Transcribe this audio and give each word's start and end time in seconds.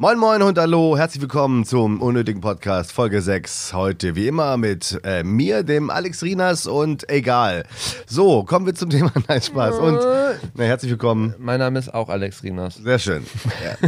Moin 0.00 0.16
Moin 0.16 0.42
und 0.42 0.56
Hallo, 0.56 0.96
herzlich 0.96 1.20
willkommen 1.20 1.64
zum 1.64 2.00
unnötigen 2.00 2.40
Podcast 2.40 2.92
Folge 2.92 3.20
6. 3.20 3.72
Heute 3.72 4.14
wie 4.14 4.28
immer 4.28 4.56
mit 4.56 5.00
äh, 5.02 5.24
mir, 5.24 5.64
dem 5.64 5.90
Alex 5.90 6.22
Rinas 6.22 6.68
und 6.68 7.10
egal. 7.10 7.64
So, 8.06 8.44
kommen 8.44 8.64
wir 8.64 8.76
zum 8.76 8.90
Thema. 8.90 9.10
Nein, 9.26 9.42
Spaß. 9.42 9.76
Und 9.80 9.98
na, 10.54 10.62
herzlich 10.62 10.92
willkommen. 10.92 11.34
Mein 11.40 11.58
Name 11.58 11.80
ist 11.80 11.92
auch 11.92 12.10
Alex 12.10 12.44
Rinas. 12.44 12.76
Sehr 12.76 13.00
schön. 13.00 13.26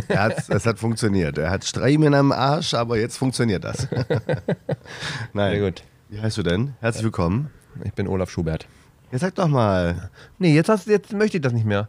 Ja, 0.08 0.26
er 0.30 0.36
es 0.48 0.66
hat 0.66 0.80
funktioniert. 0.80 1.38
Er 1.38 1.48
hat 1.48 1.64
Streimen 1.64 2.12
am 2.14 2.32
Arsch, 2.32 2.74
aber 2.74 2.98
jetzt 2.98 3.16
funktioniert 3.16 3.62
das. 3.62 3.86
Nein. 5.32 5.52
Sehr 5.52 5.60
gut. 5.60 5.84
Wie 6.08 6.20
heißt 6.20 6.36
du 6.38 6.42
denn? 6.42 6.74
Herzlich 6.80 7.04
willkommen. 7.04 7.50
Ich 7.84 7.92
bin 7.92 8.08
Olaf 8.08 8.30
Schubert. 8.30 8.66
Ja, 9.12 9.18
sag 9.18 9.34
doch 9.34 9.48
mal. 9.48 10.08
Nee, 10.38 10.54
jetzt, 10.54 10.68
hast, 10.68 10.86
jetzt 10.86 11.12
möchte 11.12 11.38
ich 11.38 11.42
das 11.42 11.52
nicht 11.52 11.66
mehr. 11.66 11.88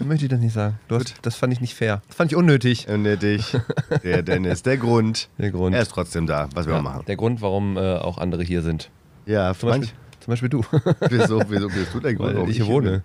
möchte 0.00 0.24
ich 0.24 0.30
das 0.30 0.40
nicht 0.40 0.54
sagen. 0.54 0.78
Du 0.88 0.94
hast, 0.96 1.14
das 1.20 1.36
fand 1.36 1.52
ich 1.52 1.60
nicht 1.60 1.74
fair. 1.74 2.00
Das 2.08 2.16
fand 2.16 2.32
ich 2.32 2.36
unnötig. 2.36 2.88
Unnötig. 2.88 3.54
Der 4.02 4.22
Dennis, 4.22 4.62
der 4.62 4.78
Grund. 4.78 5.28
Der 5.36 5.50
Grund. 5.50 5.74
Er 5.74 5.82
ist 5.82 5.90
trotzdem 5.90 6.26
da, 6.26 6.48
was 6.54 6.66
wir 6.66 6.72
Ja, 6.72 6.78
auch 6.78 6.82
machen. 6.82 7.04
Der 7.06 7.16
Grund, 7.16 7.42
warum 7.42 7.76
äh, 7.76 7.96
auch 7.96 8.16
andere 8.16 8.42
hier 8.42 8.62
sind. 8.62 8.90
Ja, 9.26 9.52
Zum 9.54 9.68
Beispiel, 9.68 9.88
zum 10.20 10.32
Beispiel 10.32 10.48
du. 10.48 10.62
wieso, 11.10 11.42
wieso 11.48 11.68
bist 11.68 11.92
du 11.92 12.00
der 12.00 12.14
Grund, 12.16 12.36
Weil 12.36 12.48
ich 12.48 12.56
hier 12.56 12.66
wohne. 12.66 13.02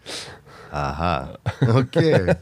Aha. 0.71 1.37
Okay. 1.67 2.33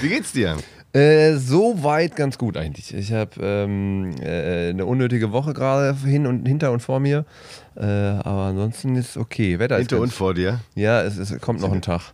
Wie 0.00 0.08
geht's 0.08 0.32
dir? 0.32 0.56
Äh, 0.94 1.38
so 1.38 1.82
weit 1.82 2.14
ganz 2.14 2.38
gut 2.38 2.56
eigentlich. 2.56 2.94
Ich 2.94 3.12
habe 3.12 3.32
ähm, 3.40 4.14
äh, 4.22 4.70
eine 4.70 4.86
unnötige 4.86 5.32
Woche 5.32 5.52
gerade 5.52 5.96
hin 6.06 6.24
und 6.24 6.46
hinter 6.46 6.70
und 6.70 6.80
vor 6.80 7.00
mir. 7.00 7.24
Äh, 7.76 7.82
aber 7.84 8.42
ansonsten 8.42 8.94
ist 8.94 9.16
okay. 9.16 9.58
Wetter 9.58 9.78
Hinter 9.78 9.96
ist 9.96 10.02
und 10.02 10.12
vor 10.12 10.34
dir. 10.34 10.60
Ja, 10.76 11.02
es, 11.02 11.18
es 11.18 11.36
kommt 11.40 11.60
noch 11.60 11.72
ein 11.72 11.82
Tag. 11.82 12.12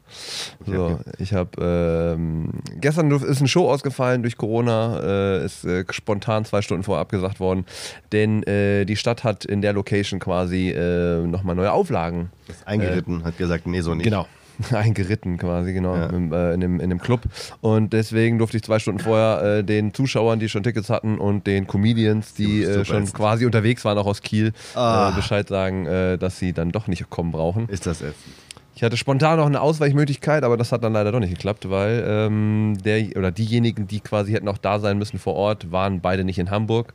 So, 0.64 0.84
okay. 0.86 1.10
ich 1.18 1.34
habe 1.34 1.50
ähm, 1.60 2.52
gestern 2.77 3.10
ist 3.10 3.40
eine 3.40 3.48
Show 3.48 3.68
ausgefallen 3.68 4.22
durch 4.22 4.38
Corona, 4.38 5.00
äh, 5.02 5.44
ist 5.44 5.66
äh, 5.66 5.84
spontan 5.90 6.46
zwei 6.46 6.62
Stunden 6.62 6.83
vorher 6.83 7.02
abgesagt 7.02 7.38
worden, 7.38 7.66
denn 8.12 8.42
äh, 8.44 8.86
die 8.86 8.96
Stadt 8.96 9.24
hat 9.24 9.44
in 9.44 9.60
der 9.60 9.74
Location 9.74 10.20
quasi 10.20 10.70
äh, 10.70 11.27
nochmal 11.27 11.55
neue 11.55 11.72
Auflagen. 11.72 12.30
Ist 12.48 12.66
eingeritten, 12.66 13.24
hat 13.24 13.36
gesagt, 13.36 13.66
nee, 13.66 13.83
so 13.83 13.94
nicht. 13.94 14.05
Genau. 14.05 14.27
Eingeritten 14.72 15.36
quasi, 15.39 15.72
genau, 15.72 15.94
Ja. 15.97 16.06
im, 16.06 16.33
äh, 16.33 16.55
in, 16.55 16.61
dem, 16.61 16.80
in 16.80 16.91
dem 16.91 17.00
Club. 17.00 17.22
Und 17.61 17.92
deswegen 17.92 18.39
durfte 18.39 18.56
ich 18.56 18.62
zwei 18.62 18.78
Stunden 18.78 19.00
vorher 19.00 19.58
äh, 19.58 19.64
den 19.64 19.92
Zuschauern, 19.94 20.39
die 20.41 20.48
schon 20.48 20.62
Tickets 20.62 20.91
hatten 20.91 21.19
und 21.19 21.47
den 21.47 21.67
Comedians, 21.67 22.34
die 22.34 22.62
äh, 22.62 22.84
schon 22.84 23.02
ätzend. 23.02 23.14
quasi 23.14 23.47
unterwegs 23.47 23.84
waren, 23.84 23.98
auch 23.98 24.06
aus 24.06 24.22
Kiel, 24.22 24.52
Ah. 24.75 25.11
äh, 25.11 25.17
Bescheid 25.17 25.48
sagen, 25.48 25.86
äh, 25.86 26.19
dass 26.19 26.39
sie 26.39 26.52
dann 26.52 26.70
doch 26.72 26.86
nicht 26.86 27.08
kommen 27.11 27.33
brauchen. 27.33 27.69
Ist 27.69 27.86
das 27.86 28.00
ätzend. 28.02 28.34
Ich 28.77 28.84
hatte 28.84 28.97
spontan 28.97 29.36
noch 29.36 29.47
eine 29.47 29.61
Ausweichmöglichkeit, 29.61 30.42
aber 30.42 30.56
das 30.56 30.72
hat 30.72 30.83
dann 30.83 30.95
leider 30.95 31.12
doch 31.12 31.19
nicht 31.20 31.34
geklappt, 31.34 31.69
weil 31.69 32.02
ähm, 32.06 32.78
der 32.83 33.14
oder 33.17 33.30
diejenigen, 33.30 33.86
die 33.86 34.00
quasi 34.00 34.33
hätten 34.33 34.48
auch 34.48 34.56
da 34.56 34.78
sein 34.78 34.97
müssen 34.97 35.19
vor 35.19 35.34
Ort, 35.34 35.70
waren 35.70 36.00
beide 36.00 36.24
nicht 36.24 36.39
in 36.39 36.50
Hamburg. 36.50 36.95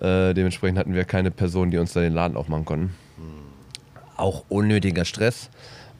Äh, 0.00 0.32
dementsprechend 0.32 0.78
hatten 0.78 0.94
wir 0.94 1.04
keine 1.04 1.30
Person, 1.30 1.70
die 1.70 1.76
uns 1.78 1.92
da 1.92 2.00
den 2.00 2.14
Laden 2.14 2.36
aufmachen 2.38 2.64
konnten. 2.64 2.94
Auch 4.16 4.44
unnötiger 4.48 5.04
Stress. 5.04 5.50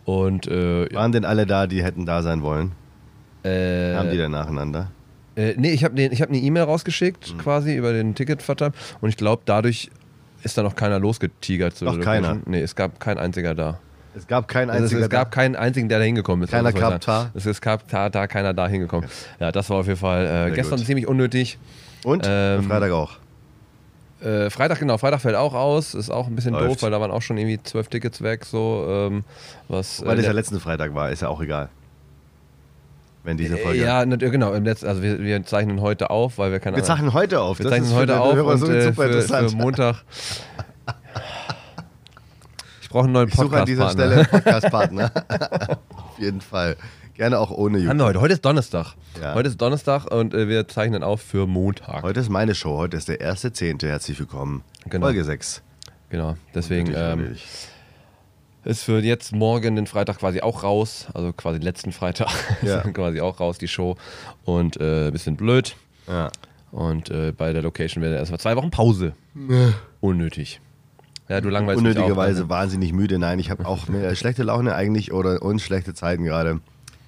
Und 0.04 0.46
äh, 0.48 0.92
Waren 0.94 1.12
denn 1.12 1.24
alle 1.24 1.46
da, 1.46 1.66
die 1.66 1.82
hätten 1.84 2.06
da 2.06 2.22
sein 2.22 2.42
wollen? 2.42 2.72
äh, 3.44 3.94
Haben 3.94 4.10
die 4.10 4.18
dann 4.18 4.32
nacheinander? 4.32 4.90
äh, 5.36 5.54
nee, 5.56 5.70
ich 5.72 5.84
habe 5.84 6.00
hab 6.02 6.28
eine 6.28 6.38
E-Mail 6.38 6.64
Mhm. 6.64 6.70
rausgeschickt, 6.70 7.38
quasi 7.38 7.74
über 7.76 7.92
den 7.92 8.14
Ticketvertreib. 8.14 8.74
Und 9.00 9.08
ich 9.08 9.16
glaube, 9.16 9.42
dadurch 9.46 9.90
ist 10.42 10.58
da 10.58 10.62
noch 10.62 10.74
keiner 10.74 10.98
losgetigert. 10.98 11.80
Der 11.80 11.98
keiner? 12.00 12.38
Nee, 12.46 12.60
es 12.62 12.74
gab 12.74 12.98
kein 13.00 13.18
einziger 13.18 13.54
da. 13.54 13.78
Es 14.16 14.26
gab 14.26 14.48
keinen 14.48 14.70
Also 14.70 14.78
es, 14.86 14.90
einzigen. 14.90 15.02
es 15.04 15.08
gab 15.10 15.30
keinen 15.30 15.54
einzigen, 15.54 15.88
der 15.88 15.98
da 16.00 16.04
hingekommen 16.04 16.42
ist. 16.44 16.50
Keiner 16.50 16.72
gab 16.72 17.00
da? 17.02 17.30
Es, 17.34 17.60
gab 17.60 17.86
da, 17.88 18.08
da 18.10 18.26
keiner 18.26 18.52
da 18.52 18.66
hingekommen. 18.66 19.08
Ja, 19.38 19.52
das 19.52 19.70
war 19.70 19.76
auf 19.78 19.86
jeden 19.86 20.00
Fall 20.00 20.48
äh, 20.48 20.50
gestern 20.54 20.78
gut. 20.78 20.86
ziemlich 20.86 21.06
unnötig. 21.06 21.58
Und? 22.02 22.24
ähm, 22.28 22.64
Freitag 22.64 22.90
auch. 22.90 23.12
Äh, 24.22 24.50
Freitag, 24.50 24.78
genau, 24.78 24.98
Freitag 24.98 25.20
fällt 25.20 25.36
auch 25.36 25.54
aus. 25.54 25.94
Ist 25.94 26.10
auch 26.10 26.26
ein 26.26 26.34
bisschen 26.34 26.52
Läuft. 26.52 26.66
doof, 26.66 26.82
weil 26.82 26.90
da 26.90 27.00
waren 27.00 27.10
auch 27.10 27.22
schon 27.22 27.38
irgendwie 27.38 27.62
zwölf 27.62 27.88
Tickets 27.88 28.22
weg. 28.22 28.44
So, 28.44 28.86
ähm, 28.88 29.24
was, 29.68 30.04
Weil 30.04 30.14
äh, 30.14 30.16
das 30.16 30.26
ja 30.26 30.32
letzten 30.32 30.60
Freitag 30.60 30.94
war, 30.94 31.10
ist 31.10 31.22
ja 31.22 31.28
auch 31.28 31.40
egal. 31.40 31.68
Wenn 33.22 33.36
diese 33.36 33.58
äh, 33.58 33.62
Folge. 33.62 33.80
ja, 33.82 34.04
nat- 34.06 34.20
genau. 34.20 34.52
Im 34.54 34.64
Letz-, 34.64 34.84
also 34.86 35.02
wir, 35.02 35.18
wir 35.20 35.44
zeichnen 35.44 35.80
heute 35.80 36.10
auf, 36.10 36.38
weil 36.38 36.52
wir 36.52 36.60
keine 36.60 36.76
wir 36.76 36.84
zeichnen 36.84 37.12
heute 37.12 37.40
auf. 37.40 37.58
wir 37.58 37.64
das 37.64 37.72
zeichnen 37.72 37.94
heute 37.94 38.20
auf 38.20 38.34
Hörer 38.34 38.46
und 38.46 38.58
so 38.58 38.70
äh, 38.70 38.92
für, 38.92 39.22
für 39.22 39.56
Montag. 39.56 40.04
Ich 42.82 42.92
brauche 42.92 43.04
einen 43.04 43.12
neuen 43.12 43.28
ich 43.28 43.34
suche 43.36 43.56
an 43.56 43.66
dieser 43.66 43.84
Podcast-Partner. 43.84 44.24
Stelle 44.24 44.32
einen 44.32 45.10
Podcast-Partner. 45.10 45.12
auf 45.96 46.18
jeden 46.18 46.40
Fall. 46.40 46.76
Gerne 47.14 47.38
auch 47.38 47.50
ohne 47.50 47.78
Haben 47.78 47.84
YouTube. 47.84 47.98
wir 47.98 48.04
heute. 48.06 48.20
Heute 48.20 48.34
ist 48.34 48.44
Donnerstag. 48.44 48.94
Ja. 49.20 49.34
Heute 49.34 49.48
ist 49.48 49.60
Donnerstag 49.60 50.06
und 50.10 50.32
äh, 50.32 50.48
wir 50.48 50.68
zeichnen 50.68 51.02
auf 51.02 51.20
für 51.20 51.46
Montag. 51.46 52.02
Heute 52.02 52.20
ist 52.20 52.30
meine 52.30 52.54
Show. 52.54 52.76
Heute 52.78 52.96
ist 52.96 53.08
der 53.08 53.20
erste 53.20 53.52
Zehnte. 53.52 53.88
Herzlich 53.88 54.18
willkommen. 54.18 54.62
Genau. 54.88 55.06
Folge 55.06 55.24
6. 55.24 55.62
Genau. 56.08 56.36
Deswegen 56.54 56.92
ähm, 56.96 57.36
ist 58.64 58.82
für 58.84 59.00
jetzt 59.00 59.32
morgen 59.32 59.76
den 59.76 59.86
Freitag 59.86 60.18
quasi 60.18 60.40
auch 60.40 60.62
raus. 60.62 61.08
Also 61.12 61.32
quasi 61.32 61.58
letzten 61.58 61.92
Freitag 61.92 62.30
Ja. 62.62 62.78
ist 62.80 62.94
quasi 62.94 63.20
auch 63.20 63.38
raus, 63.40 63.58
die 63.58 63.68
Show. 63.68 63.96
Und 64.44 64.80
äh, 64.80 65.08
ein 65.08 65.12
bisschen 65.12 65.36
blöd. 65.36 65.76
Ja. 66.08 66.30
Und 66.72 67.10
äh, 67.10 67.32
bei 67.32 67.52
der 67.52 67.62
Location 67.62 68.02
wäre 68.02 68.14
erstmal 68.16 68.40
zwei 68.40 68.56
Wochen 68.56 68.70
Pause. 68.70 69.12
Unnötig. 70.00 70.60
Ja, 71.28 71.40
du 71.40 71.48
langweilst 71.48 71.78
Unnötigerweise 71.78 72.44
auch. 72.44 72.48
wahnsinnig 72.48 72.92
müde. 72.92 73.18
Nein, 73.18 73.38
ich 73.38 73.50
habe 73.50 73.66
auch 73.66 73.86
schlechte 74.14 74.42
Laune 74.42 74.74
eigentlich 74.74 75.12
oder 75.12 75.42
und 75.42 75.60
schlechte 75.60 75.94
Zeiten 75.94 76.24
gerade. 76.24 76.60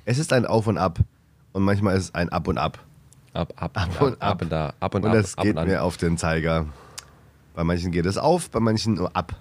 Es 0.04 0.18
ist 0.18 0.32
ein 0.32 0.46
Auf 0.46 0.66
und 0.66 0.78
Ab. 0.78 0.98
Und 1.52 1.62
manchmal 1.64 1.96
ist 1.96 2.04
es 2.04 2.14
ein 2.14 2.28
Ab 2.30 2.48
und 2.48 2.58
Ab. 2.58 2.78
Ab, 3.34 3.52
ab, 3.56 3.70
Ab 3.74 3.88
ab, 3.96 4.02
und 4.02 4.12
ab, 4.14 4.30
ab. 4.30 4.42
und 4.42 4.52
da, 4.52 4.72
ab 4.80 4.94
und, 4.94 5.04
Und 5.04 5.10
ab, 5.10 5.16
das 5.16 5.38
ab 5.38 5.44
geht 5.44 5.52
und 5.54 5.58
an. 5.62 5.68
mir 5.68 5.82
auf 5.82 5.96
den 5.96 6.18
Zeiger. 6.18 6.66
Bei 7.54 7.64
manchen 7.64 7.90
geht 7.92 8.06
es 8.06 8.18
auf, 8.18 8.50
bei 8.50 8.60
manchen 8.60 8.94
nur 8.94 9.14
ab. 9.16 9.34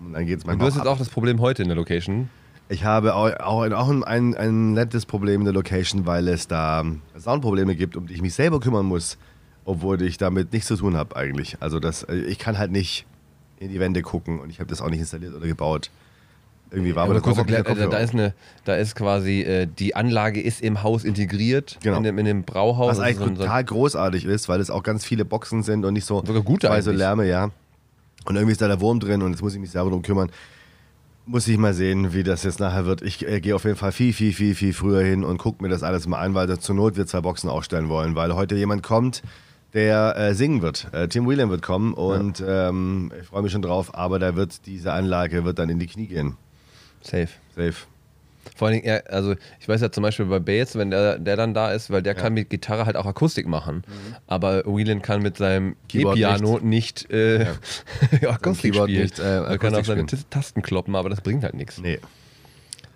Und 0.00 0.12
dann 0.14 0.26
geht 0.26 0.38
es 0.38 0.44
Und 0.44 0.48
manchmal 0.48 0.66
du 0.70 0.72
hast 0.72 0.78
jetzt 0.78 0.86
ab. 0.86 0.94
auch 0.94 0.98
das 0.98 1.08
Problem 1.10 1.40
heute 1.40 1.62
in 1.62 1.68
der 1.68 1.76
Location. 1.76 2.28
Ich 2.68 2.84
habe 2.84 3.14
auch, 3.14 3.28
auch, 3.40 3.68
auch 3.70 3.88
ein, 3.88 4.34
ein 4.36 4.72
nettes 4.72 5.04
Problem 5.06 5.40
in 5.40 5.44
der 5.44 5.54
Location, 5.54 6.06
weil 6.06 6.28
es 6.28 6.46
da 6.48 6.84
Soundprobleme 7.18 7.74
gibt, 7.74 7.96
um 7.96 8.06
die 8.06 8.14
ich 8.14 8.22
mich 8.22 8.34
selber 8.34 8.60
kümmern 8.60 8.86
muss, 8.86 9.18
obwohl 9.64 10.00
ich 10.02 10.16
damit 10.18 10.52
nichts 10.52 10.68
zu 10.68 10.76
tun 10.76 10.96
habe 10.96 11.16
eigentlich. 11.16 11.56
Also 11.60 11.80
das, 11.80 12.04
ich 12.08 12.38
kann 12.38 12.58
halt 12.58 12.70
nicht 12.70 13.06
in 13.58 13.70
die 13.70 13.80
Wände 13.80 14.02
gucken 14.02 14.38
und 14.40 14.50
ich 14.50 14.60
habe 14.60 14.70
das 14.70 14.80
auch 14.80 14.88
nicht 14.88 15.00
installiert 15.00 15.34
oder 15.34 15.46
gebaut. 15.46 15.90
Irgendwie 16.72 16.94
war 16.94 17.02
Aber 17.04 17.10
aber 17.10 17.14
das 17.14 17.22
kurz 17.24 17.36
auch 17.36 17.40
erklärt, 17.50 17.92
da 17.92 17.98
ist 17.98 18.12
eine, 18.14 18.32
da 18.64 18.76
ist 18.76 18.94
quasi, 18.94 19.40
äh, 19.42 19.66
die 19.66 19.96
Anlage 19.96 20.40
ist 20.40 20.60
im 20.62 20.82
Haus 20.84 21.04
integriert, 21.04 21.78
Genau. 21.82 21.96
in, 21.96 22.04
dem, 22.04 22.18
in 22.18 22.24
dem 22.26 22.42
Brauhaus. 22.44 22.90
Was 22.90 22.96
Das 22.98 23.06
eigentlich 23.06 23.16
so 23.18 23.24
ein- 23.24 23.36
so 23.36 23.42
total 23.42 23.64
großzweig 23.64 24.24
ist, 24.24 24.48
weil 24.48 24.60
es 24.60 24.70
auch 24.70 24.82
ganz 24.84 25.04
viele 25.04 25.24
Boxen 25.24 25.62
sind 25.64 25.84
und 25.84 25.94
nicht 25.94 26.04
so 26.04 26.22
Sogar 26.24 26.42
gute 26.42 26.68
zwei 26.68 26.80
so. 26.80 26.92
Lärme, 26.92 27.26
ja. 27.26 27.50
Und 28.26 28.36
irgendwie 28.36 28.52
ist 28.52 28.60
da 28.62 28.68
der 28.68 28.80
Wurm 28.80 29.00
drin 29.00 29.22
und 29.22 29.32
jetzt 29.32 29.42
muss 29.42 29.54
ich 29.54 29.60
mich 29.60 29.70
selber 29.70 29.90
drum 29.90 30.02
kümmern. 30.02 30.30
Muss 31.26 31.46
ich 31.48 31.58
mal 31.58 31.74
sehen, 31.74 32.12
wie 32.12 32.22
das 32.22 32.42
jetzt 32.44 32.60
nachher 32.60 32.86
wird. 32.86 33.02
Ich 33.02 33.26
äh, 33.26 33.40
gehe 33.40 33.54
auf 33.54 33.64
jeden 33.64 33.76
Fall 33.76 33.92
viel, 33.92 34.12
viel, 34.12 34.32
viel, 34.32 34.54
viel 34.54 34.72
früher 34.72 35.02
hin 35.02 35.22
und 35.24 35.38
gucke 35.38 35.62
mir 35.62 35.68
das 35.68 35.82
alles 35.82 36.06
mal 36.06 36.18
an, 36.20 36.34
weil 36.34 36.46
da 36.46 36.58
zur 36.58 36.74
Not 36.74 36.96
wir 36.96 37.06
zwei 37.06 37.20
Boxen 37.20 37.48
aufstellen 37.50 37.88
wollen, 37.88 38.14
weil 38.16 38.34
heute 38.34 38.54
jemand 38.56 38.82
kommt, 38.82 39.22
der 39.74 40.16
äh, 40.16 40.34
singen 40.34 40.62
wird. 40.62 40.88
Äh, 40.92 41.08
Tim 41.08 41.28
Whelan 41.28 41.48
wird 41.50 41.62
kommen 41.62 41.94
und 41.94 42.42
ähm, 42.46 43.12
ich 43.20 43.26
freue 43.28 43.42
mich 43.42 43.52
schon 43.52 43.62
drauf, 43.62 43.94
aber 43.94 44.18
da 44.18 44.34
wird 44.34 44.66
diese 44.66 44.92
Anlage 44.92 45.44
wird 45.44 45.58
dann 45.58 45.68
in 45.68 45.78
die 45.78 45.86
Knie 45.86 46.06
gehen. 46.06 46.36
Safe. 47.00 47.28
Safe. 47.56 47.74
Vor 48.56 48.68
allen 48.68 48.76
Dingen, 48.76 48.86
er, 48.86 49.04
also 49.10 49.34
ich 49.58 49.68
weiß 49.68 49.80
ja 49.80 49.90
zum 49.92 50.02
Beispiel 50.02 50.26
bei 50.26 50.38
Bass, 50.38 50.76
wenn 50.76 50.90
der, 50.90 51.18
der 51.18 51.36
dann 51.36 51.54
da 51.54 51.72
ist, 51.72 51.90
weil 51.90 52.02
der 52.02 52.14
kann 52.14 52.34
mit 52.34 52.50
Gitarre 52.50 52.84
halt 52.86 52.96
auch 52.96 53.06
Akustik 53.06 53.46
machen. 53.46 53.84
Aber 54.26 54.64
Whelan 54.66 55.02
kann 55.02 55.22
mit 55.22 55.36
seinem 55.38 55.68
Mhm. 55.68 55.76
Keyboard 55.88 56.16
E-Piano 56.18 56.58
nicht, 56.62 57.10
äh, 57.10 57.46
Akustik 58.26 58.72
Keyboard 58.72 58.90
spielen. 58.90 59.02
nicht, 59.02 59.18
äh, 59.18 59.22
er 59.22 59.58
kann 59.58 59.74
Akustik 59.74 59.78
auch 59.78 59.84
seine 59.84 60.06
Tasten 60.30 60.62
kloppen, 60.62 60.94
aber 60.96 61.08
das 61.10 61.20
bringt 61.20 61.42
halt 61.44 61.54
nichts. 61.54 61.78
Nee. 61.78 62.00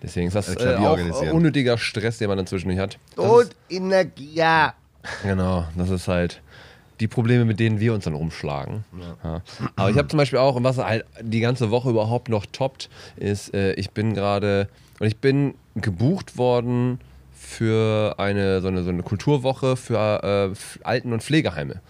Deswegen 0.02 0.26
ist 0.28 0.34
das 0.34 0.54
Ein 0.54 0.82
äh, 0.82 0.86
auch 0.86 1.32
unnötiger 1.32 1.78
Stress, 1.78 2.18
den 2.18 2.28
man 2.28 2.36
dann 2.36 2.46
zwischendurch 2.46 2.78
hat. 2.80 2.98
Das 3.16 3.24
Und 3.24 3.44
ist, 3.44 3.56
Energie, 3.70 4.34
ja. 4.34 4.74
genau, 5.22 5.66
das 5.76 5.88
ist 5.88 6.08
halt 6.08 6.42
die 7.00 7.08
Probleme, 7.08 7.44
mit 7.44 7.60
denen 7.60 7.80
wir 7.80 7.94
uns 7.94 8.04
dann 8.04 8.14
rumschlagen. 8.14 8.84
Ja. 9.22 9.42
Aber 9.76 9.90
ich 9.90 9.98
habe 9.98 10.08
zum 10.08 10.18
Beispiel 10.18 10.38
auch, 10.38 10.56
und 10.56 10.64
was 10.64 10.78
halt 10.78 11.04
die 11.20 11.40
ganze 11.40 11.70
Woche 11.70 11.90
überhaupt 11.90 12.28
noch 12.28 12.46
toppt, 12.46 12.88
ist, 13.16 13.54
äh, 13.54 13.74
ich 13.74 13.90
bin 13.90 14.14
gerade, 14.14 14.68
und 15.00 15.06
ich 15.06 15.18
bin 15.18 15.54
gebucht 15.74 16.38
worden 16.38 17.00
für 17.32 18.14
eine 18.18 18.60
so 18.60 18.68
eine, 18.68 18.82
so 18.82 18.90
eine 18.90 19.02
Kulturwoche 19.02 19.76
für 19.76 20.52
äh, 20.52 20.84
Alten- 20.84 21.12
und 21.12 21.22
Pflegeheime. 21.22 21.80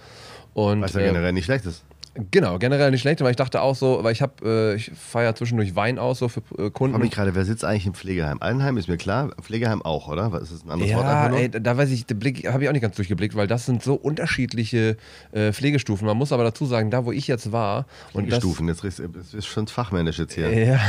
Und, 0.54 0.82
Was 0.82 0.94
ja 0.94 1.00
äh, 1.00 1.06
generell 1.06 1.32
nicht 1.32 1.44
schlecht 1.44 1.66
ist. 1.66 1.84
Genau, 2.30 2.58
generell 2.60 2.92
nicht 2.92 3.00
schlecht, 3.00 3.20
weil 3.22 3.30
ich 3.30 3.36
dachte 3.36 3.60
auch 3.60 3.74
so, 3.74 4.04
weil 4.04 4.12
ich 4.12 4.22
habe, 4.22 4.34
äh, 4.44 4.76
ich 4.76 4.92
fahre 4.96 5.24
ja 5.24 5.34
zwischendurch 5.34 5.74
Wein 5.74 5.98
aus, 5.98 6.20
so 6.20 6.28
für 6.28 6.42
äh, 6.58 6.66
Ich 6.68 6.72
Kunden. 6.72 7.00
mich 7.00 7.10
gerade, 7.10 7.34
wer 7.34 7.44
sitzt 7.44 7.64
eigentlich 7.64 7.86
im 7.86 7.94
Pflegeheim? 7.94 8.38
Altenheim 8.40 8.76
ist 8.76 8.88
mir 8.88 8.96
klar, 8.96 9.30
Pflegeheim 9.42 9.82
auch, 9.82 10.06
oder? 10.06 10.30
Was 10.30 10.52
ist 10.52 10.64
ein 10.64 10.70
anderes 10.70 10.94
Wort 10.94 11.04
Ja, 11.06 11.28
nur? 11.28 11.38
ey, 11.38 11.50
da 11.50 11.76
weiß 11.76 11.90
ich, 11.90 12.06
den 12.06 12.20
Blick 12.20 12.46
habe 12.52 12.62
ich 12.62 12.68
auch 12.68 12.72
nicht 12.72 12.82
ganz 12.82 12.94
durchgeblickt, 12.94 13.34
weil 13.34 13.48
das 13.48 13.66
sind 13.66 13.82
so 13.82 13.94
unterschiedliche 13.94 14.96
äh, 15.32 15.52
Pflegestufen. 15.52 16.06
Man 16.06 16.16
muss 16.16 16.30
aber 16.30 16.44
dazu 16.44 16.66
sagen, 16.66 16.90
da 16.92 17.04
wo 17.04 17.10
ich 17.10 17.26
jetzt 17.26 17.50
war 17.50 17.86
und 18.12 18.30
das, 18.30 18.38
Stufen, 18.38 18.68
jetzt 18.68 18.84
ist- 18.84 19.02
das 19.12 19.34
ist 19.34 19.46
schon 19.46 19.66
fachmännisch 19.66 20.18
jetzt 20.20 20.34
hier. 20.34 20.52
Ja, 20.56 20.80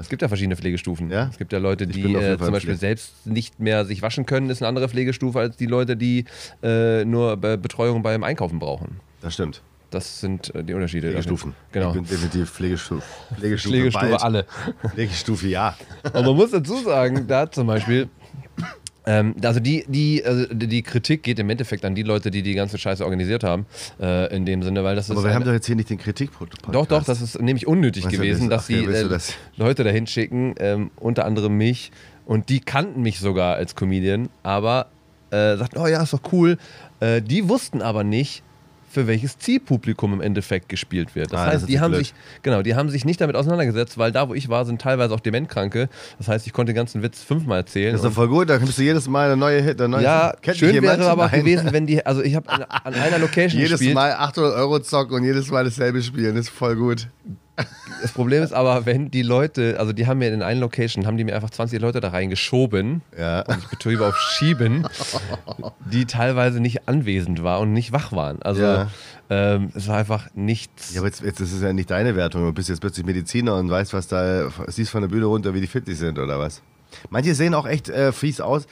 es 0.00 0.08
gibt 0.08 0.22
ja 0.22 0.26
verschiedene 0.28 0.56
Pflegestufen. 0.56 1.10
Ja? 1.10 1.28
Es 1.30 1.38
gibt 1.38 1.52
ja 1.52 1.58
Leute, 1.60 1.84
Ich 1.84 1.90
die 1.90 2.12
äh, 2.14 2.36
zum 2.38 2.50
Beispiel 2.52 2.74
selbst 2.76 3.24
nicht 3.24 3.60
mehr 3.60 3.84
sich 3.84 4.02
waschen 4.02 4.26
können, 4.26 4.50
ist 4.50 4.62
eine 4.62 4.68
andere 4.68 4.88
Pflegestufe 4.88 5.38
als 5.38 5.56
die 5.56 5.66
Leute, 5.66 5.96
die 5.96 6.24
äh, 6.64 7.04
nur 7.04 7.36
Be 7.36 7.56
Betreuung 7.56 8.02
beim 8.02 8.24
Einkaufen 8.24 8.58
brauchen. 8.58 8.96
Das 9.20 9.34
stimmt. 9.34 9.62
Das 9.90 10.20
sind 10.20 10.54
äh, 10.54 10.64
die 10.64 10.74
Unterschiede. 10.74 11.08
Pflegestufen. 11.08 11.54
Genau. 11.72 11.88
Ich 11.88 11.94
bin 11.94 12.04
definitiv 12.04 12.50
Pflegestufe. 12.50 13.02
Pflegestufe, 13.36 13.74
Pflegestufe 13.74 14.10
bald. 14.10 14.22
alle. 14.22 14.46
Pflegestufe, 14.92 15.48
ja. 15.48 15.76
Aber 16.02 16.22
man 16.22 16.36
muss 16.36 16.50
dazu 16.50 16.76
sagen, 16.82 17.26
da 17.28 17.50
zum 17.50 17.68
Beispiel, 17.68 18.08
ähm, 19.06 19.36
also 19.42 19.60
die, 19.60 19.84
die, 19.86 20.24
also 20.24 20.46
die 20.52 20.82
Kritik 20.82 21.22
geht 21.22 21.38
im 21.38 21.48
Endeffekt 21.48 21.84
an 21.84 21.94
die 21.94 22.02
Leute, 22.02 22.32
die 22.32 22.42
die 22.42 22.54
ganze 22.54 22.78
Scheiße 22.78 23.04
organisiert 23.04 23.44
haben, 23.44 23.66
äh, 24.00 24.34
in 24.34 24.44
dem 24.44 24.62
Sinne, 24.62 24.82
weil 24.82 24.96
das 24.96 25.10
Aber 25.10 25.20
ist 25.20 25.26
wir 25.26 25.34
haben 25.34 25.44
doch 25.44 25.52
jetzt 25.52 25.66
hier 25.66 25.76
nicht 25.76 25.90
den 25.90 25.98
Kritikpodcast. 25.98 26.74
Doch, 26.74 26.86
doch, 26.86 27.04
das 27.04 27.22
ist 27.22 27.40
nämlich 27.40 27.68
unnötig 27.68 28.04
Was 28.04 28.12
ist 28.12 28.18
gewesen, 28.18 28.50
das? 28.50 28.58
dass 28.62 28.66
sie 28.66 28.84
du 28.84 28.90
äh, 28.90 29.08
das? 29.08 29.34
Leute 29.56 29.84
dahin 29.84 30.08
schicken, 30.08 30.54
ähm, 30.58 30.90
unter 30.96 31.24
anderem 31.24 31.56
mich. 31.56 31.92
Und 32.24 32.48
die 32.48 32.58
kannten 32.58 33.02
mich 33.02 33.20
sogar 33.20 33.54
als 33.54 33.76
Comedian, 33.76 34.28
aber 34.42 34.88
äh, 35.30 35.56
sagten, 35.56 35.78
oh 35.78 35.86
ja, 35.86 36.02
ist 36.02 36.12
doch 36.12 36.32
cool. 36.32 36.58
Äh, 36.98 37.22
die 37.22 37.48
wussten 37.48 37.82
aber 37.82 38.02
nicht, 38.02 38.42
für 38.96 39.06
welches 39.06 39.38
Zielpublikum 39.38 40.14
im 40.14 40.22
Endeffekt 40.22 40.70
gespielt 40.70 41.14
wird. 41.14 41.30
Das 41.30 41.38
Ah, 41.38 41.44
das 41.44 41.52
heißt, 41.52 41.62
ist 41.64 41.68
die 41.68 41.80
haben 41.80 41.90
blöd. 41.90 42.06
sich, 42.06 42.14
genau, 42.40 42.62
die 42.62 42.74
haben 42.74 42.88
sich 42.88 43.04
nicht 43.04 43.20
damit 43.20 43.36
auseinandergesetzt, 43.36 43.98
weil 43.98 44.10
da, 44.10 44.26
wo 44.30 44.32
ich 44.32 44.48
war, 44.48 44.64
sind 44.64 44.80
teilweise 44.80 45.12
auch 45.14 45.20
Dementkranke. 45.20 45.90
Das 46.16 46.28
heißt, 46.28 46.46
ich 46.46 46.54
konnte 46.54 46.72
den 46.72 46.76
ganzen 46.76 47.02
Witz 47.02 47.22
fünfmal 47.22 47.58
erzählen. 47.58 47.92
Das 47.92 48.00
ist 48.00 48.06
doch 48.06 48.14
voll 48.14 48.28
gut, 48.28 48.48
da 48.48 48.56
bist 48.56 48.78
du 48.78 48.82
jedes 48.82 49.06
Mal 49.06 49.26
eine 49.26 49.36
neue 49.36 49.60
Hit. 49.60 49.78
Eine 49.82 49.90
neue 49.90 50.02
ja, 50.02 50.34
Kennt 50.40 50.56
schön 50.56 50.80
wäre 50.82 51.06
aber 51.10 51.26
auch 51.26 51.30
gewesen, 51.30 51.72
wenn 51.72 51.86
die, 51.86 52.06
also 52.06 52.22
ich 52.22 52.34
habe 52.34 52.48
an, 52.48 52.62
an 52.84 52.94
einer 52.94 53.18
Location 53.18 53.60
Jedes 53.60 53.72
gespielt. 53.80 53.94
Mal 53.94 54.12
800 54.14 54.54
Euro 54.54 54.78
zocken 54.80 55.14
und 55.16 55.24
jedes 55.24 55.50
Mal 55.50 55.64
dasselbe 55.64 56.00
spielen. 56.02 56.34
Das 56.36 56.46
ist 56.46 56.50
voll 56.54 56.76
gut. 56.76 57.08
Das 58.02 58.12
Problem 58.12 58.42
ist 58.42 58.52
aber, 58.52 58.84
wenn 58.86 59.10
die 59.10 59.22
Leute, 59.22 59.76
also 59.78 59.92
die 59.92 60.06
haben 60.06 60.18
mir 60.18 60.32
in 60.32 60.42
einer 60.42 60.60
Location, 60.60 61.06
haben 61.06 61.16
die 61.16 61.24
mir 61.24 61.34
einfach 61.34 61.50
20 61.50 61.80
Leute 61.80 62.00
da 62.00 62.08
reingeschoben, 62.10 63.00
Ja. 63.18 63.40
und 63.42 63.58
ich 63.58 63.68
betone 63.68 64.00
auf 64.04 64.16
schieben, 64.18 64.86
die 65.90 66.04
teilweise 66.04 66.60
nicht 66.60 66.88
anwesend 66.88 67.42
waren 67.42 67.62
und 67.68 67.72
nicht 67.72 67.92
wach 67.92 68.12
waren. 68.12 68.42
Also 68.42 68.62
Ja. 68.62 68.90
ähm, 69.30 69.70
es 69.74 69.88
war 69.88 69.96
einfach 69.96 70.28
nichts. 70.34 70.92
Ja, 70.94 71.00
aber 71.00 71.08
jetzt, 71.08 71.22
jetzt 71.22 71.40
das 71.40 71.52
ist 71.52 71.62
ja 71.62 71.72
nicht 71.72 71.90
deine 71.90 72.14
Wertung. 72.16 72.42
Du 72.44 72.52
bist 72.52 72.68
jetzt 72.68 72.80
plötzlich 72.80 73.06
Mediziner 73.06 73.56
und 73.56 73.70
weißt, 73.70 73.94
was 73.94 74.06
da, 74.08 74.48
siehst 74.66 74.90
von 74.90 75.00
der 75.00 75.08
Bühne 75.08 75.24
runter, 75.26 75.54
wie 75.54 75.60
die 75.60 75.66
fit 75.66 75.84
sind 75.86 76.18
oder 76.18 76.38
was. 76.38 76.60
Manche 77.10 77.34
sehen 77.34 77.54
auch 77.54 77.66
echt 77.66 77.88
äh, 77.88 78.12
fies 78.12 78.40
aus. 78.40 78.66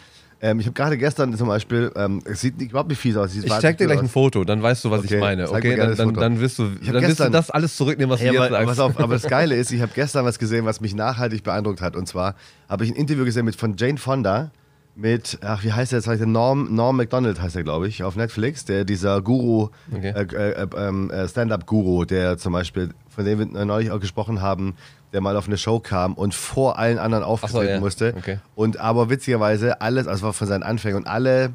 Ähm, 0.44 0.60
ich 0.60 0.66
habe 0.66 0.74
gerade 0.74 0.98
gestern 0.98 1.34
zum 1.34 1.48
Beispiel, 1.48 1.90
ähm, 1.96 2.20
es 2.26 2.42
sieht 2.42 2.58
nicht- 2.58 2.70
überhaupt 2.70 2.90
nicht 2.90 2.98
fies 3.00 3.16
aus. 3.16 3.34
ich 3.34 3.46
zeig 3.46 3.78
dir 3.78 3.86
gleich 3.86 3.98
ein 3.98 4.04
aus. 4.04 4.10
Foto, 4.10 4.44
dann 4.44 4.62
weißt 4.62 4.84
du, 4.84 4.90
was 4.90 5.00
Okay, 5.00 5.14
ich 5.14 5.20
meine. 5.20 5.50
Okay, 5.50 5.74
dann, 5.74 5.96
dann, 5.96 6.12
dann 6.14 6.40
wirst 6.40 6.58
du, 6.58 6.68
dann 6.68 7.00
wirst 7.02 7.20
du 7.20 7.30
das 7.30 7.50
alles 7.50 7.76
zurücknehmen, 7.78 8.12
was 8.12 8.20
Ja, 8.20 8.30
du 8.30 8.38
aber, 8.38 8.44
jetzt 8.44 8.52
sagst. 8.52 8.66
pass 8.68 8.78
auf, 8.78 9.00
aber 9.00 9.14
das 9.14 9.22
Geile 9.28 9.56
ist, 9.56 9.72
ich 9.72 9.80
habe 9.80 9.92
gestern 9.94 10.26
was 10.26 10.38
gesehen, 10.38 10.66
was 10.66 10.82
mich 10.82 10.94
nachhaltig 10.94 11.42
beeindruckt 11.44 11.80
hat. 11.80 11.96
Und 11.96 12.06
zwar 12.06 12.34
habe 12.68 12.84
ich 12.84 12.90
ein 12.90 12.96
Interview 12.96 13.24
gesehen 13.24 13.46
mit 13.46 13.56
von 13.56 13.74
Jane 13.78 13.96
Fonda 13.96 14.50
mit, 14.96 15.38
ach, 15.42 15.64
wie 15.64 15.72
heißt 15.72 15.92
der 15.92 16.00
jetzt? 16.00 16.26
Norm, 16.26 16.74
Norm 16.74 16.96
MacDonald 16.98 17.40
heißt 17.40 17.56
er, 17.56 17.62
glaube 17.64 17.88
ich, 17.88 18.04
auf 18.04 18.14
Netflix. 18.14 18.66
Der, 18.66 18.84
dieser 18.84 19.22
Guru, 19.22 19.70
Okay. 19.92 20.10
äh, 20.14 20.52
äh, 20.62 20.66
ähm, 20.76 21.10
äh, 21.10 21.26
Stand-Up-Guru, 21.26 22.04
der 22.04 22.36
zum 22.38 22.52
Beispiel, 22.52 22.90
von 23.08 23.24
dem 23.24 23.38
wir 23.38 23.64
neulich 23.64 23.90
auch 23.90 23.98
gesprochen 23.98 24.40
haben, 24.42 24.74
der 25.14 25.20
mal 25.20 25.36
auf 25.36 25.46
eine 25.46 25.56
Show 25.56 25.80
kam 25.80 26.14
und 26.14 26.34
vor 26.34 26.78
allen 26.78 26.98
anderen 26.98 27.24
auftreten 27.24 27.68
ja. 27.68 27.80
musste. 27.80 28.14
Okay. 28.18 28.40
Und 28.54 28.78
aber 28.78 29.08
witzigerweise 29.08 29.80
alles, 29.80 30.06
also 30.06 30.26
war 30.26 30.32
von 30.32 30.48
seinen 30.48 30.64
Anfängen 30.64 30.98
und 30.98 31.06
alle 31.06 31.54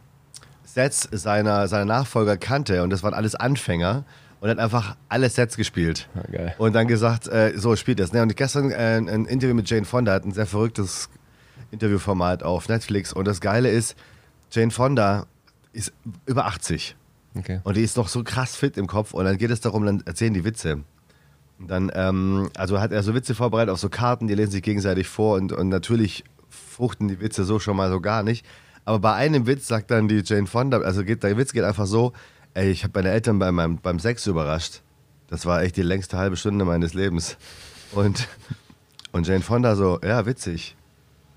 Sets 0.63 1.07
seiner, 1.11 1.67
seiner 1.67 1.85
Nachfolger 1.85 2.38
kannte 2.38 2.81
und 2.83 2.89
das 2.89 3.03
waren 3.03 3.13
alles 3.13 3.35
Anfänger 3.35 4.06
und 4.39 4.50
hat 4.50 4.59
einfach 4.59 4.95
alle 5.09 5.29
Sets 5.29 5.57
gespielt. 5.57 6.07
Ah, 6.15 6.21
geil. 6.31 6.56
Und 6.57 6.73
dann 6.73 6.88
gesagt, 6.88 7.27
äh, 7.27 7.53
so 7.56 7.75
spielt 7.75 8.00
das. 8.00 8.13
Ne? 8.13 8.21
Und 8.21 8.35
gestern 8.35 8.71
äh, 8.71 8.97
ein 8.97 9.25
Interview 9.25 9.53
mit 9.53 9.69
Jane 9.69 9.85
Fonda 9.85 10.13
hat 10.13 10.25
ein 10.25 10.31
sehr 10.31 10.45
verrücktes 10.45 11.09
Interviewformat 11.71 12.44
auf 12.44 12.69
Netflix. 12.69 13.11
Und 13.11 13.27
das 13.27 13.41
Geile 13.41 13.69
ist, 13.69 13.97
Jane 14.51 14.71
Fonda 14.71 15.25
ist 15.73 15.91
über 16.25 16.45
80 16.45 16.95
Okay. 17.38 17.59
und 17.63 17.77
die 17.77 17.83
ist 17.83 17.95
noch 17.95 18.07
so 18.07 18.23
krass 18.23 18.56
fit 18.56 18.75
im 18.77 18.88
Kopf. 18.88 19.13
Und 19.13 19.25
dann 19.25 19.38
geht 19.38 19.51
es 19.51 19.61
darum, 19.61 19.85
dann 19.85 20.01
erzählen 20.06 20.33
die 20.33 20.44
Witze. 20.44 20.79
Und 21.59 21.69
dann, 21.69 21.91
ähm, 21.94 22.50
also 22.56 22.79
hat 22.79 22.91
er 22.91 23.03
so 23.03 23.13
Witze 23.13 23.35
vorbereitet 23.35 23.73
auf 23.73 23.79
so 23.79 23.89
Karten, 23.89 24.27
die 24.27 24.35
lesen 24.35 24.51
sich 24.51 24.63
gegenseitig 24.63 25.07
vor 25.07 25.35
und, 25.38 25.51
und 25.51 25.69
natürlich 25.69 26.23
fruchten 26.50 27.09
die 27.09 27.19
Witze 27.19 27.44
so 27.44 27.59
schon 27.59 27.75
mal 27.75 27.89
so 27.89 28.00
gar 28.00 28.23
nicht. 28.23 28.45
Aber 28.85 29.00
bei 29.00 29.13
einem 29.13 29.45
Witz 29.45 29.67
sagt 29.67 29.91
dann 29.91 30.07
die 30.07 30.23
Jane 30.25 30.47
Fonda, 30.47 30.79
also 30.79 31.03
geht, 31.03 31.21
der 31.23 31.38
Witz 31.38 31.51
geht 31.51 31.63
einfach 31.63 31.85
so, 31.85 32.13
ey, 32.53 32.71
ich 32.71 32.83
habe 32.83 32.94
meine 32.95 33.11
Eltern 33.11 33.38
bei 33.38 33.51
meinem, 33.51 33.77
beim 33.77 34.00
Sex 34.00 34.25
überrascht. 34.25 34.81
Das 35.27 35.45
war 35.45 35.61
echt 35.61 35.77
die 35.77 35.83
längste 35.83 36.17
halbe 36.17 36.38
Stunde 36.38 36.65
meines 36.65 36.94
Lebens. 36.94 37.38
Und, 37.91 38.27
und 39.11 39.27
Jane 39.27 39.41
Fonda 39.41 39.75
so, 39.75 40.00
ja, 40.01 40.25
witzig. 40.25 40.75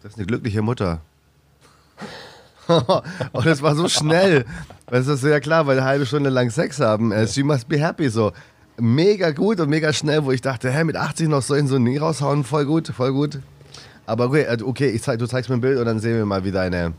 Das 0.02 0.12
ist 0.12 0.19
eine 0.19 0.26
glückliche 0.26 0.62
Mutter. 0.62 1.02
und 3.32 3.46
es 3.46 3.60
war 3.60 3.74
so 3.74 3.88
schnell. 3.88 4.44
Das 4.86 5.06
ist 5.06 5.24
ja 5.24 5.40
klar, 5.40 5.66
weil 5.66 5.78
eine 5.78 5.86
halbe 5.86 6.06
Stunde 6.06 6.30
lang 6.30 6.50
Sex 6.50 6.80
haben. 6.80 7.12
Äh, 7.12 7.26
She 7.26 7.42
must 7.42 7.69
be 7.69 7.78
happy 7.78 8.08
so. 8.08 8.32
Mega 8.78 9.30
gut 9.32 9.60
und 9.60 9.69
mega 9.69 9.92
schnell, 9.92 10.24
wo 10.24 10.32
ich 10.32 10.40
dachte, 10.40 10.70
hä, 10.70 10.84
mit 10.84 10.96
80 10.96 11.28
noch 11.28 11.42
so 11.42 11.54
in 11.54 11.69
so 11.69 11.78
Nie 11.78 11.98
raushauen, 11.98 12.42
voll 12.42 12.64
gut, 12.64 12.88
voll 12.88 13.12
gut. 13.12 13.38
Aber 14.06 14.26
okay, 14.26 14.42
äh, 14.42 14.62
okay 14.62 14.88
ich 14.88 15.02
zeig, 15.02 15.19
du 15.19 15.26
zeigst 15.26 15.50
mir 15.50 15.56
ein 15.56 15.60
Bild 15.60 15.78
und 15.78 15.84
dann 15.84 16.00
sehen 16.00 16.16
wir 16.16 16.26
mal, 16.26 16.44
wie 16.44 16.52
deine, 16.52 16.94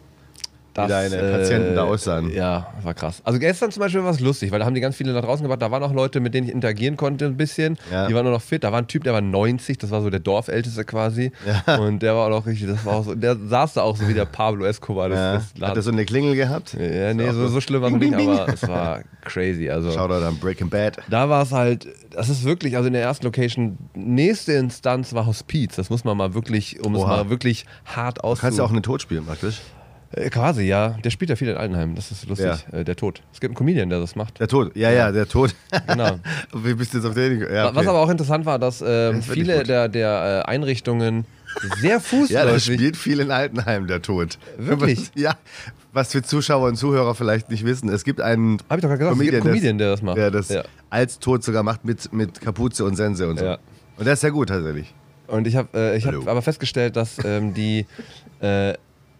wie 0.75 0.87
deine 0.87 1.17
Patienten 1.31 1.75
da 1.75 1.83
aussahen. 1.83 2.31
äh, 2.31 2.35
Ja, 2.37 2.67
war 2.83 2.93
krass. 2.93 3.21
Also 3.23 3.39
gestern 3.39 3.71
zum 3.71 3.81
Beispiel 3.81 4.03
war 4.03 4.11
es 4.11 4.19
lustig, 4.19 4.51
weil 4.51 4.59
da 4.59 4.65
haben 4.65 4.73
die 4.75 4.81
ganz 4.81 4.95
viele 4.95 5.13
nach 5.13 5.21
draußen 5.23 5.43
gebracht. 5.43 5.61
Da 5.61 5.69
waren 5.71 5.83
auch 5.83 5.93
Leute, 5.93 6.19
mit 6.19 6.33
denen 6.33 6.47
ich 6.47 6.53
interagieren 6.53 6.97
konnte 6.97 7.25
ein 7.25 7.37
bisschen. 7.37 7.77
Ja. 7.91 8.07
Die 8.07 8.13
waren 8.15 8.23
nur 8.23 8.33
noch 8.33 8.41
fit. 8.41 8.63
Da 8.63 8.71
war 8.71 8.79
ein 8.79 8.87
Typ, 8.87 9.03
der 9.03 9.13
war 9.13 9.21
90, 9.21 9.77
das 9.77 9.91
war 9.91 10.01
so 10.01 10.09
der 10.09 10.19
Dorfälteste 10.19 10.83
quasi. 10.85 11.31
Und 11.79 12.01
der 12.01 12.15
war 12.15 12.25
auch 12.25 12.29
noch 12.29 12.45
richtig, 12.45 12.67
das 12.69 12.85
war 12.85 12.93
auch 12.95 13.03
so, 13.05 13.15
der 13.15 13.37
saß 13.37 13.73
da 13.73 13.81
auch 13.81 13.95
so 13.97 14.07
wie 14.07 14.13
der 14.13 14.25
Pablo 14.25 14.65
Escobar. 14.65 15.09
Das, 15.09 15.19
Ja. 15.19 15.41
das 15.59 15.69
Hat 15.69 15.75
er 15.77 15.81
so 15.83 15.91
eine 15.91 16.05
Klingel 16.05 16.35
gehabt? 16.35 16.73
ja, 16.73 17.13
nee, 17.13 17.29
so, 17.31 17.47
so 17.47 17.61
schlimm 17.61 17.81
war 17.81 17.89
es 17.91 17.95
nicht, 17.97 18.15
bing, 18.17 18.29
aber 18.29 18.53
es 18.53 18.67
war 18.67 19.01
crazy. 19.21 19.69
Also 19.69 19.91
Shoutout 19.91 20.25
an 20.25 20.37
Breaking 20.39 20.69
Bad. 20.69 20.97
da 21.09 21.29
war 21.29 21.43
es 21.43 21.51
halt, 21.51 21.87
das 22.11 22.29
ist 22.29 22.43
wirklich, 22.43 22.75
also 22.77 22.87
in 22.87 22.93
der 22.93 23.01
ersten 23.03 23.25
Location, 23.25 23.77
nächste 23.95 24.53
Instanz 24.53 25.13
war 25.13 25.25
Hospiz. 25.25 25.75
Das 25.75 25.89
muss 25.89 26.03
man 26.03 26.17
mal 26.17 26.33
wirklich, 26.33 26.83
um 26.83 26.95
es 26.95 27.01
Oha. 27.01 27.07
mal 27.17 27.29
wirklich 27.29 27.65
hart 27.85 28.23
auszu... 28.23 28.41
Du 28.41 28.45
kannst 28.47 28.57
ja 28.59 28.65
auch 28.65 28.71
einen 28.71 28.83
Tod 28.83 29.01
spielen 29.01 29.25
praktisch. 29.25 29.61
Äh, 30.15 30.29
quasi, 30.29 30.63
ja. 30.63 30.89
Der 31.03 31.09
spielt 31.09 31.29
ja 31.29 31.35
viel 31.35 31.49
in 31.49 31.57
Altenheim. 31.57 31.95
Das 31.95 32.11
ist 32.11 32.27
lustig. 32.27 32.51
Äh, 32.71 32.83
der 32.83 32.95
Tod. 32.95 33.21
Es 33.33 33.39
gibt 33.39 33.51
einen 33.51 33.55
Comedian, 33.55 33.89
der 33.89 33.99
das 33.99 34.15
macht. 34.15 34.39
Der 34.39 34.47
Tod, 34.47 34.75
ja, 34.75 34.91
ja, 34.91 35.11
der 35.11 35.27
Tod. 35.27 35.55
Genau. 35.87 36.19
Wie 36.53 36.73
bist 36.75 36.93
du 36.93 36.97
jetzt 36.97 37.07
auf 37.07 37.13
den? 37.15 37.41
Ja, 37.41 37.67
okay. 37.67 37.75
Was 37.75 37.87
aber 37.87 37.99
auch 37.99 38.09
interessant 38.09 38.45
war, 38.45 38.59
dass 38.59 38.81
ähm, 38.81 38.87
wirklich 39.15 39.27
viele 39.33 39.63
der, 39.63 39.89
der 39.89 40.43
äh, 40.45 40.49
Einrichtungen 40.49 41.25
sehr 41.81 41.99
fußläufig. 41.99 42.29
Ja, 42.33 42.45
der 42.45 42.59
spielt 42.59 42.97
viel 42.97 43.19
in 43.19 43.31
Altenheim, 43.31 43.87
der 43.87 44.01
Tod. 44.01 44.37
Wirklich? 44.57 45.11
Ja, 45.15 45.35
was 45.93 46.11
für 46.11 46.21
Zuschauer 46.21 46.67
und 46.67 46.75
Zuhörer 46.75 47.15
vielleicht 47.15 47.49
nicht 47.49 47.65
wissen. 47.65 47.89
Es 47.89 48.03
gibt 48.03 48.21
einen 48.21 48.59
Hab 48.69 48.77
ich 48.77 48.81
doch 48.83 48.89
gesagt, 48.89 49.01
es 49.15 49.19
gibt 49.19 49.41
Comedian, 49.41 49.77
der 49.77 49.91
das 49.91 50.01
macht. 50.01 50.17
Der 50.17 50.31
das 50.31 50.49
Ja. 50.49 50.63
als 50.89 51.19
Tod 51.19 51.43
sogar 51.43 51.63
macht 51.63 51.85
mit, 51.85 52.11
mit 52.13 52.39
Kapuze 52.41 52.85
und 52.85 52.95
Sense 52.95 53.27
und 53.27 53.39
so. 53.39 53.45
Ja. 53.45 53.57
Und 53.97 54.05
der 54.05 54.13
ist 54.13 54.21
sehr 54.21 54.31
gut 54.31 54.49
tatsächlich. 54.49 54.93
Und 55.27 55.47
ich 55.47 55.55
habe 55.55 55.69
äh, 55.73 55.97
ich 55.97 56.05
hab 56.05 56.27
aber 56.27 56.41
festgestellt, 56.41 56.95
dass 56.95 57.17
ähm, 57.23 57.53
die 57.53 57.85
äh, 58.41 58.73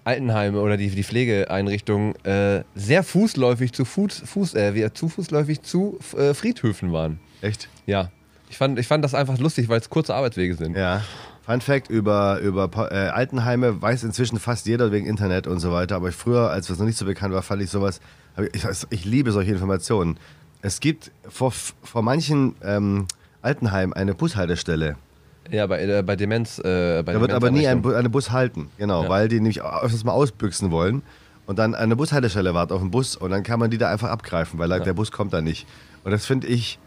Altenheime 0.04 0.60
oder 0.60 0.78
die, 0.78 0.90
die 0.90 1.04
Pflegeeinrichtungen 1.04 2.16
äh, 2.26 2.64
sehr 2.76 3.04
fußläufig 3.04 3.72
zu 3.74 3.86
Fuß, 3.86 4.24
Fuß 4.26 4.56
äh, 4.56 4.94
zu 4.94 5.10
fußläufig 5.10 5.62
zu 5.62 6.00
äh, 6.18 6.34
Friedhöfen 6.34 6.92
waren. 6.92 7.20
Echt? 7.42 7.70
Ja. 7.86 8.12
Ich 8.50 8.58
fand, 8.58 8.78
ich 8.78 8.88
fand 8.88 9.04
das 9.04 9.14
einfach 9.14 9.38
lustig, 9.40 9.70
weil 9.70 9.80
es 9.80 9.90
kurze 9.90 10.14
Arbeitswege 10.14 10.56
sind. 10.56 10.76
Ja. 10.78 11.04
Fun 11.46 11.60
Fact 11.60 11.90
über, 11.90 12.40
über 12.40 12.70
äh, 12.92 13.10
Altenheime 13.10 13.82
weiß 13.82 14.04
inzwischen 14.04 14.40
fast 14.40 14.66
jeder 14.66 14.92
wegen 14.92 15.06
Internet 15.06 15.46
und 15.48 15.60
so 15.60 15.72
weiter. 15.72 15.96
Aber 15.96 16.12
früher, 16.12 16.50
als 16.52 16.68
das 16.68 16.80
noch 16.80 16.86
nicht 16.86 16.98
so 16.98 17.06
bekannt 17.06 17.34
war, 17.34 17.42
fand 17.42 17.62
ich 17.62 17.70
sowas. 17.70 18.00
Ich, 18.54 18.64
ich, 18.64 18.86
ich 18.90 19.06
liebe 19.06 19.32
solche 19.32 19.52
Informationen. 19.52 20.18
Es 20.62 20.80
gibt 20.80 21.12
vor, 21.28 21.52
vor 21.52 22.02
manchen 22.02 22.56
ähm, 22.64 23.08
Altenheimen 23.42 23.94
eine 23.94 24.14
Bushaltestelle. 24.14 24.96
Ja, 25.52 25.68
bei, 25.68 25.82
äh, 25.84 26.04
bei 26.04 26.16
Demenz. 26.16 26.60
Äh, 26.60 27.04
bei 27.06 27.14
Da 27.14 27.22
wird 27.22 27.32
aber 27.32 27.52
nie 27.52 27.68
ein. 27.68 27.82
Bu- 27.82 27.94
eine 27.94 28.10
Bus 28.10 28.32
halten, 28.32 28.70
genau, 28.78 29.04
Ja. 29.04 29.10
weil 29.10 29.28
die 29.28 29.36
nämlich 29.36 29.62
öfters 29.64 30.04
mal 30.04 30.14
ausbüchsen 30.14 30.72
wollen 30.72 31.02
und 31.46 31.60
dann 31.60 31.76
eine 31.76 31.96
Bushaltestelle 31.96 32.54
wartet 32.54 32.72
auf 32.74 32.82
den 32.82 32.92
Bus 32.92 33.16
und 33.16 33.32
dann 33.32 33.44
kann 33.44 33.60
man 33.60 33.70
die 33.70 33.78
da 33.78 33.90
einfach 33.90 34.10
abgreifen, 34.10 34.58
weil 34.60 34.70
der 34.70 34.94
Bus 34.94 35.12
kommt 35.12 35.34
da 35.34 35.42
nicht. 35.42 35.68
Und 36.04 36.12
das 36.12 36.26
finde 36.26 36.48
ich 36.48 36.80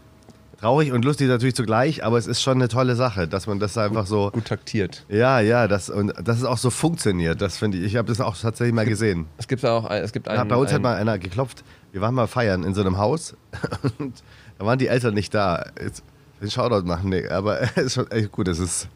traurig 0.58 0.90
und 0.92 1.04
lustig 1.04 1.28
natürlich 1.28 1.54
zugleich, 1.54 2.02
aber 2.02 2.16
es 2.16 2.26
ist 2.26 2.40
schon 2.40 2.54
eine 2.56 2.68
tolle 2.68 2.96
Sache, 2.96 3.28
dass 3.28 3.46
man 3.46 3.58
das 3.58 3.76
einfach 3.76 4.06
so, 4.06 4.30
gut 4.30 4.46
taktiert. 4.46 5.04
ja, 5.10 5.40
ja, 5.40 5.68
das, 5.68 5.90
und 5.90 6.14
dass 6.26 6.38
es 6.38 6.44
auch 6.44 6.56
so 6.56 6.70
funktioniert, 6.70 7.42
das 7.42 7.58
finde 7.58 7.76
ich, 7.76 7.84
ich 7.84 7.96
habe 7.96 8.08
das 8.08 8.22
auch 8.22 8.34
tatsächlich 8.38 8.74
mal 8.74 8.86
gesehen. 8.86 9.26
Es 9.36 9.48
gibt 9.48 9.60
ja 9.62 9.72
auch 9.72 9.84
ein, 9.84 10.02
es 10.02 10.12
gibt 10.12 10.26
Ja, 10.28 10.32
einen, 10.32 10.48
bei 10.48 10.56
uns 10.56 10.70
hat 10.70 10.76
einen- 10.76 10.82
mal 10.84 10.96
einer 10.96 11.18
geklopft, 11.18 11.62
wir 11.92 12.00
waren 12.00 12.14
mal 12.14 12.26
feiern 12.26 12.64
in 12.64 12.72
so 12.72 12.80
einem 12.80 12.96
Haus 12.96 13.36
und 13.98 14.22
Da 14.58 14.64
waren 14.64 14.78
die 14.78 14.88
Eltern 14.88 15.12
nicht 15.12 15.34
da. 15.34 15.66
Jetzt 15.78 16.02
den 16.40 16.50
Shoutout 16.50 16.86
machen, 16.86 17.10
nee, 17.10 17.26
aber 17.28 17.60
es 17.76 17.76
ist 17.76 17.94
schon 17.94 18.10
echt 18.10 18.32
gut, 18.32 18.48
es 18.48 18.58
ist 18.58 18.88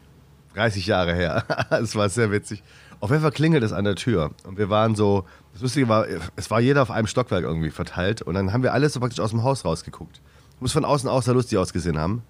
30 0.55 0.85
Jahre 0.85 1.13
her. 1.13 1.45
Es 1.69 1.95
war 1.95 2.09
sehr 2.09 2.31
witzig. 2.31 2.63
Auf 2.99 3.09
jeden 3.09 3.21
Fall 3.21 3.31
klingelt 3.31 3.63
es 3.63 3.73
an 3.73 3.85
der 3.85 3.95
Tür. 3.95 4.31
Und 4.45 4.57
wir 4.57 4.69
waren 4.69 4.95
so, 4.95 5.25
das 5.53 5.61
Lustige 5.61 5.87
war, 5.87 6.05
es 6.35 6.51
war 6.51 6.59
jeder 6.59 6.81
auf 6.81 6.91
einem 6.91 7.07
Stockwerk 7.07 7.43
irgendwie 7.43 7.71
verteilt. 7.71 8.21
Und 8.21 8.35
dann 8.35 8.53
haben 8.53 8.61
wir 8.61 8.73
alles 8.73 8.93
so 8.93 8.99
praktisch 8.99 9.19
aus 9.19 9.31
dem 9.31 9.43
Haus 9.43 9.65
rausgeguckt. 9.65 10.21
Muss 10.59 10.73
von 10.73 10.85
außen 10.85 11.09
auch 11.09 11.23
sehr 11.23 11.33
lustig 11.33 11.57
ausgesehen 11.57 11.97
haben. 11.97 12.21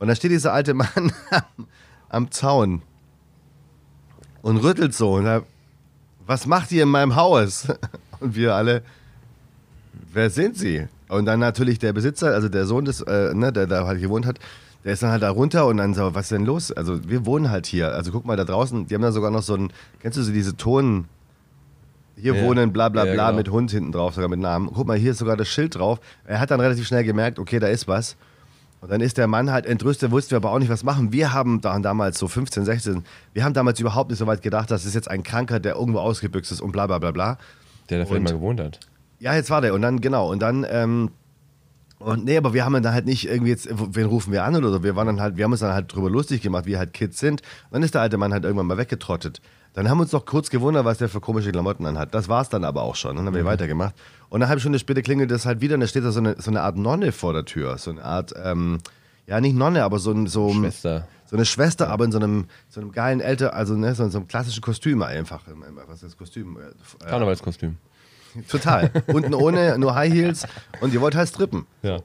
Und 0.00 0.08
dann 0.08 0.16
steht 0.16 0.32
dieser 0.32 0.52
alte 0.52 0.74
Mann 0.74 1.12
am, 2.08 2.30
Zaun 2.32 2.82
und 4.42 4.56
rüttelt 4.56 4.94
so. 4.94 5.12
Und 5.12 5.26
er, 5.26 5.44
was 6.26 6.46
macht 6.46 6.72
ihr 6.72 6.82
in 6.82 6.88
meinem 6.88 7.14
Haus? 7.14 7.68
Und 8.18 8.34
wir 8.34 8.56
alle, 8.56 8.82
wer 10.12 10.30
sind 10.30 10.56
Sie? 10.56 10.88
Und 11.12 11.26
dann 11.26 11.40
natürlich 11.40 11.78
der 11.78 11.92
Besitzer, 11.92 12.28
also 12.34 12.48
der 12.48 12.64
Sohn 12.66 12.84
des, 12.84 13.00
äh, 13.02 13.34
ne, 13.34 13.52
der 13.52 13.66
da 13.66 13.86
halt 13.86 14.00
gewohnt 14.00 14.26
hat, 14.26 14.38
der 14.84 14.94
ist 14.94 15.02
dann 15.02 15.10
halt 15.10 15.22
da 15.22 15.30
runter 15.30 15.66
und 15.66 15.76
dann 15.76 15.94
so, 15.94 16.14
was 16.14 16.22
ist 16.26 16.32
denn 16.32 16.44
los? 16.44 16.72
Also 16.72 17.08
wir 17.08 17.24
wohnen 17.26 17.50
halt 17.50 17.66
hier. 17.66 17.92
Also 17.94 18.10
guck 18.12 18.24
mal 18.24 18.36
da 18.36 18.44
draußen, 18.44 18.86
die 18.86 18.94
haben 18.94 19.02
da 19.02 19.12
sogar 19.12 19.30
noch 19.30 19.42
so 19.42 19.54
ein, 19.54 19.72
kennst 20.00 20.18
du 20.18 20.22
so 20.22 20.32
diese 20.32 20.56
Ton, 20.56 21.06
hier 22.16 22.34
Ja. 22.34 22.42
wohnen, 22.42 22.72
bla 22.72 22.88
bla 22.88 23.04
Ja, 23.06 23.12
bla, 23.14 23.26
genau. 23.26 23.36
mit 23.38 23.50
Hund 23.50 23.70
hinten 23.70 23.92
drauf, 23.92 24.14
sogar 24.14 24.28
mit 24.28 24.40
Namen. 24.40 24.70
Guck 24.72 24.86
mal, 24.86 24.96
hier 24.96 25.12
ist 25.12 25.18
sogar 25.18 25.36
das 25.36 25.48
Schild 25.48 25.76
drauf. 25.76 26.00
Er 26.24 26.40
hat 26.40 26.50
dann 26.50 26.60
relativ 26.60 26.86
schnell 26.86 27.04
gemerkt, 27.04 27.38
okay, 27.38 27.58
da 27.58 27.68
ist 27.68 27.86
was. 27.88 28.16
Und 28.80 28.90
dann 28.90 29.00
ist 29.00 29.16
der 29.16 29.28
Mann 29.28 29.52
halt 29.52 29.66
entrüstet, 29.66 30.10
wussten 30.10 30.32
wir 30.32 30.38
aber 30.38 30.50
auch 30.50 30.58
nicht, 30.58 30.68
was 30.68 30.82
machen. 30.82 31.12
Wir 31.12 31.32
haben 31.32 31.60
da 31.60 31.78
damals 31.78 32.18
so 32.18 32.26
15, 32.26 32.64
16, 32.64 33.04
wir 33.32 33.44
haben 33.44 33.54
damals 33.54 33.78
überhaupt 33.78 34.10
nicht 34.10 34.18
so 34.18 34.26
weit 34.26 34.42
gedacht, 34.42 34.70
das 34.72 34.84
ist 34.84 34.94
jetzt 34.94 35.08
ein 35.08 35.22
Kranker, 35.22 35.60
der 35.60 35.76
irgendwo 35.76 36.00
ausgebüxt 36.00 36.50
ist 36.50 36.60
und 36.60 36.72
bla 36.72 36.86
bla 36.88 36.98
bla 36.98 37.12
bla. 37.12 37.38
Der 37.90 38.00
da 38.00 38.06
vielleicht 38.06 38.24
mal 38.24 38.32
gewohnt 38.32 38.60
hat. 38.60 38.80
Ja, 39.22 39.34
jetzt 39.34 39.50
war 39.50 39.60
der. 39.60 39.72
Und 39.72 39.82
dann, 39.82 40.00
genau, 40.00 40.28
und 40.30 40.40
dann, 40.42 40.66
ähm, 40.68 41.10
und 42.00 42.24
nee, 42.24 42.36
aber 42.36 42.52
wir 42.54 42.64
haben 42.64 42.82
dann 42.82 42.92
halt 42.92 43.06
nicht 43.06 43.28
irgendwie 43.28 43.50
jetzt, 43.52 43.68
wen 43.70 44.06
rufen 44.06 44.32
wir 44.32 44.42
an 44.42 44.56
oder 44.56 44.70
so. 44.72 44.82
Wir 44.82 44.96
waren 44.96 45.06
dann 45.06 45.20
halt, 45.20 45.36
wir 45.36 45.44
haben 45.44 45.52
uns 45.52 45.60
dann 45.60 45.72
halt 45.72 45.94
drüber 45.94 46.10
lustig 46.10 46.40
gemacht, 46.42 46.66
wie 46.66 46.76
halt 46.76 46.92
Kids 46.92 47.20
sind. 47.20 47.40
Und 47.42 47.74
dann 47.74 47.82
ist 47.84 47.94
der 47.94 48.00
alte 48.00 48.18
Mann 48.18 48.32
halt 48.32 48.42
irgendwann 48.42 48.66
mal 48.66 48.78
weggetrottet. 48.78 49.40
Dann 49.74 49.88
haben 49.88 49.98
wir 49.98 50.02
uns 50.02 50.12
noch 50.12 50.26
kurz 50.26 50.50
gewundert, 50.50 50.84
was 50.84 50.98
der 50.98 51.08
für 51.08 51.20
komische 51.20 51.52
Klamotten 51.52 51.86
anhat. 51.86 52.12
Das 52.14 52.28
war's 52.28 52.48
dann 52.48 52.64
aber 52.64 52.82
auch 52.82 52.96
schon. 52.96 53.14
Dann 53.16 53.24
haben 53.26 53.34
wir 53.34 53.44
weitergemacht. 53.44 53.94
Und 54.28 54.42
eine 54.42 54.48
halbe 54.48 54.58
Stunde 54.60 54.80
später 54.80 55.02
klingelt 55.02 55.30
das 55.30 55.46
halt 55.46 55.60
wieder 55.60 55.74
und 55.74 55.80
da 55.82 55.86
steht 55.86 56.04
da 56.04 56.10
so 56.10 56.18
eine, 56.18 56.34
so 56.40 56.50
eine 56.50 56.62
Art 56.62 56.76
Nonne 56.76 57.12
vor 57.12 57.32
der 57.32 57.44
Tür. 57.44 57.78
So 57.78 57.92
eine 57.92 58.04
Art, 58.04 58.34
ähm, 58.42 58.78
ja, 59.28 59.40
nicht 59.40 59.54
Nonne, 59.56 59.84
aber 59.84 60.00
so 60.00 60.10
ein, 60.10 60.26
so, 60.26 60.48
ein- 60.48 60.54
Schwester. 60.62 61.06
so 61.26 61.36
eine 61.36 61.44
Schwester, 61.44 61.88
aber 61.88 62.04
in 62.04 62.10
so 62.10 62.18
einem, 62.18 62.46
so 62.68 62.80
einem 62.80 62.90
geilen 62.90 63.20
älter, 63.20 63.54
also 63.54 63.74
ne, 63.74 63.94
so, 63.94 64.02
in 64.02 64.10
so 64.10 64.18
einem 64.18 64.26
klassischen 64.26 64.60
Kostüm 64.62 65.00
einfach. 65.02 65.42
Was 65.86 66.02
ist 66.02 66.02
das 66.02 66.16
Kostüm? 66.16 66.56
Äh, 66.58 67.08
Karnevalskostüm. 67.08 67.76
Total. 68.48 68.90
Unten 69.08 69.34
ohne, 69.34 69.78
nur 69.78 69.94
High 69.94 70.12
Heels 70.12 70.46
und 70.80 70.92
ihr 70.94 71.00
wollt 71.00 71.14
halt 71.14 71.28
strippen. 71.28 71.66
Ja. 71.82 71.98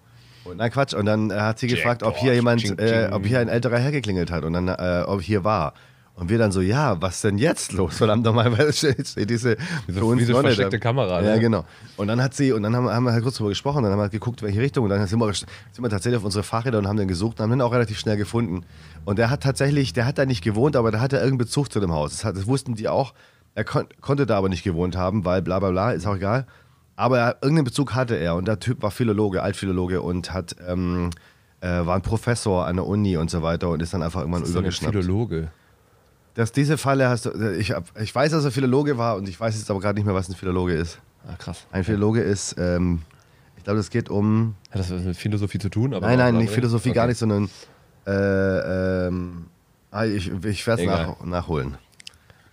Und 0.43 0.57
nein, 0.57 0.71
Quatsch. 0.71 0.93
Und 0.93 1.05
dann 1.05 1.29
äh, 1.31 1.35
hat 1.35 1.59
sie 1.59 1.67
gefragt, 1.67 2.03
ob 2.03 2.15
hier 2.17 2.33
jemand, 2.33 2.61
ching, 2.61 2.77
äh, 2.79 3.09
ob 3.11 3.25
hier 3.25 3.39
ein 3.39 3.49
älterer 3.49 3.79
Herr 3.79 3.91
geklingelt 3.91 4.31
hat 4.31 4.43
und 4.45 4.53
dann, 4.53 4.67
äh, 4.69 5.03
ob 5.05 5.21
hier 5.21 5.43
war. 5.43 5.73
Und 6.15 6.29
wir 6.29 6.39
dann 6.39 6.51
so, 6.51 6.61
ja, 6.61 6.99
was 6.99 7.21
denn 7.21 7.37
jetzt 7.37 7.73
los? 7.73 7.97
Verdammt 7.97 8.23
nochmal, 8.25 8.51
weil 8.57 8.67
es 8.67 8.79
steht 8.79 8.97
diese 8.97 9.25
Diese- 9.25 9.57
für 9.87 10.05
uns 10.05 10.19
diese 10.19 10.31
Nonne 10.31 10.45
versteckte 10.47 10.79
da. 10.79 10.83
Kamera, 10.83 11.21
Ja, 11.21 11.35
ne? 11.35 11.39
genau. 11.39 11.63
Und 11.95 12.07
dann 12.07 12.23
hat 12.23 12.33
sie, 12.33 12.51
und 12.53 12.63
dann 12.63 12.75
haben, 12.75 12.85
wir- 12.85 12.93
haben 12.93 13.03
wir 13.03 13.11
halt 13.13 13.21
kurz 13.23 13.35
drüber 13.35 13.49
gesprochen, 13.49 13.83
dann 13.83 13.91
haben 13.91 13.99
wir 13.99 14.03
halt 14.03 14.11
geguckt, 14.13 14.41
welche 14.41 14.59
Richtung. 14.59 14.85
Und 14.85 14.89
dann 14.89 15.05
sind 15.05 15.19
wir, 15.19 15.31
sind 15.33 15.47
wir 15.77 15.89
tatsächlich 15.89 16.17
auf 16.17 16.23
unsere 16.23 16.43
Fahrräder 16.43 16.79
und 16.79 16.87
haben 16.87 16.97
den 16.97 17.07
gesucht 17.07 17.37
und 17.39 17.43
haben 17.43 17.51
den 17.51 17.61
auch 17.61 17.71
relativ 17.71 17.99
schnell 17.99 18.17
gefunden. 18.17 18.63
Und 19.05 19.19
der 19.19 19.29
hat 19.29 19.43
tatsächlich, 19.43 19.93
der 19.93 20.07
hat 20.07 20.17
da 20.17 20.25
nicht 20.25 20.43
gewohnt, 20.43 20.75
aber 20.75 20.89
der 20.89 21.01
hatte 21.01 21.17
irgendeinen 21.17 21.37
Bezug 21.39 21.71
zu 21.71 21.79
dem 21.79 21.91
Haus. 21.91 22.11
Das, 22.13 22.25
hat, 22.25 22.35
das 22.35 22.47
wussten 22.47 22.73
die 22.73 22.87
auch. 22.87 23.13
Er 23.57 23.63
kon 23.63 23.87
konnte 24.01 24.27
da 24.27 24.37
aber 24.37 24.49
nicht 24.49 24.63
gewohnt 24.63 24.95
haben, 24.95 25.25
weil 25.25 25.41
bla 25.41 25.57
bla 25.57 25.71
bla, 25.71 25.91
ist 25.91 26.05
auch 26.05 26.15
egal. 26.17 26.45
Aber 26.95 27.17
er, 27.17 27.37
irgendeinen 27.41 27.65
Bezug 27.65 27.95
hatte 27.95 28.15
er 28.15 28.35
und 28.35 28.47
der 28.47 28.59
Typ 28.59 28.83
war 28.83 28.91
Philologe, 28.91 29.41
Altphilologe 29.41 29.99
und 30.03 30.31
hat, 30.31 30.55
ähm, 30.67 31.09
äh, 31.61 31.67
war 31.67 31.95
ein 31.95 32.03
Professor 32.03 32.67
an 32.67 32.75
der 32.75 32.85
Uni 32.85 33.17
und 33.17 33.31
so 33.31 33.41
weiter 33.41 33.69
und 33.69 33.81
ist 33.81 33.95
dann 33.95 34.03
einfach 34.03 34.19
irgendwann 34.19 34.41
Das 34.41 34.49
ist 34.49 34.55
übergeschnappt. 34.55 34.93
Philologe. 34.93 35.47
Dass 36.35 36.51
diese 36.51 36.77
Falle 36.77 37.09
hast 37.09 37.25
du, 37.25 37.31
ich, 37.57 37.71
hab, 37.71 37.99
ich 37.99 38.13
weiß, 38.13 38.31
dass 38.31 38.45
er 38.45 38.51
Philologe 38.51 38.99
war 38.99 39.15
und 39.15 39.27
ich 39.27 39.39
weiß 39.39 39.57
jetzt 39.57 39.71
aber 39.71 39.79
gerade 39.79 39.95
nicht 39.95 40.05
mehr, 40.05 40.13
was 40.13 40.29
ein 40.29 40.35
Philologe 40.35 40.73
ist. 40.73 40.99
Ah, 41.27 41.35
krass. 41.35 41.65
Ein 41.71 41.83
Philologe 41.83 42.21
ist, 42.21 42.55
ähm, 42.59 43.01
ich 43.57 43.63
glaube, 43.63 43.79
es 43.79 43.89
geht 43.89 44.07
um, 44.11 44.53
Hat 44.69 44.81
das 44.81 44.91
was 44.91 45.01
mit 45.01 45.17
Philosophie 45.17 45.57
zu 45.57 45.69
tun? 45.69 45.95
Aber 45.95 46.05
nein, 46.05 46.19
nein, 46.19 46.37
nicht 46.37 46.51
Philosophie, 46.53 46.91
gar 46.91 47.05
Okay. 47.05 47.09
nicht, 47.09 47.17
sondern, 47.17 47.49
äh, 48.05 49.07
ähm, 49.07 49.47
ah, 49.89 50.05
ich, 50.05 50.31
ich 50.31 50.67
werde 50.67 50.83
es 50.83 50.87
nach, 50.87 51.25
nachholen. 51.25 51.79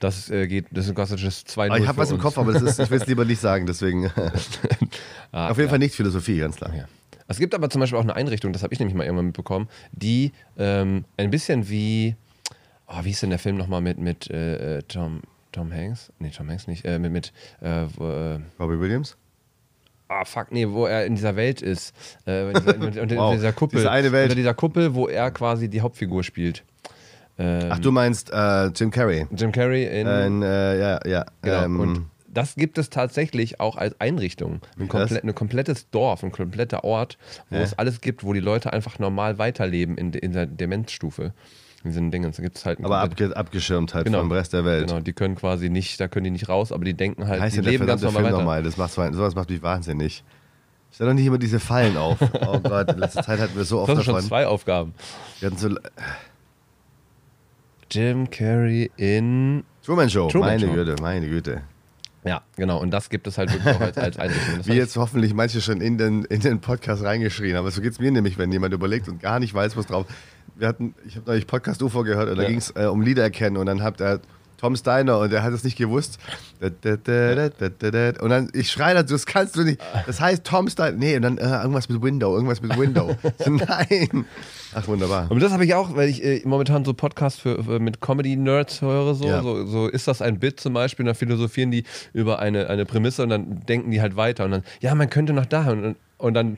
Das 0.04 0.28
äh, 0.28 0.46
geht, 0.46 0.66
das 0.70 0.84
ist 0.84 0.90
ein 0.90 0.94
klassisches 0.94 1.46
2 1.46 1.68
Aber 1.68 1.78
ich 1.78 1.88
habe 1.88 1.96
was 1.96 2.10
im 2.10 2.18
Kopf, 2.18 2.36
aber 2.36 2.52
das 2.52 2.60
ist, 2.60 2.78
ich 2.78 2.90
will 2.90 3.00
es 3.00 3.06
lieber 3.06 3.24
nicht 3.24 3.40
sagen, 3.40 3.64
deswegen. 3.64 4.06
ah, 5.32 5.48
Auf 5.48 5.56
jeden 5.56 5.68
ja. 5.68 5.70
Fall 5.70 5.78
nicht 5.78 5.94
Philosophie, 5.94 6.40
ganz 6.40 6.56
klar. 6.56 6.74
Ja. 6.74 6.84
Es 7.26 7.38
gibt 7.38 7.54
aber 7.54 7.70
zum 7.70 7.80
Beispiel 7.80 7.98
auch 7.98 8.02
eine 8.02 8.14
Einrichtung, 8.14 8.52
das 8.52 8.62
habe 8.62 8.74
ich 8.74 8.80
nämlich 8.80 8.94
mal 8.94 9.04
irgendwann 9.04 9.24
mitbekommen, 9.24 9.66
die 9.92 10.32
ähm, 10.58 11.06
ein 11.16 11.30
bisschen 11.30 11.70
wie, 11.70 12.16
oh, 12.86 13.02
wie 13.02 13.12
ist 13.12 13.22
denn 13.22 13.30
der 13.30 13.38
Film 13.38 13.56
nochmal 13.56 13.80
mit, 13.80 13.98
mit 13.98 14.30
äh, 14.30 14.76
äh, 14.76 14.82
Tom, 14.82 15.22
Tom 15.52 15.72
Hanks? 15.72 16.12
Nee, 16.18 16.28
Tom 16.36 16.50
Hanks 16.50 16.66
nicht, 16.66 16.84
äh, 16.84 16.98
mit, 16.98 17.10
mit 17.10 17.32
äh, 17.62 17.84
äh, 17.84 18.40
Robbie 18.60 18.78
Williams? 18.78 19.16
ah 20.08 20.26
fuck, 20.26 20.52
nee, 20.52 20.68
wo 20.68 20.84
er 20.84 21.06
in 21.06 21.14
dieser 21.14 21.34
Welt 21.34 21.62
ist, 21.62 21.94
äh, 22.26 22.50
in 22.50 22.54
dieser, 22.58 22.74
unter, 22.78 23.02
unter 23.02 23.16
Wow, 23.16 23.34
dieser 23.34 23.54
Kuppel, 23.54 23.78
diese 23.78 23.90
eine 23.90 24.12
Welt. 24.12 24.24
unter 24.24 24.36
dieser 24.36 24.52
Kuppel, 24.52 24.94
wo 24.94 25.08
er 25.08 25.30
quasi 25.30 25.70
die 25.70 25.80
Hauptfigur 25.80 26.22
spielt. 26.22 26.62
Ähm, 27.38 27.68
Ach, 27.70 27.78
du 27.78 27.90
meinst 27.92 28.30
äh, 28.32 28.66
Jim 28.68 28.90
Carrey. 28.90 29.26
Jim 29.34 29.50
Carrey 29.52 29.84
in, 30.00 30.06
Äh, 30.42 30.74
äh, 30.74 30.80
ja, 30.80 31.00
ja. 31.06 31.24
Genau. 31.42 31.62
ähm, 31.64 31.80
und 31.80 32.06
das 32.28 32.54
gibt 32.56 32.78
es 32.78 32.90
tatsächlich 32.90 33.60
auch 33.60 33.76
als 33.76 34.00
Einrichtung. 34.00 34.60
Ein, 34.78 34.88
komplett, 34.88 35.22
ein 35.24 35.34
komplettes 35.34 35.88
Dorf, 35.90 36.22
ein 36.24 36.32
kompletter 36.32 36.82
Ort, 36.84 37.16
wo 37.50 37.56
Hä? 37.56 37.62
es 37.62 37.78
alles 37.78 38.00
gibt, 38.00 38.24
wo 38.24 38.32
die 38.32 38.40
Leute 38.40 38.72
einfach 38.72 38.98
normal 38.98 39.38
weiterleben 39.38 39.96
in, 39.96 40.10
de- 40.12 40.20
in 40.20 40.32
der 40.32 40.46
Demenzstufe. 40.46 41.32
In 41.84 41.90
diesen 41.90 42.10
Dingen. 42.10 42.32
Da 42.34 42.42
gibt 42.42 42.56
es 42.56 42.64
halt 42.64 42.82
aber 42.84 42.98
abge 43.00 43.36
abgeschirmt 43.36 43.94
halt 43.94 44.06
Genau. 44.06 44.20
vom 44.20 44.32
Rest 44.32 44.52
der 44.52 44.64
Welt. 44.64 44.88
Genau, 44.88 45.00
die 45.00 45.12
können 45.12 45.34
quasi 45.36 45.68
nicht, 45.68 46.00
da 46.00 46.08
können 46.08 46.24
die 46.24 46.30
nicht 46.30 46.48
raus, 46.48 46.72
aber 46.72 46.84
die 46.84 46.94
denken 46.94 47.28
halt, 47.28 47.40
heißt 47.40 47.56
die 47.56 47.60
der 47.62 47.72
leben 47.72 47.86
ganz 47.86 48.00
normal 48.02 48.22
Film 48.22 48.32
weiter. 48.32 48.38
nochmal? 48.38 48.62
Das 48.62 48.76
macht, 48.78 48.92
sowas 48.94 49.34
macht 49.34 49.50
mich 49.50 49.62
wahnsinnig. 49.62 50.24
Stell 50.92 51.06
doch 51.08 51.14
nicht 51.14 51.26
immer 51.26 51.38
diese 51.38 51.60
Fallen 51.60 51.96
auf. 51.96 52.16
Oh 52.46 52.58
Gott, 52.60 52.90
in 52.92 52.98
letzter 52.98 53.22
Zeit 53.22 53.38
hatten 53.40 53.54
wir 53.56 53.64
so 53.64 53.80
oft 53.80 53.90
Das 53.90 53.96
sind 53.96 54.04
schon 54.06 54.14
davon. 54.14 54.28
zwei 54.28 54.46
Aufgaben. 54.46 54.94
Wir 55.40 55.50
hatten 55.50 55.58
so 55.58 55.68
Jim 57.94 58.28
Carrey 58.30 58.90
in. 58.96 59.64
Truman 59.84 60.10
Show, 60.10 60.28
Truman 60.28 60.48
meine 60.50 60.66
Show. 60.66 60.72
Güte, 60.74 60.96
meine 61.00 61.28
Güte. 61.28 61.62
Ja, 62.24 62.40
genau. 62.56 62.78
Und 62.80 62.90
das 62.90 63.10
gibt 63.10 63.26
es 63.26 63.36
halt 63.36 63.52
wirklich 63.52 63.74
auch 63.76 63.80
als, 63.80 63.98
als 63.98 64.18
Einrichtung. 64.18 64.60
Wie 64.66 64.72
jetzt 64.72 64.96
hoffentlich 64.96 65.34
manche 65.34 65.60
schon 65.60 65.80
in 65.82 65.98
den, 65.98 66.24
in 66.24 66.40
den 66.40 66.60
Podcast 66.60 67.04
reingeschrien 67.04 67.52
haben. 67.54 67.60
Aber 67.64 67.70
so 67.70 67.82
geht 67.82 67.92
es 67.92 68.00
mir 68.00 68.10
nämlich, 68.10 68.38
wenn 68.38 68.50
jemand 68.50 68.72
überlegt 68.72 69.08
und 69.08 69.20
gar 69.20 69.38
nicht 69.40 69.52
weiß, 69.52 69.76
was 69.76 69.86
drauf. 69.86 70.06
Wir 70.56 70.66
hatten, 70.68 70.94
ich 71.06 71.16
habe 71.16 71.26
neulich 71.26 71.46
Podcast 71.46 71.82
UFO 71.82 72.02
gehört 72.02 72.30
und 72.30 72.36
da 72.36 72.42
Ja. 72.44 72.48
ging 72.48 72.58
es 72.58 72.70
äh, 72.76 72.86
um 72.86 73.02
Lieder 73.02 73.22
erkennen 73.24 73.56
und 73.58 73.66
dann 73.66 73.82
hat 73.82 74.00
er 74.00 74.20
Tom 74.64 74.76
Steiner 74.76 75.18
und 75.18 75.30
der 75.30 75.42
hat 75.42 75.52
es 75.52 75.62
nicht 75.62 75.76
gewusst. 75.76 76.18
Und 76.58 76.74
dann, 78.30 78.48
ich 78.54 78.70
schreie 78.70 78.94
dazu, 78.94 79.12
das 79.12 79.26
kannst 79.26 79.56
du 79.56 79.62
nicht. 79.62 79.78
Das 80.06 80.22
heißt 80.22 80.42
Tom 80.42 80.70
Steiner. 80.70 80.96
Nee, 80.96 81.16
und 81.16 81.22
dann 81.22 81.36
äh, 81.36 81.44
irgendwas 81.44 81.90
mit 81.90 82.00
Window, 82.00 82.34
irgendwas 82.34 82.62
mit 82.62 82.74
Window. 82.78 83.14
nein. 83.46 84.24
Ach, 84.74 84.88
wunderbar. 84.88 85.26
Aber 85.28 85.38
das 85.38 85.52
habe 85.52 85.66
ich 85.66 85.74
auch, 85.74 85.94
weil 85.96 86.08
ich 86.08 86.24
äh, 86.24 86.40
momentan 86.46 86.82
so 86.86 86.94
Podcasts 86.94 87.38
für, 87.38 87.62
für, 87.62 87.78
mit 87.78 88.00
Comedy-Nerds 88.00 88.80
höre. 88.80 89.14
So, 89.14 89.26
Ja. 89.26 89.42
so, 89.42 89.66
so 89.66 89.86
ist 89.86 90.08
das 90.08 90.22
ein 90.22 90.38
Bit 90.38 90.60
zum 90.60 90.72
Beispiel, 90.72 91.04
dann 91.04 91.14
philosophieren 91.14 91.70
die 91.70 91.84
über 92.14 92.38
eine, 92.38 92.70
eine 92.70 92.86
Prämisse 92.86 93.22
und 93.22 93.28
dann 93.28 93.66
denken 93.66 93.90
die 93.90 94.00
halt 94.00 94.16
weiter. 94.16 94.46
Und 94.46 94.52
dann, 94.52 94.62
ja, 94.80 94.94
man 94.94 95.10
könnte 95.10 95.34
noch 95.34 95.44
da. 95.46 95.70
Und, 95.70 95.96
und 96.16 96.32
dann 96.32 96.56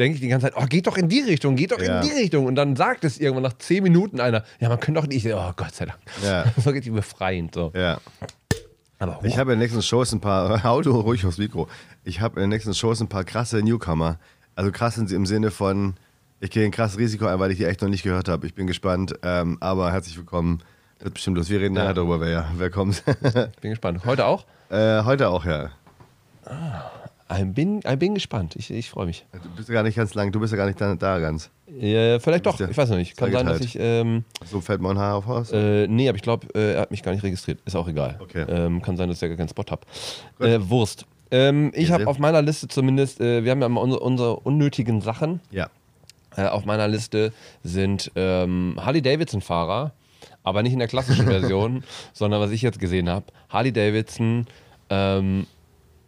denke 0.00 0.16
ich 0.16 0.20
die 0.20 0.28
ganze 0.28 0.46
Zeit, 0.50 0.54
oh, 0.60 0.66
geht 0.66 0.86
doch 0.88 0.96
in 0.96 1.08
die 1.08 1.20
Richtung, 1.20 1.54
geht 1.54 1.70
doch 1.70 1.80
Ja. 1.80 2.00
in 2.00 2.08
die 2.08 2.12
Richtung. 2.12 2.46
Und 2.46 2.56
dann 2.56 2.74
sagt 2.74 3.04
es 3.04 3.18
irgendwann 3.20 3.44
nach 3.44 3.58
zehn 3.58 3.82
Minuten 3.84 4.18
einer, 4.20 4.42
ja, 4.58 4.68
man 4.68 4.80
könnte 4.80 5.00
doch 5.00 5.06
nicht. 5.06 5.24
Oh, 5.26 5.52
Gott 5.56 5.74
sei 5.74 5.86
Dank. 5.86 5.98
Ja. 6.24 6.44
So 6.56 6.70
richtig 6.70 6.92
befreiend. 6.92 7.54
So. 7.54 7.70
Ja. 7.76 7.98
Aber 8.98 9.20
Ich 9.22 9.38
habe 9.38 9.52
in 9.52 9.58
den 9.58 9.62
nächsten 9.64 9.80
Shows 9.82 10.12
ein 10.12 10.20
paar, 10.20 10.58
du 10.82 10.90
ruhig 10.90 11.24
aufs 11.24 11.38
Mikro. 11.38 11.68
Ich 12.04 12.20
habe 12.20 12.36
in 12.36 12.42
den 12.42 12.50
nächsten 12.50 12.74
Shows 12.74 13.00
ein 13.00 13.08
paar 13.08 13.24
krasse 13.24 13.62
Newcomer. 13.62 14.18
Also 14.56 14.72
krass 14.72 14.96
sind 14.96 15.08
sie 15.08 15.14
im 15.14 15.24
Sinne 15.26 15.50
von, 15.50 15.94
ich 16.40 16.50
gehe 16.50 16.64
ein 16.64 16.70
krasses 16.70 16.98
Risiko 16.98 17.26
ein, 17.26 17.38
weil 17.38 17.50
ich 17.50 17.58
die 17.58 17.64
echt 17.64 17.80
noch 17.80 17.88
nicht 17.88 18.02
gehört 18.02 18.28
habe. 18.28 18.46
Ich 18.46 18.54
bin 18.54 18.66
gespannt, 18.66 19.14
ähm, 19.22 19.56
aber 19.60 19.92
herzlich 19.92 20.16
willkommen. 20.18 20.62
Wird 20.98 21.14
bestimmt 21.14 21.38
los. 21.38 21.48
Wir 21.48 21.60
reden 21.60 21.74
nachher 21.74 21.94
darüber, 21.94 22.20
wer, 22.20 22.50
wer 22.58 22.68
kommt. 22.70 23.02
ich 23.22 23.60
bin 23.60 23.70
gespannt. 23.70 24.04
Heute 24.04 24.26
auch? 24.26 24.44
äh, 24.68 25.02
heute 25.04 25.28
auch, 25.30 25.46
ja. 25.46 25.70
Ich 26.44 26.99
bin, 27.44 27.80
ich 27.88 27.98
bin 27.98 28.14
gespannt. 28.14 28.56
Ich, 28.56 28.70
ich 28.70 28.90
freue 28.90 29.06
mich. 29.06 29.24
Du 29.32 29.48
bist 29.56 29.68
ja 29.68 29.74
gar 29.74 29.82
nicht 29.84 29.96
ganz 29.96 30.14
lang, 30.14 30.32
du 30.32 30.40
bist 30.40 30.52
ja 30.52 30.56
gar 30.56 30.66
nicht 30.66 30.80
da, 30.80 30.94
da 30.96 31.18
ganz. 31.18 31.50
Ja, 31.68 32.18
vielleicht 32.18 32.44
doch, 32.46 32.58
ja 32.58 32.68
ich 32.68 32.76
weiß 32.76 32.90
noch 32.90 32.96
nicht. 32.96 33.16
Kann 33.16 33.30
sein, 33.30 33.46
dass 33.46 33.60
ich. 33.60 33.76
Ähm, 33.78 34.24
So 34.44 34.60
fällt 34.60 34.80
mir 34.80 34.90
ein 34.90 34.98
Haar 34.98 35.14
auf 35.16 35.26
Haus. 35.26 35.52
Äh, 35.52 35.86
nee, 35.86 36.08
aber 36.08 36.16
ich 36.16 36.22
glaube, 36.22 36.48
äh, 36.54 36.72
er 36.74 36.80
hat 36.82 36.90
mich 36.90 37.02
gar 37.02 37.12
nicht 37.12 37.22
registriert. 37.22 37.60
Ist 37.64 37.76
auch 37.76 37.86
egal. 37.88 38.16
Okay. 38.20 38.44
Ähm, 38.48 38.82
kann 38.82 38.96
sein, 38.96 39.08
dass 39.08 39.22
ich 39.22 39.28
gar 39.28 39.36
keinen 39.36 39.48
Spot 39.48 39.64
habe. 39.70 39.82
Äh, 40.40 40.58
Wurst. 40.68 41.06
Ähm, 41.30 41.70
ich 41.74 41.88
Ja, 41.88 41.94
habe 41.94 42.08
auf 42.08 42.18
meiner 42.18 42.42
Liste 42.42 42.66
zumindest, 42.66 43.20
äh, 43.20 43.44
wir 43.44 43.52
haben 43.52 43.60
ja 43.60 43.66
immer 43.66 43.80
unsere, 43.80 44.00
unsere 44.02 44.36
unnötigen 44.40 45.00
Sachen. 45.00 45.40
ja. 45.50 45.68
Äh, 46.36 46.46
auf 46.46 46.64
meiner 46.64 46.86
Liste 46.86 47.32
sind 47.64 48.12
ähm, 48.14 48.76
Harley-Davidson-Fahrer, 48.80 49.90
aber 50.44 50.62
nicht 50.62 50.72
in 50.72 50.78
der 50.78 50.86
klassischen 50.86 51.26
Version, 51.28 51.82
sondern 52.12 52.40
was 52.40 52.52
ich 52.52 52.62
jetzt 52.62 52.78
gesehen 52.78 53.08
habe. 53.08 53.26
Harley-Davidson, 53.48 54.46
ähm, 54.90 55.46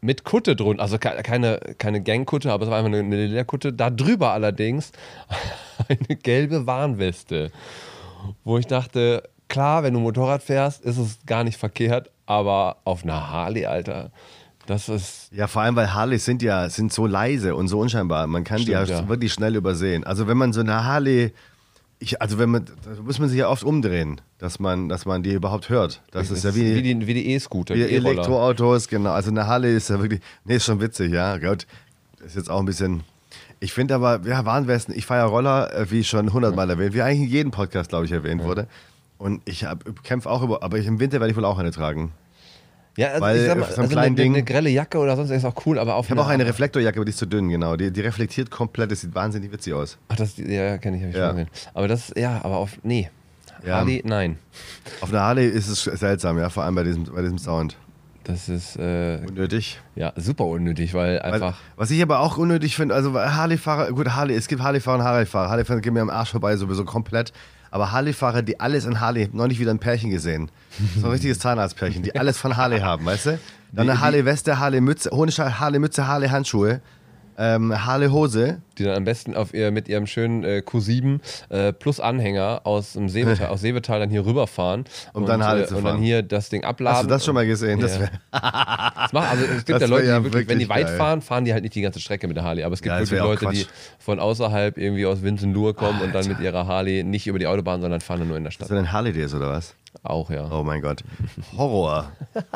mit 0.02 0.24
Kutte 0.24 0.56
drunter, 0.56 0.82
also 0.82 0.98
ke- 0.98 1.22
keine, 1.22 1.58
keine 1.78 2.02
Gangkutte, 2.02 2.52
aber 2.52 2.64
es 2.64 2.70
war 2.70 2.76
einfach 2.78 2.88
eine, 2.90 2.98
eine 2.98 3.26
Leerkutte. 3.26 3.72
Da 3.72 3.88
drüber 3.88 4.32
allerdings 4.32 4.92
eine 5.88 6.16
gelbe 6.16 6.66
Warnweste, 6.66 7.50
wo 8.44 8.58
ich 8.58 8.66
dachte, 8.66 9.22
klar, 9.48 9.82
wenn 9.84 9.94
du 9.94 10.00
Motorrad 10.00 10.42
fährst, 10.42 10.82
ist 10.84 10.98
es 10.98 11.18
gar 11.24 11.44
nicht 11.44 11.56
verkehrt, 11.56 12.10
aber 12.26 12.76
auf 12.84 13.04
einer 13.04 13.30
Harley, 13.30 13.64
Alter, 13.66 14.10
das 14.66 14.88
ist 14.88 15.30
Ja, 15.32 15.46
vor 15.46 15.62
allem, 15.62 15.76
weil 15.76 15.92
Harleys 15.94 16.24
sind 16.24 16.42
ja 16.42 16.68
sind 16.68 16.92
so 16.92 17.06
leise 17.06 17.54
und 17.54 17.68
so 17.68 17.78
unscheinbar. 17.80 18.26
Man 18.26 18.44
kann 18.44 18.58
die 18.58 18.64
Stimmt, 18.72 18.88
ja, 18.88 19.00
ja. 19.00 19.08
wirklich 19.08 19.32
schnell 19.32 19.56
übersehen. 19.56 20.04
Also 20.04 20.26
wenn 20.28 20.36
man 20.36 20.52
so 20.52 20.60
eine 20.60 20.84
Harley, 20.84 21.32
ich, 22.02 22.20
also 22.20 22.38
wenn 22.38 22.50
man, 22.50 22.64
da 22.64 23.00
muss 23.00 23.18
man 23.18 23.28
sich 23.28 23.38
ja 23.38 23.48
oft 23.48 23.62
umdrehen, 23.62 24.20
dass 24.38 24.58
man, 24.58 24.88
dass 24.88 25.06
man 25.06 25.22
die 25.22 25.32
überhaupt 25.32 25.68
hört. 25.68 26.02
Das 26.10 26.30
ist 26.30 26.44
ja 26.44 26.54
wie, 26.54 26.82
die 26.82 27.06
wie 27.06 27.14
die 27.14 27.30
E-Scooter, 27.30 27.74
wie 27.74 27.84
die. 27.84 27.94
Elektroautos, 27.94 28.88
genau. 28.88 29.12
Also 29.12 29.30
eine 29.30 29.46
Harley 29.46 29.76
ist 29.76 29.88
ja 29.88 30.00
wirklich, 30.00 30.20
nee, 30.44 30.56
ist 30.56 30.64
schon 30.64 30.80
witzig, 30.80 31.12
ja. 31.12 31.38
Gott, 31.38 31.66
ist 32.26 32.34
jetzt 32.34 32.50
auch 32.50 32.58
ein 32.58 32.66
bisschen. 32.66 33.04
Ich 33.60 33.72
finde 33.72 33.94
aber, 33.94 34.20
ja, 34.26 34.44
Warnwesten, 34.44 34.92
ich 34.96 35.06
fahre 35.06 35.20
ja 35.20 35.26
Roller, 35.26 35.72
äh, 35.72 35.90
wie 35.92 36.02
schon 36.02 36.32
hundertmal 36.32 36.68
erwähnt, 36.68 36.94
wie 36.94 37.02
eigentlich 37.02 37.28
in 37.28 37.28
jedem 37.28 37.50
Podcast, 37.52 37.90
glaube 37.90 38.06
ich, 38.06 38.12
erwähnt 38.12 38.42
wurde. 38.42 38.66
Und 39.18 39.40
ich 39.44 39.64
kämpfe 40.02 40.28
auch 40.28 40.42
über, 40.42 40.64
aber 40.64 40.78
ich, 40.78 40.86
im 40.88 40.98
Winter 40.98 41.20
werde 41.20 41.30
ich 41.30 41.36
wohl 41.36 41.44
auch 41.44 41.58
eine 41.58 41.70
tragen. 41.70 42.10
Ja, 42.96 43.08
also 43.08 43.20
Weil, 43.22 43.36
ich 43.38 43.46
sag 43.46 43.58
mal, 43.58 43.64
so 43.66 43.72
ein 43.74 43.80
also 43.84 43.92
kleines 43.94 43.96
eine, 44.20 44.22
eine 44.26 44.34
Ding- 44.36 44.44
grelle 44.44 44.68
Jacke 44.70 44.98
oder 44.98 45.16
sonst 45.16 45.30
ist 45.30 45.44
auch 45.44 45.54
cool, 45.66 45.78
aber 45.78 45.94
auf 45.94 46.06
Ich 46.06 46.10
habe 46.10 46.20
auch 46.20 46.28
eine 46.28 46.44
Reflektorjacke, 46.46 46.98
aber 46.98 47.04
die 47.06 47.10
ist 47.10 47.18
zu 47.18 47.26
dünn, 47.26 47.48
genau. 47.48 47.76
Die, 47.76 47.90
die 47.90 48.00
reflektiert 48.02 48.50
komplett, 48.50 48.90
das 48.92 49.00
sieht 49.00 49.14
wahnsinnig 49.14 49.50
witzig 49.50 49.72
aus. 49.72 49.96
Ach, 50.08 50.16
das, 50.16 50.36
ja, 50.36 50.76
kenne 50.78 50.96
ich, 50.98 51.02
habe 51.02 51.10
ich 51.12 51.16
Ja. 51.16 51.28
schon 51.28 51.36
gesehen. 51.36 51.50
Aber 51.72 51.88
das, 51.88 52.12
ja, 52.16 52.40
aber 52.42 52.56
auf, 52.58 52.72
nee. 52.82 53.10
Ja. 53.64 53.76
Harley, 53.76 54.02
nein. 54.04 54.38
Auf 55.00 55.10
einer 55.10 55.20
Harley 55.22 55.46
ist 55.48 55.68
es 55.68 55.84
seltsam, 55.84 56.38
ja, 56.38 56.50
vor 56.50 56.64
allem 56.64 56.74
bei 56.74 56.82
diesem, 56.82 57.04
bei 57.04 57.22
diesem 57.22 57.38
Sound. 57.38 57.76
Das 58.24 58.48
ist, 58.48 58.76
äh, 58.76 59.18
Unnötig. 59.26 59.80
ja, 59.96 60.12
super 60.16 60.44
unnötig, 60.46 60.94
weil 60.94 61.18
Weil, 61.22 61.32
einfach, 61.32 61.58
was 61.76 61.90
ich 61.90 62.00
aber 62.02 62.20
auch 62.20 62.36
unnötig 62.38 62.76
finde, 62.76 62.94
also 62.94 63.14
Harley-Fahrer, 63.18 63.90
gut, 63.92 64.10
Harley, 64.10 64.34
es 64.36 64.46
gibt 64.48 64.62
Harley-Fahrer 64.62 64.98
und 64.98 65.04
Harley-Fahrer. 65.04 65.48
Harley-Fahrer 65.50 65.80
gehen 65.80 65.94
mir 65.94 66.02
am 66.02 66.10
Arsch 66.10 66.30
vorbei, 66.30 66.56
sowieso 66.56 66.84
komplett. 66.84 67.32
Aber 67.72 67.90
Harley-Fahrer, 67.90 68.42
die 68.42 68.60
alles 68.60 68.84
in 68.84 69.00
Harley, 69.00 69.30
neulich 69.32 69.58
wieder 69.58 69.70
ein 69.70 69.78
Pärchen 69.78 70.10
gesehen. 70.10 70.50
So 71.00 71.06
ein 71.06 71.12
richtiges 71.12 71.38
Zahnarztpärchen, 71.38 72.02
die 72.02 72.14
alles 72.14 72.36
von 72.36 72.56
Harley 72.58 72.80
haben, 72.80 73.06
weißt 73.06 73.26
du? 73.26 73.38
Dann 73.72 73.88
eine 73.88 73.98
Harley-Weste, 74.00 74.58
Harley-Mütze, 74.58 75.10
ohne 75.10 75.32
Harley-Mütze, 75.32 76.06
Harley-Handschuhe, 76.06 76.82
ähm, 77.42 77.84
Harley-Hose. 77.86 78.58
die 78.78 78.84
dann 78.84 78.96
am 78.96 79.04
besten 79.04 79.34
auf 79.34 79.52
ihr, 79.52 79.70
mit 79.70 79.88
ihrem 79.88 80.06
schönen 80.06 80.44
äh, 80.44 80.62
Q7 80.64 81.18
äh, 81.50 81.72
plus 81.72 81.98
Anhänger 82.00 82.60
aus 82.64 82.92
dem 82.92 83.08
Seebetal, 83.08 83.48
aus 83.50 83.60
Seebetal 83.60 83.98
dann 84.00 84.10
hier 84.10 84.24
rüberfahren. 84.24 84.84
Um 85.12 85.26
dann 85.26 85.42
Harley 85.44 85.62
äh, 85.64 85.66
zu 85.66 85.76
Und 85.76 85.84
dann 85.84 85.94
fahren. 85.94 86.02
hier 86.02 86.22
das 86.22 86.48
Ding 86.50 86.64
abladen. 86.64 86.96
Hast 86.98 87.04
du 87.04 87.08
das 87.08 87.24
schon 87.24 87.34
mal 87.34 87.46
gesehen? 87.46 87.80
Das 87.80 87.94
Ja. 87.96 88.00
wär, 88.02 88.10
Das 88.30 89.12
macht, 89.12 89.30
also 89.30 89.44
es 89.44 89.50
gibt 89.64 89.70
Das 89.70 89.80
ja 89.82 89.86
Leute, 89.88 90.06
ja 90.06 90.18
die 90.18 90.24
wirklich, 90.24 90.48
wenn 90.48 90.58
die 90.58 90.68
weit 90.68 90.86
geil. 90.86 90.96
fahren, 90.96 91.20
fahren 91.22 91.44
die 91.44 91.52
halt 91.52 91.62
nicht 91.64 91.74
die 91.74 91.80
ganze 91.82 92.00
Strecke 92.00 92.28
mit 92.28 92.36
der 92.36 92.44
Harley. 92.44 92.62
Aber 92.64 92.74
es 92.74 92.80
gibt 92.82 92.92
Ja, 92.94 93.00
das 93.00 93.10
wirklich 93.10 93.40
Leute, 93.42 93.56
die 93.56 93.64
Quatsch. 93.64 93.72
von 93.98 94.20
außerhalb 94.20 94.78
irgendwie 94.78 95.06
aus 95.06 95.22
Winsenlohr 95.22 95.74
kommen 95.74 96.00
und 96.00 96.14
dann 96.14 96.26
mit 96.28 96.38
ihrer 96.40 96.66
Harley 96.66 97.02
nicht 97.04 97.26
über 97.26 97.38
die 97.38 97.46
Autobahn, 97.46 97.80
sondern 97.80 98.00
fahren 98.00 98.20
dann 98.20 98.28
nur 98.28 98.36
in 98.36 98.44
der 98.44 98.50
Stadt. 98.52 98.66
Hast 98.66 98.70
du 98.70 98.74
denn 98.76 98.92
Harley 98.92 99.12
Days 99.12 99.34
oder 99.34 99.48
was? 99.50 99.74
Auch, 100.02 100.30
ja. 100.30 100.48
Oh 100.50 100.62
mein 100.62 100.80
Gott. 100.80 101.02
Horror. 101.56 102.12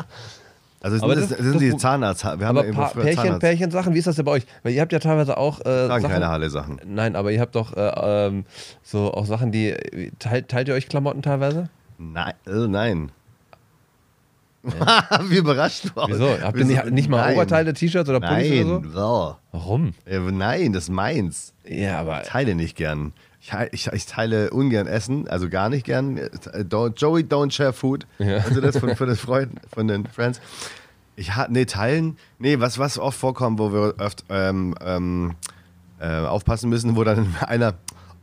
Also 0.79 1.03
Aber 1.03 1.15
das, 1.15 1.29
sind 1.29 1.53
das- 1.55 1.57
die 1.59 1.75
Zahnarzt. 1.77 2.23
Wir 2.23 2.31
haben 2.47 2.57
Aber 2.57 2.65
ja 2.67 2.71
pa 2.73 2.87
Pärchen, 2.89 3.15
Zahnarzt. 3.15 3.39
Pärchen-Sachen, 3.39 3.93
wie 3.95 3.97
ist 3.99 4.05
das 4.07 4.15
denn 4.15 4.25
bei 4.25 4.31
euch? 4.33 4.45
Weil 4.63 4.73
ihr 4.73 4.81
habt 4.81 4.91
ja 4.93 4.99
teilweise 4.99 5.37
auch 5.37 5.59
äh, 5.61 5.63
Tragen 5.63 6.01
Sachen, 6.03 6.13
keine 6.13 6.27
Harley-Sachen. 6.27 6.81
Nein, 6.85 7.15
aber 7.15 7.31
ihr 7.31 7.41
habt 7.41 7.55
doch 7.55 7.75
äh, 7.75 8.27
ähm, 8.27 8.45
so 8.83 9.11
auch 9.13 9.25
Sachen, 9.25 9.51
die 9.51 9.75
teilt, 10.19 10.49
teilt 10.49 10.67
ihr 10.67 10.75
euch 10.75 10.87
Klamotten 10.87 11.21
teilweise? 11.23 11.69
Nein. 11.97 12.33
Äh, 12.45 12.67
nein. 12.67 13.11
Wie 15.29 15.37
überrascht 15.37 15.85
du 15.95 15.99
aus. 16.01 16.09
Wieso? 16.09 16.29
Habt 16.41 16.57
ihr 16.57 16.65
nicht, 16.65 16.85
nicht 16.91 17.09
mal 17.09 17.21
Nein. 17.21 17.35
Oberteile, 17.35 17.73
T-Shirts 17.73 18.09
oder 18.09 18.19
Pullis 18.19 18.51
oder 18.65 18.79
Nein. 18.79 18.83
so? 18.91 18.99
So. 18.99 19.35
Warum? 19.53 19.93
Äh, 20.05 20.19
Nein, 20.19 20.73
das 20.73 20.83
ist 20.85 20.89
meins. 20.89 21.53
Ja, 21.65 21.99
aber 21.99 22.21
Ich 22.23 22.27
teile 22.27 22.53
nicht 22.53 22.75
gern. 22.75 23.13
Ich, 23.71 23.87
ich, 23.87 24.05
teile 24.05 24.49
ungern 24.49 24.87
Essen, 24.87 25.27
also 25.27 25.49
gar 25.49 25.69
nicht 25.69 25.85
gern. 25.85 26.17
Äh, 26.17 26.29
Don't, 26.69 26.93
Joey 26.97 27.23
don't 27.23 27.51
share 27.51 27.73
food. 27.73 28.05
Ja. 28.19 28.37
Also 28.37 28.61
das 28.61 28.77
von, 28.77 28.95
von 28.95 29.07
den 29.07 29.15
Freunden, 29.15 29.57
von 29.73 29.87
den 29.87 30.05
Friends. 30.05 30.41
Ich 31.15 31.35
ha, 31.35 31.47
nee, 31.49 31.65
teilen. 31.65 32.17
Nee, 32.39 32.59
was, 32.59 32.77
was 32.77 32.99
oft 32.99 33.17
vorkommt, 33.17 33.57
wo 33.59 33.71
wir 33.73 33.95
oft 33.99 34.23
ähm, 34.29 34.75
ähm, 34.81 35.35
äh, 35.99 36.07
aufpassen 36.25 36.69
müssen, 36.69 36.95
wo 36.95 37.03
dann 37.03 37.35
einer, 37.47 37.73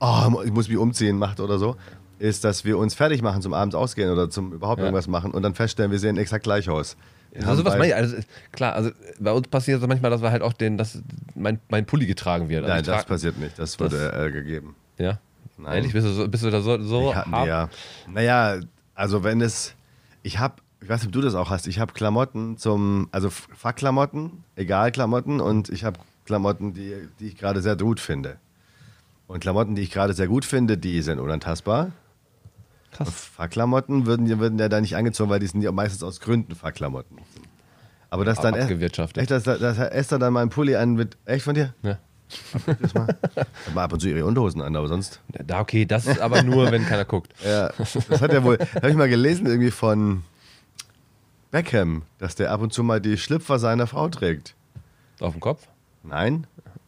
oh, 0.01 0.43
ich 0.45 0.53
muss 0.53 0.69
mich 0.69 0.77
umziehen, 0.79 1.17
macht 1.19 1.41
oder 1.41 1.59
so, 1.59 1.77
ist, 2.19 2.45
dass 2.45 2.65
wir 2.65 2.79
uns 2.79 2.95
fertig 2.95 3.23
machen 3.23 3.43
zum 3.43 3.53
Abends 3.55 3.75
ausgehen 3.75 4.11
oder 4.11 4.31
zum 4.31 4.53
überhaupt 4.53 4.79
Ja. 4.79 4.85
irgendwas 4.85 5.09
machen 5.09 5.33
und 5.33 5.43
dann 5.43 5.55
feststellen, 5.55 5.91
wir 5.91 5.99
sehen 5.99 6.17
exakt 6.19 6.45
gleich 6.45 6.69
aus. 6.69 6.97
Wir 7.33 7.49
also 7.49 7.65
bei- 7.65 7.71
meine 7.79 7.89
ich. 7.89 7.95
Also, 7.97 8.17
klar, 8.53 8.75
also 8.75 8.91
bei 9.19 9.33
uns 9.33 9.49
passiert 9.49 9.83
es 9.83 9.89
manchmal, 9.89 10.11
dass 10.13 10.23
wir 10.23 10.31
halt 10.31 10.43
auch 10.43 10.53
den, 10.53 10.79
dass 10.79 11.03
mein, 11.35 11.59
mein 11.69 11.85
Pulli 11.87 12.07
getragen 12.07 12.49
wird. 12.49 12.63
Also 12.65 12.75
Nein, 12.75 12.85
das 12.85 13.05
passiert 13.07 13.39
nicht. 13.39 13.59
Das 13.59 13.81
wurde 13.81 14.13
äh, 14.13 14.31
gegeben. 14.31 14.77
Ja. 14.99 15.19
Nein. 15.57 15.75
Ehrlich, 15.77 15.93
bist 15.93 16.07
du, 16.07 16.29
bist 16.29 16.43
du 16.45 16.51
da 16.51 16.61
so, 16.61 16.83
so 16.83 17.11
Ja, 17.13 17.27
hart? 17.31 17.47
ja. 17.47 17.69
Naja, 18.09 18.61
also 18.95 19.23
wenn 19.25 19.41
es, 19.41 19.75
ich 20.23 20.39
habe, 20.39 20.57
ich 20.81 20.89
weiß 20.89 21.01
nicht, 21.01 21.09
ob 21.09 21.13
du 21.13 21.21
das 21.21 21.35
auch 21.35 21.51
hast, 21.51 21.67
ich 21.67 21.79
habe 21.79 21.93
Klamotten 21.93 22.57
zum, 22.59 23.09
also 23.13 23.31
Fackklamotten, 23.31 24.45
egal 24.57 24.91
Klamotten 24.93 25.41
und 25.41 25.69
ich 25.69 25.85
habe 25.85 25.99
Klamotten, 26.27 26.75
die, 26.75 26.95
die 27.21 27.29
ich 27.29 27.37
gerade 27.37 27.63
sehr 27.63 27.77
gut 27.77 28.01
finde. 28.01 28.37
Und 29.27 29.41
Klamotten, 29.41 29.75
die 29.75 29.83
ich 29.83 29.91
gerade 29.91 30.13
sehr 30.13 30.27
gut 30.27 30.45
finde, 30.45 30.77
die 30.77 31.01
sind 31.03 31.19
unantastbar. 31.19 31.93
Krass. 32.91 33.09
Fackklamotten 33.11 34.07
würden, 34.07 34.39
würden 34.39 34.59
ja 34.59 34.69
da 34.69 34.81
nicht 34.81 34.97
angezogen, 34.97 35.31
weil 35.31 35.41
die 35.41 35.47
sind 35.47 35.63
ja 35.63 35.73
meistens 35.73 36.03
aus 36.03 36.21
Gründen 36.21 36.55
Fackklamotten. 36.55 37.19
Aber 38.11 38.25
das 38.25 38.41
dann 38.41 38.55
Abgewirtschaftet. 38.55 39.19
echt, 39.23 39.31
dass, 39.31 39.43
dass 39.45 39.79
Esther 39.79 40.19
dann 40.19 40.33
meinen 40.33 40.51
Pulli 40.51 40.77
an 40.77 40.95
mit, 40.95 41.17
echt 41.25 41.45
von 41.45 41.55
dir? 41.55 41.75
Ja. 41.83 41.99
Das 42.81 42.95
mal. 42.95 43.17
Mal 43.75 43.85
ab 43.85 43.93
und 43.93 44.01
zu 44.01 44.09
ihre 44.09 44.25
Unterhosen 44.25 44.61
an, 44.63 44.75
aber 44.77 44.89
sonst. 44.89 45.21
Da, 45.29 45.61
okay, 45.61 45.85
das 45.85 46.07
ist 46.07 46.21
aber 46.21 46.43
nur, 46.43 46.71
wenn 46.71 46.85
keiner 46.87 47.05
guckt. 47.05 47.33
Ja, 47.45 47.71
das 47.79 48.21
hat 48.23 48.33
er 48.33 48.45
wohl, 48.45 48.59
habe 48.59 48.91
ich 48.91 48.97
mal 48.97 49.09
gelesen, 49.09 49.47
irgendwie 49.47 49.71
von 49.71 50.23
Beckham, 51.51 52.03
dass 52.19 52.35
der 52.35 52.51
ab 52.51 52.61
und 52.61 52.73
zu 52.73 52.83
mal 52.83 53.01
die 53.01 53.17
Schlüpfer 53.17 53.59
seiner 53.59 53.87
Frau 53.87 54.09
trägt. 54.09 54.55
Auf 55.21 55.33
dem 55.35 55.41
Kopf? 55.41 55.67
Nein? 56.03 56.47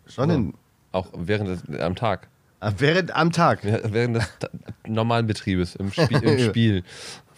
Schon 0.09 0.31
in, 0.31 0.55
Auch 0.93 1.09
während 1.17 1.49
des, 1.49 1.81
am 1.81 1.95
Tag. 1.95 2.29
während 2.61 3.15
am 3.15 3.33
Tag. 3.33 3.65
Ja, 3.65 3.79
Während 3.85 4.17
des 4.17 4.29
normalen 4.87 5.27
Betriebes, 5.27 5.77
im, 5.77 5.93
Spiel. 5.93 6.23
Im 6.23 6.39
Spiel. 6.51 6.85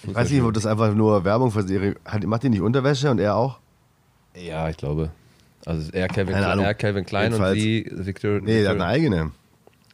Ich 0.03 0.15
weiß 0.15 0.31
nicht, 0.31 0.43
ob 0.43 0.55
das 0.55 0.65
einfach 0.67 0.95
nur 0.95 1.25
Werbung 1.25 1.51
für 1.51 1.69
ihre. 1.71 1.97
Macht 2.25 2.45
die 2.45 2.49
nicht 2.51 2.61
Unterwäsche 2.63 3.11
und 3.11 3.19
er 3.19 3.37
auch? 3.37 3.59
Ja, 4.35 4.69
ich 4.69 4.77
glaube. 4.77 5.11
Also 5.69 5.91
er 5.93 6.09
Calvin, 6.09 6.33
Keine 6.35 6.47
Klein, 6.47 6.59
er 6.61 6.75
Calvin 6.75 7.05
Klein 7.05 7.27
und 7.27 7.33
Jedenfalls- 7.41 7.61
sie 7.61 7.87
Victor. 8.07 8.41
Nee, 8.41 8.61
der 8.63 8.71
hat 8.71 8.77
eine 8.77 8.87
eigene. 8.87 9.31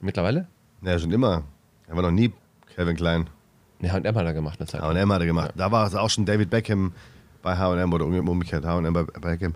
mittlerweile? 0.01 0.47
Ja, 0.83 0.99
schon 0.99 1.11
immer. 1.11 1.43
Er 1.89 1.97
war 1.97 2.03
noch 2.03 2.11
nie 2.13 2.33
Kevin 2.77 2.95
Klein. 2.97 3.27
Ne, 3.81 3.91
H&M 3.93 4.15
hat 4.15 4.25
er 4.25 4.33
gemacht 4.35 4.61
eine 4.61 4.69
Zeit. 4.69 4.81
HM 4.83 5.13
hat 5.13 5.21
er 5.21 5.27
gemacht. 5.27 5.51
Da 5.57 5.73
war 5.73 5.87
es 5.87 5.95
auch 5.97 6.09
schon 6.11 6.25
David 6.27 6.49
Beckham 6.51 6.93
bei 7.43 7.57
HM 7.57 7.93
oder 7.93 8.07
umgekehrt 8.07 8.65
HM 8.65 8.93
bei 8.93 9.03
Beckham. 9.03 9.55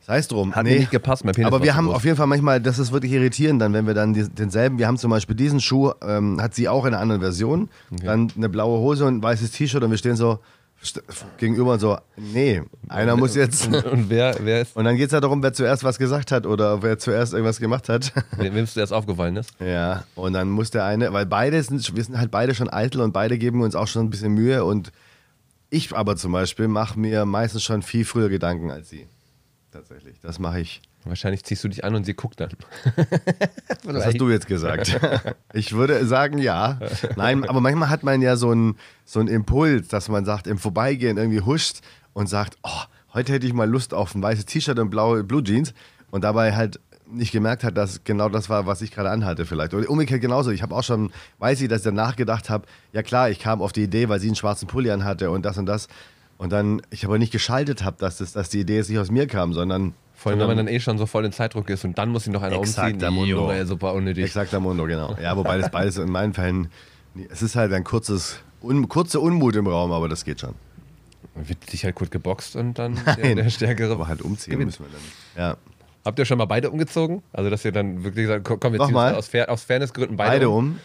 Sei 0.00 0.18
es 0.18 0.28
drum. 0.28 0.54
Hat 0.54 0.62
mir 0.64 0.78
nicht 0.78 0.92
gepasst, 0.92 1.24
mein 1.24 1.34
Penis 1.34 1.48
Aber 1.52 1.64
wir 1.64 1.74
haben 1.74 1.86
groß. 1.86 1.96
auf 1.96 2.04
jeden 2.04 2.16
Fall 2.16 2.28
manchmal, 2.28 2.60
das 2.60 2.78
ist 2.78 2.92
wirklich 2.92 3.10
irritierend, 3.10 3.60
dann, 3.60 3.72
wenn 3.72 3.88
wir 3.88 3.94
dann 3.94 4.14
denselben, 4.14 4.78
wir 4.78 4.86
haben 4.86 4.98
zum 4.98 5.10
Beispiel 5.10 5.34
diesen 5.34 5.58
Schuh, 5.60 5.90
ähm, 6.06 6.40
hat 6.40 6.54
sie 6.54 6.68
auch 6.68 6.84
in 6.84 6.94
einer 6.94 7.02
anderen 7.02 7.20
Version, 7.20 7.68
dann 7.90 8.30
eine 8.36 8.48
blaue 8.48 8.78
Hose 8.78 9.04
und 9.04 9.16
ein 9.16 9.22
weißes 9.24 9.50
T-Shirt 9.50 9.82
und 9.82 9.90
wir 9.90 9.98
stehen 9.98 10.14
so 10.14 10.38
gegenüber 11.38 11.72
und 11.72 11.80
so, 11.80 11.98
nee, 12.16 12.62
einer 12.88 13.16
muss 13.16 13.34
jetzt. 13.34 13.66
Und, 13.66 14.08
wer, 14.08 14.36
wer 14.40 14.62
ist, 14.62 14.76
Und 14.76 14.84
dann 14.84 14.96
geht 14.96 15.06
es 15.06 15.12
ja 15.12 15.20
darum, 15.20 15.42
wer 15.42 15.52
zuerst 15.52 15.84
was 15.84 15.98
gesagt 15.98 16.32
hat 16.32 16.46
oder 16.46 16.82
wer 16.82 16.98
zuerst 16.98 17.32
irgendwas 17.32 17.58
gemacht 17.58 17.88
hat. 17.88 18.12
wem 18.36 18.54
wem 18.54 18.64
es 18.64 18.76
erst 18.76 18.92
aufgefallen 18.92 19.36
ist? 19.36 19.50
Ja, 19.60 20.04
und 20.14 20.32
dann 20.34 20.48
muss 20.48 20.70
der 20.70 20.84
eine, 20.84 21.12
weil 21.12 21.26
beide 21.26 21.62
sind, 21.62 21.96
wir 21.96 22.04
sind 22.04 22.18
halt 22.18 22.30
beide 22.30 22.54
schon 22.54 22.70
eitel 22.70 23.00
und 23.00 23.12
beide 23.12 23.38
geben 23.38 23.62
uns 23.62 23.74
auch 23.74 23.88
schon 23.88 24.06
ein 24.06 24.10
bisschen 24.10 24.32
Mühe 24.32 24.64
und 24.64 24.92
ich 25.70 25.94
aber 25.94 26.16
zum 26.16 26.32
Beispiel 26.32 26.68
mache 26.68 26.98
mir 26.98 27.26
meistens 27.26 27.64
schon 27.64 27.82
viel 27.82 28.04
früher 28.04 28.28
Gedanken 28.28 28.70
als 28.70 28.88
sie. 28.88 29.06
Tatsächlich, 29.72 30.20
das 30.20 30.38
mache 30.38 30.60
ich. 30.60 30.80
Wahrscheinlich 31.06 31.44
ziehst 31.44 31.62
du 31.64 31.68
dich 31.68 31.84
an 31.84 31.94
und 31.94 32.04
sie 32.04 32.14
guckt 32.14 32.40
dann. 32.40 32.50
Was 33.84 34.06
hast 34.06 34.20
du 34.20 34.28
jetzt 34.30 34.46
gesagt? 34.46 34.98
Ich 35.52 35.72
würde 35.72 36.04
sagen, 36.06 36.38
ja. 36.38 36.78
Nein, 37.16 37.48
aber 37.48 37.60
manchmal 37.60 37.88
hat 37.88 38.02
man 38.02 38.22
ja 38.22 38.36
so 38.36 38.50
einen 38.50 38.76
so 39.04 39.20
einen 39.20 39.28
Impuls, 39.28 39.88
dass 39.88 40.08
man 40.08 40.24
sagt, 40.24 40.46
im 40.46 40.58
Vorbeigehen 40.58 41.16
irgendwie 41.16 41.40
huscht 41.40 41.80
und 42.12 42.28
sagt, 42.28 42.58
oh, 42.62 42.82
heute 43.14 43.32
hätte 43.32 43.46
ich 43.46 43.52
mal 43.52 43.68
Lust 43.68 43.94
auf 43.94 44.14
ein 44.14 44.22
weißes 44.22 44.46
T-Shirt 44.46 44.78
und 44.78 44.90
blaue 44.90 45.22
Blue 45.22 45.42
Jeans 45.42 45.74
und 46.10 46.24
dabei 46.24 46.54
halt 46.54 46.80
nicht 47.08 47.32
gemerkt 47.32 47.64
hat, 47.64 47.76
dass 47.76 48.04
genau 48.04 48.28
das 48.28 48.48
war, 48.48 48.66
was 48.66 48.82
ich 48.82 48.90
gerade 48.90 49.10
anhatte 49.10 49.46
vielleicht. 49.46 49.74
Oder 49.74 49.88
umgekehrt 49.88 50.20
genauso. 50.20 50.50
Ich 50.50 50.62
habe 50.62 50.74
auch 50.74 50.82
schon, 50.82 51.12
weiß 51.38 51.60
ich, 51.60 51.68
dass 51.68 51.80
ich 51.80 51.84
danach 51.84 52.16
gedacht 52.16 52.50
habe, 52.50 52.66
ja 52.92 53.02
klar, 53.02 53.30
ich 53.30 53.38
kam 53.38 53.62
auf 53.62 53.72
die 53.72 53.84
Idee, 53.84 54.08
weil 54.08 54.20
sie 54.20 54.26
einen 54.26 54.36
schwarzen 54.36 54.66
Pulli 54.66 54.90
anhatte 54.90 55.30
und 55.30 55.44
das 55.44 55.58
und 55.58 55.66
das. 55.66 55.88
Und 56.38 56.52
dann, 56.52 56.82
ich 56.90 57.04
aber 57.04 57.18
nicht 57.18 57.32
geschaltet 57.32 57.82
habe, 57.84 57.96
dass, 57.98 58.18
das, 58.18 58.32
dass 58.32 58.48
die 58.48 58.60
Idee 58.60 58.76
jetzt 58.76 58.90
nicht 58.90 58.98
aus 58.98 59.10
mir 59.10 59.26
kam, 59.26 59.52
sondern 59.52 59.94
Vor 60.16 60.32
allem, 60.32 60.40
wenn 60.40 60.46
man 60.48 60.56
dann 60.56 60.68
eh 60.68 60.80
schon 60.80 60.96
so 60.98 61.04
voll 61.06 61.24
in 61.26 61.32
Zeitdruck 61.32 61.68
ist 61.68 61.84
und 61.84 61.98
dann 61.98 62.08
muss 62.08 62.24
sich 62.24 62.32
noch 62.32 62.42
einer 62.42 62.58
umziehen. 62.58 62.84
Exaktamundo. 62.84 63.26
Junge, 63.26 63.66
super 63.66 63.92
unnötig. 63.92 64.24
Exakter 64.24 64.60
Mundo, 64.60 64.84
genau. 64.86 65.14
Ja, 65.22 65.36
wobei 65.36 65.58
das 65.60 65.70
beides 65.70 65.98
in 65.98 66.10
meinen 66.10 66.32
Fällen, 66.32 66.68
es 67.30 67.42
ist 67.42 67.54
halt 67.54 67.72
ein 67.72 67.84
kurzes, 67.84 68.40
un, 68.62 68.88
kurzer 68.88 69.20
Unmut 69.20 69.54
im 69.56 69.66
Raum, 69.66 69.92
aber 69.92 70.08
das 70.08 70.24
geht 70.24 70.40
schon. 70.40 70.54
Dann 71.34 71.48
wird 71.48 71.68
sich 71.68 71.84
halt 71.84 71.94
kurz 71.94 72.10
geboxt 72.10 72.56
und 72.56 72.78
dann 72.78 72.98
der, 73.18 73.34
der 73.34 73.50
Stärkere. 73.50 73.92
Aber 73.92 74.08
halt 74.08 74.22
umziehen 74.22 74.52
gewinnt. 74.52 74.68
müssen 74.68 74.86
wir 74.86 74.90
dann. 74.90 75.50
Ja. 75.50 75.56
Habt 76.04 76.18
ihr 76.18 76.24
schon 76.24 76.38
mal 76.38 76.46
beide 76.46 76.70
umgezogen? 76.70 77.22
Also, 77.32 77.50
dass 77.50 77.64
ihr 77.64 77.72
dann 77.72 78.02
wirklich 78.02 78.26
sagt, 78.26 78.44
komm, 78.44 78.72
wir 78.72 78.80
ziehen 78.80 78.94
uns 78.94 79.14
aus, 79.16 79.28
Fair, 79.28 79.50
aus 79.50 79.64
Fairnessgründen 79.64 80.16
beide, 80.16 80.30
Beide 80.30 80.48
um. 80.48 80.78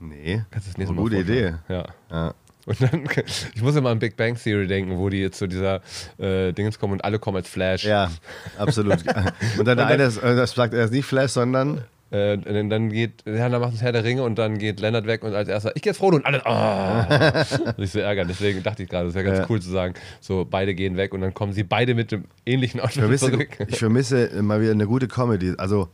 um? 0.00 0.08
Nee. 0.08 0.42
Kannst 0.50 0.66
du 0.66 0.70
das 0.70 0.78
nächste 0.78 0.94
Mal 0.94 1.02
gute 1.02 1.16
vorstellen. 1.16 1.58
Idee. 1.68 1.74
Ja. 1.74 1.84
Ja. 2.10 2.34
Und 2.66 2.80
dann, 2.80 3.04
ich 3.54 3.62
muss 3.62 3.74
immer 3.76 3.90
an 3.90 3.98
Big 3.98 4.16
Bang 4.16 4.36
Theory 4.36 4.66
denken, 4.66 4.96
wo 4.98 5.08
die 5.08 5.18
jetzt 5.20 5.38
zu 5.38 5.46
dieser 5.46 5.80
äh, 6.18 6.52
Dingens 6.52 6.78
kommen 6.78 6.92
und 6.94 7.04
alle 7.04 7.18
kommen 7.18 7.36
als 7.38 7.48
Flash. 7.48 7.84
Ja, 7.84 8.10
absolut. 8.58 8.98
Und 9.58 9.64
dann 9.66 9.76
der 9.78 9.86
eine, 9.86 10.04
ist- 10.04 10.18
äh, 10.22 10.36
das 10.36 10.52
sagt 10.52 10.72
er 10.74 10.84
ist 10.84 10.92
nicht 10.92 11.04
Flash, 11.06 11.32
sondern 11.32 11.82
Äh, 12.12 12.36
dann, 12.36 12.90
geht, 12.90 13.22
ja, 13.24 13.48
dann 13.48 13.58
macht 13.62 13.72
es 13.72 13.80
Herr 13.80 13.90
der 13.92 14.04
Ringe 14.04 14.22
und 14.22 14.36
dann 14.38 14.58
geht 14.58 14.80
Leonard 14.80 15.06
weg 15.06 15.24
und 15.24 15.34
als 15.34 15.48
erster, 15.48 15.74
ich 15.74 15.80
gehe 15.80 15.92
jetzt 15.92 15.98
Frodo 15.98 16.16
und 16.18 16.26
alle, 16.26 16.44
ah, 16.44 17.42
sich 17.78 17.90
so 17.90 18.00
ärgern. 18.00 18.28
Deswegen 18.28 18.62
dachte 18.62 18.82
ich 18.82 18.90
gerade, 18.90 19.06
das 19.06 19.14
wäre 19.14 19.24
ganz 19.24 19.38
Ja. 19.38 19.46
cool 19.48 19.62
zu 19.62 19.70
sagen, 19.70 19.94
so 20.20 20.44
beide 20.44 20.74
gehen 20.74 20.98
weg 20.98 21.14
und 21.14 21.22
dann 21.22 21.32
kommen 21.32 21.54
sie 21.54 21.62
beide 21.64 21.94
mit 21.94 22.12
dem 22.12 22.24
ähnlichen 22.44 22.80
ich 22.80 22.84
Outfit 22.84 23.00
vermisse, 23.00 23.30
zurück. 23.30 23.48
ich 23.66 23.78
vermisse 23.78 24.42
mal 24.42 24.60
wieder 24.60 24.72
eine 24.72 24.86
gute 24.86 25.08
Comedy. 25.08 25.54
Also, 25.56 25.88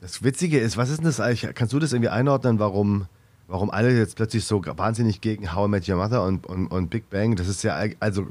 das 0.00 0.22
Witzige 0.22 0.60
ist, 0.60 0.76
was 0.76 0.88
ist 0.88 0.98
denn 0.98 1.06
das 1.06 1.18
eigentlich? 1.18 1.52
Kannst 1.56 1.72
du 1.72 1.80
das 1.80 1.92
irgendwie 1.92 2.10
einordnen, 2.10 2.60
warum, 2.60 3.06
warum 3.48 3.70
alle 3.70 3.96
jetzt 3.96 4.16
plötzlich 4.16 4.44
so 4.44 4.62
wahnsinnig 4.64 5.20
gegen 5.20 5.54
How 5.54 5.66
I 5.66 5.70
Met 5.70 5.88
Your 5.88 5.96
Mother 5.96 6.24
und, 6.24 6.46
und, 6.46 6.66
und 6.68 6.90
Big 6.90 7.10
Bang? 7.10 7.36
Das 7.36 7.48
ist 7.48 7.62
ja 7.62 7.78
also 8.00 8.26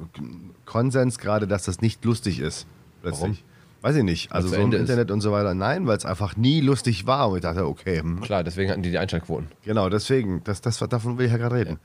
Konsens 0.66 1.18
gerade, 1.20 1.48
dass 1.48 1.64
das 1.64 1.82
nicht 1.82 2.04
lustig 2.06 2.40
ist. 2.40 2.66
Plötzlich. 3.02 3.22
Warum? 3.22 3.38
Weiß 3.84 3.98
ich 3.98 4.04
nicht. 4.04 4.32
Also 4.32 4.48
so 4.48 4.56
im 4.56 4.62
Ende 4.62 4.78
ist. 4.78 4.84
Internet 4.84 5.12
und 5.12 5.20
so 5.20 5.34
weiter. 5.34 5.54
Nein, 5.54 5.86
weil 5.88 5.98
es 5.98 6.06
einfach 6.06 6.38
nie 6.38 6.62
lustig 6.62 7.06
war. 7.06 7.30
Und 7.30 7.36
ich 7.36 7.42
dachte, 7.42 7.68
okay, 7.68 8.00
hm, 8.00 8.22
Klar, 8.22 8.44
deswegen 8.44 8.72
hatten 8.72 8.82
die 8.82 8.92
die 8.92 8.98
Einschaltquoten. 8.98 9.48
genau, 9.66 9.90
deswegen, 9.90 10.42
das, 10.46 10.62
das, 10.62 10.78
davon 10.78 11.18
will 11.18 11.26
ich 11.26 11.32
ja 11.34 11.38
gerade 11.38 11.56
reden. 11.56 11.80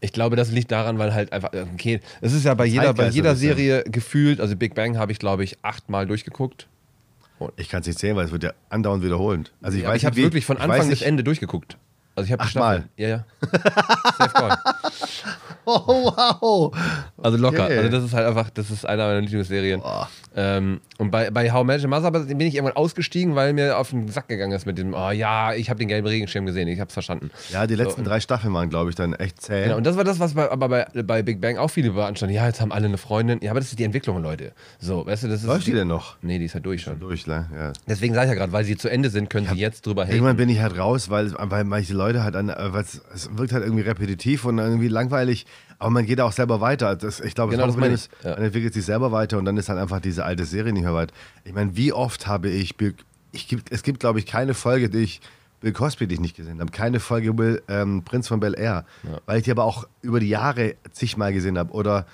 Ich 0.00 0.12
glaube, 0.12 0.36
das 0.36 0.52
liegt 0.52 0.70
daran, 0.70 0.98
weil 0.98 1.12
halt 1.12 1.32
einfach, 1.32 1.50
okay, 1.72 2.00
es 2.20 2.32
ist 2.32 2.44
ja 2.44 2.54
bei 2.54 2.66
jeder, 2.66 2.94
bei 2.94 3.08
jeder. 3.08 3.34
Serie 3.34 3.82
gefühlt, 3.84 4.40
also 4.40 4.54
Big 4.54 4.74
Bang 4.74 4.98
habe 4.98 5.10
ich, 5.10 5.18
glaube 5.18 5.42
ich, 5.42 5.56
achtmal 5.62 6.06
durchgeguckt. 6.06 6.68
Ich 7.56 7.68
kann 7.68 7.80
es 7.80 7.86
nicht 7.86 7.98
sehen, 7.98 8.14
weil 8.14 8.26
es 8.26 8.32
wird 8.32 8.44
ja 8.44 8.52
andauernd 8.68 9.02
wiederholt. 9.02 9.52
Also 9.62 9.76
ich 9.76 9.82
Ja, 9.82 9.88
weiß 9.88 9.96
ich 9.96 10.06
habe 10.06 10.16
wirklich 10.16 10.46
von 10.46 10.58
Anfang 10.58 10.88
bis 10.88 11.02
Ende 11.02 11.24
durchgeguckt. 11.24 11.76
Also 12.16 12.26
ich 12.26 12.32
habe 12.32 12.42
Achtmal? 12.42 12.84
Ja, 12.96 13.08
ja. 13.08 13.24
Safe 14.18 14.32
Call. 14.32 14.56
Oh, 15.66 15.80
wow. 15.86 16.76
Also 17.22 17.38
locker. 17.38 17.64
Okay. 17.64 17.78
Also 17.78 17.88
das 17.88 18.04
ist 18.04 18.12
halt 18.12 18.26
einfach, 18.26 18.50
das 18.50 18.70
ist 18.70 18.84
einer 18.84 19.06
meiner 19.06 19.22
Lieblingsserien. 19.22 19.80
Ähm, 20.36 20.80
und 20.98 21.10
bei, 21.10 21.30
bei 21.30 21.50
How 21.50 21.66
Your 21.66 21.88
Mother 21.88 22.10
bin 22.10 22.40
ich 22.42 22.54
irgendwann 22.54 22.76
ausgestiegen, 22.76 23.34
weil 23.34 23.54
mir 23.54 23.78
auf 23.78 23.88
den 23.88 24.08
Sack 24.08 24.28
gegangen 24.28 24.52
ist 24.52 24.66
mit 24.66 24.76
dem, 24.76 24.92
oh 24.92 25.10
ja, 25.10 25.54
ich 25.54 25.70
habe 25.70 25.78
den 25.78 25.88
gelben 25.88 26.06
Regenschirm 26.06 26.44
gesehen, 26.44 26.68
ich 26.68 26.80
habe 26.80 26.88
es 26.88 26.92
verstanden. 26.92 27.30
Ja, 27.50 27.66
die 27.66 27.76
letzten 27.76 28.04
So, 28.04 28.10
drei 28.10 28.20
Staffeln 28.20 28.52
waren, 28.52 28.68
glaube 28.68 28.90
ich, 28.90 28.96
dann 28.96 29.14
echt 29.14 29.40
zäh. 29.40 29.64
Genau, 29.64 29.78
und 29.78 29.86
das 29.86 29.96
war 29.96 30.04
das, 30.04 30.20
was 30.20 30.34
bei, 30.34 30.50
aber 30.50 30.68
bei, 30.68 30.86
bei 31.02 31.22
Big 31.22 31.40
Bang 31.40 31.56
auch 31.56 31.68
viele 31.68 31.92
beanstanden. 31.92 32.34
Ja, 32.34 32.46
jetzt 32.46 32.60
haben 32.60 32.70
alle 32.70 32.84
eine 32.86 32.98
Freundin. 32.98 33.38
Ja, 33.42 33.50
aber 33.52 33.60
das 33.60 33.70
ist 33.70 33.78
die 33.78 33.84
Entwicklung, 33.84 34.22
Leute. 34.22 34.52
So, 34.80 35.06
weißt 35.06 35.22
du, 35.22 35.28
das 35.28 35.40
ist. 35.40 35.46
Läuft 35.46 35.66
die 35.66 35.72
denn 35.72 35.88
noch? 35.88 36.16
Nee, 36.20 36.38
die 36.38 36.44
ist 36.44 36.54
halt 36.54 36.66
durch 36.66 36.82
schon. 36.82 37.00
Durch, 37.00 37.26
ne? 37.26 37.48
Ja. 37.54 37.72
Deswegen 37.88 38.12
sage 38.12 38.26
ich 38.26 38.32
ja 38.32 38.38
gerade, 38.38 38.52
weil 38.52 38.64
sie 38.64 38.76
zu 38.76 38.90
Ende 38.90 39.08
sind, 39.08 39.30
können 39.30 39.46
sie 39.48 39.54
jetzt 39.58 39.86
drüber 39.86 40.02
Irgendwann 40.06 40.30
haten. 40.30 40.36
bin 40.36 40.48
ich 40.50 40.60
halt 40.60 40.76
raus, 40.76 41.08
weil, 41.08 41.32
weil 41.38 41.64
manche 41.64 41.94
Leute 41.94 42.03
halt 42.12 42.36
an, 42.36 42.48
äh, 42.48 42.72
weil 42.72 42.82
es, 42.82 43.00
wirkt 43.36 43.52
halt 43.52 43.64
irgendwie 43.64 43.82
repetitiv 43.82 44.44
und 44.44 44.58
irgendwie 44.58 44.88
langweilig, 44.88 45.46
aber 45.78 45.90
man 45.90 46.06
geht 46.06 46.20
auch 46.20 46.32
selber 46.32 46.60
weiter. 46.60 46.96
Das, 46.96 47.20
ich 47.20 47.34
glaube, 47.34 47.52
Genau, 47.52 47.66
das 47.66 47.74
das 47.74 47.80
meine 47.80 47.94
ich. 47.94 48.08
Ja. 48.22 48.34
man 48.34 48.44
entwickelt 48.44 48.74
sich 48.74 48.84
selber 48.84 49.10
weiter 49.12 49.38
und 49.38 49.44
dann 49.44 49.56
ist 49.56 49.68
halt 49.68 49.78
einfach 49.78 50.00
diese 50.00 50.24
alte 50.24 50.44
Serie 50.44 50.72
nicht 50.72 50.84
mehr 50.84 50.94
weit. 50.94 51.12
Ich 51.44 51.52
meine, 51.54 51.76
wie 51.76 51.92
oft 51.92 52.26
habe 52.26 52.48
ich, 52.48 52.76
Bill, 52.76 52.94
ich 53.32 53.48
gibt, 53.48 53.72
es 53.72 53.82
gibt, 53.82 54.00
glaube 54.00 54.18
ich, 54.18 54.26
keine 54.26 54.54
Folge, 54.54 54.88
die 54.88 54.98
ich 54.98 55.20
Bill 55.60 55.72
Cosby, 55.72 56.06
die 56.06 56.14
ich 56.14 56.20
nicht 56.20 56.36
gesehen 56.36 56.60
habe, 56.60 56.70
keine 56.70 57.00
Folge 57.00 57.36
Will, 57.38 57.62
ähm, 57.68 58.02
Prinz 58.04 58.28
von 58.28 58.38
Bel 58.38 58.54
Air, 58.54 58.84
weil 59.24 59.38
ich 59.38 59.44
die 59.44 59.50
aber 59.50 59.64
auch 59.64 59.88
über 60.02 60.20
die 60.20 60.28
Jahre 60.28 60.74
zigmal 60.92 61.32
gesehen 61.32 61.56
habe. 61.56 61.72
Oder, 61.72 62.06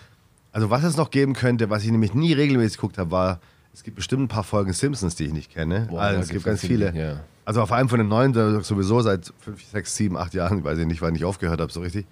also 0.52 0.70
was 0.70 0.84
es 0.84 0.96
noch 0.96 1.10
geben 1.10 1.34
könnte, 1.34 1.68
was 1.68 1.84
ich 1.84 1.90
nämlich 1.90 2.14
nie 2.14 2.32
regelmäßig 2.32 2.76
geguckt 2.78 2.96
habe, 2.96 3.10
war, 3.10 3.40
es 3.80 3.84
gibt 3.84 3.96
bestimmt 3.96 4.24
ein 4.24 4.28
paar 4.28 4.44
Folgen 4.44 4.74
Simpsons, 4.74 5.14
die 5.14 5.24
ich 5.24 5.32
nicht 5.32 5.50
kenne. 5.50 5.86
Boah, 5.88 6.02
also, 6.02 6.20
es 6.20 6.28
gibt 6.28 6.44
ganz 6.44 6.60
viele, 6.60 6.94
ja. 6.94 7.20
Also 7.46 7.62
auf 7.62 7.72
einem 7.72 7.88
von 7.88 7.98
den 7.98 8.08
neuen 8.08 8.34
sowieso 8.62 9.00
seit 9.00 9.32
fünf, 9.40 9.64
sechs, 9.64 9.96
sieben, 9.96 10.18
acht 10.18 10.34
Jahren, 10.34 10.62
weiß 10.62 10.76
ich 10.76 10.86
nicht, 10.86 11.00
wann 11.00 11.14
ich 11.14 11.24
aufgehört 11.24 11.62
habe, 11.62 11.72
so 11.72 11.80
richtig. 11.80 12.06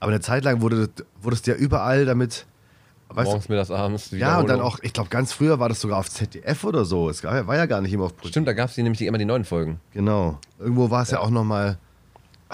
Aber 0.00 0.10
eine 0.10 0.20
Zeit 0.20 0.42
lang 0.42 0.62
wurde, 0.62 0.90
wurdest 1.20 1.46
du 1.46 1.52
ja 1.52 1.56
überall 1.56 2.06
damit. 2.06 2.44
Morgens, 3.14 3.48
mittags, 3.48 3.70
abends. 3.70 4.10
du, 4.10 4.16
ja, 4.16 4.40
und 4.40 4.48
dann 4.48 4.60
auch, 4.60 4.80
ich 4.82 4.92
glaube, 4.92 5.10
ganz 5.10 5.32
früher 5.32 5.60
war 5.60 5.68
das 5.68 5.80
sogar 5.80 6.00
auf 6.00 6.10
ZDF 6.10 6.64
oder 6.64 6.84
so. 6.84 7.08
Es 7.08 7.22
war 7.22 7.56
ja 7.56 7.66
gar 7.66 7.80
nicht 7.82 7.92
immer 7.92 8.06
auf 8.06 8.16
Pro 8.16 8.26
Stimmt, 8.26 8.48
da 8.48 8.52
gab 8.52 8.70
es 8.70 8.76
nämlich 8.76 9.00
immer 9.02 9.18
die 9.18 9.24
neuen 9.24 9.44
Folgen. 9.44 9.78
Genau. 9.92 10.40
Irgendwo 10.58 10.90
war 10.90 11.04
es 11.04 11.12
ja. 11.12 11.20
auch 11.20 11.30
nochmal. 11.30 11.78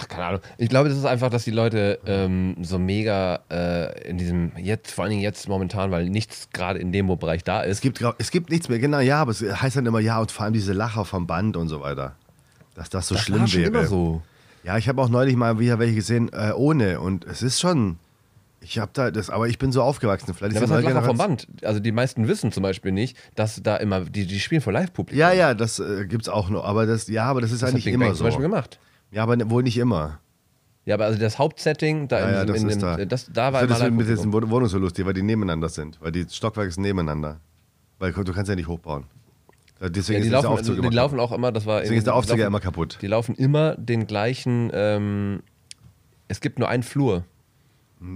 Ach, 0.01 0.07
keine 0.07 0.27
Ahnung. 0.27 0.41
Ich 0.59 0.69
glaube, 0.69 0.89
das 0.89 0.97
ist 0.97 1.05
einfach, 1.05 1.29
dass 1.29 1.43
die 1.43 1.51
Leute 1.51 1.99
ähm, 2.07 2.55
so 2.63 2.79
mega 2.79 3.41
äh, 3.51 4.09
in 4.09 4.17
diesem, 4.17 4.53
jetzt, 4.57 4.93
vor 4.93 5.03
allen 5.03 5.11
Dingen 5.11 5.23
jetzt 5.23 5.49
momentan, 5.49 5.91
weil 5.91 6.09
nichts 6.09 6.51
gerade 6.53 6.79
in 6.79 6.93
dem 6.93 7.09
Bereich 7.19 7.43
da 7.43 7.63
ist. 7.63 7.79
Es 7.79 7.81
gibt, 7.81 8.01
es 8.19 8.31
gibt 8.31 8.51
nichts 8.51 8.69
mehr, 8.69 8.79
genau, 8.79 9.01
ja, 9.01 9.21
aber 9.21 9.33
es 9.33 9.43
heißt 9.43 9.77
dann 9.77 9.87
immer, 9.87 9.99
ja, 9.99 10.21
und 10.21 10.31
vor 10.31 10.45
allem 10.45 10.53
diese 10.53 10.73
Lacher 10.73 11.05
vom 11.05 11.27
Band 11.27 11.57
und 11.57 11.69
so 11.69 11.81
weiter. 11.81 12.15
Dass 12.77 12.91
das 12.91 13.09
so 13.09 13.17
das 13.17 13.25
schlimm 13.25 13.41
war 13.41 13.49
schon 13.49 13.61
wäre. 13.63 13.71
immer 13.71 13.87
so. 13.87 14.23
Ja, 14.63 14.79
ich 14.79 14.89
habe 14.89 15.03
auch 15.03 15.09
neulich 15.09 15.35
mal 15.35 15.59
wieder 15.59 15.81
welche 15.81 15.97
gesehen, 15.97 16.31
äh, 16.33 16.53
ohne. 16.53 17.01
Und 17.01 17.25
es 17.25 17.43
ist 17.43 17.59
schon. 17.59 17.99
Ich 18.61 18.79
habe 18.79 18.91
da 18.93 19.11
das, 19.11 19.31
aber 19.31 19.49
ich 19.49 19.59
bin 19.59 19.73
so 19.73 19.83
aufgewachsen. 19.83 20.35
Vielleicht 20.35 20.55
Ja, 20.55 20.63
ist 20.63 20.69
neue 20.69 20.83
Lacher 20.83 21.03
vom 21.03 21.17
Band? 21.17 21.49
Also 21.63 21.81
die 21.81 21.93
meisten 21.93 22.29
wissen 22.29 22.53
zum 22.53 22.63
Beispiel 22.63 22.93
nicht, 22.93 23.17
dass 23.35 23.61
da 23.63 23.77
immer, 23.77 24.01
die, 24.01 24.27
die 24.27 24.39
spielen 24.39 24.61
vor 24.61 24.73
Live-Publikum. 24.73 25.19
Ja, 25.19 25.33
ja, 25.33 25.55
das 25.55 25.81
äh, 25.81 26.07
gibt's 26.07 26.29
auch 26.29 26.51
noch. 26.51 26.65
Aber 26.65 26.87
das, 26.87 27.09
ja, 27.09 27.25
aber 27.25 27.41
das 27.41 27.51
ist 27.51 27.63
das 27.63 27.69
hat 27.69 27.75
eigentlich 27.75 27.85
Big 27.87 27.95
immer 27.95 28.07
Bang 28.07 28.15
so. 28.15 28.19
zum 28.19 28.27
Beispiel 28.27 28.43
gemacht. 28.43 28.79
Ja, 29.11 29.23
aber 29.23 29.37
ne- 29.37 29.49
wohl 29.51 29.63
nicht 29.63 29.79
immer. 29.79 30.21
Ja, 30.85 30.95
aber 30.95 31.05
also 31.07 31.19
das 31.19 31.39
Hauptsetting, 31.39 32.09
da 32.09 32.19
Ja, 32.21 32.31
ja, 32.31 32.41
in, 32.43 32.47
das 32.47 32.63
in, 32.63 32.69
ist 32.69 32.75
dem, 32.77 32.81
da. 32.81 33.05
das, 33.05 33.31
da 33.33 33.53
war 33.53 33.67
das 33.67 33.91
mit 33.91 34.09
diesen 34.09 34.33
Wohnungen 34.33 34.67
so 34.67 34.79
lustig, 34.79 35.05
weil 35.05 35.13
die 35.15 35.23
nebeneinander 35.23 35.69
sind. 35.69 35.99
Weil 36.01 36.13
die 36.13 36.27
Stockwerke 36.31 36.71
sind 36.71 36.83
nebeneinander. 36.83 37.41
Weil 37.99 38.13
du 38.13 38.33
kannst 38.33 38.49
ja 38.49 38.55
nicht 38.55 38.69
hochbauen. 38.69 39.05
Ja, 39.81 39.89
Deswegen 39.91 40.19
Ja, 40.19 40.21
die, 40.21 40.27
ist 40.27 40.33
der 40.33 40.43
laufen, 40.43 40.59
Aufzug 40.61 40.75
die, 40.77 40.81
immer 40.87 40.91
laufen 40.95 41.21
auch 41.21 41.33
immer, 41.33 41.53
das 41.53 41.67
war 41.67 41.81
Deswegen 41.81 41.99
ist 41.99 42.07
der 42.07 42.15
Aufzug 42.15 42.39
ja 42.39 42.45
laufen- 42.45 42.53
immer 42.55 42.61
kaputt. 42.61 42.99
Die 43.03 43.07
laufen 43.07 43.35
immer 43.35 43.75
den 43.77 44.07
gleichen, 44.07 44.71
ähm, 44.73 45.43
es 46.29 46.41
gibt 46.41 46.59
nur 46.59 46.69
einen 46.69 46.83
Flur. 46.83 47.25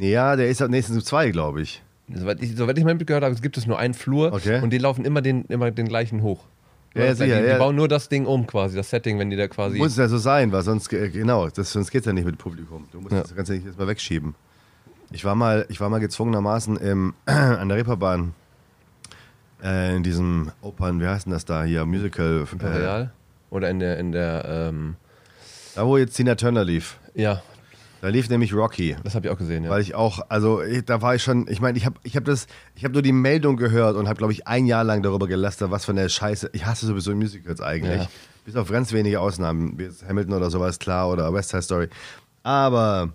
Ja, 0.01 0.37
der 0.37 0.49
ist 0.49 0.63
am 0.63 0.71
nächsten 0.71 0.95
zu 0.95 1.03
zwei, 1.03 1.31
glaube 1.31 1.61
ich. 1.63 1.83
Soweit 2.13 2.43
ich, 2.43 2.57
soweit 2.57 2.79
ich 2.79 2.85
mal 2.85 2.95
mitgehört 2.95 3.25
habe, 3.25 3.35
gibt 3.37 3.57
es 3.57 3.67
nur 3.67 3.79
einen 3.79 3.95
Flur 3.95 4.33
Okay. 4.33 4.61
und 4.63 4.71
die 4.71 4.79
laufen 4.79 5.05
immer 5.05 5.21
den, 5.23 5.45
immer 5.47 5.71
den 5.71 5.89
gleichen 5.89 6.23
hoch. 6.23 6.45
Ja, 6.95 7.09
die, 7.09 7.15
sicher, 7.15 7.41
die 7.41 7.49
ja. 7.49 7.59
bauen 7.59 7.75
nur 7.75 7.89
das 7.89 8.09
Ding 8.09 8.27
um 8.27 8.47
quasi, 8.47 8.77
das 8.77 8.91
Setting, 8.91 9.19
wenn 9.19 9.31
die 9.31 9.37
da 9.37 9.49
quasi. 9.49 9.79
Muss 9.79 9.93
es 9.93 9.97
ja 9.97 10.09
so 10.09 10.19
sein, 10.19 10.53
weil 10.53 10.63
sonst, 10.63 10.93
äh, 10.93 11.09
genau, 11.09 11.49
das, 11.49 11.73
sonst 11.73 11.91
geht 11.91 12.01
es 12.01 12.07
ja 12.07 12.13
nicht 12.13 12.27
mit 12.27 12.39
Publikum. 12.39 12.87
Du 12.93 13.01
musst 13.01 13.13
das 13.13 13.49
ja 13.49 13.55
nicht 13.55 13.67
erstmal 13.67 13.89
wegschieben. 13.89 14.35
Ich 15.11 15.25
war 15.25 15.35
mal, 15.35 15.67
ich 15.69 15.81
war 15.81 15.89
mal 15.89 16.01
gezwungenermaßen 16.01 16.77
im, 16.77 17.15
an 17.27 17.69
der 17.69 17.79
Reeperbahn 17.79 18.35
äh, 19.63 19.97
in 19.97 20.03
diesem 20.03 20.53
Opern, 20.61 21.01
wie 21.01 21.07
heißt 21.07 21.27
denn 21.27 21.33
das 21.33 21.45
da 21.45 21.65
hier, 21.65 21.85
Musical. 21.87 22.45
Äh, 22.49 22.53
Imperial? 22.53 23.13
Oder 23.51 23.71
in 23.71 23.79
der, 23.79 23.99
in 23.99 24.13
der, 24.13 24.45
ähm, 24.47 24.97
da 25.75 25.87
wo 25.87 25.97
jetzt 25.97 26.15
Tina 26.15 26.35
Turner 26.35 26.65
lief. 26.65 26.99
ja, 27.15 27.43
Da 28.03 28.09
lief 28.09 28.29
nämlich 28.29 28.53
Rocky. 28.53 28.97
das 29.05 29.15
habe 29.15 29.27
ich 29.29 29.33
auch 29.33 29.39
gesehen, 29.39 29.63
ja. 29.63 29.71
Weil 29.71 29.81
ich 29.81 29.95
auch, 29.95 30.19
also 30.29 30.61
ich, 30.61 30.85
da 30.85 31.01
war 31.03 31.15
ich 31.15 31.23
schon, 31.23 31.47
ich 31.49 31.61
meine, 31.61 31.79
ich 31.79 31.87
habe 31.87 32.01
ich 32.03 32.17
hab 32.17 32.25
das, 32.25 32.49
ich 32.75 32.83
habe 32.83 32.93
nur 32.95 33.03
die 33.03 33.13
Meldung 33.13 33.57
gehört 33.57 33.95
und 33.95 34.09
habe, 34.09 34.19
glaube 34.19 34.33
ich, 34.33 34.49
ein 34.49 34.67
Jahr 34.67 34.83
lang 34.83 35.05
darüber 35.05 35.29
gelästert, 35.29 35.71
was 35.71 35.85
für 35.85 35.93
eine 35.93 36.09
Scheiße. 36.11 36.51
Ich 36.53 36.67
hasse 36.67 36.85
sowieso 36.87 37.15
Musicals 37.15 37.61
eigentlich. 37.61 38.03
Ja. 38.03 38.09
Bis 38.45 38.57
auf 38.57 38.69
ganz 38.69 38.93
wenige 38.93 39.21
Ausnahmen, 39.21 39.79
wie 39.79 39.89
Hamilton 40.09 40.35
oder 40.35 40.51
sowas, 40.51 40.81
klar, 40.81 41.09
oder 41.11 41.33
West 41.33 41.51
Side 41.51 41.63
Story. 41.63 41.89
Aber 42.43 43.11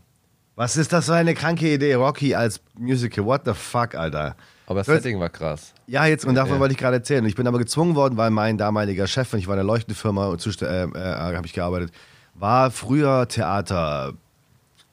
was 0.56 0.78
ist 0.78 0.94
das 0.94 1.08
für 1.08 1.16
eine 1.16 1.34
kranke 1.34 1.74
Idee, 1.74 1.96
Rocky 1.96 2.34
als 2.34 2.62
Musical? 2.80 3.26
What 3.26 3.42
the 3.44 3.54
fuck, 3.54 3.94
Alter? 3.94 4.38
aber 4.68 4.80
das 4.80 4.88
Setting 4.88 5.20
war 5.20 5.30
krass. 5.30 5.74
Ja, 5.88 6.06
jetzt, 6.06 6.26
und 6.26 6.36
davon 6.36 6.56
Ja. 6.56 6.60
wollte 6.60 6.74
ich 6.74 6.78
gerade 6.78 6.96
erzählen. 6.98 7.26
Ich 7.26 7.36
bin 7.36 7.46
aber 7.48 7.58
gezwungen 7.58 7.96
worden, 7.96 8.18
weil 8.18 8.30
mein 8.32 8.58
damaliger 8.58 9.06
Chef, 9.08 9.34
und 9.34 9.40
ich 9.40 9.48
war 9.48 9.56
in 9.56 9.60
der 9.60 9.66
Leuchtenfirma 9.66 10.34
äh, 10.34 10.84
äh, 10.84 10.88
habe 11.36 11.46
ich 11.46 11.54
gearbeitet, 11.54 11.92
war 12.36 12.72
früher 12.72 13.28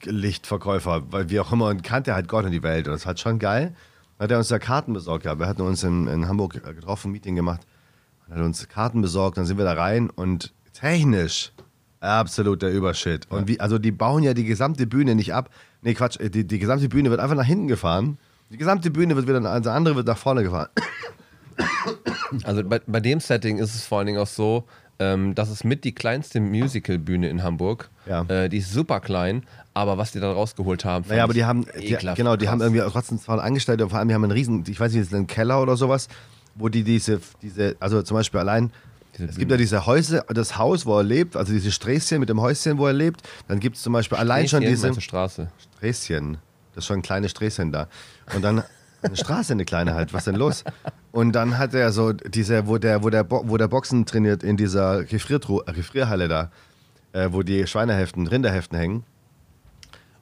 Theaterlichtverkäufer, 0.04 1.12
weil 1.12 1.30
wie 1.30 1.40
auch 1.40 1.52
immer, 1.52 1.68
und 1.68 1.82
kannte 1.82 2.14
halt 2.14 2.28
Gott 2.28 2.44
und 2.44 2.52
die 2.52 2.62
Welt. 2.62 2.86
Und 2.86 2.94
das 2.94 3.06
hat 3.06 3.20
schon 3.20 3.38
geil. 3.38 3.74
Dann 4.18 4.24
hat 4.24 4.30
er 4.30 4.38
uns 4.38 4.48
da 4.48 4.58
Karten 4.58 4.92
besorgt. 4.92 5.24
Ja. 5.24 5.38
Wir 5.38 5.46
hatten 5.46 5.62
uns 5.62 5.82
in, 5.82 6.06
in 6.06 6.28
Hamburg 6.28 6.52
getroffen, 6.62 7.08
ein 7.08 7.12
Meeting 7.12 7.34
gemacht. 7.34 7.62
Hat 8.30 8.38
uns 8.38 8.66
Karten 8.68 9.02
besorgt, 9.02 9.36
dann 9.36 9.44
sind 9.44 9.58
wir 9.58 9.64
da 9.64 9.74
rein 9.74 10.08
und 10.08 10.54
technisch 10.72 11.52
absolut 12.00 12.62
der 12.62 12.72
Übershit. 12.72 13.30
Und 13.30 13.48
wie, 13.48 13.60
also 13.60 13.78
die 13.78 13.92
bauen 13.92 14.22
ja 14.22 14.34
die 14.34 14.44
gesamte 14.44 14.86
Bühne 14.86 15.14
nicht 15.14 15.34
ab. 15.34 15.50
Nee, 15.82 15.94
Quatsch, 15.94 16.18
äh, 16.20 16.30
die, 16.30 16.46
die 16.46 16.58
gesamte 16.58 16.88
Bühne 16.88 17.10
wird 17.10 17.20
einfach 17.20 17.36
nach 17.36 17.44
hinten 17.44 17.68
gefahren. 17.68 18.18
Die 18.50 18.56
gesamte 18.56 18.90
Bühne 18.90 19.16
wird 19.16 19.28
wieder, 19.28 19.44
also 19.44 19.70
andere 19.70 19.96
wird 19.96 20.06
nach 20.06 20.18
vorne 20.18 20.42
gefahren. 20.42 20.68
Also 22.42 22.64
bei, 22.64 22.80
bei 22.86 23.00
dem 23.00 23.20
Setting 23.20 23.58
ist 23.58 23.74
es 23.74 23.86
vor 23.86 23.98
allen 23.98 24.08
Dingen 24.08 24.18
auch 24.18 24.26
so, 24.26 24.66
ähm, 24.98 25.34
das 25.34 25.50
ist 25.50 25.64
mit 25.64 25.84
die 25.84 25.92
kleinste 25.92 26.40
Musical-Bühne 26.40 27.28
in 27.28 27.42
Hamburg. 27.42 27.90
Ja. 28.08 28.22
Äh, 28.28 28.48
die 28.48 28.58
ist 28.58 28.72
super 28.72 29.00
klein, 29.00 29.44
aber 29.72 29.98
was 29.98 30.12
die 30.12 30.20
da 30.20 30.32
rausgeholt 30.32 30.84
haben, 30.84 31.04
Naja, 31.08 31.24
aber 31.24 31.34
die 31.34 31.44
haben, 31.44 31.66
die, 31.80 31.96
genau, 32.14 32.36
die 32.36 32.44
krass. 32.44 32.52
haben 32.52 32.60
irgendwie 32.60 32.82
trotzdem 32.90 33.18
zwar 33.18 33.42
Angestellte 33.42 33.84
und 33.84 33.90
vor 33.90 33.98
allem, 33.98 34.08
die 34.08 34.14
haben 34.14 34.24
einen 34.24 34.32
riesen, 34.32 34.64
ich 34.68 34.78
weiß 34.78 34.92
nicht, 34.92 35.02
ist 35.02 35.12
das 35.12 35.18
ein 35.18 35.26
Keller 35.26 35.60
oder 35.60 35.76
sowas, 35.76 36.08
wo 36.54 36.68
die 36.68 36.84
diese, 36.84 37.20
diese 37.42 37.76
also 37.80 38.02
zum 38.02 38.16
Beispiel 38.16 38.40
allein, 38.40 38.70
Diese 39.18 39.30
es 39.30 39.36
gibt 39.36 39.50
ja 39.50 39.56
diese 39.56 39.86
Häuser, 39.86 40.24
das 40.28 40.58
Haus, 40.58 40.86
wo 40.86 40.96
er 40.98 41.02
lebt, 41.02 41.36
also 41.36 41.52
diese 41.52 41.72
Sträßchen 41.72 42.20
mit 42.20 42.28
dem 42.28 42.40
Häuschen, 42.40 42.78
wo 42.78 42.86
er 42.86 42.92
lebt, 42.92 43.22
dann 43.48 43.58
gibt 43.58 43.76
es 43.76 43.82
zum 43.82 43.92
Beispiel 43.92 44.18
allein 44.18 44.46
schon 44.48 44.60
diese 44.60 45.00
Straße. 45.00 45.48
Sträßchen. 45.76 46.38
Das 46.74 46.84
ist 46.84 46.86
schon 46.86 46.98
ein 46.98 47.02
kleines 47.02 47.30
Sträßchen 47.32 47.72
da. 47.72 47.88
Und 48.34 48.42
dann 48.42 48.62
eine 49.04 49.16
Straße, 49.16 49.52
eine 49.52 49.64
kleine 49.64 49.94
halt. 49.94 50.12
Was 50.12 50.24
denn 50.24 50.36
los? 50.36 50.64
Und 51.12 51.32
dann 51.32 51.58
hat 51.58 51.74
er 51.74 51.92
so 51.92 52.12
diese, 52.12 52.66
wo 52.66 52.78
der, 52.78 53.02
wo 53.02 53.10
der, 53.10 53.24
Bo 53.24 53.44
wo 53.46 53.56
der 53.56 53.68
Boxen 53.68 54.06
trainiert 54.06 54.42
in 54.42 54.56
dieser 54.56 55.04
Gefriertru 55.04 55.62
Gefrierhalle 55.66 56.28
da, 56.28 56.50
äh, 57.12 57.28
wo 57.30 57.42
die 57.42 57.66
Schweineheften, 57.66 58.26
Rinderheften 58.26 58.78
hängen. 58.78 59.04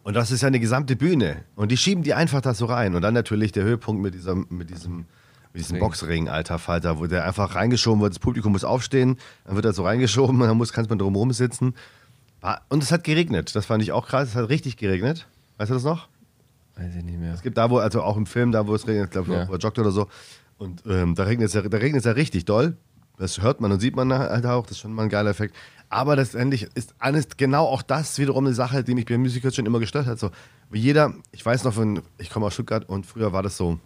Und 0.02 0.14
das 0.14 0.30
ist 0.30 0.42
ja 0.42 0.48
eine 0.48 0.60
gesamte 0.60 0.96
Bühne. 0.96 1.44
Und 1.54 1.70
die 1.70 1.76
schieben 1.76 2.02
die 2.02 2.14
einfach 2.14 2.40
da 2.40 2.54
so 2.54 2.66
rein. 2.66 2.94
Und 2.94 3.02
dann 3.02 3.14
natürlich 3.14 3.52
der 3.52 3.64
Höhepunkt 3.64 4.02
mit 4.02 4.14
diesem, 4.14 4.46
mit 4.50 4.68
diesem, 4.70 5.06
mit 5.52 5.62
diesem 5.62 5.76
Ring. 5.76 5.80
Boxring, 5.80 6.28
alter 6.28 6.58
Falter, 6.58 6.98
wo 6.98 7.06
der 7.06 7.24
einfach 7.24 7.54
reingeschoben 7.54 8.02
wird. 8.02 8.12
Das 8.12 8.18
Publikum 8.18 8.52
muss 8.52 8.64
aufstehen, 8.64 9.16
dann 9.44 9.54
wird 9.54 9.64
er 9.64 9.72
so 9.72 9.84
reingeschoben 9.84 10.40
und 10.40 10.48
dann 10.48 10.56
muss, 10.56 10.72
kann 10.72 10.86
man 10.88 10.98
drumherum 10.98 11.32
sitzen. 11.32 11.74
Und 12.68 12.82
es 12.82 12.90
hat 12.90 13.04
geregnet. 13.04 13.54
Das 13.54 13.66
fand 13.66 13.82
ich 13.82 13.92
auch 13.92 14.08
krass. 14.08 14.30
Es 14.30 14.34
hat 14.34 14.48
richtig 14.48 14.76
geregnet. 14.76 15.28
Weißt 15.58 15.70
du 15.70 15.74
das 15.74 15.84
noch? 15.84 16.08
Weiß 16.76 16.94
ich 16.96 17.04
nicht 17.04 17.18
mehr. 17.18 17.34
Es 17.34 17.42
gibt 17.42 17.58
da, 17.58 17.68
wo, 17.70 17.78
also 17.78 18.02
auch 18.02 18.16
im 18.16 18.26
Film, 18.26 18.50
da 18.52 18.66
wo 18.66 18.74
es 18.74 18.86
regnet, 18.86 19.06
ich 19.06 19.10
glaube, 19.10 19.32
Ja. 19.32 19.48
wo 19.48 19.52
er 19.52 19.58
joggt 19.58 19.78
oder 19.78 19.90
so. 19.90 20.08
Und 20.58 20.82
ähm, 20.86 21.14
da 21.14 21.24
regnet 21.24 21.48
es 21.48 21.54
ja, 21.54 21.62
da 21.62 21.76
regnet 21.76 22.00
es 22.00 22.04
ja 22.06 22.12
richtig 22.12 22.44
doll. 22.44 22.76
Das 23.18 23.40
hört 23.42 23.60
man 23.60 23.70
und 23.70 23.80
sieht 23.80 23.94
man 23.94 24.12
halt 24.12 24.46
auch. 24.46 24.62
Das 24.62 24.72
ist 24.72 24.78
schon 24.78 24.92
mal 24.94 25.02
ein 25.04 25.08
geiler 25.08 25.30
Effekt. 25.30 25.54
Aber 25.90 26.16
letztendlich 26.16 26.68
ist 26.74 26.94
alles 26.98 27.28
genau 27.36 27.66
auch 27.66 27.82
das 27.82 28.18
wiederum 28.18 28.46
eine 28.46 28.54
Sache, 28.54 28.82
die 28.82 28.94
mich 28.94 29.04
bei 29.04 29.18
Musicals 29.18 29.54
schon 29.54 29.66
immer 29.66 29.80
gestört 29.80 30.06
hat. 30.06 30.18
So, 30.18 30.30
wie 30.70 30.80
jeder, 30.80 31.12
ich 31.30 31.44
weiß 31.44 31.64
noch 31.64 31.74
von, 31.74 32.00
ich 32.18 32.30
komme 32.30 32.46
aus 32.46 32.54
Stuttgart 32.54 32.88
und 32.88 33.04
früher 33.04 33.32
war 33.34 33.42
das 33.42 33.56
so 33.58 33.78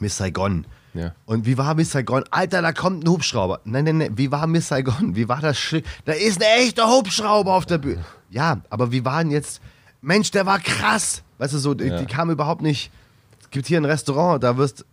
Miss 0.00 0.16
Saigon. 0.16 0.66
Ja. 0.94 1.14
Und 1.24 1.46
wie 1.46 1.56
war 1.56 1.74
Miss 1.74 1.92
Saigon? 1.92 2.24
Alter, 2.30 2.60
da 2.60 2.72
kommt 2.72 3.04
ein 3.04 3.08
Hubschrauber. 3.08 3.60
Nein, 3.64 3.84
nein, 3.84 3.98
nein, 3.98 4.18
wie 4.18 4.30
war 4.32 4.46
Miss 4.46 4.68
Saigon? 4.68 5.14
Wie 5.14 5.28
war 5.28 5.40
das? 5.40 5.56
Schli- 5.56 5.84
Da 6.04 6.12
ist 6.12 6.42
ein 6.42 6.48
echter 6.64 6.88
Hubschrauber 6.90 7.54
auf 7.54 7.64
der 7.66 7.78
Bühne. 7.78 8.04
Ja, 8.28 8.60
aber 8.68 8.90
wie 8.92 9.04
war 9.04 9.22
denn 9.22 9.30
jetzt? 9.30 9.62
Mensch, 10.00 10.32
der 10.32 10.44
war 10.46 10.58
krass. 10.58 11.22
Weißt 11.42 11.54
du, 11.54 11.58
so, 11.58 11.74
die, 11.74 11.86
Ja. 11.86 11.98
die 11.98 12.06
kam 12.06 12.30
überhaupt 12.30 12.62
nicht. 12.62 12.92
Es 13.40 13.50
gibt 13.50 13.66
hier 13.66 13.76
ein 13.80 13.84
Restaurant, 13.84 14.44
da 14.44 14.56
wirst. 14.58 14.84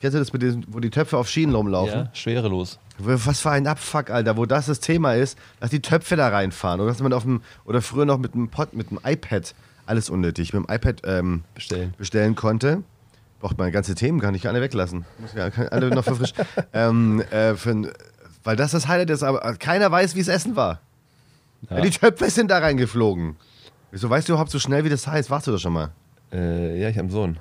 Kennst 0.00 0.14
du 0.14 0.20
das 0.20 0.32
mit 0.32 0.40
den, 0.40 0.64
wo 0.68 0.78
die 0.78 0.90
Töpfe 0.90 1.16
auf 1.16 1.28
Schienen 1.28 1.52
rumlaufen? 1.52 1.98
Ja, 1.98 2.10
schwerelos. 2.12 2.78
Was 2.98 3.40
für 3.40 3.50
ein 3.50 3.66
Abfuck, 3.66 4.10
Alter, 4.10 4.36
wo 4.36 4.46
das 4.46 4.66
das 4.66 4.78
Thema 4.78 5.14
ist, 5.14 5.36
dass 5.58 5.70
die 5.70 5.80
Töpfe 5.80 6.14
da 6.14 6.28
reinfahren. 6.28 6.80
Oder 6.80 6.90
dass 6.92 7.00
man 7.02 7.12
auf 7.12 7.24
dem, 7.24 7.40
oder 7.64 7.82
früher 7.82 8.04
noch 8.04 8.18
mit 8.18 8.34
dem 8.34 8.48
Pod, 8.50 8.72
mit 8.72 8.92
dem 8.92 9.00
iPad, 9.04 9.52
alles 9.84 10.08
unnötig, 10.08 10.52
mit 10.54 10.64
dem 10.68 10.72
iPad 10.72 11.02
ähm, 11.06 11.42
Bestellen. 11.56 11.92
bestellen 11.98 12.36
konnte. 12.36 12.84
Braucht 13.40 13.58
man 13.58 13.72
ganze 13.72 13.96
Themen, 13.96 14.20
kann 14.20 14.36
ich 14.36 14.46
alle 14.46 14.60
weglassen. 14.60 15.06
Muss 15.18 15.34
ja 15.34 15.50
alle 15.72 15.90
noch 15.90 16.04
verfrischen. 16.04 16.36
ähm, 16.72 17.20
äh, 17.32 17.56
für, 17.56 17.92
weil 18.44 18.54
das 18.54 18.70
das 18.70 18.86
Highlight 18.86 19.10
ist, 19.10 19.24
aber 19.24 19.40
keiner 19.56 19.90
weiß, 19.90 20.14
wie 20.14 20.20
es 20.20 20.28
Essen 20.28 20.54
war. 20.54 20.78
Ja. 21.68 21.80
Die 21.80 21.90
Töpfe 21.90 22.30
sind 22.30 22.52
da 22.52 22.58
reingeflogen. 22.58 23.34
Wieso 23.90 24.10
weißt 24.10 24.28
du 24.28 24.32
überhaupt 24.32 24.50
so 24.50 24.58
schnell, 24.58 24.84
wie 24.84 24.88
das 24.88 25.06
heißt? 25.06 25.30
Warst 25.30 25.46
du 25.46 25.52
das 25.52 25.60
schon 25.62 25.72
mal? 25.72 25.90
Äh, 26.32 26.80
ja, 26.80 26.88
ich 26.88 26.96
habe 26.96 27.04
einen 27.04 27.10
Sohn. 27.10 27.38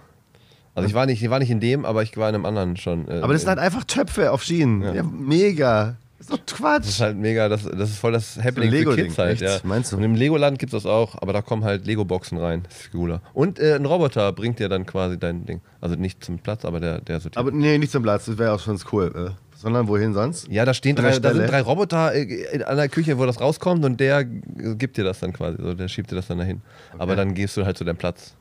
Also 0.74 0.88
ich 0.90 0.94
war 0.94 1.06
nicht, 1.06 1.24
ich 1.24 1.30
war 1.30 1.40
nicht 1.40 1.50
in 1.52 1.60
dem, 1.60 1.86
aber 1.86 2.04
ich 2.04 2.16
war 2.18 2.28
in 2.30 2.36
einem 2.36 2.46
anderen 2.46 2.76
schon. 2.78 3.08
äh, 3.08 3.20
Aber 3.22 3.34
das 3.34 3.42
sind 3.44 3.50
halt 3.50 3.60
einfach 3.60 3.84
Töpfe 3.86 4.32
auf 4.32 4.44
Schienen. 4.44 4.82
Ja, 4.94 5.04
mega. 5.04 5.96
Das 6.18 6.30
ist 6.30 6.34
doch 6.34 6.46
Quatsch. 6.58 6.80
Das 6.84 6.90
ist 6.90 7.02
halt 7.02 7.18
mega, 7.18 7.50
das, 7.50 7.64
das 7.64 7.90
ist 7.90 7.98
voll 8.00 8.12
das 8.14 8.38
Happening 8.38 8.70
für 8.70 8.76
Lego-Ding, 8.78 9.06
Kids 9.08 9.18
halt, 9.18 9.42
echt? 9.42 9.42
ja. 9.42 9.58
Meinst 9.64 9.92
du? 9.92 9.98
Und 9.98 10.04
im 10.04 10.16
Legoland 10.16 10.60
gibt 10.60 10.74
es 10.74 10.84
das 10.84 10.90
auch, 10.90 11.22
aber 11.22 11.34
da 11.34 11.42
kommen 11.42 11.64
halt 11.64 11.86
Lego-Boxen 11.86 12.38
rein. 12.38 12.64
Das 12.64 12.82
ist 12.82 12.92
cooler. 12.92 13.22
Und 13.34 13.60
äh, 13.60 13.76
ein 13.76 13.86
Roboter 13.86 14.32
bringt 14.34 14.60
dir 14.60 14.70
dann 14.70 14.86
quasi 14.86 15.18
dein 15.18 15.46
Ding. 15.46 15.62
Also 15.82 15.96
nicht 15.96 16.24
zum 16.24 16.40
Platz, 16.40 16.64
aber 16.66 16.80
der, 16.80 17.00
der 17.02 17.20
sortiert. 17.20 17.38
Aber 17.38 17.52
nee, 17.52 17.78
nicht 17.78 17.92
zum 17.92 18.04
Platz, 18.04 18.26
das 18.26 18.38
wäre 18.38 18.54
auch 18.54 18.60
schon 18.60 18.80
cool. 18.92 19.34
Sondern 19.56 19.88
wohin 19.88 20.14
sonst? 20.14 20.48
ja, 20.50 20.66
da 20.66 20.74
stehen 20.74 20.96
drei, 20.96 21.18
da 21.18 21.34
sind 21.34 21.50
drei 21.50 21.62
Roboter 21.62 22.14
äh, 22.14 22.24
in, 22.24 22.60
der 22.60 22.90
Küche, 22.90 23.18
wo 23.18 23.26
das 23.26 23.40
rauskommt 23.40 23.84
und 23.86 24.00
der 24.00 24.24
gibt 24.24 24.98
dir 24.98 25.04
das 25.04 25.20
dann 25.20 25.34
quasi. 25.34 25.58
So, 25.62 25.74
der 25.74 25.88
schiebt 25.88 26.12
dir 26.12 26.16
das 26.16 26.28
dann 26.28 26.38
dahin. 26.38 26.62
Aber 26.98 27.16
dann 27.16 27.34
gehst 27.34 27.56
du 27.58 27.66
halt 27.66 27.78
zu 27.78 27.84
deinem 27.84 27.98
Platz. 27.98 28.36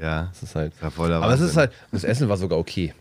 Ja. 0.00 0.28
Das 0.32 0.42
ist 0.42 0.54
halt. 0.54 0.72
Voller 0.74 1.22
aber 1.22 1.34
es 1.34 1.40
ist 1.40 1.56
halt, 1.56 1.72
das 1.92 2.04
Essen 2.04 2.28
war 2.28 2.36
sogar 2.36 2.58
okay. 2.58 2.94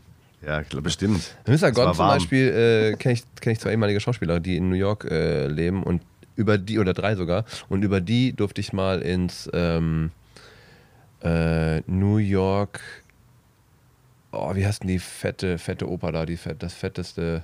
Ja, 0.45 0.63
klar, 0.63 0.81
bestimmt. 0.81 1.35
Mr. 1.47 1.71
Gott 1.71 1.95
zum. 1.95 2.07
Beispiel 2.07 2.93
äh, 2.93 2.97
kenne 2.97 3.13
ich, 3.13 3.23
kenn 3.41 3.53
ich 3.53 3.59
zwei 3.59 3.71
ehemalige 3.71 3.99
Schauspieler, 3.99 4.39
die 4.39 4.57
in 4.57 4.69
New 4.69 4.75
York 4.75 5.05
äh, 5.09 5.47
leben 5.47 5.83
und 5.83 6.01
über 6.35 6.57
die, 6.57 6.79
oder 6.79 6.93
drei 6.93 7.15
sogar, 7.15 7.43
und 7.67 7.83
über 7.83 7.99
die 7.99 8.31
durfte 8.31 8.61
ich 8.61 8.71
mal 8.71 9.01
ins 9.01 9.49
ähm, 9.53 10.11
äh, 11.21 11.81
New 11.81 12.17
York, 12.17 12.79
oh, 14.31 14.55
wie 14.55 14.65
heißt 14.65 14.81
denn 14.83 14.87
die 14.89 14.99
fette, 14.99 15.57
fette 15.57 15.89
Oper 15.89 16.11
da, 16.11 16.25
die 16.25 16.37
fett, 16.37 16.61
das 16.63 16.73
fetteste 16.73 17.43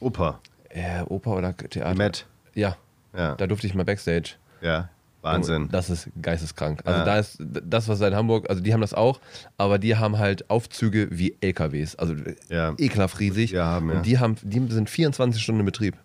Opa. 0.00 0.40
äh, 0.70 1.02
Oper 1.02 1.36
oder 1.36 1.56
Theater? 1.56 1.94
Met. 1.96 2.26
Ja, 2.54 2.76
Ja. 3.16 3.34
da 3.34 3.46
durfte 3.46 3.66
ich 3.66 3.74
mal 3.74 3.84
Backstage. 3.84 4.32
ja. 4.60 4.88
Wahnsinn. 5.22 5.68
Das 5.70 5.90
ist 5.90 6.08
geisteskrank. 6.22 6.80
Also 6.86 7.00
Ja. 7.00 7.04
da 7.04 7.18
ist 7.18 7.36
das, 7.42 7.88
was 7.88 8.00
in 8.00 8.14
Hamburg, 8.16 8.48
also 8.48 8.62
die 8.62 8.72
haben 8.72 8.80
das 8.80 8.94
auch, 8.94 9.20
aber 9.58 9.78
die 9.78 9.94
haben 9.96 10.16
halt 10.18 10.48
Aufzüge 10.48 11.08
wie 11.10 11.36
LKWs. 11.42 11.94
Also 11.96 12.14
Ja. 12.48 12.72
ekelhaft 12.78 13.20
riesig. 13.20 13.50
Ja, 13.50 13.66
haben, 13.66 13.90
ja. 13.90 13.96
Und 13.98 14.06
die 14.06 14.18
haben, 14.18 14.36
die 14.42 14.66
sind 14.72 14.88
24 14.88 15.42
Stunden 15.42 15.60
in 15.60 15.66
Betrieb. 15.66 15.98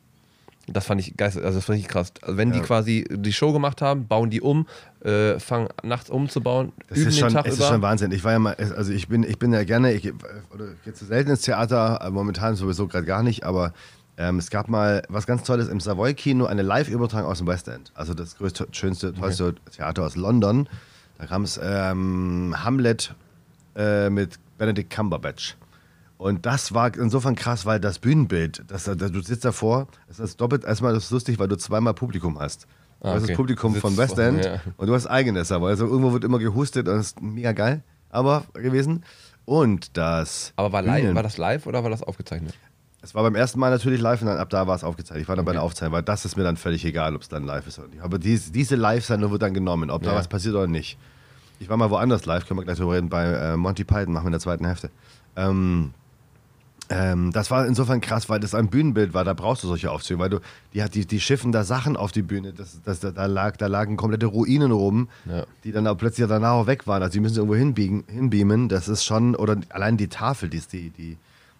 Das 0.68 0.86
fand 0.86 1.00
ich 1.00 1.16
geist, 1.16 1.38
also 1.38 1.58
das 1.60 1.66
fand 1.66 1.78
ich 1.80 1.88
krass. 1.88 2.12
Also 2.22 2.38
wenn 2.38 2.52
die 2.52 2.58
Ja. 2.60 2.64
quasi 2.66 3.06
die 3.10 3.34
Show 3.34 3.54
gemacht 3.54 3.82
haben, 3.82 4.08
bauen 4.08 4.30
die 4.32 4.42
um, 4.42 4.66
äh, 5.04 5.40
fangen 5.40 5.68
nachts 5.84 6.10
umzubauen, 6.10 6.72
Das 6.88 6.98
üben 6.98 7.08
ist 7.10 7.20
schon, 7.20 7.28
den 7.30 7.34
Tag 7.36 7.46
es 7.48 7.56
über. 7.56 7.66
ist 7.66 7.70
schon 7.72 7.82
Wahnsinn. 7.84 8.12
Ich 8.12 8.24
war 8.24 8.32
ja 8.32 8.40
mal, 8.40 8.56
also 8.56 8.92
ich 8.92 9.08
bin, 9.08 9.24
ich 9.24 9.38
bin 9.38 9.54
ja 9.54 9.64
gerne, 9.64 9.94
ich 9.94 10.12
oder 10.54 10.66
gehe 10.84 10.94
zu 10.94 11.06
selten 11.06 11.30
ins 11.32 11.42
Theater, 11.42 12.00
äh, 12.02 12.10
momentan 12.10 12.56
sowieso 12.56 12.88
gerade 12.88 13.06
gar 13.06 13.22
nicht, 13.22 13.44
aber 13.44 13.74
ähm, 14.18 14.40
es 14.40 14.50
gab 14.50 14.68
mal 14.70 15.04
was 15.10 15.28
ganz 15.28 15.44
Tolles 15.44 15.68
im 15.68 15.80
Savoy-Kino, 15.80 16.46
eine 16.46 16.62
Live-Übertragung 16.64 17.30
aus 17.30 17.40
dem 17.40 17.48
West 17.48 17.68
End. 17.68 17.92
Also 17.94 18.14
das 18.14 18.38
größte, 18.38 18.68
schönste, 18.72 19.14
tollste 19.14 19.54
Theater 19.76 20.04
aus 20.06 20.16
London. 20.16 20.68
Da 21.20 21.26
kam 21.28 21.44
es 21.44 21.60
ähm, 21.62 22.56
Hamlet 22.58 23.14
äh, 23.76 24.10
mit 24.10 24.40
Benedict 24.58 24.90
Cumberbatch. 24.90 25.58
Und 26.18 26.46
das 26.46 26.74
war 26.74 26.96
insofern 26.96 27.36
krass, 27.36 27.66
weil 27.66 27.80
das 27.80 28.00
Bühnenbild, 28.00 28.64
das, 28.68 28.86
das, 28.86 28.96
du 29.12 29.22
sitzt 29.22 29.44
davor, 29.44 29.88
das 30.08 30.20
ist 30.20 30.40
doppelt 30.40 30.64
erstmal 30.64 30.94
das 30.94 31.06
ist 31.06 31.12
lustig, 31.12 31.40
weil 31.40 31.48
du 31.50 31.58
zweimal 31.58 31.94
Publikum 31.94 32.40
hast. 32.40 32.68
Du 33.02 33.10
Ah, 33.10 33.14
hast 33.14 33.24
okay. 33.24 33.28
das 33.34 33.38
Publikum 33.38 33.76
von 33.76 33.98
West 33.98 34.18
End 34.18 34.46
ja. 34.46 34.62
und 34.78 34.88
du 34.88 34.94
hast 34.96 35.08
eigenes, 35.08 35.52
aber 35.52 35.68
also 35.68 35.86
irgendwo 35.86 36.14
wird 36.14 36.24
immer 36.24 36.40
gehustet 36.40 36.88
und 36.88 36.96
das 36.96 37.08
ist 37.08 37.22
mega 37.22 37.52
geil, 37.52 37.84
aber 38.10 38.46
gewesen. 38.54 39.04
Und 39.44 39.96
das. 39.98 40.54
aber 40.56 40.72
war, 40.72 40.82
live, 40.82 41.14
war 41.14 41.22
das 41.22 41.38
live 41.38 41.68
oder 41.68 41.84
war 41.84 41.90
das 41.92 42.02
aufgezeichnet? 42.02 42.56
Es 43.04 43.14
war 43.14 43.22
beim 43.22 43.36
ersten 43.36 43.60
Mal 43.60 43.70
natürlich 43.70 44.02
live 44.02 44.22
und 44.22 44.28
dann 44.28 44.38
ab 44.38 44.50
da 44.50 44.66
war 44.66 44.76
es 44.76 44.84
aufgezeichnet. 44.84 45.22
Ich 45.24 45.28
war 45.28 45.36
dann 45.36 45.46
bei 45.46 45.52
Okay. 45.52 45.58
der 45.58 45.64
Aufzeichnung, 45.64 45.94
weil 45.94 46.02
das 46.02 46.26
ist 46.26 46.38
mir 46.38 46.44
dann 46.44 46.58
völlig 46.58 46.84
egal, 46.86 47.16
ob 47.16 47.22
es 47.22 47.28
dann 47.30 47.44
live 47.44 47.68
ist 47.68 47.78
oder 47.78 47.90
nicht. 47.90 48.02
Aber 48.02 48.18
dies, 48.18 48.52
diese 48.52 48.76
Live-Sendung 48.76 49.30
wird 49.32 49.44
dann 49.44 49.54
genommen, 49.54 49.92
ob 49.92 50.02
da 50.02 50.12
Ja. 50.12 50.16
was 50.18 50.28
passiert 50.28 50.56
oder 50.56 50.66
nicht. 50.66 50.98
Ich 51.60 51.70
war 51.70 51.78
mal 51.78 51.92
woanders 51.92 52.26
live, 52.26 52.48
können 52.48 52.60
wir 52.60 52.64
gleich 52.64 52.78
drüber 52.80 52.94
reden, 52.96 53.10
bei 53.10 53.26
äh, 53.26 53.58
Monty 53.58 53.84
Python, 53.84 54.14
machen 54.14 54.24
wir 54.24 54.30
in 54.30 54.32
der 54.32 54.40
zweiten 54.42 54.66
Hälfte. 54.66 54.90
Ähm, 55.36 55.94
ähm, 56.90 57.32
das 57.32 57.50
war 57.52 57.66
insofern 57.66 58.00
krass, 58.02 58.30
weil 58.30 58.40
das 58.40 58.54
ein 58.54 58.68
Bühnenbild 58.70 59.14
war, 59.14 59.24
da 59.24 59.34
brauchst 59.34 59.64
du 59.64 59.68
solche 59.68 59.92
Aufzüge, 59.92 60.20
weil 60.20 60.30
du, 60.30 60.40
die, 60.74 60.84
hat- 60.84 60.94
die, 60.94 61.06
die 61.06 61.20
schiffen 61.20 61.52
da 61.52 61.64
Sachen 61.64 61.98
auf 61.98 62.12
die 62.12 62.22
Bühne, 62.22 62.54
das, 62.54 62.80
das, 62.86 63.00
da, 63.00 63.26
lag, 63.26 63.58
da 63.58 63.68
lagen 63.68 63.98
komplette 63.98 64.28
Ruinen 64.28 64.72
rum, 64.72 65.10
Ja. 65.26 65.46
die 65.64 65.72
dann 65.72 65.88
auch 65.88 65.98
plötzlich 65.98 66.28
danach 66.28 66.52
auch 66.52 66.68
weg 66.68 66.86
waren. 66.88 67.02
Also 67.02 67.14
die 67.14 67.20
müssen 67.22 67.38
irgendwo 67.38 67.56
hinbiegen, 67.56 68.04
hinbeamen, 68.08 68.70
das 68.70 68.88
ist 68.88 69.04
schon, 69.04 69.36
oder 69.36 69.58
allein 69.70 69.98
die 69.98 70.08
Tafel, 70.10 70.50
die 70.50 70.58
ist 70.58 70.74
die, 70.74 70.90
die, 70.92 71.18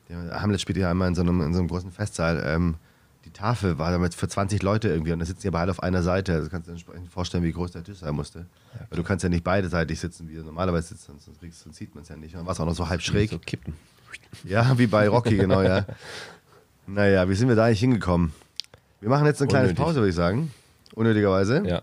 die 0.10 0.14
Hamlet 0.32 0.62
spielt 0.62 0.78
ja 0.78 0.92
einmal 0.92 1.08
in 1.08 1.16
so 1.16 1.22
einem, 1.22 1.42
in 1.42 1.54
so 1.54 1.60
einem 1.60 1.68
großen 1.70 1.92
Festsaal, 1.92 2.44
ähm, 2.46 2.76
die 3.26 3.32
Tafel 3.32 3.80
war 3.80 3.90
damit 3.90 4.14
für 4.14 4.28
20 4.28 4.62
Leute 4.62 4.88
irgendwie 4.90 5.12
und 5.12 5.18
da 5.18 5.26
sitzen 5.26 5.48
aber 5.48 5.58
alle 5.60 5.72
auf 5.72 5.82
einer 5.82 6.04
Seite. 6.04 6.34
Also 6.36 6.48
kannst 6.52 6.68
du 6.68 6.72
dir 6.72 6.76
entsprechend 6.76 7.10
vorstellen, 7.10 7.44
wie 7.44 7.52
groß 7.54 7.72
der 7.72 7.84
Tisch 7.84 7.98
sein 7.98 8.14
musste. 8.14 8.46
Weil 8.92 8.98
du 8.98 9.04
kannst 9.04 9.24
ja 9.24 9.30
nicht 9.30 9.44
beideseitig 9.44 10.00
sitzen, 10.00 10.30
wie 10.30 10.36
du 10.36 10.44
normalerweise 10.44 10.90
sitzt, 10.90 11.06
sonst, 11.06 11.28
kriegst- 11.40 11.64
sonst 11.64 11.78
sieht 11.78 11.96
man 11.96 12.04
es 12.04 12.10
ja 12.10 12.18
nicht. 12.18 12.36
Und 12.36 12.46
war 12.46 12.54
es 12.54 12.60
auch 12.60 12.68
noch 12.68 12.76
so 12.76 12.88
halb 12.88 13.02
schräg. 13.02 13.32
So 13.32 13.40
kippen. 13.40 13.74
Ja, 14.44 14.78
wie 14.78 14.88
bei 14.88 15.08
Rocky, 15.08 15.38
genau, 15.38 15.62
ja. 15.62 15.86
Naja, 16.88 17.28
wie 17.30 17.36
sind 17.36 17.48
wir 17.50 17.56
da 17.56 17.66
eigentlich 17.66 17.80
hingekommen? 17.80 18.32
Wir 19.02 19.10
machen 19.10 19.26
jetzt 19.26 19.42
eine 19.42 19.48
kleine 19.48 19.66
Unnötig. 19.66 19.84
Pause, 19.84 19.96
würde 19.98 20.10
ich 20.10 20.16
sagen. 20.16 20.52
Unnötigerweise. 20.94 21.64
Ja. 21.66 21.82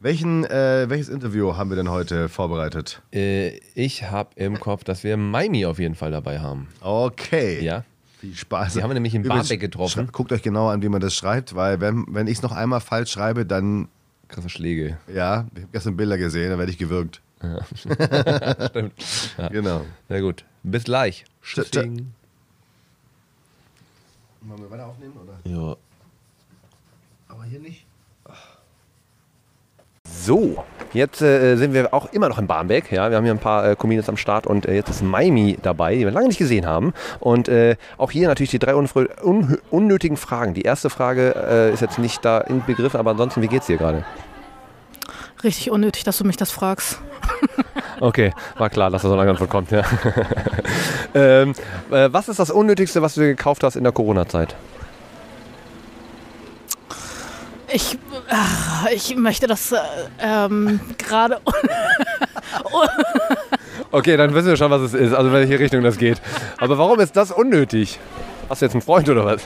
Welchen, 0.00 0.44
äh, 0.44 0.86
welches 0.88 1.08
Interview 1.08 1.56
haben 1.56 1.70
wir 1.70 1.76
denn 1.76 1.90
heute 1.90 2.28
vorbereitet? 2.28 3.02
Äh, 3.12 3.58
ich 3.74 4.10
habe 4.10 4.30
im 4.36 4.60
Kopf, 4.60 4.84
dass 4.84 5.02
wir 5.02 5.16
Maimi 5.16 5.66
auf 5.66 5.78
jeden 5.80 5.96
Fall 5.96 6.12
dabei 6.12 6.38
haben. 6.38 6.68
Okay. 6.80 7.60
Ja. 7.64 7.84
Viel 8.20 8.34
Spaß. 8.34 8.74
Die 8.74 8.82
haben 8.82 8.90
wir 8.90 8.94
nämlich 8.94 9.14
in 9.14 9.24
Übrigens, 9.24 9.48
Barmbek 9.48 9.60
getroffen. 9.60 10.08
Guckt 10.12 10.32
euch 10.32 10.42
genau 10.42 10.68
an, 10.68 10.82
wie 10.82 10.88
man 10.88 11.00
das 11.00 11.14
schreibt, 11.14 11.54
weil 11.54 11.80
wenn, 11.80 12.04
wenn 12.08 12.26
ich 12.28 12.38
es 12.38 12.42
noch 12.42 12.52
einmal 12.52 12.80
falsch 12.80 13.10
schreibe, 13.10 13.44
dann, 13.46 13.88
Krasse 14.28 14.48
Schläge. 14.48 14.98
ja, 15.12 15.46
ich 15.54 15.62
habe 15.62 15.72
gestern 15.72 15.96
Bilder 15.96 16.18
gesehen, 16.18 16.50
da 16.50 16.58
werde 16.58 16.70
ich 16.70 16.78
gewürgt. 16.78 17.20
Stimmt. 17.74 18.92
Ja. 19.38 19.48
Genau. 19.48 19.84
Na 20.08 20.20
gut. 20.20 20.44
Bis 20.64 20.84
gleich. 20.84 21.24
Tschüssing. 21.48 22.12
Wollen 24.42 24.62
wir 24.62 24.70
weiter 24.70 24.86
aufnehmen, 24.86 25.14
oder? 25.22 25.50
Ja. 25.50 25.76
Aber 27.28 27.44
hier 27.44 27.60
nicht. 27.60 27.86
So, 30.10 30.64
jetzt 30.92 31.22
äh, 31.22 31.56
sind 31.56 31.72
wir 31.74 31.92
auch 31.92 32.12
immer 32.12 32.28
noch 32.28 32.38
in 32.38 32.46
Barmbek. 32.46 32.90
Ja, 32.92 33.10
wir 33.10 33.16
haben 33.16 33.24
hier 33.24 33.32
ein 33.32 33.38
paar 33.38 33.70
äh, 33.70 33.76
Comedians 33.76 34.08
am 34.08 34.16
Start 34.16 34.46
und 34.46 34.66
äh, 34.66 34.74
jetzt 34.74 34.88
ist 34.88 35.02
Maimi 35.02 35.58
dabei, 35.62 35.94
die 35.94 36.04
wir 36.04 36.10
lange 36.10 36.28
nicht 36.28 36.38
gesehen 36.38 36.66
haben. 36.66 36.92
Und 37.20 37.48
äh, 37.48 37.76
auch 37.98 38.10
hier 38.10 38.28
natürlich 38.28 38.50
die 38.50 38.58
drei 38.58 38.74
un 38.74 39.58
unnötigen 39.70 40.16
Fragen. 40.16 40.54
Die 40.54 40.62
erste 40.62 40.90
Frage 40.90 41.34
äh, 41.34 41.72
ist 41.72 41.80
jetzt 41.80 41.98
nicht 41.98 42.24
da 42.24 42.38
in 42.40 42.64
Begriff, 42.64 42.94
aber 42.94 43.12
ansonsten, 43.12 43.42
wie 43.42 43.48
geht's 43.48 43.66
dir 43.66 43.76
gerade? 43.76 44.04
Richtig 45.42 45.70
unnötig, 45.70 46.04
dass 46.04 46.18
du 46.18 46.24
mich 46.24 46.36
das 46.36 46.50
fragst. 46.50 47.00
Okay, 48.00 48.32
war 48.56 48.70
klar, 48.70 48.90
dass 48.90 49.02
da 49.02 49.08
so 49.08 49.18
eine 49.18 49.30
Antwort 49.30 49.50
kommt. 49.50 49.70
Ja. 49.70 49.82
ähm, 51.14 51.52
äh, 51.90 52.08
was 52.12 52.28
ist 52.28 52.38
das 52.38 52.50
Unnötigste, 52.50 53.02
was 53.02 53.14
du 53.14 53.20
dir 53.22 53.28
gekauft 53.28 53.64
hast 53.64 53.76
in 53.76 53.84
der 53.84 53.92
Corona-Zeit? 53.92 54.54
Ich, 57.70 57.98
ach, 58.30 58.86
ich 58.90 59.14
möchte 59.16 59.46
das 59.46 59.72
äh, 59.72 59.78
ähm, 60.20 60.80
gerade. 60.96 61.38
okay, 63.90 64.16
dann 64.16 64.32
wissen 64.32 64.48
wir 64.48 64.56
schon, 64.56 64.70
was 64.70 64.80
es 64.80 64.94
ist, 64.94 65.12
also 65.12 65.28
in 65.28 65.34
welche 65.34 65.58
Richtung 65.58 65.82
das 65.82 65.98
geht. 65.98 66.20
Aber 66.58 66.78
warum 66.78 66.98
ist 67.00 67.16
das 67.16 67.30
unnötig? 67.30 67.98
Hast 68.48 68.62
du 68.62 68.66
jetzt 68.66 68.74
einen 68.74 68.82
Freund 68.82 69.08
oder 69.08 69.24
was? 69.24 69.42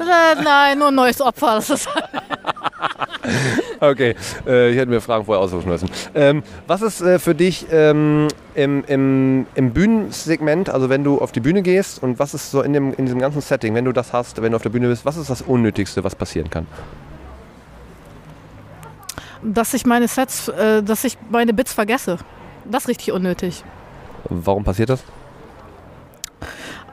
Äh, 0.00 0.42
nein, 0.42 0.78
nur 0.78 0.88
ein 0.88 0.94
neues 0.94 1.20
Opfer. 1.20 1.56
Das 1.56 1.70
ist 1.70 1.88
okay, 3.80 4.16
äh, 4.46 4.70
ich 4.70 4.76
hätte 4.76 4.90
mir 4.90 5.00
Fragen 5.00 5.24
vorher 5.24 5.42
aussuchen 5.42 5.68
müssen. 5.68 5.88
Ähm, 6.14 6.42
was 6.66 6.82
ist 6.82 7.00
äh, 7.00 7.18
für 7.18 7.34
dich 7.34 7.66
ähm, 7.70 8.28
im, 8.54 8.84
im, 8.84 9.46
im 9.54 9.70
Bühnensegment, 9.72 10.70
also 10.70 10.88
wenn 10.88 11.04
du 11.04 11.20
auf 11.20 11.30
die 11.30 11.40
Bühne 11.40 11.62
gehst 11.62 12.02
und 12.02 12.18
was 12.18 12.34
ist 12.34 12.50
so 12.50 12.62
in, 12.62 12.72
dem, 12.72 12.92
in 12.94 13.06
diesem 13.06 13.20
ganzen 13.20 13.40
Setting, 13.40 13.74
wenn 13.74 13.84
du 13.84 13.92
das 13.92 14.12
hast, 14.12 14.42
wenn 14.42 14.52
du 14.52 14.56
auf 14.56 14.62
der 14.62 14.70
Bühne 14.70 14.88
bist, 14.88 15.04
was 15.04 15.16
ist 15.16 15.30
das 15.30 15.42
Unnötigste, 15.42 16.02
was 16.02 16.14
passieren 16.14 16.50
kann? 16.50 16.66
dass 19.42 19.74
ich 19.74 19.84
meine 19.84 20.08
Sets, 20.08 20.48
äh, 20.48 20.82
dass 20.82 21.04
ich 21.04 21.18
meine 21.30 21.52
Bits 21.52 21.72
vergesse. 21.72 22.18
Das 22.64 22.84
ist 22.84 22.88
richtig 22.88 23.12
unnötig. 23.12 23.64
Warum 24.28 24.64
passiert 24.64 24.90
das? 24.90 25.02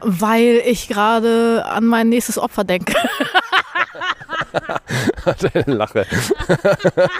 Weil 0.01 0.61
ich 0.65 0.87
gerade 0.87 1.65
an 1.65 1.85
mein 1.85 2.09
nächstes 2.09 2.37
Opfer 2.37 2.63
denke. 2.63 2.93
Deine 5.53 5.75
Lache. 5.75 6.05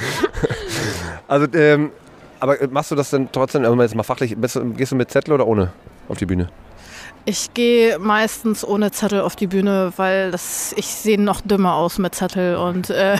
also, 1.28 1.48
ähm, 1.54 1.92
aber 2.40 2.56
machst 2.70 2.92
du 2.92 2.96
das 2.96 3.10
denn 3.10 3.30
trotzdem, 3.32 3.64
also 3.66 3.82
jetzt 3.82 3.96
mal 3.96 4.04
fachlich, 4.04 4.36
gehst 4.40 4.92
du 4.92 4.96
mit 4.96 5.12
Zettel 5.12 5.34
oder 5.34 5.48
ohne 5.48 5.72
auf 6.08 6.18
die 6.18 6.26
Bühne? 6.26 6.50
Ich 7.26 7.54
gehe 7.54 8.00
meistens 8.00 8.66
ohne 8.66 8.92
Zettel 8.92 9.22
auf 9.22 9.36
die 9.36 9.48
Bühne, 9.48 9.92
weil 9.98 10.32
das, 10.32 10.74
ich 10.78 10.88
sehe 10.88 11.22
noch 11.22 11.42
dümmer 11.42 11.76
aus 11.76 12.00
mit 12.00 12.16
Zettel 12.16 12.56
und 12.56 12.90
äh, 12.90 13.18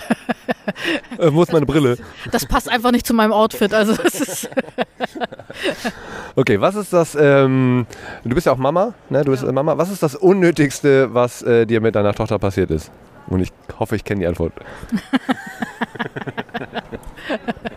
äh, 1.18 1.32
wo 1.32 1.42
ist 1.42 1.52
meine 1.52 1.66
Brille? 1.66 1.96
Das 2.30 2.46
passt 2.46 2.68
einfach 2.68 2.92
nicht 2.92 3.06
zu 3.06 3.14
meinem 3.14 3.32
Outfit. 3.32 3.72
Also 3.74 3.94
okay, 6.36 6.60
was 6.60 6.74
ist 6.74 6.92
das? 6.92 7.16
Ähm, 7.18 7.86
du 8.24 8.34
bist 8.34 8.46
ja 8.46 8.52
auch 8.52 8.58
Mama, 8.58 8.94
ne? 9.08 9.24
Du 9.24 9.30
bist 9.30 9.42
ja. 9.42 9.52
Mama. 9.52 9.78
Was 9.78 9.90
ist 9.90 10.02
das 10.02 10.14
Unnötigste, 10.14 11.14
was 11.14 11.42
äh, 11.42 11.66
dir 11.66 11.80
mit 11.80 11.94
deiner 11.94 12.14
Tochter 12.14 12.38
passiert 12.38 12.70
ist? 12.70 12.90
Und 13.26 13.40
ich 13.40 13.52
hoffe, 13.78 13.96
ich 13.96 14.04
kenne 14.04 14.20
die 14.20 14.26
Antwort. 14.26 14.52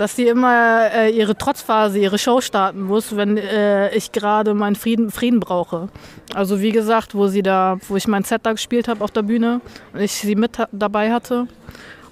dass 0.00 0.16
sie 0.16 0.28
immer 0.28 0.90
äh, 0.94 1.10
ihre 1.10 1.36
Trotzphase, 1.36 1.98
ihre 1.98 2.16
Show 2.16 2.40
starten 2.40 2.80
muss, 2.80 3.16
wenn 3.16 3.36
äh, 3.36 3.94
ich 3.94 4.12
gerade 4.12 4.54
meinen 4.54 4.74
Frieden, 4.74 5.10
Frieden 5.10 5.40
brauche. 5.40 5.90
Also 6.34 6.62
wie 6.62 6.70
gesagt, 6.70 7.14
wo 7.14 7.26
sie 7.26 7.42
da, 7.42 7.76
wo 7.86 7.96
ich 7.96 8.08
mein 8.08 8.24
Set 8.24 8.40
da 8.44 8.52
gespielt 8.52 8.88
habe 8.88 9.04
auf 9.04 9.10
der 9.10 9.20
Bühne 9.20 9.60
und 9.92 10.00
ich 10.00 10.12
sie 10.12 10.36
mit 10.36 10.52
dabei 10.72 11.12
hatte 11.12 11.48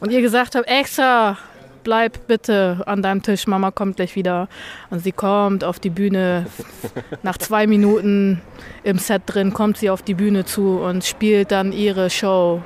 und 0.01 0.13
ihr 0.13 0.21
gesagt 0.21 0.55
habe, 0.55 0.69
extra 0.69 1.39
bleib 1.83 2.27
bitte 2.27 2.83
an 2.85 3.01
deinem 3.01 3.23
Tisch, 3.23 3.47
Mama 3.47 3.71
kommt 3.71 3.97
gleich 3.97 4.15
wieder. 4.15 4.49
Und 4.91 4.99
sie 4.99 5.13
kommt 5.13 5.65
auf 5.65 5.79
die 5.79 5.89
Bühne. 5.89 6.45
Nach 7.23 7.39
zwei 7.39 7.67
Minuten 7.67 8.43
im 8.83 8.99
Set 8.99 9.23
drin 9.25 9.55
kommt 9.55 9.79
sie 9.79 9.89
auf 9.89 10.03
die 10.03 10.13
Bühne 10.13 10.45
zu 10.45 10.79
und 10.81 11.07
spielt 11.07 11.53
dann 11.53 11.73
ihre 11.73 12.11
Show 12.11 12.61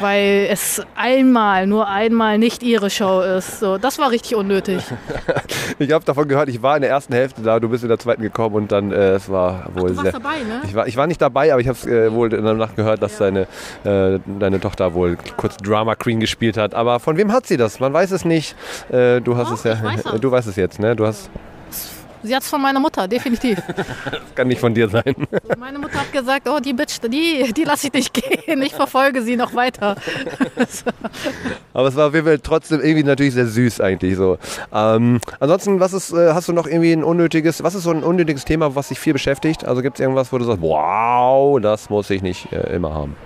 weil 0.00 0.48
es 0.50 0.82
einmal, 0.94 1.66
nur 1.66 1.88
einmal 1.88 2.38
nicht 2.38 2.62
ihre 2.62 2.90
Show 2.90 3.20
ist. 3.20 3.60
So, 3.60 3.78
das 3.78 3.98
war 3.98 4.10
richtig 4.10 4.34
unnötig. 4.34 4.82
ich 5.78 5.92
habe 5.92 6.04
davon 6.04 6.28
gehört, 6.28 6.48
ich 6.48 6.62
war 6.62 6.76
in 6.76 6.82
der 6.82 6.90
ersten 6.90 7.12
Hälfte 7.12 7.42
da, 7.42 7.60
du 7.60 7.68
bist 7.68 7.82
in 7.82 7.88
der 7.88 7.98
zweiten 7.98 8.22
gekommen 8.22 8.54
und 8.54 8.72
dann 8.72 8.92
äh, 8.92 9.12
es 9.12 9.28
war 9.28 9.66
wohl 9.74 9.90
Ach, 9.92 9.96
du 9.96 10.02
sehr. 10.02 10.12
dabei, 10.12 10.38
ne? 10.38 10.62
Ich 10.64 10.74
war, 10.74 10.86
ich 10.86 10.96
war 10.96 11.06
nicht 11.06 11.20
dabei, 11.20 11.52
aber 11.52 11.60
ich 11.60 11.68
habe 11.68 11.78
es 11.78 11.86
äh, 11.86 12.12
wohl 12.12 12.32
in 12.32 12.44
der 12.44 12.54
Nacht 12.54 12.76
gehört, 12.76 13.02
dass 13.02 13.18
ja. 13.18 13.26
deine, 13.26 13.46
äh, 13.84 14.18
deine 14.38 14.60
Tochter 14.60 14.94
wohl 14.94 15.16
kurz 15.36 15.56
Drama 15.56 15.94
Queen 15.94 16.20
gespielt 16.20 16.56
hat. 16.56 16.74
Aber 16.74 17.00
von 17.00 17.16
wem 17.16 17.32
hat 17.32 17.46
sie 17.46 17.56
das? 17.56 17.80
Man 17.80 17.92
weiß 17.92 18.10
es 18.10 18.24
nicht. 18.24 18.54
Äh, 18.90 19.20
du 19.20 19.36
hast 19.36 19.50
oh, 19.50 19.54
es 19.54 19.64
ja. 19.64 19.82
Weiß 19.82 20.02
du 20.20 20.30
weißt 20.30 20.48
es 20.48 20.56
jetzt, 20.56 20.78
ne? 20.78 20.96
Du 20.96 21.06
hast. 21.06 21.30
Sie 22.22 22.34
hat 22.34 22.42
es 22.42 22.48
von 22.48 22.60
meiner 22.60 22.80
Mutter, 22.80 23.06
definitiv. 23.06 23.60
das 23.76 23.86
kann 24.34 24.48
nicht 24.48 24.60
von 24.60 24.74
dir 24.74 24.88
sein. 24.88 25.14
Meine 25.58 25.78
Mutter 25.78 26.00
hat 26.00 26.12
gesagt, 26.12 26.48
oh, 26.48 26.58
die 26.58 26.72
Bitch, 26.72 26.98
die, 27.02 27.52
die 27.52 27.64
lasse 27.64 27.88
ich 27.88 27.92
nicht 27.92 28.14
gehen. 28.14 28.62
Ich 28.62 28.74
verfolge 28.74 29.22
sie 29.22 29.36
noch 29.36 29.54
weiter. 29.54 29.96
Aber 31.72 31.88
es 31.88 31.96
war 31.96 32.08
auf 32.08 32.14
jeden 32.14 32.26
Fall 32.26 32.38
trotzdem 32.40 32.80
irgendwie 32.80 33.04
natürlich 33.04 33.34
sehr 33.34 33.46
süß 33.46 33.80
eigentlich 33.80 34.16
so. 34.16 34.38
Ähm, 34.72 35.20
ansonsten, 35.38 35.80
was 35.80 35.92
ist, 35.92 36.12
äh, 36.12 36.32
hast 36.32 36.48
du 36.48 36.52
noch 36.52 36.66
irgendwie 36.66 36.92
ein 36.92 37.04
unnötiges, 37.04 37.62
was 37.62 37.74
ist 37.74 37.84
so 37.84 37.90
ein 37.90 38.02
unnötiges 38.02 38.44
Thema, 38.44 38.74
was 38.74 38.88
dich 38.88 38.98
viel 38.98 39.12
beschäftigt? 39.12 39.64
Also 39.64 39.82
gibt 39.82 39.98
es 39.98 40.00
irgendwas, 40.00 40.32
wo 40.32 40.38
du 40.38 40.44
sagst, 40.44 40.60
wow, 40.60 41.60
das 41.60 41.88
muss 41.90 42.10
ich 42.10 42.22
nicht 42.22 42.52
äh, 42.52 42.74
immer 42.74 42.94
haben? 42.94 43.16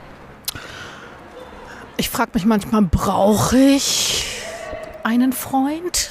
Ich 1.97 2.11
frage 2.11 2.33
mich 2.35 2.45
manchmal, 2.45 2.83
brauche 2.83 3.57
ich 3.57 4.27
einen 5.05 5.33
Freund? 5.33 6.11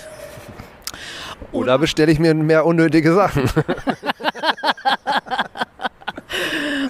Oder 1.52 1.78
bestelle 1.78 2.12
ich 2.12 2.20
mir 2.20 2.34
mehr 2.34 2.66
unnötige 2.66 3.14
Sachen? 3.14 3.50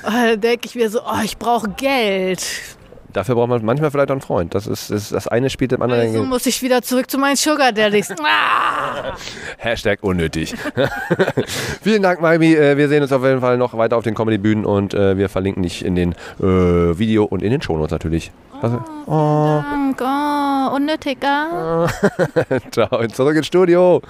da 0.04 0.36
denke 0.36 0.65
ich 0.65 0.76
mir 0.76 0.89
so, 0.89 1.02
oh, 1.02 1.21
ich 1.24 1.38
brauche 1.38 1.69
Geld. 1.69 2.45
Dafür 3.13 3.36
braucht 3.36 3.50
man 3.50 3.65
manchmal 3.65 3.91
vielleicht 3.91 4.10
auch 4.10 4.13
einen 4.13 4.21
Freund. 4.21 4.56
Das, 4.56 4.67
ist, 4.67 4.89
ist 4.89 5.12
das 5.12 5.28
eine 5.28 5.50
spielt 5.50 5.74
dem 5.74 5.82
anderen. 5.82 6.02
Also 6.02 6.24
muss 6.24 6.45
ich 6.45 6.62
wieder 6.62 6.82
zurück 6.82 7.12
zu 7.12 7.17
meinen 7.17 7.36
Sugar 7.36 7.71
Daddies. 7.71 8.13
Ah! 8.24 9.15
Hashtag 9.58 10.00
unnötig. 10.02 10.54
Vielen 11.82 12.04
Dank, 12.04 12.21
Maimi. 12.21 12.54
Äh, 12.54 12.78
wir 12.78 12.88
sehen 12.88 13.02
uns 13.02 13.12
auf 13.12 13.24
jeden 13.24 13.41
Fall 13.41 13.58
noch 13.58 13.76
weiter 13.78 13.97
auf 13.97 14.04
den 14.04 14.15
Comedy-Bühnen 14.15 14.65
und 14.65 14.93
äh, 14.93 15.17
wir 15.17 15.28
verlinken 15.28 15.63
dich 15.63 15.84
in 15.84 15.95
den 15.95 16.13
äh, 16.39 16.43
Video 16.43 17.26
und 17.26 17.41
in 17.41 17.52
den 17.52 17.62
Shownotes 17.62 17.91
natürlich. 17.91 18.32
Oh, 18.62 18.69
oh. 19.08 19.63
Dank. 19.63 20.02
Oh, 20.02 20.76
unnötiger. 20.76 21.89
Ciao, 22.71 23.08
zurück 23.08 23.36
ins 23.36 23.47
Studio. 23.47 24.02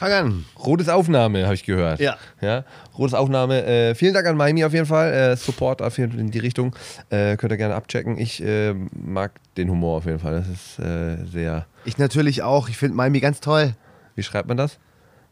Fang 0.00 0.12
an. 0.12 0.44
Rotes 0.58 0.88
Aufnahme, 0.88 1.44
habe 1.44 1.54
ich 1.54 1.64
gehört. 1.64 2.00
Ja. 2.00 2.16
ja 2.40 2.64
Rotes 2.96 3.12
Aufnahme. 3.12 3.66
Äh, 3.66 3.94
vielen 3.94 4.14
Dank 4.14 4.26
an 4.26 4.34
Miami 4.34 4.64
auf 4.64 4.72
jeden 4.72 4.86
Fall. 4.86 5.12
Äh, 5.12 5.36
Support 5.36 5.82
auf 5.82 5.98
jeden 5.98 6.12
Fall 6.12 6.20
in 6.20 6.30
die 6.30 6.38
Richtung. 6.38 6.74
Äh, 7.10 7.36
könnt 7.36 7.52
ihr 7.52 7.58
gerne 7.58 7.74
abchecken. 7.74 8.16
Ich 8.16 8.42
äh, 8.42 8.72
mag 8.72 9.32
den 9.58 9.68
Humor 9.68 9.98
auf 9.98 10.06
jeden 10.06 10.18
Fall. 10.18 10.32
Das 10.32 10.48
ist 10.48 10.78
äh, 10.78 11.22
sehr. 11.26 11.66
Ich 11.84 11.98
natürlich 11.98 12.42
auch. 12.42 12.70
Ich 12.70 12.78
finde 12.78 12.96
Miami 12.96 13.20
ganz 13.20 13.40
toll. 13.40 13.74
Wie 14.14 14.22
schreibt 14.22 14.48
man 14.48 14.56
das? 14.56 14.78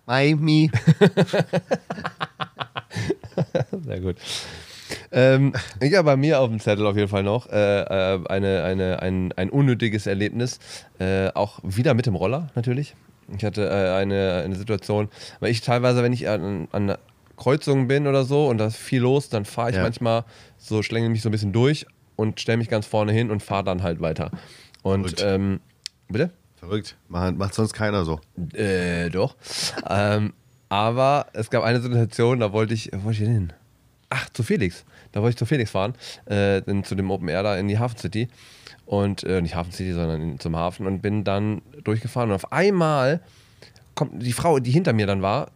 Miami. 0.04 0.70
sehr 3.86 4.00
gut. 4.00 4.16
Ähm, 5.10 5.54
habe 5.80 6.04
bei 6.04 6.16
mir 6.16 6.40
auf 6.40 6.50
dem 6.50 6.60
Zettel 6.60 6.86
auf 6.86 6.96
jeden 6.96 7.08
Fall 7.08 7.22
noch 7.22 7.50
äh, 7.50 7.80
äh 7.80 8.20
eine, 8.28 8.64
eine, 8.64 9.00
ein, 9.00 9.32
ein 9.32 9.48
unnötiges 9.48 10.06
Erlebnis. 10.06 10.58
Äh, 10.98 11.28
auch 11.28 11.60
wieder 11.62 11.94
mit 11.94 12.04
dem 12.04 12.16
Roller 12.16 12.50
natürlich. 12.54 12.94
Ich 13.36 13.44
hatte 13.44 13.68
äh, 13.68 13.94
eine, 13.94 14.42
eine 14.44 14.56
Situation, 14.56 15.08
weil 15.40 15.50
ich 15.50 15.60
teilweise, 15.60 16.02
wenn 16.02 16.12
ich 16.12 16.28
an, 16.28 16.68
an 16.72 16.96
Kreuzungen 17.36 17.86
bin 17.86 18.06
oder 18.06 18.24
so 18.24 18.48
und 18.48 18.58
da 18.58 18.66
ist 18.66 18.76
viel 18.76 19.02
los, 19.02 19.28
dann 19.28 19.44
fahre 19.44 19.70
ich 19.70 19.76
ja. 19.76 19.82
manchmal 19.82 20.24
so, 20.56 20.82
schlänge 20.82 21.08
mich 21.08 21.22
so 21.22 21.28
ein 21.28 21.32
bisschen 21.32 21.52
durch 21.52 21.86
und 22.16 22.40
stelle 22.40 22.58
mich 22.58 22.68
ganz 22.68 22.86
vorne 22.86 23.12
hin 23.12 23.30
und 23.30 23.42
fahre 23.42 23.64
dann 23.64 23.82
halt 23.82 24.00
weiter. 24.00 24.30
Und, 24.82 25.22
ähm, 25.22 25.60
bitte? 26.08 26.30
Verrückt. 26.56 26.96
Macht, 27.08 27.36
macht 27.36 27.54
sonst 27.54 27.72
keiner 27.72 28.04
so. 28.04 28.20
Äh, 28.54 29.10
doch. 29.10 29.36
ähm, 29.88 30.32
aber 30.68 31.26
es 31.32 31.50
gab 31.50 31.62
eine 31.62 31.80
Situation, 31.80 32.40
da 32.40 32.52
wollte 32.52 32.74
ich, 32.74 32.90
wo 32.92 33.04
wollte 33.04 33.22
ich 33.22 33.28
hin? 33.28 33.52
Ach, 34.10 34.28
zu 34.30 34.42
Felix. 34.42 34.84
Da 35.12 35.20
wollte 35.20 35.34
ich 35.34 35.38
zu 35.38 35.46
Felix 35.46 35.70
fahren, 35.70 35.94
äh, 36.26 36.62
zu 36.82 36.94
dem 36.94 37.10
Open 37.10 37.28
Air 37.28 37.42
da 37.42 37.56
in 37.56 37.68
die 37.68 37.78
Hafen 37.78 37.98
City 37.98 38.28
und 38.88 39.22
äh, 39.24 39.42
nicht 39.42 39.54
Hafen 39.54 39.70
City, 39.70 39.92
sondern 39.92 40.20
in, 40.20 40.40
zum 40.40 40.56
Hafen 40.56 40.86
und 40.86 41.02
bin 41.02 41.22
dann 41.22 41.60
durchgefahren 41.84 42.30
und 42.30 42.36
auf 42.36 42.52
einmal 42.52 43.20
kommt 43.94 44.22
die 44.22 44.32
Frau, 44.32 44.60
die 44.60 44.70
hinter 44.70 44.94
mir 44.94 45.06
dann 45.06 45.20
war, 45.20 45.50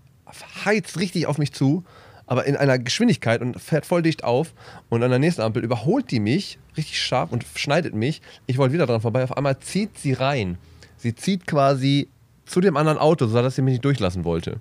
heizt 0.67 0.99
richtig 0.99 1.27
auf 1.27 1.39
mich 1.39 1.53
zu, 1.53 1.83
aber 2.27 2.45
in 2.45 2.57
einer 2.57 2.79
Geschwindigkeit 2.79 3.41
und 3.41 3.59
fährt 3.59 3.87
voll 3.87 4.03
dicht 4.03 4.23
auf 4.23 4.53
und 4.91 5.03
an 5.03 5.09
der 5.09 5.19
nächsten 5.19 5.41
Ampel 5.41 5.65
überholt 5.65 6.11
die 6.11 6.21
mich 6.21 6.59
richtig 6.77 7.01
scharf 7.01 7.33
und 7.33 7.47
schneidet 7.57 7.95
mich. 7.95 8.21
Ich 8.47 8.59
wollte 8.59 8.75
wieder 8.75 8.87
dran 8.87 9.01
vorbei, 9.01 9.25
auf 9.25 9.35
einmal 9.35 9.59
zieht 9.61 9.99
sie 9.99 10.13
rein. 10.13 10.59
Sie 10.99 11.15
zieht 11.15 11.47
quasi 11.47 12.09
zu 12.45 12.61
dem 12.61 12.77
anderen 12.77 12.99
Auto, 12.99 13.27
sodass 13.27 13.57
sie 13.57 13.63
mich 13.63 13.73
nicht 13.73 13.85
durchlassen 13.85 14.25
wollte. 14.25 14.61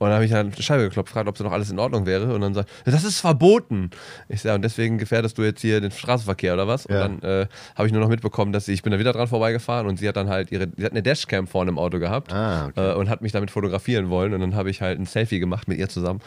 Und 0.00 0.06
dann 0.06 0.14
habe 0.14 0.24
ich 0.24 0.34
an 0.34 0.50
die 0.50 0.62
Scheibe 0.62 0.84
geklopft, 0.84 1.08
gefragt, 1.08 1.28
ob 1.28 1.36
so 1.36 1.44
noch 1.44 1.52
alles 1.52 1.70
in 1.70 1.78
Ordnung 1.78 2.06
wäre. 2.06 2.32
Und 2.32 2.40
dann 2.40 2.54
sagt, 2.54 2.70
das 2.86 3.04
ist 3.04 3.20
verboten. 3.20 3.90
Ich 4.30 4.40
sage, 4.40 4.54
und 4.54 4.62
deswegen 4.62 4.96
gefährdest 4.96 5.36
du 5.36 5.42
jetzt 5.42 5.60
hier 5.60 5.78
den 5.82 5.90
Straßenverkehr 5.90 6.54
oder 6.54 6.66
was? 6.66 6.86
Ja. 6.88 7.04
Und 7.04 7.22
dann 7.22 7.42
äh, 7.42 7.46
habe 7.74 7.86
ich 7.86 7.92
nur 7.92 8.00
noch 8.00 8.08
mitbekommen, 8.08 8.50
dass 8.54 8.64
sie, 8.64 8.72
ich 8.72 8.82
bin 8.82 8.92
da 8.92 8.98
wieder 8.98 9.12
dran 9.12 9.28
vorbeigefahren 9.28 9.86
und 9.86 9.98
sie 9.98 10.08
hat 10.08 10.16
dann 10.16 10.30
halt 10.30 10.52
ihre, 10.52 10.68
sie 10.74 10.86
hat 10.86 10.92
eine 10.92 11.02
Dashcam 11.02 11.46
vorne 11.46 11.70
im 11.70 11.78
Auto 11.78 11.98
gehabt 11.98 12.32
ah, 12.32 12.68
okay. 12.68 12.92
äh, 12.92 12.94
und 12.94 13.10
hat 13.10 13.20
mich 13.20 13.32
damit 13.32 13.50
fotografieren 13.50 14.08
wollen. 14.08 14.32
Und 14.32 14.40
dann 14.40 14.54
habe 14.54 14.70
ich 14.70 14.80
halt 14.80 14.98
ein 14.98 15.04
Selfie 15.04 15.38
gemacht 15.38 15.68
mit 15.68 15.76
ihr 15.76 15.90
zusammen 15.90 16.20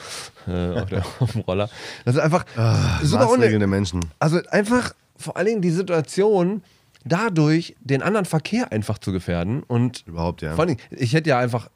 äh, 0.48 0.80
auf, 0.80 0.90
der, 0.90 1.04
auf, 1.20 1.32
dem 1.32 1.42
Roller. 1.42 1.68
Das 2.06 2.14
ist 2.14 2.22
einfach 2.22 2.46
Ach, 2.56 3.02
super 3.02 3.28
unnötig. 3.28 3.60
Menschen. 3.68 4.02
Also 4.20 4.40
einfach 4.52 4.94
vor 5.18 5.36
allen 5.36 5.48
Dingen 5.48 5.62
die 5.64 5.72
Situation, 5.72 6.62
dadurch 7.06 7.76
den 7.82 8.04
anderen 8.04 8.26
Verkehr 8.26 8.72
einfach 8.72 9.00
zu 9.00 9.12
gefährden 9.12 9.64
und 9.64 10.04
Überhaupt, 10.06 10.44
ja. 10.44 10.54
vor 10.54 10.66
allem, 10.66 10.78
ich 10.92 11.14
hätte 11.14 11.30
ja 11.30 11.40
einfach, 11.40 11.70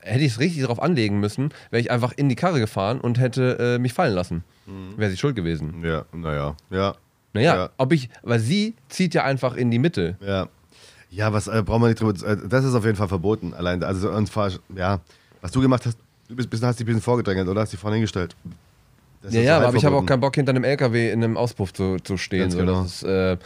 hätte 0.00 0.24
ich 0.24 0.32
es 0.32 0.38
richtig 0.40 0.62
darauf 0.62 0.80
anlegen 0.80 1.20
müssen, 1.20 1.50
wäre 1.70 1.80
ich 1.80 1.90
einfach 1.90 2.12
in 2.16 2.28
die 2.28 2.36
Karre 2.36 2.60
gefahren 2.60 3.00
und 3.00 3.18
hätte 3.18 3.58
äh, 3.58 3.78
mich 3.78 3.92
fallen 3.92 4.14
lassen. 4.14 4.44
Wäre 4.96 5.10
sie 5.10 5.16
schuld 5.16 5.36
gewesen. 5.36 5.82
Ja, 5.84 6.04
naja, 6.12 6.56
ja. 6.70 6.94
Naja, 7.32 7.56
Ja. 7.56 7.70
ob 7.78 7.92
ich, 7.92 8.08
weil 8.22 8.38
sie 8.38 8.74
zieht 8.88 9.12
ja 9.14 9.24
einfach 9.24 9.56
in 9.56 9.70
die 9.70 9.78
Mitte. 9.78 10.16
Ja. 10.20 10.48
Ja, 11.10 11.32
was 11.32 11.46
äh, 11.48 11.62
brauchen 11.64 11.82
wir 11.82 11.88
nicht 11.88 12.00
drüber. 12.00 12.12
Äh, 12.26 12.36
das 12.48 12.64
ist 12.64 12.74
auf 12.74 12.84
jeden 12.84 12.96
Fall 12.96 13.08
verboten. 13.08 13.54
Allein, 13.54 13.82
also, 13.84 14.10
und 14.10 14.30
ja, 14.76 15.00
was 15.40 15.52
du 15.52 15.60
gemacht 15.60 15.84
hast, 15.86 15.98
du 16.28 16.34
bist, 16.36 16.50
bist, 16.50 16.62
hast 16.62 16.78
dich 16.80 16.84
ein 16.84 16.86
bisschen 16.86 17.02
vorgedrängelt 17.02 17.46
oder 17.48 17.60
hast 17.60 17.72
dich 17.72 17.78
vorne 17.78 17.96
hingestellt. 17.96 18.34
Ja, 19.32 19.40
ist 19.40 19.46
ja, 19.46 19.60
aber 19.60 19.76
ich 19.76 19.84
habe 19.84 19.96
auch 19.96 20.04
keinen 20.06 20.20
Bock, 20.20 20.34
hinter 20.34 20.50
einem 20.50 20.64
LKW 20.64 21.10
in 21.10 21.24
einem 21.24 21.36
Auspuff 21.36 21.72
zu, 21.72 21.96
zu 22.02 22.16
stehen. 22.16 22.50
So. 22.50 22.58
genau. 22.58 22.82
Ist, 22.84 23.02
äh, 23.02 23.36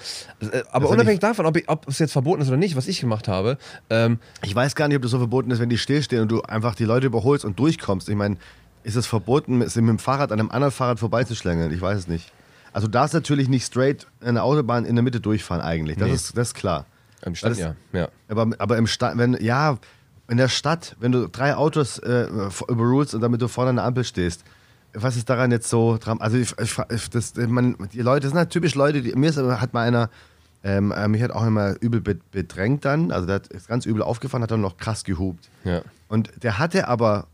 aber 0.70 0.88
unabhängig 0.88 1.14
ist 1.18 1.22
davon, 1.22 1.46
ob, 1.46 1.56
ich, 1.56 1.68
ob 1.68 1.86
es 1.88 1.98
jetzt 1.98 2.12
verboten 2.12 2.42
ist 2.42 2.48
oder 2.48 2.56
nicht, 2.56 2.76
was 2.76 2.88
ich 2.88 3.00
gemacht 3.00 3.28
habe, 3.28 3.58
ähm, 3.90 4.18
Ich 4.44 4.54
weiß 4.54 4.74
gar 4.74 4.88
nicht, 4.88 4.96
ob 4.96 5.02
das 5.02 5.10
so 5.12 5.18
verboten 5.18 5.50
ist, 5.50 5.60
wenn 5.60 5.68
die 5.70 5.78
stillstehen 5.78 6.22
und 6.22 6.28
du 6.30 6.42
einfach 6.42 6.74
die 6.74 6.84
Leute 6.84 7.06
überholst 7.06 7.44
und 7.44 7.58
durchkommst. 7.58 8.08
Ich 8.08 8.16
meine, 8.16 8.36
ist 8.82 8.96
es 8.96 9.06
verboten, 9.06 9.58
mit 9.58 9.74
dem 9.74 9.98
Fahrrad 9.98 10.32
an 10.32 10.40
einem 10.40 10.50
anderen 10.50 10.72
Fahrrad 10.72 10.98
vorbeizuschlängeln? 10.98 11.72
Ich 11.72 11.80
weiß 11.80 11.98
es 11.98 12.08
nicht. 12.08 12.32
Also 12.72 12.86
du 12.86 12.92
darfst 12.92 13.14
natürlich 13.14 13.48
nicht 13.48 13.64
straight 13.64 14.06
in 14.20 14.34
der 14.34 14.44
Autobahn 14.44 14.84
in 14.84 14.94
der 14.94 15.02
Mitte 15.02 15.20
durchfahren 15.20 15.62
eigentlich. 15.62 15.96
Das, 15.96 16.08
Nee. 16.08 16.14
ist, 16.14 16.36
das 16.36 16.48
ist 16.48 16.54
klar. 16.54 16.86
im 17.24 17.34
Stand, 17.34 17.52
das- 17.52 17.58
ja. 17.60 17.74
ja. 17.92 18.08
Aber, 18.28 18.48
aber 18.58 18.76
im 18.76 18.86
Stadt, 18.86 19.16
wenn, 19.16 19.36
ja, 19.40 19.78
in 20.28 20.36
der 20.36 20.48
Stadt, 20.48 20.94
wenn 21.00 21.10
du 21.12 21.28
drei 21.28 21.54
Autos 21.56 21.98
äh, 21.98 22.26
überrulst 22.68 23.14
und 23.14 23.20
damit 23.22 23.40
du 23.40 23.48
vorne 23.48 23.70
an 23.70 23.76
der 23.76 23.84
Ampel 23.86 24.04
stehst, 24.04 24.44
was 25.02 25.16
ist 25.16 25.28
daran 25.30 25.50
jetzt 25.50 25.68
so 25.68 25.96
dran? 25.98 26.20
Also 26.20 26.36
ich, 26.36 26.54
ich, 26.58 27.10
das, 27.10 27.34
man, 27.36 27.76
die 27.92 28.00
Leute, 28.02 28.20
das 28.22 28.30
sind 28.30 28.38
halt 28.38 28.50
typisch 28.50 28.74
Leute, 28.74 29.02
die, 29.02 29.12
mir 29.14 29.30
ist, 29.30 29.36
hat 29.38 29.72
mal 29.74 29.86
einer, 29.86 30.10
ähm, 30.64 30.92
äh, 30.92 31.06
mich 31.08 31.22
hat 31.22 31.30
auch 31.30 31.46
immer 31.46 31.74
übel 31.80 32.00
be- 32.00 32.18
bedrängt 32.32 32.84
dann, 32.84 33.12
also 33.12 33.26
der 33.26 33.36
hat, 33.36 33.46
ist 33.48 33.68
ganz 33.68 33.86
übel 33.86 34.02
aufgefahren, 34.02 34.42
hat 34.42 34.50
dann 34.50 34.60
noch 34.60 34.76
krass 34.76 35.04
gehupt. 35.04 35.48
ja. 35.64 35.82
Und 36.08 36.30
der 36.42 36.58
hatte 36.58 36.88
aber 36.88 37.26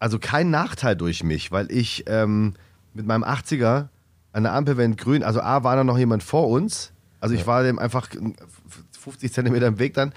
also 0.00 0.18
keinen 0.18 0.50
Nachteil 0.50 0.96
durch 0.96 1.22
mich, 1.22 1.50
weil 1.52 1.70
ich 1.72 2.04
ähm, 2.08 2.54
mit 2.94 3.06
meinem 3.06 3.22
80er 3.24 3.86
an 4.32 4.42
der 4.42 4.52
Ampel, 4.52 4.76
wenn 4.76 4.96
grün, 4.96 5.22
also 5.22 5.40
A, 5.40 5.62
war 5.64 5.76
da 5.76 5.84
noch 5.84 5.96
jemand 5.98 6.22
vor 6.22 6.48
uns, 6.48 6.92
also 7.20 7.34
ich 7.34 7.46
war 7.46 7.62
dem 7.62 7.78
einfach 7.78 8.08
50 8.98 9.32
Zentimeter 9.32 9.66
im 9.66 9.78
Weg 9.78 9.94
dann 9.94 10.12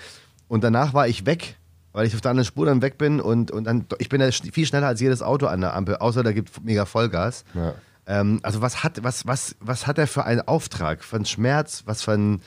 und 0.47 0.63
danach 0.63 0.93
war 0.93 1.07
ich 1.07 1.25
weg, 1.25 1.55
weil 1.93 2.05
ich 2.07 2.15
auf 2.15 2.21
der 2.21 2.31
anderen 2.31 2.45
Spur 2.45 2.65
dann 2.65 2.81
weg 2.81 2.97
bin 2.97 3.19
und, 3.19 3.51
und 3.51 3.65
dann, 3.65 3.85
ich 3.99 4.09
bin 4.09 4.21
ja 4.21 4.29
viel 4.31 4.65
schneller 4.65 4.87
als 4.87 5.01
jedes 5.01 5.21
Auto 5.21 5.47
an 5.47 5.61
der 5.61 5.73
Ampel, 5.75 5.97
außer 5.97 6.23
da 6.23 6.31
gibt 6.31 6.63
mega 6.63 6.85
Vollgas. 6.85 7.43
Ja. 7.53 7.73
Ähm, 8.07 8.39
also 8.43 8.61
was 8.61 8.83
hat, 8.83 9.03
was, 9.03 9.27
was, 9.27 9.55
was 9.59 9.87
hat 9.87 9.97
er 9.97 10.07
für 10.07 10.23
einen 10.25 10.41
Auftrag, 10.41 11.03
für 11.03 11.17
einen 11.17 11.25
Schmerz, 11.25 11.83
was 11.85 12.01
für 12.03 12.13
ein... 12.13 12.41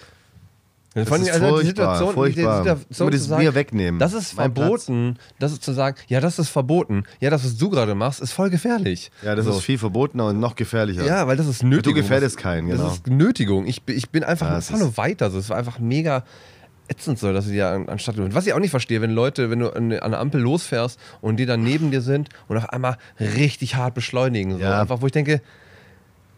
Das 0.96 1.08
ist 1.08 1.28
furchtbar, 1.30 2.12
furchtbar. 2.12 2.30
Die 2.62 2.68
Situation 2.68 2.88
Immer 3.00 3.10
dieses 3.10 3.24
zu 3.24 3.28
sagen, 3.30 3.40
Bier 3.42 3.54
wegnehmen. 3.56 3.98
Das 3.98 4.12
ist 4.12 4.36
Mein 4.36 4.54
verboten. 4.54 5.18
Das 5.40 5.50
ist 5.50 5.64
zu 5.64 5.72
sagen, 5.72 5.96
ja, 6.06 6.20
das 6.20 6.38
ist 6.38 6.50
verboten. 6.50 7.02
Ja, 7.18 7.30
das, 7.30 7.44
was 7.44 7.56
du 7.56 7.68
gerade 7.68 7.96
machst, 7.96 8.20
ist 8.20 8.30
voll 8.30 8.48
gefährlich. 8.48 9.10
Ja, 9.24 9.34
das 9.34 9.44
So. 9.46 9.50
ist 9.52 9.62
viel 9.62 9.76
verbotener 9.76 10.26
und 10.26 10.38
noch 10.38 10.54
gefährlicher. 10.54 11.04
Ja, 11.04 11.26
weil 11.26 11.36
das 11.36 11.48
ist 11.48 11.64
Nötigung. 11.64 11.94
Du 11.96 12.00
gefährdest 12.00 12.36
keinen, 12.36 12.68
genau. 12.68 12.84
Das 12.84 12.92
ist 12.94 13.08
Nötigung. 13.08 13.66
Ich, 13.66 13.82
bin- 13.82 13.96
ich 13.96 14.10
bin 14.10 14.22
einfach 14.22 14.48
Ja, 14.48 14.58
ist- 14.58 14.96
weiter. 14.96 15.32
So. 15.32 15.38
Es 15.38 15.48
war 15.50 15.56
einfach 15.56 15.80
mega 15.80 16.22
ätzend 16.88 17.18
so, 17.18 17.32
dass 17.32 17.46
sie 17.46 17.56
ja 17.56 17.72
an- 17.72 17.88
anstatt. 17.88 18.16
Was 18.34 18.46
ich 18.46 18.52
auch 18.52 18.58
nicht 18.58 18.70
verstehe, 18.70 19.00
wenn 19.00 19.10
Leute, 19.10 19.50
wenn 19.50 19.58
du 19.60 19.70
an, 19.70 19.92
an 19.92 20.10
der 20.12 20.20
Ampel 20.20 20.40
losfährst 20.40 20.98
und 21.20 21.36
die 21.38 21.46
dann 21.46 21.62
neben 21.62 21.90
dir 21.90 22.00
sind 22.02 22.28
und 22.48 22.56
auf 22.56 22.68
einmal 22.70 22.96
richtig 23.18 23.76
hart 23.76 23.94
beschleunigen. 23.94 24.52
So. 24.52 24.58
Ja. 24.58 24.80
Einfach, 24.82 25.00
wo 25.00 25.06
ich 25.06 25.12
denke, 25.12 25.40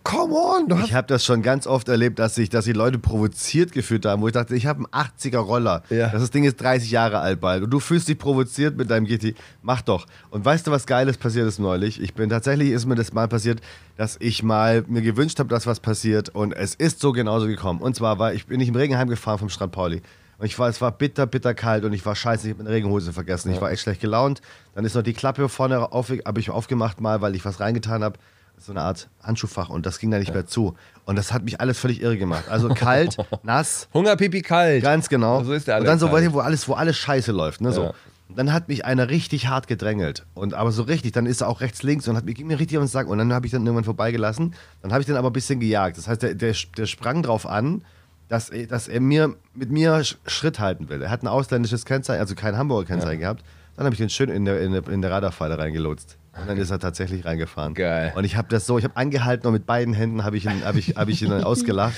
come 0.05 0.35
on, 0.35 0.69
du 0.69 0.79
hast. 0.79 0.87
Ich 0.87 0.95
habe 0.95 1.09
das 1.09 1.25
schon 1.25 1.43
ganz 1.43 1.67
oft 1.67 1.89
erlebt, 1.89 2.21
dass 2.21 2.37
sich 2.37 2.49
dass 2.49 2.65
die 2.65 2.73
Leute 2.73 2.97
provoziert 3.01 3.73
gefühlt 3.73 4.07
haben, 4.07 4.23
wo 4.23 4.29
ich 4.29 4.35
dachte, 4.35 4.55
ich 4.55 4.67
habe 4.67 4.85
einen 4.93 5.07
80er 5.19 5.39
Roller. 5.39 5.83
Ja. 5.91 6.11
Das 6.11 6.31
Ding 6.31 6.45
ist 6.45 6.61
30 6.61 6.93
Jahre 6.93 7.19
alt 7.19 7.41
bald 7.41 7.65
und 7.65 7.71
du 7.71 7.81
fühlst 7.81 8.07
dich 8.07 8.17
provoziert 8.17 8.77
mit 8.77 8.89
deinem 8.89 9.07
GT. 9.07 9.35
Mach 9.63 9.83
doch. 9.83 10.07
Und 10.31 10.45
weißt 10.45 10.65
du, 10.65 10.71
was 10.71 10.87
Geiles 10.87 11.17
passiert 11.17 11.49
ist 11.49 11.59
neulich? 11.59 12.01
Ich 12.01 12.15
bin 12.15 12.31
tatsächlich 12.31 12.71
ist 12.71 12.87
mir 12.87 12.95
das 12.95 13.13
mal 13.13 13.27
passiert, 13.27 13.61
dass 13.97 14.17
ich 14.21 14.45
mal 14.45 14.85
mir 14.87 15.03
gewünscht 15.03 15.41
habe, 15.41 15.49
dass 15.49 15.67
was 15.67 15.81
passiert 15.81 16.29
und 16.29 16.53
es 16.53 16.77
ist 16.77 17.01
so 17.01 17.11
genauso 17.11 17.49
gekommen. 17.49 17.81
Und 17.81 17.97
zwar 17.97 18.21
war 18.21 18.33
ich 18.33 18.47
bin 18.47 18.61
ich 18.61 18.69
im 18.69 18.77
Regenheim 18.77 19.09
gefahren 19.09 19.39
vom 19.41 19.49
Strand 19.49 19.73
Pauli. 19.73 20.03
Und 20.39 20.47
ich 20.47 20.59
war, 20.59 20.69
es 20.69 20.81
war 20.81 20.93
bitter, 20.93 21.27
bitter 21.27 21.55
kalt 21.55 21.85
und 21.85 21.93
ich 21.93 22.05
war 22.05 22.15
scheiße, 22.15 22.47
ich 22.47 22.55
habe 22.55 22.63
meine 22.63 22.75
Regenhose 22.75 23.13
vergessen. 23.13 23.53
Ich 23.53 23.61
war 23.61 23.71
echt 23.71 23.83
schlecht 23.83 24.01
gelaunt. 24.01 24.43
Dann 24.75 24.85
ist 24.85 24.95
noch 24.95 25.03
die 25.03 25.15
Klappe 25.15 25.49
vorne 25.49 25.93
auf, 25.93 26.11
habe 26.11 26.41
ich 26.41 26.51
aufgemacht 26.51 27.01
mal, 27.01 27.23
weil 27.23 27.35
ich 27.35 27.45
was 27.45 27.61
reingetan 27.61 28.05
habe 28.05 28.19
so 28.59 28.73
eine 28.73 28.81
Art 28.81 29.09
Handschuhfach 29.23 29.69
und 29.69 29.87
das 29.87 29.99
ging 29.99 30.11
da 30.11 30.19
nicht 30.19 30.33
mehr 30.33 30.47
zu. 30.47 30.75
Und 31.05 31.17
das 31.17 31.33
hat 31.33 31.45
mich 31.45 31.61
alles 31.61 31.79
völlig 31.79 32.01
irre 32.01 32.17
gemacht. 32.17 32.45
Also 32.49 32.69
kalt, 32.69 33.17
nass, 33.43 33.89
Hunger, 33.93 34.17
Pipi, 34.17 34.43
kalt. 34.43 34.83
ganz 34.83 35.09
genau. 35.09 35.43
So 35.45 35.53
ist 35.53 35.69
der 35.69 35.79
und 35.79 35.85
dann 35.85 35.99
so, 35.99 36.11
wo 36.11 36.41
alles, 36.41 36.69
wo 36.69 36.75
alles 36.75 36.97
scheiße 36.97 37.33
läuft. 37.33 37.61
Ne, 37.61 37.73
so. 37.73 37.85
Ja. 37.85 37.95
Und 38.29 38.39
dann 38.39 38.53
hat 38.53 38.69
mich 38.69 38.85
einer 38.85 39.09
richtig 39.09 39.47
hart 39.47 39.69
gedrängelt. 39.69 40.27
Und 40.35 40.55
aber 40.55 40.73
so 40.73 40.83
richtig, 40.83 41.13
dann 41.13 41.27
ist 41.27 41.43
er 41.43 41.49
auch 41.49 41.61
rechts, 41.61 41.83
links 41.83 42.09
und 42.09 42.17
hat 42.17 42.25
mir, 42.25 42.35
ging 42.35 42.49
mir 42.49 42.59
richtig 42.59 42.79
auf 42.79 42.85
den 42.85 42.89
Sack. 42.89 43.07
Und 43.07 43.19
dann 43.19 43.33
habe 43.33 43.47
ich 43.47 43.53
dann 43.53 43.63
irgendwann 43.65 43.85
vorbeigelassen. 43.85 44.55
Dann 44.83 44.93
habe 44.93 45.01
ich 45.01 45.07
den 45.07 45.17
aber 45.17 45.31
ein 45.31 45.33
bisschen 45.33 45.61
gejagt. 45.61 45.97
Das 45.97 46.09
heißt, 46.09 46.23
der, 46.23 46.35
der, 46.35 46.55
der 46.77 46.87
sprang 46.87 47.23
drauf 47.23 47.47
an, 47.47 47.83
dass, 48.29 48.51
er- 48.51 48.67
dass 48.67 48.89
er 48.89 49.01
mir, 49.01 49.35
mit 49.55 49.71
mir 49.71 49.97
Sch- 50.01 50.17
Schritt 50.27 50.59
halten 50.59 50.89
will. 50.89 51.03
Er 51.03 51.11
hat 51.11 51.23
ein 51.23 51.29
ausländisches 51.29 51.85
Kennzeichen, 51.85 52.21
also 52.21 52.35
kein 52.35 52.57
Hamburger 52.57 52.87
Kennzeichen 52.89 53.21
gehabt. 53.21 53.45
Dann 53.77 53.85
habe 53.85 53.95
ich 53.95 53.99
den 53.99 54.09
schön 54.11 54.31
in 54.31 54.45
der, 54.45 54.61
in 54.61 54.73
der, 54.73 54.89
in 54.89 55.03
der 55.03 55.11
Radarfalle 55.11 55.59
reingelotst. 55.59 56.17
Und 56.41 56.49
dann 56.49 56.57
ist 56.59 56.71
er 56.71 56.79
tatsächlich 56.79 57.25
reingefahren. 57.25 57.75
Geil. 57.75 58.13
Und 58.17 58.25
ich 58.25 58.37
habe 58.37 58.49
das 58.49 58.67
so, 58.67 58.79
ich 58.79 58.85
habe 58.85 58.97
angehalten 58.97 59.47
und 59.47 59.53
mit 59.55 59.67
beiden 59.67 59.95
Händen 59.95 60.25
habe 60.25 60.37
ich 60.37 60.45
ihn, 60.47 60.65
habe 60.65 60.79
ich, 60.79 60.97
habe 60.97 61.11
ich 61.11 61.23
ihn 61.23 61.31
dann 61.31 61.45
ausgelacht, 61.45 61.95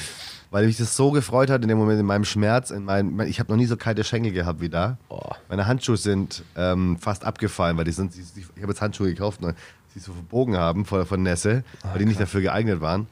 weil 0.50 0.66
mich 0.66 0.76
das 0.76 0.96
so 0.96 1.10
gefreut 1.10 1.50
hat 1.50 1.62
in 1.62 1.68
dem 1.68 1.76
Moment, 1.78 1.98
in 2.00 2.06
meinem 2.06 2.24
Schmerz. 2.24 2.70
In 2.70 2.84
meinem, 2.84 3.16
mein- 3.16 3.28
ich 3.28 3.38
habe 3.40 3.50
noch 3.50 3.56
nie 3.56 3.66
so 3.66 3.76
kalte 3.76 4.04
Schenkel 4.04 4.32
gehabt 4.32 4.60
wie 4.60 4.68
da. 4.68 4.96
Oh. 5.08 5.20
Meine 5.48 5.66
Handschuhe 5.66 5.96
sind 5.96 6.42
ähm, 6.56 6.98
fast 7.00 7.24
abgefallen, 7.24 7.76
weil 7.76 7.84
die 7.84 7.92
sind, 7.92 8.12
ich 8.16 8.44
habe 8.62 8.72
jetzt 8.72 8.80
Handschuhe 8.80 9.08
gekauft, 9.08 9.40
ne, 9.40 9.54
die 9.94 9.98
so 10.00 10.12
verbogen 10.12 10.56
haben 10.56 10.84
von, 10.84 11.04
von 11.06 11.22
Nässe, 11.22 11.64
weil 11.82 11.98
die 11.98 12.04
nicht 12.06 12.20
dafür 12.20 12.40
geeignet 12.40 12.80
waren. 12.80 13.06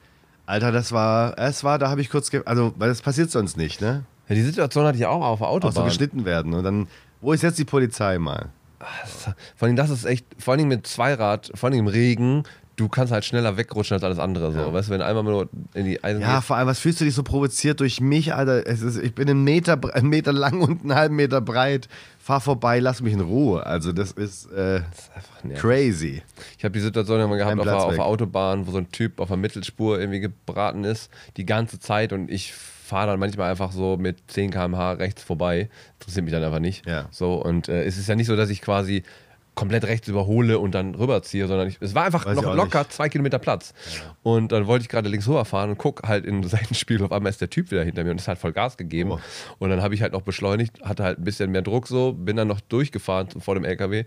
Alter, 0.47 0.73
das 0.73 0.93
war, 0.93 1.39
es 1.39 1.65
war, 1.65 1.79
da 1.79 1.91
habe 1.91 2.01
ich 2.01 2.09
kurz, 2.09 2.31
ge 2.31 2.43
also, 2.45 2.73
weil 2.77 2.89
das 2.89 3.03
passiert 3.03 3.31
sonst 3.31 3.57
nicht, 3.57 3.81
ne? 3.81 4.05
Ja, 4.29 4.35
die 4.35 4.43
Situation 4.43 4.85
hatte 4.87 4.99
ich 4.99 5.07
auch 5.07 5.23
auf 5.25 5.39
der 5.41 5.49
Auch 5.49 5.61
so 5.61 5.67
Autobahn. 5.67 5.85
geschnitten 5.87 6.25
werden. 6.25 6.55
Und 6.55 6.65
dann, 6.65 6.89
wo 7.21 7.33
ist 7.33 7.43
jetzt 7.43 7.59
die 7.59 7.65
Polizei 7.65 8.19
mal? 8.19 8.47
Vor 9.57 9.67
allem, 9.69 9.77
das 9.77 9.91
ist 9.91 10.05
echt, 10.05 10.27
vor 10.39 10.55
allem 10.55 10.69
mit 10.69 10.87
Zweirad, 10.87 11.51
vor 11.55 11.69
allem 11.69 11.79
im 11.81 11.87
Regen, 11.87 12.45
du 12.77 12.89
kannst 12.89 13.13
halt 13.13 13.25
schneller 13.25 13.57
wegrutschen 13.57 13.95
als 13.95 14.03
alles 14.05 14.19
andere. 14.19 14.53
So. 14.53 14.73
Weißt 14.73 14.89
du, 14.89 14.93
wenn 14.93 15.03
einmal 15.03 15.25
nur 15.25 15.49
in 15.75 15.87
die 15.87 16.03
Eisen 16.05 16.21
Ja, 16.21 16.41
vor 16.41 16.57
allem, 16.57 16.69
was 16.69 16.79
fühlst 16.79 17.01
du 17.01 17.05
dich 17.05 17.15
so 17.15 17.23
provoziert 17.23 17.81
durch 17.81 18.01
mich, 18.01 18.35
Alter? 18.35 18.67
Es 18.67 18.83
ist, 18.83 18.99
ich 18.99 19.15
bin 19.15 19.29
einen 19.29 19.45
Meter, 19.45 19.79
einen 19.95 20.09
Meter 20.09 20.33
lang 20.33 20.61
und 20.61 20.83
einen 20.83 20.95
halben 20.95 21.17
Meter 21.17 21.41
breit. 21.41 21.89
Fahr 22.27 22.41
vorbei, 22.41 22.81
lass 22.81 23.01
mich 23.03 23.13
in 23.13 23.21
Ruhe. 23.21 23.65
Also, 23.65 23.93
das 23.93 24.11
ist 24.11 24.51
äh, 24.51 24.79
ist 24.79 25.13
einfach 25.15 25.45
nervig. 25.45 25.63
crazy. 25.63 26.23
Ich 26.59 26.65
habe 26.65 26.73
die 26.73 26.81
Situation 26.81 27.21
immer 27.21 27.37
gehabt 27.37 27.61
auf 27.61 27.69
auf 27.69 27.95
der 27.95 28.05
Autobahn, 28.05 28.67
wo 28.67 28.73
so 28.73 28.79
ein 28.79 28.91
Typ 28.91 29.21
auf 29.21 29.29
der 29.29 29.37
Mittelspur 29.37 30.01
irgendwie 30.01 30.19
gebraten 30.19 30.83
ist, 30.83 31.09
die 31.37 31.47
ganze 31.47 31.79
Zeit 31.79 32.13
und 32.13 32.29
ich 32.29 32.53
fahre 32.53 33.07
dann 33.07 33.21
manchmal 33.21 33.49
einfach 33.49 33.71
so 33.71 33.97
mit 33.97 34.29
10 34.29 34.51
km/h 34.51 34.95
rechts 34.95 35.23
vorbei. 35.23 35.69
Interessiert 36.01 36.25
mich 36.25 36.33
dann 36.35 36.43
einfach 36.43 36.59
nicht. 36.59 36.85
Ja. 36.85 37.07
So, 37.13 37.35
und 37.35 37.69
äh, 37.69 37.85
es 37.85 37.97
ist 37.97 38.09
ja 38.09 38.17
nicht 38.17 38.27
so, 38.27 38.35
dass 38.35 38.51
ich 38.51 38.61
quasi 38.61 39.05
komplett 39.57 39.85
rechts 39.85 40.07
überhole 40.07 40.59
und 40.61 40.73
dann 40.75 40.95
rüberziehe, 40.95 41.49
sondern 41.49 41.67
ich, 41.67 41.79
es 41.81 41.95
war 41.95 42.05
einfach 42.05 42.25
Weiß 42.27 42.37
noch 42.37 42.55
locker 42.55 42.81
nicht. 42.81 42.93
zwei 42.93 43.09
Kilometer 43.09 43.39
Platz. 43.41 43.75
Und 44.23 44.53
dann 44.53 44.67
wollte 44.69 44.83
ich 44.83 44.89
gerade 44.89 45.09
links 45.09 45.27
rüberfahren 45.27 45.71
und 45.71 45.79
guck 45.79 46.07
halt 46.07 46.25
in 46.25 46.43
den 46.43 46.49
Seitenspiegel, 46.49 47.05
auf 47.05 47.11
einmal 47.11 47.31
ist 47.31 47.41
der 47.41 47.51
Typ 47.51 47.71
wieder 47.71 47.83
hinter 47.83 48.05
mir 48.05 48.11
und 48.13 48.21
ist 48.21 48.29
halt 48.29 48.39
voll 48.39 48.53
Gas 48.53 48.77
gegeben. 48.77 49.13
Oh. 49.13 49.19
Und 49.59 49.71
dann 49.71 49.83
habe 49.83 49.95
ich 49.95 50.03
halt 50.03 50.13
noch 50.13 50.23
beschleunigt, 50.23 50.83
hatte 50.83 51.03
halt 51.03 51.19
ein 51.19 51.25
bisschen 51.25 51.51
mehr 51.51 51.63
Druck 51.63 51.89
so, 51.89 52.13
bin 52.13 52.37
dann 52.37 52.49
noch 52.49 52.61
durchgefahren 52.61 53.29
vor 53.41 53.55
dem 53.55 53.65
LKW 53.65 54.05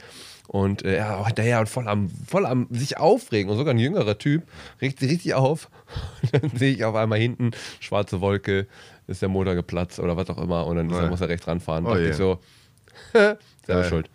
und 0.48 0.86
äh, 0.86 0.98
ja, 0.98 1.18
auch 1.18 1.28
hinterher 1.28 1.60
und 1.60 1.68
voll 1.70 1.88
am, 1.88 2.10
voll 2.28 2.46
am 2.46 2.68
sich 2.70 2.98
aufregen 2.98 3.52
und 3.52 3.58
sogar 3.58 3.74
ein 3.74 3.80
jüngerer 3.80 4.18
Typ 4.18 4.44
regt 4.82 5.00
sich 5.00 5.10
richtig 5.12 5.34
auf. 5.34 5.70
Und 6.22 6.34
dann 6.44 6.52
sehe 6.56 6.72
ich 6.74 6.86
auf 6.86 6.94
einmal 6.94 7.18
hinten, 7.18 7.52
schwarze 7.80 8.22
Wolke, 8.22 8.68
ist 9.08 9.24
der 9.24 9.30
Motor 9.30 9.56
geplatzt 9.56 10.00
oder 10.00 10.16
was 10.16 10.30
auch 10.30 10.38
immer 10.38 10.68
und 10.68 10.76
dann 10.78 10.90
ist, 10.92 10.96
Oh. 10.96 11.08
muss 11.08 11.22
er 11.22 11.30
rechts 11.30 11.48
ranfahren. 11.48 11.86
Oh 11.88 11.90
dachte 11.90 12.04
je. 12.04 12.10
ich 12.12 12.16
so, 12.16 12.38
selber 13.66 13.84
schuld. 13.86 14.10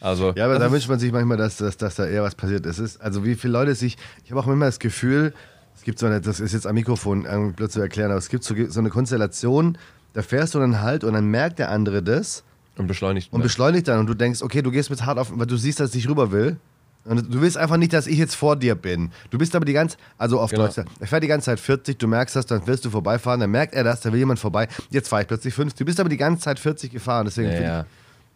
Also, 0.00 0.32
Ja, 0.36 0.44
aber 0.44 0.58
da 0.58 0.70
wünscht 0.70 0.88
man 0.88 0.98
sich 0.98 1.10
manchmal, 1.12 1.36
dass, 1.36 1.56
dass, 1.56 1.76
dass 1.76 1.94
da 1.94 2.06
eher 2.06 2.22
was 2.22 2.34
passiert. 2.34 2.66
Es 2.66 2.78
ist, 2.78 3.00
also 3.00 3.24
wie 3.24 3.34
viele 3.34 3.52
Leute 3.54 3.74
sich, 3.74 3.96
ich 4.24 4.30
habe 4.30 4.40
auch 4.40 4.46
immer 4.46 4.66
das 4.66 4.78
Gefühl, 4.78 5.32
es 5.74 5.82
gibt 5.82 5.98
so 5.98 6.06
eine, 6.06 6.20
das 6.20 6.40
ist 6.40 6.52
jetzt 6.52 6.66
am 6.66 6.74
Mikrofon 6.74 7.24
irgendwie 7.24 7.52
blöd 7.54 7.72
zu 7.72 7.80
erklären, 7.80 8.10
aber 8.10 8.18
es 8.18 8.28
gibt 8.28 8.44
so, 8.44 8.54
so 8.68 8.80
eine 8.80 8.90
Konstellation, 8.90 9.78
da 10.12 10.22
fährst 10.22 10.54
du 10.54 10.58
dann 10.58 10.80
halt 10.80 11.04
und 11.04 11.12
dann 11.14 11.26
merkt 11.26 11.58
der 11.58 11.70
andere 11.70 12.02
das 12.02 12.44
und 12.76 12.86
beschleunigt. 12.86 13.32
und 13.32 13.40
dann. 13.40 13.42
beschleunigt 13.42 13.88
dann 13.88 14.00
und 14.00 14.06
du 14.06 14.14
denkst, 14.14 14.42
okay, 14.42 14.62
du 14.62 14.70
gehst 14.70 14.90
mit 14.90 15.04
hart 15.04 15.18
auf, 15.18 15.30
weil 15.34 15.46
du 15.46 15.56
siehst, 15.56 15.80
dass 15.80 15.94
ich 15.94 16.08
rüber 16.08 16.30
will. 16.32 16.56
Und 17.04 17.32
du 17.32 17.40
willst 17.40 17.56
einfach 17.56 17.76
nicht, 17.76 17.92
dass 17.92 18.08
ich 18.08 18.18
jetzt 18.18 18.34
vor 18.34 18.56
dir 18.56 18.74
bin. 18.74 19.12
Du 19.30 19.38
bist 19.38 19.54
aber 19.54 19.64
die 19.64 19.72
ganze, 19.72 19.96
also 20.18 20.40
auf 20.40 20.50
Genau. 20.50 20.64
Deutsch, 20.66 20.78
er 20.98 21.06
fährt 21.06 21.22
die 21.22 21.28
ganze 21.28 21.44
Zeit 21.46 21.60
40, 21.60 21.98
du 22.00 22.08
merkst 22.08 22.34
das, 22.34 22.46
dann 22.46 22.62
willst 22.66 22.84
du 22.84 22.90
vorbeifahren, 22.90 23.38
dann 23.38 23.50
merkt 23.52 23.74
er 23.74 23.84
das, 23.84 24.00
da 24.00 24.10
will 24.12 24.18
jemand 24.18 24.40
vorbei, 24.40 24.66
jetzt 24.90 25.08
fahre 25.08 25.22
ich 25.22 25.28
plötzlich 25.28 25.54
50. 25.54 25.78
Du 25.78 25.84
bist 25.84 26.00
aber 26.00 26.08
die 26.08 26.16
ganze 26.16 26.42
Zeit 26.42 26.58
40 26.58 26.90
gefahren, 26.90 27.24
deswegen 27.26 27.48
Ja, 27.50 27.54
finde 27.54 27.70
ja. 27.70 27.80
ich, 27.82 27.86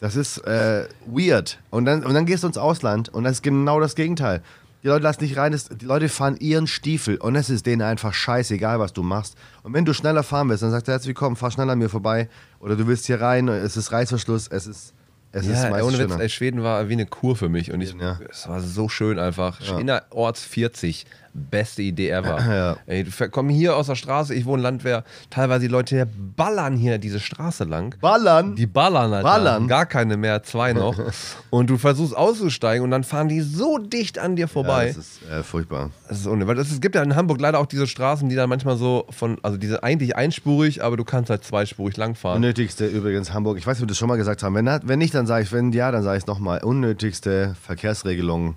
das 0.00 0.16
ist 0.16 0.38
äh, 0.46 0.86
weird. 1.06 1.58
Und 1.70 1.84
dann, 1.84 2.04
und 2.04 2.14
dann 2.14 2.26
gehst 2.26 2.42
du 2.42 2.46
ins 2.48 2.58
Ausland 2.58 3.08
und 3.10 3.24
das 3.24 3.34
ist 3.34 3.42
genau 3.42 3.80
das 3.80 3.94
Gegenteil. 3.94 4.42
Die 4.82 4.88
Leute 4.88 5.02
lassen 5.02 5.22
nicht 5.22 5.36
rein, 5.36 5.52
es- 5.52 5.68
die 5.68 5.84
Leute 5.84 6.08
fahren 6.08 6.36
ihren 6.40 6.66
Stiefel 6.66 7.16
und 7.18 7.36
es 7.36 7.50
ist 7.50 7.66
denen 7.66 7.82
einfach 7.82 8.14
scheißegal, 8.14 8.80
was 8.80 8.94
du 8.94 9.02
machst. 9.02 9.36
Und 9.62 9.74
wenn 9.74 9.84
du 9.84 9.92
schneller 9.92 10.22
fahren 10.22 10.48
willst, 10.48 10.62
dann 10.62 10.70
sagt 10.70 10.88
er 10.88 10.92
herzlich 10.92 11.08
willkommen, 11.08 11.36
fahr 11.36 11.50
schneller 11.50 11.72
an 11.72 11.78
mir 11.78 11.90
vorbei. 11.90 12.30
Oder 12.60 12.76
du 12.76 12.86
willst 12.86 13.04
hier 13.06 13.20
rein, 13.20 13.46
es 13.48 13.76
ist 13.76 13.92
Reißverschluss, 13.92 14.48
es 14.48 14.66
ist, 14.66 14.94
es 15.32 15.46
ist 15.46 15.62
Ja, 15.62 15.70
meist 15.70 15.84
ohne 15.84 15.98
Witz, 15.98 16.10
schöner. 16.10 16.20
ey, 16.22 16.28
Schweden 16.28 16.62
war 16.62 16.88
wie 16.88 16.94
eine 16.94 17.06
Kur 17.06 17.36
für 17.36 17.48
mich 17.48 17.72
und 17.72 17.80
ich, 17.80 17.94
Ja. 18.00 18.18
es 18.30 18.48
war 18.48 18.60
so 18.60 18.88
schön 18.88 19.18
einfach. 19.18 19.60
Ja. 19.60 19.78
Innerorts 19.78 20.42
40, 20.44 21.06
beste 21.32 21.82
Idee 21.82 22.10
ever. 22.10 22.76
Ey, 22.86 23.04
du 23.04 23.10
komm 23.30 23.48
hier 23.48 23.76
aus 23.76 23.86
der 23.86 23.94
Straße, 23.94 24.34
ich 24.34 24.46
wohne 24.46 24.62
Landwehr, 24.62 25.04
teilweise 25.30 25.60
die 25.60 25.68
Leute 25.68 26.08
ballern 26.36 26.76
hier 26.76 26.98
diese 26.98 27.20
Straße 27.20 27.62
lang. 27.62 27.94
Ballern! 28.00 28.56
Die 28.56 28.66
ballern, 28.66 29.12
Alter. 29.12 29.22
Ballern? 29.28 29.68
Gar 29.68 29.86
keine 29.86 30.16
mehr, 30.16 30.42
zwei 30.42 30.72
noch. 30.72 30.98
und 31.50 31.70
du 31.70 31.78
versuchst 31.78 32.16
auszusteigen 32.16 32.82
und 32.82 32.90
dann 32.90 33.04
fahren 33.04 33.28
die 33.28 33.42
so 33.42 33.78
dicht 33.78 34.18
an 34.18 34.34
dir 34.34 34.48
vorbei. 34.48 34.88
das 34.88 34.96
ist 34.96 35.20
äh, 35.30 35.44
furchtbar. 35.44 35.90
Das 36.08 36.18
ist. 36.18 36.26
Weil 36.26 36.58
es 36.58 36.72
es 36.72 36.80
gibt 36.80 36.96
ja 36.96 37.02
in 37.04 37.14
Hamburg 37.14 37.40
leider 37.40 37.60
auch 37.60 37.66
diese 37.66 37.86
Straßen, 37.86 38.28
die 38.28 38.34
dann 38.34 38.48
manchmal 38.48 38.76
so 38.76 39.06
von, 39.10 39.38
also 39.42 39.56
diese 39.56 39.84
eigentlich 39.84 40.16
einspurig, 40.16 40.82
aber 40.82 40.96
du 40.96 41.04
kannst 41.04 41.30
halt 41.30 41.44
zweispurig 41.44 41.96
langfahren. 41.96 42.36
Unnötigste 42.36 42.86
übrigens 42.86 43.32
Hamburg. 43.32 43.56
Ich 43.58 43.66
weiß 43.66 43.76
nicht, 43.76 43.82
ob 43.82 43.86
wir 43.88 43.92
das 43.92 43.98
schon 43.98 44.08
mal 44.08 44.16
gesagt 44.16 44.42
haben. 44.42 44.54
Wenn, 44.56 44.66
wenn 44.66 44.98
nicht, 44.98 45.14
dann 45.14 45.19
sage 45.26 45.44
ich, 45.44 45.52
wenn 45.52 45.72
ja, 45.72 45.90
dann 45.90 46.02
sage 46.02 46.16
ich 46.16 46.24
es 46.24 46.26
nochmal. 46.26 46.62
Unnötigste 46.62 47.54
Verkehrsregelung 47.62 48.56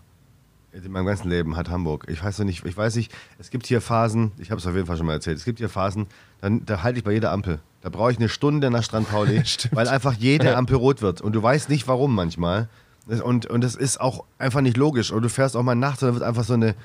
in 0.73 0.91
meinem 0.91 1.05
ganzen 1.05 1.29
Leben 1.29 1.55
hat 1.55 1.69
Hamburg. 1.69 2.05
Ich 2.09 2.23
weiß 2.23 2.39
noch 2.39 2.45
nicht, 2.45 2.65
ich 2.65 2.75
weiß 2.75 2.95
nicht, 2.95 3.13
es 3.37 3.49
gibt 3.51 3.67
hier 3.67 3.79
Phasen, 3.79 4.31
ich 4.39 4.49
habe 4.49 4.59
es 4.59 4.65
auf 4.65 4.73
jeden 4.73 4.87
Fall 4.87 4.97
schon 4.97 5.05
mal 5.05 5.13
erzählt, 5.13 5.37
es 5.37 5.45
gibt 5.45 5.59
hier 5.59 5.69
Phasen, 5.69 6.07
dann, 6.41 6.65
da 6.65 6.81
halte 6.81 6.97
ich 6.97 7.03
bei 7.03 7.11
jeder 7.11 7.31
Ampel. 7.31 7.59
Da 7.81 7.89
brauche 7.89 8.11
ich 8.11 8.17
eine 8.17 8.29
Stunde 8.29 8.71
nach 8.71 8.83
Strand 8.83 9.09
Pauli, 9.09 9.41
Stimmt. 9.45 9.75
weil 9.75 9.87
einfach 9.87 10.13
jede 10.13 10.55
Ampel 10.55 10.77
rot 10.77 11.01
wird. 11.01 11.21
Und 11.21 11.33
du 11.33 11.43
weißt 11.43 11.69
nicht 11.69 11.87
warum 11.87 12.15
manchmal. 12.15 12.69
Und, 13.05 13.45
und 13.45 13.61
das 13.61 13.75
ist 13.75 13.99
auch 13.99 14.23
einfach 14.37 14.61
nicht 14.61 14.77
logisch. 14.77 15.11
Und 15.11 15.21
du 15.21 15.29
fährst 15.29 15.57
auch 15.57 15.63
mal 15.63 15.75
nachts 15.75 16.01
und 16.01 16.07
dann 16.07 16.15
wird 16.15 16.23
einfach 16.23 16.45
so 16.45 16.53
eine. 16.53 16.75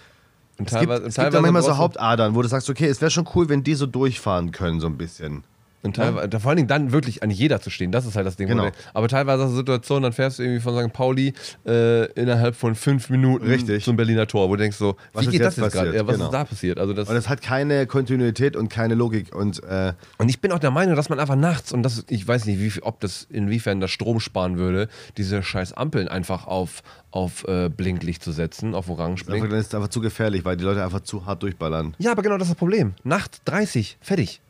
Und 0.58 0.70
Es 0.70 0.78
gibt, 0.78 0.92
es 0.92 1.14
gibt 1.14 1.32
dann 1.32 1.42
manchmal 1.42 1.62
so 1.62 1.76
Hauptadern, 1.76 2.34
wo 2.34 2.42
du 2.42 2.48
sagst, 2.48 2.68
okay, 2.68 2.86
es 2.86 3.00
wäre 3.00 3.12
schon 3.12 3.28
cool, 3.36 3.48
wenn 3.48 3.62
die 3.62 3.74
so 3.74 3.86
durchfahren 3.86 4.50
können, 4.50 4.80
so 4.80 4.88
ein 4.88 4.98
bisschen. 4.98 5.44
Und 5.88 5.96
teilweise, 5.96 6.40
vor 6.40 6.50
allen 6.50 6.56
Dingen 6.56 6.68
dann 6.68 6.92
wirklich 6.92 7.22
an 7.22 7.30
jeder 7.30 7.60
zu 7.60 7.70
stehen, 7.70 7.92
das 7.92 8.06
ist 8.06 8.16
halt 8.16 8.26
das 8.26 8.36
Ding. 8.36 8.48
Genau. 8.48 8.66
du- 8.66 8.72
Aber 8.94 9.08
teilweise 9.08 9.42
hast 9.44 9.50
du 9.52 9.56
Situationen, 9.56 10.04
dann 10.04 10.12
fährst 10.12 10.38
du 10.38 10.42
irgendwie 10.44 10.60
von 10.60 10.74
St. 10.78 10.92
Pauli 10.92 11.32
äh, 11.66 12.04
innerhalb 12.12 12.54
von 12.56 12.74
fünf 12.74 13.10
Minuten 13.10 13.46
Richtig. 13.46 13.84
zum 13.84 13.96
Berliner 13.96 14.26
Tor, 14.26 14.48
wo 14.48 14.54
du 14.56 14.62
denkst 14.62 14.76
so, 14.78 14.96
Was 15.12 15.22
wie 15.22 15.26
ist 15.26 15.32
geht 15.32 15.40
das 15.42 15.56
jetzt 15.56 15.72
gerade? 15.72 15.94
Ja, 15.94 16.06
was 16.06 16.14
Genau. 16.14 16.26
ist 16.26 16.32
da 16.34 16.44
passiert? 16.44 16.78
Also 16.78 16.92
das, 16.92 17.08
Und 17.08 17.16
es 17.16 17.28
hat 17.28 17.42
keine 17.42 17.86
Kontinuität 17.86 18.56
und 18.56 18.68
keine 18.68 18.94
Logik. 18.94 19.34
Und 19.34 19.62
äh, 19.64 19.92
und 20.18 20.28
ich 20.28 20.40
bin 20.40 20.52
auch 20.52 20.58
der 20.58 20.70
Meinung, 20.70 20.96
dass 20.96 21.08
man 21.08 21.18
einfach 21.20 21.36
nachts, 21.36 21.72
und 21.72 21.82
das, 21.82 22.04
ich 22.08 22.26
weiß 22.26 22.44
nicht, 22.46 22.60
wie, 22.60 22.82
ob 22.82 23.00
das, 23.00 23.26
inwiefern 23.30 23.80
das 23.80 23.90
Strom 23.90 24.20
sparen 24.20 24.58
würde, 24.58 24.88
diese 25.16 25.42
scheiß 25.42 25.72
Ampeln 25.72 26.08
einfach 26.08 26.46
auf, 26.46 26.82
auf 27.10 27.44
äh, 27.48 27.68
Blinklicht 27.68 28.22
zu 28.22 28.32
setzen, 28.32 28.74
auf 28.74 28.88
Orange 28.88 29.22
einfach, 29.22 29.32
Blink. 29.32 29.50
dann 29.50 29.58
ist 29.60 29.68
es 29.68 29.74
einfach 29.74 29.88
zu 29.88 30.00
gefährlich, 30.00 30.44
weil 30.44 30.56
die 30.56 30.64
Leute 30.64 30.84
einfach 30.84 31.00
zu 31.00 31.24
hart 31.26 31.42
durchballern. 31.42 31.94
Ja, 31.98 32.12
aber 32.12 32.22
genau 32.22 32.36
das 32.36 32.48
ist 32.48 32.52
das 32.54 32.58
Problem. 32.58 32.94
Nachts 33.04 33.40
30, 33.44 33.96
fertig. 34.00 34.40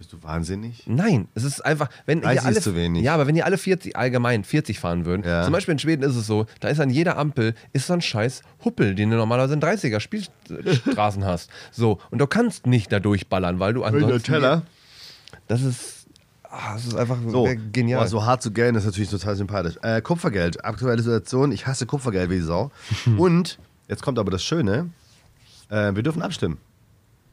Bist 0.00 0.14
du 0.14 0.22
wahnsinnig? 0.22 0.84
Nein, 0.86 1.28
es 1.34 1.44
ist 1.44 1.60
einfach, 1.62 1.90
wenn 2.06 2.22
30 2.22 2.40
ihr 2.40 2.46
alle, 2.46 2.56
ist 2.56 2.64
zu 2.64 2.74
wenig. 2.74 3.02
Ja, 3.04 3.12
aber 3.12 3.26
wenn 3.26 3.36
ihr 3.36 3.44
alle 3.44 3.58
40, 3.58 3.96
allgemein 3.98 4.44
40 4.44 4.80
fahren 4.80 5.04
würden, 5.04 5.24
Ja. 5.26 5.42
zum 5.44 5.52
Beispiel 5.52 5.72
in 5.72 5.78
Schweden 5.78 6.02
ist 6.02 6.16
es 6.16 6.26
so, 6.26 6.46
da 6.60 6.68
ist 6.68 6.80
an 6.80 6.88
jeder 6.88 7.18
Ampel 7.18 7.54
ist 7.74 7.86
so 7.86 7.92
ein 7.92 8.00
scheiß 8.00 8.40
Huppel, 8.64 8.94
den 8.94 9.10
du 9.10 9.16
normalerweise 9.18 9.52
in 9.52 9.60
30er 9.60 10.00
Spielstraßen 10.00 11.26
hast. 11.26 11.50
So, 11.70 11.98
und 12.10 12.18
du 12.18 12.26
kannst 12.26 12.66
nicht 12.66 12.90
da 12.90 12.98
durchballern, 12.98 13.58
weil 13.60 13.74
du 13.74 13.84
ansonsten... 13.84 14.22
Teller. 14.22 14.62
Das 15.48 15.60
ist, 15.60 16.06
ah, 16.44 16.72
das 16.72 16.86
ist 16.86 16.94
einfach 16.96 17.18
So, 17.28 17.46
genial. 17.70 18.00
Boah, 18.00 18.08
so 18.08 18.24
hart 18.24 18.40
zu 18.42 18.52
gellen 18.52 18.76
ist 18.76 18.86
natürlich 18.86 19.10
total 19.10 19.36
sympathisch. 19.36 19.74
Äh, 19.82 20.00
Kupfergeld, 20.00 20.64
aktuelle 20.64 21.02
Situation. 21.02 21.52
Ich 21.52 21.66
hasse 21.66 21.84
Kupfergeld 21.84 22.30
wie 22.30 22.40
Sau. 22.40 22.70
Und 23.18 23.58
jetzt 23.86 24.02
kommt 24.02 24.18
aber 24.18 24.30
das 24.30 24.42
Schöne: 24.42 24.88
äh, 25.68 25.94
Wir 25.94 26.02
dürfen 26.02 26.22
abstimmen. 26.22 26.56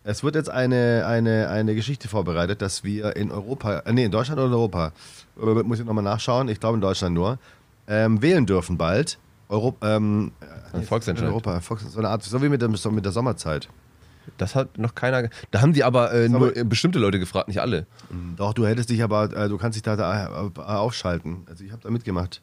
Es 0.10 0.24
wird 0.24 0.36
jetzt 0.36 0.50
eine, 0.50 1.04
eine, 1.06 1.50
eine 1.50 1.76
Geschichte 1.76 2.08
vorbereitet, 2.08 2.62
dass 2.62 2.86
wir 2.86 3.18
in 3.18 3.30
Europa, 3.30 3.80
äh, 3.80 3.92
nee, 3.92 4.06
in 4.06 4.12
Deutschland 4.12 4.40
oder 4.40 4.48
in 4.48 4.54
Europa, 4.54 4.94
äh, 5.38 5.46
muss 5.64 5.80
ich 5.80 5.86
nochmal 5.86 6.04
nachschauen, 6.04 6.48
ich 6.48 6.62
glaube 6.62 6.76
in 6.76 6.82
Deutschland 6.82 7.14
nur, 7.14 7.40
ähm, 7.90 8.22
wählen 8.22 8.46
dürfen 8.46 8.78
bald. 8.78 9.20
Europa, 9.50 9.98
ähm, 9.98 10.32
Ein 10.72 10.80
äh, 10.82 10.84
Volksentscheid. 10.84 11.28
Europa, 11.28 11.60
Volks, 11.60 11.92
so 11.92 12.00
eine 12.00 12.08
Art, 12.08 12.24
so 12.24 12.42
wie 12.42 12.48
mit, 12.48 12.62
so 12.78 12.90
mit 12.90 13.04
der 13.04 13.12
Sommerzeit. 13.12 13.68
Das 14.38 14.56
hat 14.56 14.78
noch 14.78 14.96
keiner. 14.96 15.28
Da 15.52 15.60
haben 15.62 15.74
die 15.74 15.84
aber 15.84 16.14
äh, 16.14 16.28
aber- 16.28 16.40
nur 16.40 16.56
äh, 16.56 16.64
bestimmte 16.64 17.00
Leute 17.00 17.20
gefragt, 17.20 17.50
nicht 17.50 17.60
alle. 17.60 17.86
Doch, 18.38 18.54
du 18.54 18.66
hättest 18.66 18.90
dich 18.90 19.04
aber, 19.04 19.26
äh, 19.36 19.50
du 19.50 19.58
kannst 19.58 19.76
dich 19.76 19.84
da, 19.84 19.98
da 19.98 20.28
äh, 20.56 20.60
aufschalten. 20.62 21.46
Also 21.50 21.66
ich 21.66 21.72
habe 21.74 21.82
da 21.84 21.90
mitgemacht. 21.90 22.42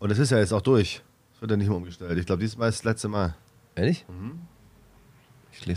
Und 0.00 0.10
es 0.10 0.18
ist 0.18 0.30
ja 0.30 0.38
jetzt 0.38 0.52
auch 0.52 0.60
durch. 0.62 1.02
Es 1.34 1.40
wird 1.40 1.50
ja 1.50 1.56
nicht 1.56 1.68
mehr 1.68 1.76
umgestellt. 1.78 2.18
Ich 2.18 2.26
glaube, 2.26 2.40
diesmal 2.40 2.68
ist 2.68 2.80
das 2.80 2.84
letzte 2.84 3.08
Mal. 3.08 3.34
Ehrlich? 3.74 4.04
So 4.06 4.12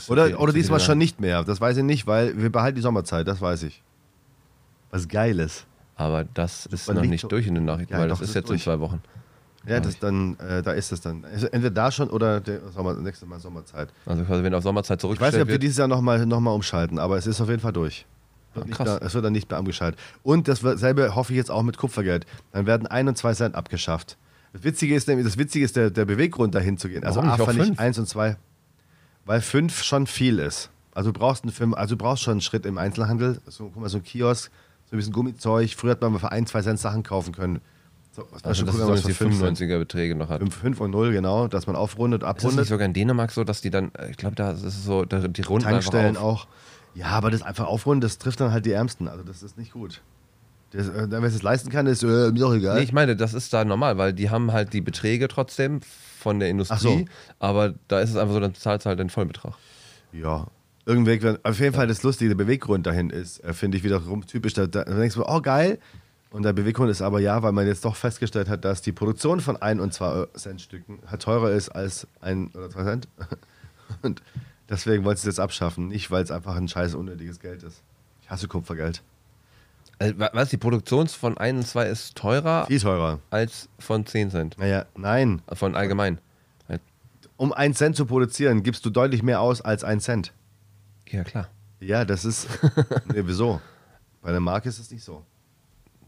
Oder, 0.09 0.27
viel- 0.27 0.35
oder 0.35 0.53
diesmal 0.53 0.79
schon 0.79 0.97
nicht 0.97 1.19
mehr. 1.19 1.43
Das 1.43 1.59
weiß 1.61 1.77
ich 1.77 1.83
nicht, 1.83 2.07
weil 2.07 2.37
wir 2.41 2.51
behalten 2.51 2.75
die 2.75 2.81
Sommerzeit, 2.81 3.27
das 3.27 3.41
weiß 3.41 3.63
ich. 3.63 3.81
Was 4.89 5.07
Geiles. 5.07 5.65
Aber 5.95 6.23
das 6.23 6.65
ist 6.67 6.87
Man 6.87 6.97
noch 6.97 7.03
nicht 7.03 7.21
so- 7.21 7.27
durch 7.27 7.47
in 7.47 7.55
den 7.55 7.65
Nachrichten, 7.65 7.93
Ja, 7.93 7.99
weil 7.99 8.07
doch, 8.09 8.15
das 8.19 8.23
ist 8.23 8.29
ist 8.29 8.35
jetzt 8.35 8.49
durch. 8.49 8.61
in 8.61 8.63
zwei 8.63 8.79
Wochen. 8.79 9.01
Ja, 9.67 9.79
das 9.79 9.99
dann, 9.99 10.37
äh, 10.39 10.63
da 10.63 10.71
ist 10.71 10.91
es 10.91 11.01
dann. 11.01 11.23
Also 11.23 11.45
entweder 11.47 11.69
da 11.69 11.91
schon 11.91 12.09
oder 12.09 12.39
der 12.39 12.61
Sommer, 12.71 12.95
nächstes 12.95 13.27
Mal 13.29 13.39
Sommerzeit. 13.39 13.89
Also 14.07 14.23
quasi, 14.23 14.43
wenn 14.43 14.53
auf 14.55 14.63
Sommerzeit 14.63 14.97
Ich 14.97 15.03
weiß 15.03 15.11
nicht, 15.11 15.19
zurückgestellt 15.19 15.41
ob 15.43 15.47
die 15.47 15.51
wird. 15.53 15.63
dieses 15.63 15.77
Jahr 15.77 15.87
nochmal 15.87 16.25
noch 16.25 16.39
mal 16.39 16.51
umschalten, 16.51 16.97
aber 16.97 17.17
es 17.17 17.27
ist 17.27 17.39
auf 17.41 17.49
jeden 17.49 17.61
Fall 17.61 17.73
durch. 17.73 18.05
Ah, 18.55 18.61
krass. 18.71 18.87
mehr, 18.87 19.01
es 19.03 19.13
wird 19.13 19.23
dann 19.23 19.33
nicht 19.33 19.49
mehr 19.49 19.59
umgeschaltet. 19.59 19.99
Und 20.23 20.47
dasselbe 20.47 21.13
hoffe 21.15 21.31
ich 21.33 21.37
jetzt 21.37 21.51
auch 21.51 21.61
mit 21.63 21.77
Kupfergeld. 21.77 22.25
Dann 22.51 22.65
werden 22.65 22.87
ein 22.87 23.07
und 23.07 23.17
zwei 23.17 23.33
Cent 23.35 23.53
abgeschafft. 23.55 24.17
Das 24.51 24.63
Witzige 24.63 24.95
ist 24.95 25.07
nämlich, 25.07 25.25
das 25.27 25.37
Witzige 25.37 25.63
ist 25.63 25.75
der, 25.75 25.91
der 25.91 26.05
Beweggrund 26.05 26.53
dahin 26.55 26.77
zu 26.77 26.89
gehen. 26.89 27.03
Also 27.05 27.21
A 27.21 27.37
fand 27.37 27.59
ich 27.59 27.65
fünf? 27.67 27.79
eins 27.79 27.99
und 27.99 28.07
zwei, 28.09 28.35
weil 29.25 29.41
fünf 29.41 29.83
schon 29.83 30.07
viel 30.07 30.39
ist. 30.39 30.69
Also 30.93 31.11
du 31.11 31.19
brauchst 31.19 31.43
einen 31.43 31.53
Film, 31.53 31.73
also 31.73 31.95
du 31.95 32.03
brauchst 32.03 32.23
schon 32.23 32.31
einen 32.33 32.41
Schritt 32.41 32.65
im 32.65 32.77
Einzelhandel. 32.77 33.39
So, 33.47 33.65
guck 33.73 33.81
mal, 33.81 33.89
so 33.89 33.97
ein 33.97 34.03
Kiosk, 34.03 34.51
so 34.89 34.95
ein 34.95 34.97
bisschen 34.97 35.13
Gummizeug. 35.13 35.69
Früher 35.75 35.91
hat 35.91 36.01
man 36.01 36.11
mal 36.11 36.19
für 36.19 36.31
ein, 36.31 36.45
zwei 36.47 36.61
Cent 36.61 36.79
Sachen 36.79 37.03
kaufen 37.03 37.33
können. 37.33 37.61
So, 38.13 38.23
war 38.23 38.39
Also 38.43 38.65
das 38.65 38.75
cool, 38.75 38.81
ist 38.81 38.85
so, 38.87 38.91
was 38.93 39.01
die 39.03 39.13
für 39.13 39.23
fünf 39.29 39.39
Cent- 39.39 39.57
95er 39.57 39.79
Beträge 39.79 40.15
noch 40.15 40.27
hat. 40.29 40.39
fünf- 40.41 40.55
fünf 40.55 40.81
und 40.81 40.91
null, 40.91 41.13
genau, 41.13 41.47
dass 41.47 41.65
man 41.65 41.77
aufrundet, 41.77 42.23
Ist 42.23 42.27
das 42.27 42.35
nicht 42.35 42.43
abrundet. 42.45 42.67
sogar 42.67 42.85
in 42.85 42.93
Dänemark 42.93 43.31
so, 43.31 43.45
dass 43.45 43.61
die 43.61 43.69
dann, 43.69 43.91
ich 44.09 44.17
glaube, 44.17 44.35
da 44.35 44.51
ist 44.51 44.63
es 44.63 44.83
so, 44.83 45.05
da, 45.05 45.19
die 45.27 45.41
runden 45.43 45.63
Tankstellen 45.69 46.17
auch. 46.17 46.47
Ja, 46.93 47.05
aber 47.07 47.31
das 47.31 47.41
einfach 47.41 47.67
aufrunden, 47.67 48.01
das 48.01 48.17
trifft 48.17 48.41
dann 48.41 48.51
halt 48.51 48.65
die 48.65 48.71
Ärmsten. 48.73 49.07
Also 49.07 49.23
das 49.23 49.43
ist 49.43 49.57
nicht 49.57 49.71
gut. 49.71 50.01
Das, 50.71 50.89
äh, 50.89 51.07
wer 51.09 51.23
es 51.23 51.41
leisten 51.41 51.69
kann, 51.69 51.87
ist 51.87 52.03
äh, 52.03 52.07
mir 52.07 52.33
doch 52.39 52.53
egal. 52.53 52.75
Nee, 52.77 52.83
ich 52.83 52.91
meine, 52.91 53.15
das 53.15 53.33
ist 53.33 53.53
da 53.53 53.63
normal, 53.63 53.97
weil 53.97 54.11
die 54.11 54.29
haben 54.29 54.51
halt 54.51 54.73
die 54.73 54.81
Beträge 54.81 55.29
trotzdem 55.29 55.79
von 56.21 56.39
der 56.39 56.49
Industrie, 56.49 56.77
so. 56.77 57.05
aber 57.39 57.73
da 57.87 57.99
ist 57.99 58.11
es 58.11 58.15
einfach 58.15 58.33
so, 58.33 58.39
dann 58.39 58.55
zahlst 58.55 58.85
du 58.85 58.89
halt 58.89 58.99
den 58.99 59.09
Vollbetrag. 59.09 59.53
ja. 60.11 60.47
Irgendwie, 60.83 61.37
auf 61.43 61.59
jeden 61.59 61.75
Fall 61.75 61.85
das 61.85 62.01
Lustige, 62.01 62.29
der 62.29 62.43
Beweggrund 62.43 62.87
dahin 62.87 63.11
ist, 63.11 63.43
äh, 63.43 63.53
finde 63.53 63.77
ich 63.77 63.83
wiederum 63.83 64.25
typisch. 64.25 64.55
Da, 64.55 64.65
da 64.65 64.83
denkst 64.83 65.13
du, 65.13 65.23
oh 65.23 65.39
geil. 65.39 65.77
Und 66.31 66.41
der 66.43 66.53
Beweggrund 66.53 66.89
ist 66.89 67.03
aber 67.03 67.19
ja, 67.19 67.43
weil 67.43 67.51
man 67.51 67.67
jetzt 67.67 67.85
doch 67.85 67.95
festgestellt 67.95 68.49
hat, 68.49 68.65
dass 68.65 68.81
die 68.81 68.91
Produktion 68.91 69.41
von 69.41 69.57
1 69.61 69.79
und 69.79 69.93
2 69.93 70.27
Cent 70.33 70.59
Stücken 70.59 70.97
halt 71.05 71.21
teurer 71.21 71.51
ist 71.51 71.69
als 71.69 72.07
1 72.21 72.55
oder 72.55 72.69
2 72.69 72.83
Cent. 72.83 73.07
Und 74.01 74.23
deswegen 74.69 75.03
wollen 75.03 75.17
sie 75.17 75.21
es 75.21 75.35
jetzt 75.35 75.39
abschaffen. 75.39 75.89
Nicht, 75.89 76.09
weil 76.09 76.23
es 76.23 76.31
einfach 76.31 76.55
ein 76.55 76.67
scheiß 76.67 76.95
unnötiges 76.95 77.39
Geld 77.39 77.61
ist. 77.61 77.83
Ich 78.23 78.31
hasse 78.31 78.47
Kupfergeld. 78.47 79.03
Also, 80.01 80.19
wa- 80.19 80.29
was, 80.33 80.49
die 80.49 80.57
Produktion 80.57 81.07
von 81.07 81.37
1 81.37 81.57
und 81.59 81.67
2 81.67 81.85
ist 81.87 82.15
teurer 82.15 82.65
Viel 82.65 82.79
teurer. 82.79 83.19
als 83.29 83.69
von 83.79 84.05
10 84.05 84.31
Cent, 84.31 84.57
Naja, 84.57 84.85
nein. 84.95 85.41
von 85.53 85.75
allgemein. 85.75 86.19
Um 87.37 87.53
1 87.53 87.77
Cent 87.77 87.95
zu 87.95 88.05
produzieren, 88.05 88.61
gibst 88.61 88.85
du 88.85 88.91
deutlich 88.91 89.23
mehr 89.23 89.41
aus 89.41 89.61
als 89.61 89.83
1 89.83 90.03
Cent. 90.03 90.31
Ja, 91.09 91.23
klar. 91.23 91.49
Ja, 91.79 92.05
das 92.05 92.23
ist. 92.23 92.47
nee, 93.13 93.21
wieso? 93.25 93.59
Bei 94.21 94.29
einer 94.29 94.39
Marke 94.39 94.69
ist 94.69 94.77
es 94.77 94.91
nicht 94.91 95.03
so. 95.03 95.23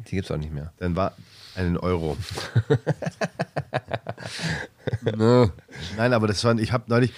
Die 0.07 0.11
gibt 0.15 0.25
es 0.25 0.31
auch 0.31 0.37
nicht 0.37 0.53
mehr. 0.53 0.71
Dann 0.77 0.95
war 0.95 1.13
einen 1.55 1.77
Euro. 1.77 2.17
Ne. 5.15 5.51
Nein, 5.97 6.13
aber 6.13 6.27
das 6.27 6.41
fand 6.41 6.59
ich 6.61 6.71
habe 6.71 6.85
neulich 6.87 7.13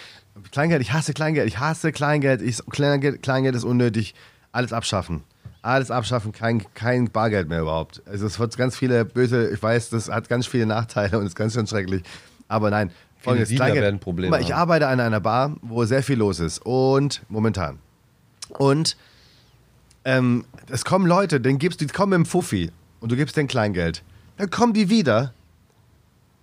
Kleingeld, 0.52 0.82
ich 0.82 0.92
hasse 0.94 1.14
Kleingeld, 1.14 1.48
ich 1.48 1.60
hasse 1.60 1.92
Kleingeld, 1.92 2.42
ich, 2.42 2.58
Kleingeld, 2.70 3.22
Kleingeld 3.22 3.56
ist 3.56 3.64
unnötig, 3.64 4.16
alles 4.52 4.74
abschaffen. 4.74 5.24
Alles 5.66 5.90
abschaffen, 5.90 6.32
kein, 6.32 6.64
kein 6.76 7.10
Bargeld 7.10 7.50
mehr 7.50 7.62
überhaupt. 7.62 8.04
Also 8.06 8.28
es 8.28 8.38
wird 8.40 8.56
ganz 8.56 8.78
viele 8.78 9.04
böse, 9.04 9.50
ich 9.50 9.64
weiß, 9.64 9.90
das 9.90 10.10
hat 10.10 10.30
ganz 10.30 10.46
viele 10.46 10.68
Nachteile 10.68 11.18
und 11.18 11.26
ist 11.26 11.36
ganz 11.36 11.54
schön 11.54 11.66
schrecklich. 11.66 12.04
Aber 12.48 12.70
nein, 12.70 12.92
folgendes 13.18 13.50
werden 13.58 14.00
Probleme 14.00 14.40
ich 14.42 14.54
arbeite 14.54 14.88
an 14.88 15.00
einer 15.00 15.20
Bar, 15.20 15.56
wo 15.64 15.84
sehr 15.86 16.04
viel 16.04 16.18
los 16.18 16.40
ist 16.40 16.60
und 16.64 17.24
momentan. 17.30 17.80
Und 18.50 18.96
ähm, 20.04 20.46
es 20.70 20.86
kommen 20.86 21.08
Leute, 21.08 21.42
denen 21.42 21.58
gibst 21.58 21.82
die 21.82 21.88
kommen 21.88 22.14
im 22.14 22.26
Fuffi 22.28 22.70
und 23.00 23.12
du 23.12 23.16
gibst 23.16 23.36
denen 23.36 23.48
Kleingeld. 23.48 24.04
Dann 24.38 24.52
kommen 24.52 24.74
die 24.74 24.90
wieder 24.92 25.34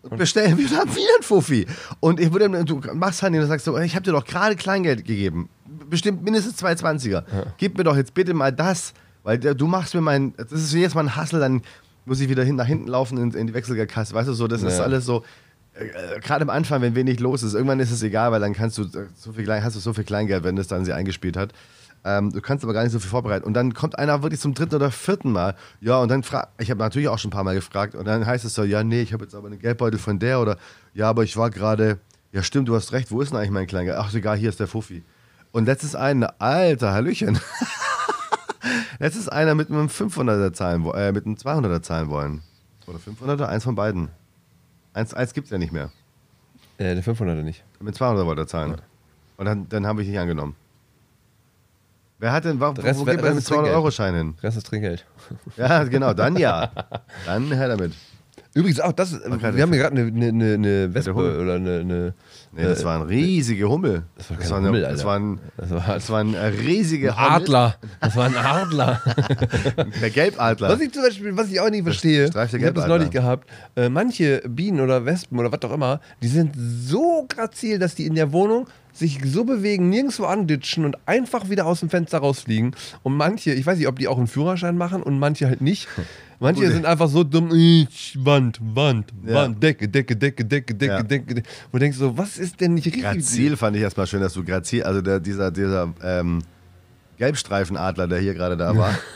und 0.03 0.17
bestellen 0.17 0.59
wieder 0.59 0.83
wieder 0.97 1.17
ein 1.19 1.23
Fuffi. 1.23 1.67
Und 2.01 2.19
ich 2.19 2.33
würde, 2.33 2.65
du 2.65 2.81
machst 2.93 3.23
halt 3.23 3.35
und 3.35 3.47
sagst 3.47 3.67
so, 3.67 3.79
ich 3.79 3.95
habe 3.95 4.03
dir 4.03 4.11
doch 4.11 4.25
gerade 4.25 4.57
Kleingeld 4.57 5.05
gegeben. 5.05 5.49
Bestimmt 5.89 6.25
mindestens 6.25 6.61
220er. 6.61 7.23
Gib 7.57 7.79
mir 7.79 7.85
doch 7.85 7.97
jetzt 7.97 8.15
bitte 8.15 8.35
mal 8.35 8.53
das, 8.53 8.93
weil 9.23 9.39
du 9.39 9.67
machst 9.67 9.95
mir 9.95 10.01
mein, 10.01 10.35
das 10.37 10.53
ist 10.53 10.73
jetzt 10.75 10.95
mal 10.95 11.03
ein 11.03 11.17
Hassel, 11.17 11.41
dann 11.41 11.63
muss 12.05 12.21
ich 12.21 12.29
wieder 12.29 12.43
hin, 12.45 12.57
nach 12.57 12.67
hinten 12.67 12.89
laufen 12.89 13.17
in, 13.19 13.31
in 13.33 13.47
die 13.47 13.55
Wechselkasse. 13.55 14.15
Weißt 14.15 14.29
du 14.29 14.33
so, 14.35 14.49
das 14.49 14.63
ist 14.63 14.79
Ja. 14.79 14.85
alles 14.85 15.05
so. 15.05 15.23
äh, 15.75 16.21
gerade 16.21 16.43
am 16.43 16.51
Anfang, 16.51 16.83
wenn 16.83 16.95
wenig 16.95 17.21
los 17.21 17.43
ist, 17.43 17.55
irgendwann 17.55 17.81
ist 17.81 17.91
es 17.93 18.03
egal, 18.03 18.33
weil 18.33 18.41
dann 18.41 18.53
kannst 18.53 18.77
du 18.79 18.83
äh, 18.83 19.07
so 19.17 19.33
viel, 19.33 19.45
Klein- 19.45 19.63
hast 19.65 19.77
du 19.77 19.81
so 19.81 19.93
viel 19.93 20.05
Kleingeld, 20.05 20.43
wenn 20.45 20.59
es 20.59 20.67
dann 20.69 20.85
sie 20.85 20.93
eingespielt 20.93 21.37
hat. 21.37 21.53
Ähm, 22.05 22.33
du 22.33 22.41
kannst 22.41 22.65
aber 22.65 22.73
gar 22.73 22.83
nicht 22.83 22.91
so 22.93 22.99
viel 22.99 23.09
vorbereiten. 23.11 23.45
Und 23.47 23.55
dann 23.55 23.73
kommt 23.75 23.97
einer 23.97 24.23
wirklich 24.25 24.41
zum 24.41 24.55
dritten 24.55 24.75
oder 24.75 24.91
vierten 24.91 25.31
Mal. 25.31 25.55
Ja, 25.81 25.99
und 26.01 26.09
dann 26.11 26.25
fragt, 26.25 26.49
ich 26.61 26.69
habe 26.71 26.81
natürlich 26.81 27.07
auch 27.09 27.19
schon 27.21 27.29
ein 27.29 27.33
paar 27.33 27.45
Mal 27.45 27.55
gefragt. 27.55 27.95
Und 27.95 28.07
dann 28.07 28.27
heißt 28.27 28.45
es 28.45 28.55
so, 28.55 28.65
ja, 28.65 28.83
nee, 28.83 29.03
ich 29.03 29.13
habe 29.13 29.23
jetzt 29.25 29.37
aber 29.37 29.47
einen 29.47 29.61
Geldbeutel 29.61 30.01
von 30.01 30.19
der 30.19 30.41
oder, 30.41 30.57
ja, 30.95 31.09
aber 31.09 31.23
ich 31.23 31.37
war 31.37 31.49
gerade, 31.51 31.99
ja, 32.33 32.43
stimmt, 32.43 32.67
du 32.69 32.75
hast 32.75 32.91
recht, 32.93 33.13
wo 33.13 33.21
ist 33.21 33.31
denn 33.31 33.39
eigentlich 33.39 33.53
mein 33.53 33.69
Kleingeld? 33.69 33.97
Ach, 33.97 34.13
egal, 34.13 34.37
hier 34.37 34.49
ist 34.49 34.59
der 34.59 34.67
Fuffi. 34.67 35.05
Und 35.53 35.67
letztes 35.67 35.95
eine, 35.95 36.41
alter 36.41 36.93
Hallöchen. 36.93 37.39
letztes 38.99 39.29
einer 39.29 39.55
mit 39.55 39.71
einem 39.71 39.87
500er 39.89 40.53
zahlen, 40.53 40.85
äh, 40.95 41.13
mit 41.13 41.27
einem 41.27 41.35
200er 41.37 41.83
zahlen 41.83 42.09
wollen. 42.11 42.43
Oder 42.87 42.99
500er, 42.99 43.47
eins 43.47 43.65
von 43.65 43.75
beiden. 43.75 44.09
Eins, 44.95 45.15
eins 45.15 45.33
gibt 45.35 45.47
es 45.47 45.51
ja 45.51 45.59
nicht 45.59 45.73
mehr. 45.73 45.91
Äh, 46.79 46.95
der 46.95 47.03
500er 47.05 47.43
nicht. 47.43 47.65
Mit 47.81 47.95
200 47.95 48.27
wollte 48.27 48.43
er 48.43 48.47
zahlen. 48.47 48.77
Und 49.37 49.47
dann, 49.47 49.69
dann 49.69 49.87
habe 49.87 50.03
ich 50.03 50.09
nicht 50.09 50.19
angenommen. 50.19 50.55
Wer 52.19 52.33
hat 52.33 52.45
denn, 52.45 52.59
Der 52.61 52.69
Rest- 52.79 53.01
wo 53.01 53.05
geht 53.05 53.21
man 53.21 53.31
mit 53.31 53.39
ist 53.39 53.49
Trinkgeld. 53.49 53.75
200-Euro-Schein 53.75 54.15
hin? 54.15 54.35
Rest 54.43 54.57
ist 54.57 54.67
Trinkgeld. 54.67 55.05
Ja, 55.57 55.83
genau, 55.85 56.13
dann 56.15 56.37
ja. 56.37 56.71
Dann 57.27 57.51
her 57.51 57.69
damit. 57.69 57.95
Übrigens 58.55 58.81
auch 58.81 58.93
das, 58.93 59.13
wir 59.13 59.31
haben 59.63 59.73
hier 59.73 59.83
gerade 59.83 59.97
eine, 59.97 60.07
eine, 60.09 60.29
eine, 60.29 60.55
eine 60.55 60.95
Wespe 60.95 61.15
oder 61.15 61.55
eine, 61.55 61.81
eine 61.81 62.15
Nee, 62.55 62.65
das 62.65 62.85
waren 62.85 63.01
riesige 63.01 63.67
Hummel. 63.67 64.03
das 64.15 64.29
war 64.29 64.37
das, 64.37 64.47
kein 64.47 64.53
waren, 64.57 64.67
Hummel, 64.67 64.81
das, 64.83 64.91
Alter. 64.91 65.05
waren, 65.07 65.41
das 65.57 65.71
war 65.71 65.87
das 65.87 66.11
waren 66.11 66.35
äh, 66.35 66.45
riesige 66.45 67.17
ein 67.17 67.33
Adler. 67.33 67.77
Das 67.99 68.15
war 68.15 68.27
ein 68.27 68.37
Adler. 68.37 69.01
Der 70.03 70.11
Gelbadler. 70.11 70.69
Was 70.69 70.81
ich 70.81 70.93
zum 70.93 71.03
Beispiel, 71.03 71.35
was 71.35 71.51
ich 71.51 71.59
auch 71.61 71.71
nicht 71.71 71.85
verstehe, 71.85 72.27
ich 72.27 72.35
habe 72.37 72.73
das 72.75 72.87
neulich 72.87 73.11
gehabt, 73.11 73.49
äh, 73.75 73.89
manche 73.89 74.43
Bienen 74.47 74.81
oder 74.81 75.07
Wespen 75.07 75.39
oder 75.39 75.51
was 75.51 75.63
auch 75.63 75.73
immer, 75.73 76.01
die 76.23 76.29
sind 76.29 76.55
so 76.55 77.27
grazil, 77.27 77.79
dass 77.79 77.95
die 77.95 78.05
in 78.05 78.17
der 78.17 78.33
Wohnung 78.33 78.67
sich 78.93 79.21
so 79.25 79.45
bewegen, 79.45 79.89
nirgendwo 79.89 80.25
anditschen 80.25 80.85
und 80.85 80.97
einfach 81.07 81.49
wieder 81.49 81.67
aus 81.67 81.81
dem 81.81 81.91
Fenster 81.91 82.19
rausfliegen. 82.19 82.75
Und 83.03 83.17
manche, 83.17 83.53
ich 83.53 83.65
weiß 83.65 83.79
nicht, 83.79 83.89
ob 83.89 83.99
die 83.99 84.09
auch 84.09 84.19
einen 84.19 84.27
Führerschein 84.27 84.77
machen 84.77 85.03
und 85.03 85.19
manche 85.19 85.47
halt 85.47 85.61
nicht. 85.61 85.89
Manche 86.41 86.65
Gut. 86.65 86.73
sind 86.73 86.87
einfach 86.87 87.09
so 87.09 87.23
dumm, 87.25 87.51
Wand, 87.51 88.59
Wand, 88.61 89.13
Ja. 89.25 89.35
Wand, 89.35 89.63
Decke, 89.63 89.89
Decke, 89.89 90.17
Decke, 90.17 90.45
Decke, 90.45 90.75
Decke, 90.75 90.93
Ja. 90.93 91.03
Decke, 91.03 91.35
Decke. 91.35 91.49
Wo 91.71 91.79
du 91.79 91.81
denkst 91.81 91.97
so, 91.99 92.19
was 92.19 92.37
ist 92.37 92.61
denn 92.61 92.75
nicht 92.75 92.87
richtig? 92.87 93.03
Grazil 93.03 93.57
fand 93.57 93.77
ich 93.77 93.83
erstmal 93.83 94.07
schön, 94.07 94.21
dass 94.21 94.35
du 94.35 94.45
Grazil, 94.45 94.83
also 94.83 95.01
der, 95.01 95.21
dieser, 95.21 95.51
dieser 95.51 95.93
ähm, 96.03 96.43
Gelbstreifenadler, 97.19 98.09
der 98.09 98.19
hier 98.19 98.35
gerade 98.35 98.57
da 98.57 98.77
war. 98.77 98.99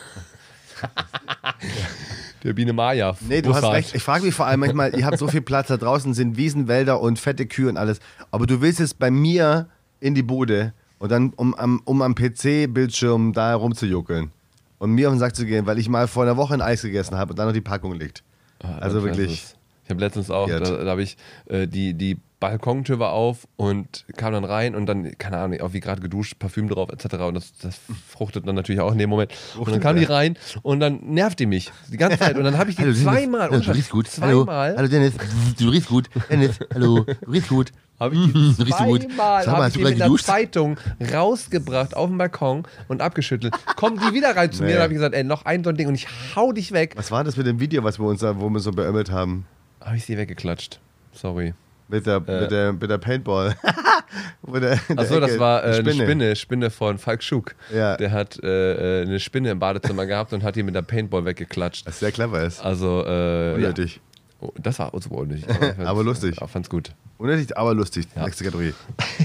Der 2.47 2.53
Biene 2.53 2.73
Maya. 2.73 3.17
Nee, 3.29 3.43
du 3.43 3.53
hast 3.53 3.65
recht. 3.65 3.97
Ich 3.97 4.05
frage 4.05 4.25
mich 4.25 4.33
vor 4.33 4.47
allem 4.47 4.61
manchmal, 4.61 4.97
ihr 4.97 5.05
habt 5.05 5.19
so 5.19 5.27
viel 5.27 5.41
Platz, 5.41 5.67
da 5.67 5.77
draußen 5.77 6.15
sind 6.15 6.37
Wiesen, 6.37 6.69
Wälder 6.69 7.01
und 7.01 7.19
fette 7.19 7.45
Kühe 7.45 7.69
und 7.69 7.77
alles. 7.77 7.99
Aber 8.31 8.47
du 8.47 8.61
willst 8.61 8.79
jetzt 8.79 9.01
bei 9.01 9.11
mir 9.11 9.67
in 9.99 10.15
die 10.15 10.23
Bude 10.23 10.73
und 11.01 11.11
dann, 11.11 11.33
um 11.35 11.57
am, 11.57 11.83
um 11.85 12.03
am 12.03 12.15
PC-Bildschirm 12.15 13.33
da 13.33 13.57
rumzujuckeln 13.57 14.31
und 14.79 14.93
mir 14.93 15.09
auf 15.09 15.15
den 15.15 15.19
Sack 15.19 15.35
zu 15.35 15.45
gehen, 15.45 15.67
weil 15.67 15.77
ich 15.81 15.89
mal 15.89 16.07
vor 16.07 16.23
einer 16.23 16.37
Woche 16.37 16.55
ein 16.55 16.63
Eis 16.63 16.83
gegessen 16.83 17.17
habe 17.17 17.31
und 17.33 17.39
dann 17.41 17.47
noch 17.49 17.53
die 17.53 17.61
Packung 17.61 17.95
liegt. 17.95 18.23
Ah, 18.63 18.79
Also 18.79 19.03
wirklich. 19.03 19.56
Ich 19.87 19.91
habe 19.91 20.01
letztens 20.01 20.31
auch, 20.31 20.49
da, 20.49 20.61
Weird. 20.61 20.87
da 20.87 20.91
habe 20.91 21.03
ich 21.03 21.17
äh, 21.49 21.67
die, 21.69 21.95
die 21.95 22.19
Balkontür 22.41 22.99
war 22.99 23.13
auf 23.13 23.49
und 23.57 24.05
kam 24.17 24.33
dann 24.35 24.45
rein 24.45 24.75
und 24.75 24.85
dann, 24.87 25.17
keine 25.17 25.39
Ahnung, 25.39 25.59
auch 25.63 25.73
wie 25.73 25.81
gerade 25.81 26.03
geduscht, 26.03 26.39
Parfüm 26.39 26.69
drauf 26.69 26.91
etc. 26.93 27.15
Und 27.23 27.35
das, 27.35 27.53
das 27.63 27.81
fruchtet 28.09 28.47
dann 28.47 28.57
natürlich 28.57 28.81
auch 28.83 28.93
in 28.93 28.99
dem 28.99 29.09
Moment. 29.09 29.33
Und 29.57 29.71
dann 29.71 29.81
kam 29.81 29.97
die 29.97 30.05
rein 30.05 30.37
und 30.63 30.81
dann 30.81 30.99
nervt 31.03 31.39
die 31.39 31.47
mich 31.47 31.73
die 31.91 31.97
ganze 31.97 32.19
Zeit. 32.19 32.37
Und 32.37 32.45
dann 32.45 32.59
habe 32.59 32.69
ich 32.69 32.77
die 32.77 32.83
Hallo, 32.83 32.93
Dennis. 32.93 33.05
zweimal, 33.05 33.49
Hallo, 33.51 33.61
du 33.61 33.71
riechst 33.73 33.91
gut. 33.91 34.09
Hallo, 34.21 34.45
zweimal, 34.45 34.77
hallo 34.77 34.89
Dennis, 34.89 35.15
du 35.59 35.69
riechst 35.71 35.89
gut. 35.89 36.11
Dennis, 36.29 36.59
hallo, 36.75 37.05
du 37.05 37.31
riechst 37.31 37.49
gut. 37.49 37.73
habe 37.99 38.15
ich 38.17 38.21
die 38.27 38.33
Du 38.59 38.63
riechst 38.65 38.85
gut. 38.85 39.03
zweimal 39.05 39.45
Sag 39.45 39.57
mal, 39.59 39.69
ich 39.69 39.75
die 39.75 40.09
mit? 40.11 40.21
Zeitung 40.21 40.77
rausgebracht 41.13 41.97
auf 41.97 42.09
den 42.11 42.19
Balkon 42.19 42.65
und 42.89 43.01
abgeschüttelt. 43.01 43.55
Kommt 43.77 44.03
die 44.03 44.13
wieder 44.13 44.37
rein 44.37 44.53
zu 44.53 44.63
mir 44.63 44.69
Nee. 44.71 44.77
und 44.77 44.83
habe 44.83 44.93
ich 44.93 44.99
gesagt, 44.99 45.15
ey, 45.15 45.25
noch 45.25 45.47
ein 45.47 45.65
so 45.65 45.71
ein 45.71 45.77
Ding 45.77 45.89
und 45.89 45.95
ich 45.95 46.07
hau 46.35 46.53
dich 46.53 46.73
weg. 46.73 46.93
Was 46.97 47.11
war 47.11 47.25
das 47.25 47.37
mit 47.39 47.47
dem 47.47 47.61
Video, 47.61 47.83
was 47.83 47.99
wir 47.99 48.07
uns 48.07 48.21
da, 48.21 48.39
wo 48.39 48.51
wir 48.51 48.61
so 48.61 48.73
beömmelt 48.73 49.11
haben? 49.11 49.47
Habe 49.87 49.97
ich 49.97 50.05
sie 50.05 50.19
weggeklatscht. 50.19 50.81
Sorry. 51.13 51.55
Mit 51.89 52.05
der, 52.07 52.19
mit 52.19 52.51
der, 52.51 52.73
mit 52.73 52.91
der 52.91 52.99
Paintball. 52.99 53.55
Achso, 54.97 55.21
das 55.21 55.39
war 55.39 55.63
äh, 55.65 55.83
die 55.83 55.91
eine 55.91 56.03
Spinne, 56.05 56.37
Spinne 56.37 56.71
von 56.71 56.99
Falk 56.99 57.23
Schuck. 57.23 57.55
Ja. 57.73 57.97
Der 57.97 58.11
hat 58.11 58.43
äh, 58.43 59.03
äh, 59.03 59.07
eine 59.07 59.21
Spinne 59.21 59.53
im 59.53 59.61
Badezimmer 59.61 60.05
gehabt 60.07 60.33
und 60.33 60.43
hat 60.43 60.57
die 60.57 60.65
mit 60.65 60.75
der 60.75 60.83
Paintball 60.83 61.25
weggeklatscht. 61.25 61.87
Was 61.87 62.01
sehr 62.01 62.11
clever 62.11 62.43
ist. 62.43 62.61
Also, 62.61 63.05
äh, 63.07 63.51
ja. 63.51 63.55
Unnötig. 63.55 64.01
Oh, 64.41 64.51
das 64.59 64.81
war 64.81 64.91
super 65.01 65.17
unnötig. 65.19 65.45
Aber 65.79 66.03
lustig. 66.03 66.37
Ich 66.43 66.51
fand's 66.51 66.69
gut. 66.69 66.91
Unnötig, 67.19 67.57
aber 67.57 67.73
lustig. 67.73 68.09
Nächste 68.17 68.43
Kategorie. 68.45 68.75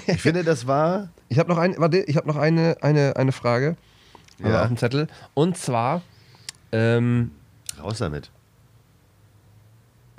Ich 0.05 0.21
finde, 0.21 0.43
das 0.43 0.67
war. 0.67 1.09
Ich 1.29 1.39
habe 1.39 1.49
noch, 1.49 1.57
ein, 1.57 1.73
warte, 1.79 1.97
ich 1.97 2.15
hab 2.15 2.27
noch 2.27 2.37
eine, 2.37 2.77
eine, 2.81 3.15
eine 3.15 3.31
Frage 3.31 3.75
äh, 4.43 4.49
Ja. 4.49 4.61
auf 4.61 4.67
dem 4.67 4.77
Zettel. 4.77 5.07
Und 5.33 5.57
zwar, 5.57 6.03
ähm, 6.71 7.31
Raus 7.81 7.97
damit. 7.97 8.29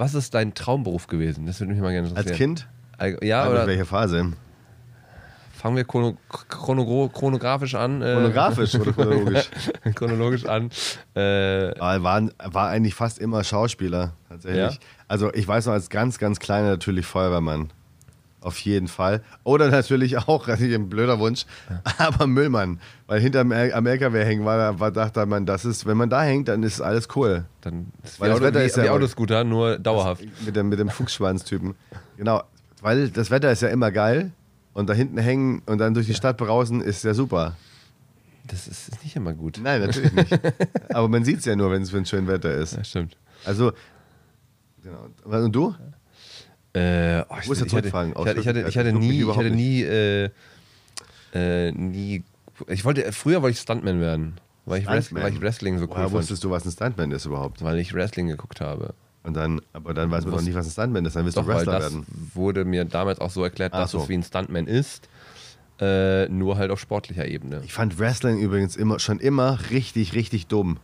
Was 0.03 0.14
ist 0.14 0.34
dein 0.34 0.53
Traumberuf 0.53 1.07
gewesen? 1.07 1.46
Das 1.46 1.61
würde 1.61 1.72
mich 1.72 1.80
mal 1.80 1.92
gerne 1.92 2.09
interessieren. 2.09 2.30
Als 2.30 2.36
Kind? 3.09 3.22
Ja, 3.22 3.48
oder 3.48 3.66
welche 3.68 3.84
Phase? 3.84 4.32
fangen 5.62 5.76
wir 5.76 5.84
chrono 5.84 6.16
chrono 6.48 7.09
chronografisch 7.09 7.76
an. 7.76 8.03
Äh, 8.03 8.14
Chronografisch 8.14 8.74
oder 8.74 8.92
chronologisch? 8.92 9.48
chronologisch 9.94 10.44
an. 10.44 10.70
Äh, 11.14 11.78
war, 11.78 12.28
war 12.42 12.68
eigentlich 12.68 12.96
fast 12.96 13.20
immer 13.20 13.44
Schauspieler, 13.44 14.14
tatsächlich. 14.28 14.74
Ja? 14.74 14.80
Also 15.07 15.32
ich 15.32 15.46
weiß 15.46 15.66
noch, 15.66 15.74
als 15.74 15.88
ganz, 15.88 16.18
ganz 16.18 16.40
kleiner 16.40 16.70
natürlich 16.70 17.07
Feuerwehrmann. 17.07 17.70
Auf 18.43 18.59
jeden 18.59 18.88
Fall. 18.88 19.22
Oder 19.45 19.70
natürlich 19.70 20.18
auch, 20.18 20.49
also 20.49 20.64
ein 20.64 20.88
blöder 20.88 21.20
Wunsch, 21.20 21.47
aber 21.99 22.26
Müllmann. 22.26 22.80
Weil 23.07 23.20
hinterm 23.20 23.53
L- 23.53 23.72
am 23.72 23.86
LKW 23.86 24.24
hängen 24.24 24.45
war, 24.45 24.80
war, 24.80 24.90
dachte 24.90 25.24
man, 25.26 25.47
das 25.47 25.64
ist, 25.64 25.86
wenn 25.86 25.97
man 25.97 26.11
da 26.11 26.22
hängt, 26.24 26.49
dann 26.49 26.62
ist 26.64 26.80
alles 26.80 27.09
cool. 27.14 27.45
dann 27.61 27.93
ist 28.03 28.18
Weil 28.20 28.30
das 28.30 28.38
Auto, 28.38 28.47
Wetter 28.47 28.61
wie, 28.61 28.64
ist 28.64 28.76
ja 28.76 28.82
wie 28.84 28.88
Autoscooter, 28.90 29.45
nur 29.45 29.78
dauerhaft. 29.78 30.24
Mit 30.45 30.57
dem, 30.57 30.68
mit 30.68 30.80
dem 30.80 30.88
Fuchsschwanztypen. 30.88 31.74
Genau. 32.16 32.43
Weil 32.80 33.11
das 33.11 33.30
Wetter 33.30 33.53
ist 33.53 33.62
ja 33.62 33.68
immer 33.68 33.93
geil. 33.93 34.32
Und 34.74 34.88
da 34.88 34.95
hinten 34.95 35.18
hängen 35.18 35.62
und 35.66 35.78
dann 35.78 35.95
durch 35.95 36.07
die 36.07 36.14
Stadt 36.14 36.36
brausen 36.38 36.80
ist 36.80 37.05
ja 37.05 37.14
super. 37.14 37.57
Das 38.49 38.66
ist, 38.66 38.88
ist 38.88 39.05
nicht 39.05 39.14
immer 39.14 39.34
gut. 39.34 39.61
Nein, 39.62 39.82
natürlich 39.82 40.12
nicht. 40.12 40.40
aber 40.93 41.09
man 41.09 41.24
sieht 41.24 41.38
es 41.40 41.45
ja 41.45 41.55
nur, 41.55 41.70
wenn 41.70 41.82
es 41.82 42.09
schön 42.09 42.26
Wetter 42.26 42.53
ist. 42.55 42.74
Ja, 42.74 42.82
stimmt. 42.82 43.16
Also, 43.45 43.72
genau. 44.82 45.07
Und 45.24 45.53
du? 45.55 45.74
Äh, 46.74 47.22
oh, 47.28 47.36
ich, 47.40 47.46
ja 47.46 47.52
ich, 47.52 47.60
hatte, 47.60 47.66
zurückfragen, 47.66 48.12
ich, 48.12 48.18
hatte, 48.18 48.40
ich, 48.40 48.46
hatte, 48.46 48.68
ich 48.68 48.78
hatte 48.78 48.92
nie, 48.92 49.22
ich 49.22 49.36
hatte 49.36 49.50
nie, 49.50 49.82
äh, 49.82 50.30
äh, 51.34 51.72
nie, 51.72 52.24
ich 52.66 52.84
wollte, 52.84 53.12
früher 53.12 53.42
wollte 53.42 53.54
ich 53.54 53.60
Stuntman 53.60 54.00
werden, 54.00 54.34
weil 54.64 54.80
ich, 54.80 54.86
Wrestling, 54.86 55.22
weil 55.22 55.32
ich 55.32 55.40
Wrestling 55.40 55.78
so 55.78 55.84
cool 55.84 55.90
Woher 55.90 56.02
fand, 56.04 56.14
wusstest 56.14 56.44
du, 56.44 56.50
was 56.50 56.64
ein 56.64 56.70
Stuntman 56.70 57.10
ist 57.10 57.26
überhaupt? 57.26 57.62
weil 57.62 57.78
ich 57.78 57.92
Wrestling 57.92 58.28
geguckt 58.28 58.60
habe. 58.60 58.94
Und 59.24 59.34
dann, 59.34 59.60
aber 59.72 59.94
dann 59.94 60.10
weiß 60.10 60.24
man 60.24 60.34
doch 60.34 60.42
nicht, 60.42 60.54
was 60.54 60.66
ein 60.66 60.72
Stuntman 60.72 61.04
ist. 61.04 61.14
Dann 61.14 61.24
willst 61.24 61.36
Doch, 61.36 61.42
du 61.42 61.48
weil 61.48 61.56
Wrestler 61.58 61.78
das 61.78 61.92
werden. 61.92 62.06
wurde 62.34 62.64
mir 62.64 62.84
damals 62.84 63.20
auch 63.20 63.30
so 63.30 63.44
erklärt, 63.44 63.72
dass 63.72 63.92
so. 63.92 64.02
es 64.02 64.08
wie 64.08 64.14
ein 64.14 64.22
Stuntman 64.22 64.66
ist, 64.66 65.08
äh, 65.80 66.28
nur 66.28 66.56
halt 66.56 66.70
auf 66.70 66.80
sportlicher 66.80 67.26
Ebene. 67.26 67.60
Ich 67.64 67.72
fand 67.72 67.98
Wrestling 67.98 68.38
übrigens 68.38 68.76
immer, 68.76 68.98
schon 68.98 69.20
immer 69.20 69.58
richtig, 69.70 70.14
richtig 70.14 70.48
dumm. 70.48 70.78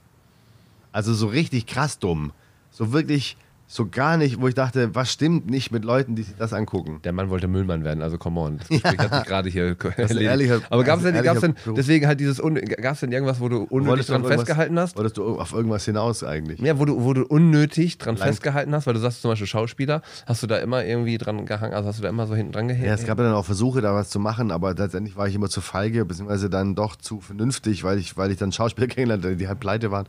Also 0.93 1.14
so 1.14 1.26
richtig 1.26 1.66
krass 1.66 1.99
dumm. 1.99 2.32
So 2.70 2.93
wirklich, 2.93 3.36
so 3.71 3.87
gar 3.87 4.16
nicht, 4.16 4.41
wo 4.41 4.49
ich 4.49 4.55
dachte, 4.55 4.95
was 4.95 5.12
stimmt 5.12 5.51
nicht 5.51 5.71
mit 5.71 5.85
Leuten, 5.85 6.16
die 6.16 6.23
sich 6.23 6.35
das 6.39 6.55
angucken. 6.55 7.01
Der 7.05 7.12
Mann 7.12 7.29
wollte 7.29 7.49
Müllmann 7.49 7.85
werden, 7.85 8.03
also 8.03 8.16
come 8.16 8.41
on. 8.41 8.57
Das 8.59 8.69
Gespräch 8.69 8.99
hat 8.99 9.14
sich 9.14 9.25
gerade 9.27 9.51
hier 9.51 9.77
ehrlicher- 10.01 10.62
Aber 10.71 10.85
gab 10.85 10.99
es 11.01 11.05
denn, 11.05 11.23
gab's 11.23 11.43
denn 11.43 11.55
deswegen 11.77 12.07
halt 12.07 12.19
dieses, 12.19 12.41
gab's 12.81 13.01
denn 13.01 13.12
irgendwas, 13.12 13.41
wo 13.41 13.49
du 13.51 13.64
unnötig 13.64 14.07
dran 14.07 14.25
festgehalten 14.25 14.79
hast? 14.79 14.97
Wolltest 14.97 15.19
du 15.19 15.39
auf 15.39 15.53
irgendwas 15.53 15.85
hinaus 15.85 16.25
eigentlich? 16.25 16.61
Ja, 16.61 16.79
wo 16.79 16.87
du, 16.87 17.05
wo 17.05 17.12
du 17.12 17.25
unnötig 17.27 17.99
dran 17.99 18.16
Lang- 18.16 18.27
festgehalten 18.29 18.75
hast, 18.75 18.87
weil 18.87 18.95
du 18.95 19.01
sagst 19.01 19.21
zum 19.21 19.31
Beispiel 19.31 19.47
Schauspieler, 19.47 20.01
hast 20.27 20.43
du 20.43 20.47
da 20.47 20.57
immer 20.57 20.83
irgendwie 20.87 21.19
dran 21.19 21.45
gehangen, 21.45 21.75
also 21.75 21.91
hast 21.91 21.99
du 21.99 22.03
da 22.05 22.09
immer 22.09 22.27
so 22.27 22.35
hinten 22.35 22.53
dran 22.53 22.69
gehängt? 22.69 22.87
Ja, 22.87 22.95
es 22.95 23.05
gab 23.05 23.19
ja 23.19 23.25
dann 23.25 23.35
auch 23.35 23.45
Versuche, 23.45 23.83
da 23.83 23.95
was 23.95 24.09
zu 24.09 24.19
machen, 24.19 24.51
aber 24.51 24.73
letztendlich 24.75 25.14
war 25.16 25.29
ich 25.29 25.35
immer 25.35 25.51
zu 25.51 25.61
feige, 25.61 26.07
beziehungsweise 26.07 26.49
dann 26.49 26.75
doch 26.75 26.97
zu 26.97 27.21
vernünftig, 27.21 27.85
weil 27.85 27.99
ich, 27.99 28.16
weil 28.16 28.31
ich 28.31 28.39
dann 28.39 28.51
Schauspieler 28.51 28.87
kennengelernt 28.89 29.39
die 29.39 29.47
halt 29.47 29.61
pleite 29.61 29.91
waren 29.91 30.07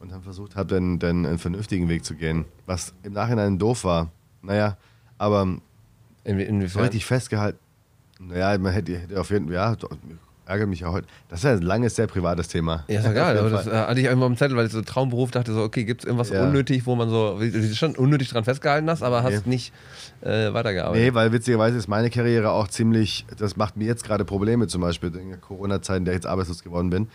und 0.00 0.10
dann 0.10 0.22
versucht 0.22 0.56
habe, 0.56 0.74
dann, 0.74 0.98
dann 0.98 1.24
einen 1.26 1.38
vernünftigen 1.38 1.88
Weg 1.88 2.04
zu 2.04 2.14
gehen. 2.14 2.44
Was 2.66 2.92
im 3.02 3.12
Nachhinein 3.12 3.58
doof 3.58 3.84
war. 3.84 4.10
Naja, 4.42 4.76
aber 5.18 5.42
In, 6.24 6.38
inwiefern? 6.40 6.82
richtig 6.82 7.04
festgehalten. 7.06 7.58
Naja, 8.18 8.58
man 8.58 8.72
hätte, 8.72 8.98
hätte 8.98 9.20
auf 9.20 9.30
jeden 9.30 9.46
Fall, 9.46 9.54
ja, 9.54 9.76
ärgert 10.46 10.68
mich 10.68 10.80
ja 10.80 10.90
heute. 10.90 11.06
Das 11.28 11.40
ist 11.40 11.44
ja 11.44 11.52
ein 11.52 11.62
langes, 11.62 11.94
sehr 11.96 12.06
privates 12.06 12.48
Thema. 12.48 12.84
Ja, 12.88 12.98
ist 13.00 13.04
ja 13.06 13.12
geil, 13.12 13.38
aber 13.38 13.50
das 13.50 13.66
äh, 13.66 13.70
hatte 13.70 14.00
ich 14.00 14.06
irgendwo 14.06 14.26
im 14.26 14.36
Zettel, 14.36 14.56
weil 14.56 14.66
ich 14.66 14.72
so 14.72 14.82
Traumberuf 14.82 15.30
dachte, 15.30 15.52
so, 15.54 15.62
okay, 15.62 15.84
gibt 15.84 16.00
es 16.02 16.06
irgendwas 16.06 16.30
Ja. 16.30 16.42
unnötig, 16.42 16.86
wo 16.86 16.96
man 16.96 17.08
so, 17.08 17.38
schon 17.74 17.94
unnötig 17.96 18.30
dran 18.30 18.44
festgehalten 18.44 18.90
hast, 18.90 19.02
aber 19.02 19.22
hast 19.22 19.46
Nee. 19.46 19.50
nicht 19.54 19.72
äh, 20.22 20.52
weitergearbeitet. 20.52 21.02
Nee, 21.04 21.14
weil 21.14 21.32
witzigerweise 21.32 21.78
ist 21.78 21.88
meine 21.88 22.10
Karriere 22.10 22.50
auch 22.50 22.68
ziemlich, 22.68 23.24
das 23.38 23.56
macht 23.56 23.76
mir 23.76 23.84
jetzt 23.86 24.04
gerade 24.04 24.24
Probleme, 24.24 24.66
zum 24.66 24.80
Beispiel 24.80 25.14
in 25.14 25.28
der 25.28 25.38
Corona-Zeit, 25.38 25.98
in 25.98 26.04
der 26.04 26.14
ich 26.14 26.18
jetzt 26.18 26.26
arbeitslos 26.26 26.62
geworden 26.64 26.90
bin, 26.90 27.08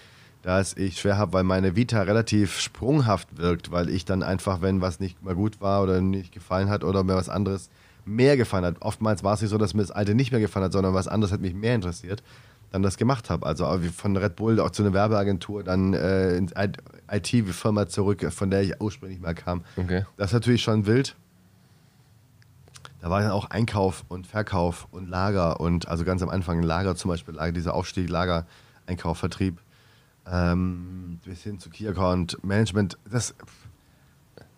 dass 0.46 0.78
ich 0.78 1.00
schwer 1.00 1.18
habe, 1.18 1.34
weil 1.34 1.44
meine 1.44 1.76
Vita 1.76 2.04
relativ 2.04 2.60
sprunghaft 2.60 3.40
wirkt, 3.40 3.72
weil 3.72 3.90
ich 3.90 4.06
dann 4.06 4.22
einfach, 4.22 4.62
wenn 4.62 4.80
was 4.80 5.00
nicht 5.00 5.24
mal 5.24 5.34
gut 5.34 5.60
war 5.60 5.82
oder 5.82 6.02
nicht 6.02 6.32
gefallen 6.32 6.70
hat 6.70 6.84
oder 6.84 7.04
mir 7.04 7.16
was 7.16 7.30
anderes 7.30 7.72
mehr 8.06 8.38
gefallen 8.38 8.64
hat. 8.64 8.76
Oftmals 8.82 9.24
war 9.24 9.34
es 9.34 9.42
nicht 9.42 9.50
so, 9.50 9.58
dass 9.58 9.74
mir 9.74 9.82
das 9.82 9.90
alte 9.90 10.14
nicht 10.14 10.32
mehr 10.32 10.40
gefallen 10.40 10.66
hat, 10.66 10.74
sondern 10.74 10.94
was 10.94 11.08
anderes 11.08 11.32
hat 11.32 11.42
mich 11.42 11.56
mehr 11.56 11.74
interessiert, 11.74 12.22
dann 12.72 12.84
das 12.84 12.98
gemacht 12.98 13.32
habe. 13.32 13.44
Also 13.44 13.66
wie 13.82 13.88
von 13.88 14.16
Red 14.16 14.36
Bull 14.36 14.60
auch 14.60 14.70
zu 14.70 14.84
einer 14.84 14.94
Werbeagentur, 14.94 15.64
dann 15.64 15.96
äh, 15.96 16.38
ins 16.38 16.54
IT-Firma 17.12 17.88
zurück, 17.88 18.24
von 18.32 18.52
der 18.52 18.62
ich 18.62 18.80
ursprünglich 18.80 19.20
mal 19.20 19.34
kam. 19.34 19.64
Okay. 19.78 20.06
Das 20.16 20.28
ist 20.28 20.34
natürlich 20.34 20.62
schon 20.62 20.86
wild. 20.86 21.16
Da 23.02 23.10
war 23.10 23.22
dann 23.22 23.32
auch 23.32 23.50
Einkauf 23.50 24.06
und 24.10 24.28
Verkauf 24.28 24.88
und 24.92 25.10
Lager 25.10 25.60
und 25.60 25.88
also 25.88 26.06
ganz 26.06 26.22
am 26.22 26.30
Anfang 26.30 26.62
Lager 26.62 26.96
zum 26.96 27.10
Beispiel, 27.10 27.34
Lager, 27.34 27.52
dieser 27.52 27.74
Aufstieg, 27.74 28.10
Lager, 28.10 28.46
Einkauf, 28.86 29.18
Vertrieb, 29.18 29.60
ähm, 30.32 31.20
bis 31.26 31.44
hin 31.44 31.60
zu 31.60 31.70
Key 31.70 31.88
Account 31.88 32.44
Management. 32.44 32.98
Das 33.12 33.36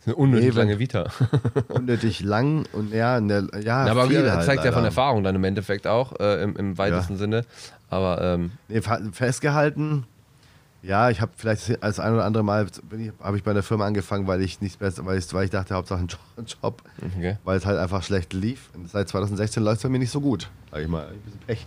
Eine 0.05 0.15
unnötig 0.15 0.53
Nee, 0.53 0.59
lange 0.59 0.79
Vita. 0.79 1.07
unnötig 1.69 2.21
lang 2.21 2.65
und 2.73 2.93
ja, 2.93 3.19
ne, 3.19 3.47
ja, 3.55 3.85
Ja, 3.85 3.91
aber 3.91 4.07
viel 4.07 4.23
das 4.23 4.35
halt 4.37 4.45
zeigt 4.45 4.63
ja 4.65 4.71
von 4.71 4.83
leider. 4.83 4.87
Erfahrung 4.87 5.23
dann 5.23 5.35
im 5.35 5.43
Endeffekt 5.43 5.85
auch, 5.87 6.17
äh, 6.19 6.41
im, 6.43 6.55
im 6.55 6.77
weitesten 6.77 7.13
Ja. 7.13 7.19
Sinne. 7.19 7.45
Aber 7.89 8.21
ähm, 8.21 8.51
Nee, 8.67 8.81
festgehalten. 9.11 10.05
Ja, 10.83 11.09
ich 11.09 11.19
habe 11.21 11.31
vielleicht 11.35 11.83
als 11.83 11.99
ein 11.99 12.13
oder 12.13 12.23
andere 12.23 12.43
Mal 12.43 12.67
habe 13.21 13.37
ich 13.37 13.43
bei 13.43 13.51
einer 13.51 13.63
Firma 13.63 13.85
angefangen, 13.85 14.27
weil 14.27 14.41
ich 14.41 14.61
nichts 14.61 14.77
besser, 14.77 15.05
weil 15.05 15.17
ich, 15.17 15.33
weil 15.33 15.45
ich 15.45 15.49
dachte, 15.51 15.73
Hauptsache 15.73 15.99
ein 15.99 16.07
Job, 16.07 16.81
okay. 17.01 17.37
weil 17.43 17.57
es 17.57 17.65
halt 17.65 17.77
einfach 17.79 18.03
schlecht 18.03 18.31
lief. 18.33 18.69
Und 18.75 18.89
seit 18.89 19.09
2016 19.09 19.63
läuft 19.63 19.77
es 19.77 19.83
bei 19.83 19.89
mir 19.89 19.99
nicht 19.99 20.11
so 20.11 20.21
gut, 20.21 20.49
sag 20.71 20.81
ich 20.81 20.87
mal. 20.87 21.07
Ein 21.07 21.19
bisschen 21.21 21.39
Pech. 21.45 21.65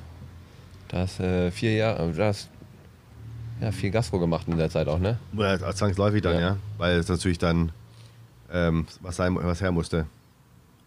Da 0.88 0.98
hast 1.00 1.20
äh, 1.20 1.50
vier 1.50 1.74
Jahre, 1.74 2.10
du 2.12 2.24
hast 2.24 2.48
ja, 3.60 3.72
viel 3.72 3.90
Gastro 3.90 4.18
gemacht 4.18 4.46
in 4.48 4.56
der 4.56 4.70
Zeit 4.70 4.88
auch, 4.88 4.98
ne? 4.98 5.18
Oder 5.36 5.58
zwangsläufig 5.74 6.22
dann, 6.22 6.34
Ja. 6.34 6.40
ja. 6.40 6.56
Weil 6.78 6.98
es 6.98 7.08
natürlich 7.08 7.38
dann 7.38 7.72
ähm, 8.52 8.86
was, 9.00 9.16
sein, 9.16 9.36
was 9.40 9.60
her 9.60 9.72
musste. 9.72 10.06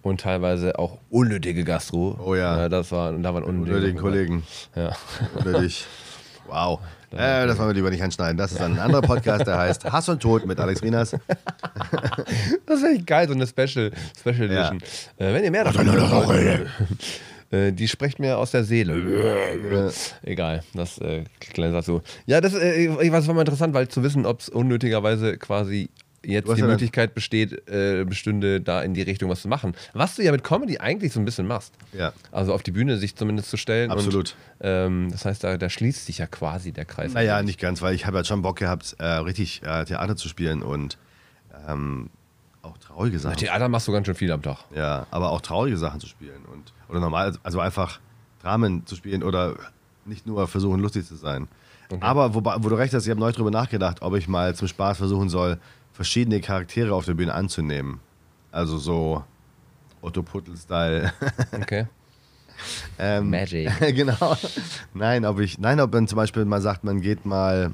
Und 0.02 0.20
teilweise 0.22 0.78
auch 0.80 0.98
unnötige 1.10 1.64
Gastro. 1.64 2.20
Oh 2.24 2.36
ja. 2.36 2.68
das 2.68 2.92
war, 2.92 3.14
da 3.14 3.34
waren 3.34 3.44
unnötige 3.44 3.76
Unnötigen 3.78 4.00
Kollegen. 4.02 4.44
Ja. 4.76 4.92
Unnötig. 5.36 5.86
Wow. 6.48 6.80
Äh, 7.16 7.46
das 7.46 7.60
wollen 7.60 7.70
wir 7.70 7.76
lieber 7.76 7.92
nicht 7.92 8.02
anschneiden. 8.02 8.38
Das 8.38 8.52
ist 8.54 8.60
ein 8.60 8.80
anderer 8.80 9.04
Podcast, 9.04 9.46
der 9.46 9.56
heißt 9.60 9.86
Hass 9.92 10.10
und 10.10 10.20
Tod 10.20 10.48
mit 10.48 10.60
Alex 10.60 10.82
Rinas. 10.82 11.12
Das 12.66 12.82
wäre 12.82 12.94
echt 12.96 13.06
geil, 13.06 13.28
so 13.28 13.36
eine 13.36 13.46
Special, 13.46 13.92
Special 14.20 14.52
Ja. 14.52 14.70
Edition. 14.70 14.80
Äh, 15.18 15.32
wenn 15.32 15.44
ihr 15.44 15.52
mehr 15.52 15.64
davon 15.64 15.86
wollt, 15.88 16.68
die 17.72 17.88
sprecht 17.88 18.20
mir 18.20 18.38
aus 18.38 18.52
der 18.52 18.64
Seele. 18.64 19.92
Egal, 20.24 20.64
das 20.74 20.98
äh, 21.00 21.24
kleine 21.40 21.82
so. 21.82 22.02
Ja, 22.26 22.42
das, 22.42 22.54
äh, 22.54 22.88
ich- 23.02 23.12
das 23.12 23.28
war 23.28 23.34
mal 23.36 23.42
interessant, 23.42 23.74
weil 23.74 23.88
zu 23.88 24.04
wissen, 24.04 24.26
ob 24.26 24.40
es 24.42 24.50
unnötigerweise 24.50 25.38
quasi 25.38 25.90
jetzt 26.26 26.48
hast 26.48 26.56
die 26.58 26.62
Möglichkeit 26.64 27.14
besteht, 27.16 27.68
äh, 27.70 28.06
bestünde, 28.06 28.62
da 28.62 28.82
in 28.82 28.94
die 28.94 29.02
Richtung 29.02 29.30
was 29.30 29.42
zu 29.42 29.50
machen. 29.50 29.74
Was 29.94 30.16
du 30.16 30.24
ja 30.24 30.32
mit 30.32 30.42
Comedy 30.44 30.78
eigentlich 30.78 31.12
so 31.12 31.20
ein 31.20 31.26
bisschen 31.26 31.46
machst. 31.48 31.74
Ja. 31.92 32.14
Also 32.32 32.54
auf 32.54 32.64
die 32.64 32.72
Bühne 32.72 32.98
sich 32.98 33.16
zumindest 33.16 33.50
zu 33.50 33.58
stellen. 33.58 33.92
Absolut. 33.92 34.16
Und, 34.16 34.36
ähm, 34.62 35.10
das 35.12 35.26
heißt, 35.26 35.44
da, 35.44 35.58
da 35.58 35.70
schließt 35.70 36.06
sich 36.06 36.20
ja 36.20 36.28
quasi 36.28 36.72
der 36.72 36.86
Kreis. 36.86 37.14
Naja, 37.14 37.42
nicht 37.44 37.60
ganz, 37.60 37.82
weil 37.82 37.94
ich 37.94 38.06
habe 38.06 38.18
ja 38.18 38.24
schon 38.24 38.42
Bock 38.42 38.58
gehabt, 38.58 38.96
äh, 39.00 39.06
richtig 39.06 39.62
äh, 39.66 39.84
Theater 39.84 40.16
zu 40.16 40.30
spielen 40.30 40.64
und 40.64 40.98
ähm, 41.68 42.10
auch 42.64 42.78
traurige 42.78 43.20
Sachen. 43.20 43.38
Theater 43.38 43.70
machst 43.70 43.88
du 43.88 43.92
ganz 43.92 44.08
schön 44.08 44.16
viel 44.16 44.32
am 44.32 44.42
Tag. 44.42 44.58
Ja, 44.74 45.06
aber 45.12 45.32
auch 45.32 45.42
traurige 45.42 45.78
Sachen 45.78 46.00
zu 46.00 46.08
spielen 46.08 46.44
und 46.52 46.74
oder 46.90 47.00
normal, 47.00 47.38
also 47.44 47.60
einfach 47.60 48.00
Dramen 48.42 48.86
zu 48.86 48.96
spielen 48.96 49.24
oder 49.24 49.56
nicht 50.06 50.26
nur 50.26 50.48
versuchen 50.48 50.80
lustig 50.80 51.06
zu 51.06 51.16
sein. 51.16 51.48
Aber 52.00 52.34
wobei, 52.34 52.56
wo 52.60 52.70
du 52.70 52.76
recht 52.76 52.94
hast, 52.94 53.06
ich 53.06 53.10
habe 53.12 53.20
neu 53.20 53.32
drüber 53.32 53.52
nachgedacht, 53.52 54.02
ob 54.02 54.16
ich 54.16 54.28
mal 54.28 54.56
zum 54.56 54.68
Spaß 54.68 54.98
versuchen 54.98 55.30
soll, 55.30 55.60
verschiedene 55.92 56.42
Charaktere 56.42 56.94
auf 56.96 57.06
der 57.06 57.14
Bühne 57.14 57.34
anzunehmen. 57.34 58.00
Also 58.52 58.78
so 58.78 59.24
Otto 60.02 60.24
Puttel-Style. 60.24 61.14
Okay. 61.54 61.88
ähm, 62.98 63.30
Magic. 63.30 63.70
genau. 63.96 64.38
Nein, 64.94 65.26
ob 65.26 65.40
ich, 65.40 65.60
nein, 65.60 65.80
ob 65.80 65.94
man 65.94 66.08
zum 66.08 66.16
Beispiel 66.16 66.46
mal 66.46 66.62
sagt, 66.62 66.84
man 66.84 67.02
geht 67.02 67.26
mal. 67.26 67.74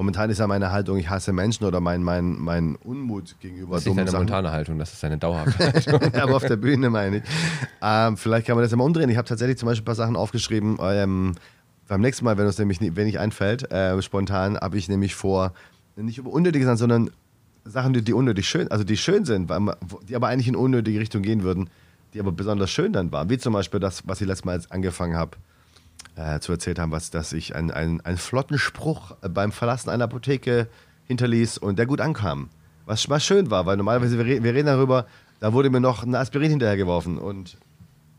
Momentan 0.00 0.30
ist 0.30 0.38
ja 0.38 0.46
meine 0.46 0.72
Haltung, 0.72 0.96
ich 0.96 1.10
hasse 1.10 1.30
Menschen 1.30 1.66
oder 1.66 1.78
mein, 1.78 2.02
mein, 2.02 2.38
mein 2.38 2.76
Unmut 2.76 3.36
gegenüber 3.38 3.74
Das 3.74 3.82
ist 3.82 3.88
nicht 3.88 3.98
deine 3.98 4.10
Sachen. 4.10 4.20
momentane 4.20 4.50
Haltung, 4.50 4.78
das 4.78 4.94
ist 4.94 5.02
deine 5.02 5.18
dauerhafte 5.18 5.58
Haltung. 5.74 6.14
aber 6.14 6.36
auf 6.36 6.46
der 6.46 6.56
Bühne 6.56 6.88
meine 6.88 7.18
ich. 7.18 7.22
Ähm, 7.82 8.16
vielleicht 8.16 8.46
kann 8.46 8.56
man 8.56 8.62
das 8.62 8.70
ja 8.70 8.78
mal 8.78 8.84
umdrehen. 8.84 9.10
Ich 9.10 9.18
habe 9.18 9.28
tatsächlich 9.28 9.58
zum 9.58 9.66
Beispiel 9.66 9.82
ein 9.82 9.84
paar 9.84 9.94
Sachen 9.94 10.16
aufgeschrieben. 10.16 10.78
Ähm, 10.80 11.34
beim 11.86 12.00
nächsten 12.00 12.24
Mal, 12.24 12.38
wenn 12.38 12.46
uns 12.46 12.56
nämlich 12.56 12.80
wenn 12.80 13.04
nicht 13.04 13.18
einfällt, 13.18 13.70
äh, 13.70 14.00
spontan, 14.00 14.56
habe 14.56 14.78
ich 14.78 14.88
nämlich 14.88 15.14
vor, 15.14 15.52
nicht 15.96 16.16
über 16.16 16.30
unnötige 16.30 16.64
Sachen, 16.64 16.78
sondern 16.78 17.10
Sachen, 17.66 17.92
die, 17.92 18.00
die 18.00 18.14
unnötig 18.14 18.48
schön, 18.48 18.70
also 18.70 18.84
die 18.84 18.96
schön 18.96 19.26
sind, 19.26 19.50
weil 19.50 19.60
die 20.08 20.16
aber 20.16 20.28
eigentlich 20.28 20.48
in 20.48 20.56
unnötige 20.56 20.98
Richtung 20.98 21.20
gehen 21.20 21.42
würden, 21.42 21.68
die 22.14 22.20
aber 22.20 22.32
besonders 22.32 22.70
schön 22.70 22.94
dann 22.94 23.12
waren. 23.12 23.28
Wie 23.28 23.36
zum 23.36 23.52
Beispiel 23.52 23.80
das, 23.80 24.08
was 24.08 24.22
ich 24.22 24.26
letztes 24.26 24.46
Mal 24.46 24.62
angefangen 24.70 25.14
habe 25.14 25.36
äh, 26.16 26.40
zu 26.40 26.52
erzählt 26.52 26.78
haben, 26.78 26.92
was, 26.92 27.10
dass 27.10 27.32
ich 27.32 27.54
einen, 27.54 27.70
einen, 27.70 28.00
einen 28.02 28.18
flotten 28.18 28.58
Spruch 28.58 29.12
äh, 29.22 29.28
beim 29.28 29.52
Verlassen 29.52 29.90
einer 29.90 30.04
Apotheke 30.04 30.68
hinterließ 31.06 31.58
und 31.58 31.78
der 31.78 31.86
gut 31.86 32.00
ankam. 32.00 32.48
Was, 32.86 33.08
was 33.08 33.24
schön 33.24 33.50
war, 33.50 33.66
weil 33.66 33.76
normalerweise, 33.76 34.18
wir, 34.18 34.24
re- 34.24 34.42
wir 34.42 34.54
reden 34.54 34.66
darüber, 34.66 35.06
da 35.40 35.52
wurde 35.52 35.70
mir 35.70 35.80
noch 35.80 36.02
ein 36.02 36.14
Aspirin 36.14 36.50
hinterhergeworfen 36.50 37.18
und, 37.18 37.56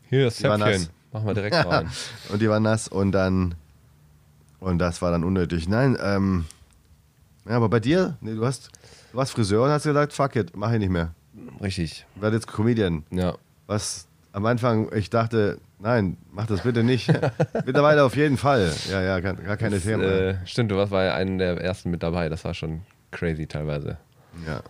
Hier, 0.08 0.24
das 0.24 0.36
Die 0.36 0.44
war 0.44 0.58
nass. 0.58 0.90
Machen 1.12 1.26
wir 1.26 1.34
direkt 1.34 1.54
rein. 1.66 1.90
und 2.30 2.40
die 2.40 2.48
war 2.48 2.58
nass 2.60 2.88
und 2.88 3.12
dann, 3.12 3.54
und 4.60 4.78
das 4.78 5.02
war 5.02 5.10
dann 5.10 5.24
unnötig. 5.24 5.68
Nein, 5.68 5.96
ähm, 6.00 6.44
ja, 7.48 7.56
aber 7.56 7.68
bei 7.68 7.80
dir, 7.80 8.16
nee, 8.20 8.34
du 8.34 8.44
hast, 8.46 8.70
du 9.10 9.18
warst 9.18 9.32
Friseur 9.32 9.64
und 9.64 9.70
hast 9.70 9.82
gesagt, 9.84 10.12
fuck 10.12 10.36
it, 10.36 10.56
mach 10.56 10.72
ich 10.72 10.78
nicht 10.78 10.90
mehr. 10.90 11.14
Richtig. 11.60 12.06
Ich 12.16 12.22
werde 12.22 12.36
jetzt 12.36 12.46
Comedian. 12.46 13.04
Ja. 13.10 13.34
Was 13.66 14.06
am 14.32 14.46
Anfang, 14.46 14.90
ich 14.94 15.10
dachte, 15.10 15.58
nein, 15.82 16.16
mach 16.32 16.46
das 16.46 16.62
bitte 16.62 16.82
nicht. 16.84 17.08
Mittlerweile 17.66 18.04
auf 18.04 18.16
jeden 18.16 18.36
Fall. 18.38 18.72
Ja, 18.90 19.02
ja, 19.02 19.20
gar, 19.20 19.34
gar 19.34 19.56
keine 19.56 19.76
Das, 19.76 19.84
Themen. 19.84 20.02
äh, 20.02 20.34
stimmt, 20.46 20.70
du 20.70 20.76
warst 20.76 20.90
bei 20.92 21.12
einem 21.12 21.38
der 21.38 21.60
ersten 21.60 21.90
mit 21.90 22.02
dabei. 22.02 22.28
Das 22.28 22.44
war 22.44 22.54
schon 22.54 22.82
crazy 23.10 23.46
teilweise. 23.46 23.98
ja. 24.46 24.62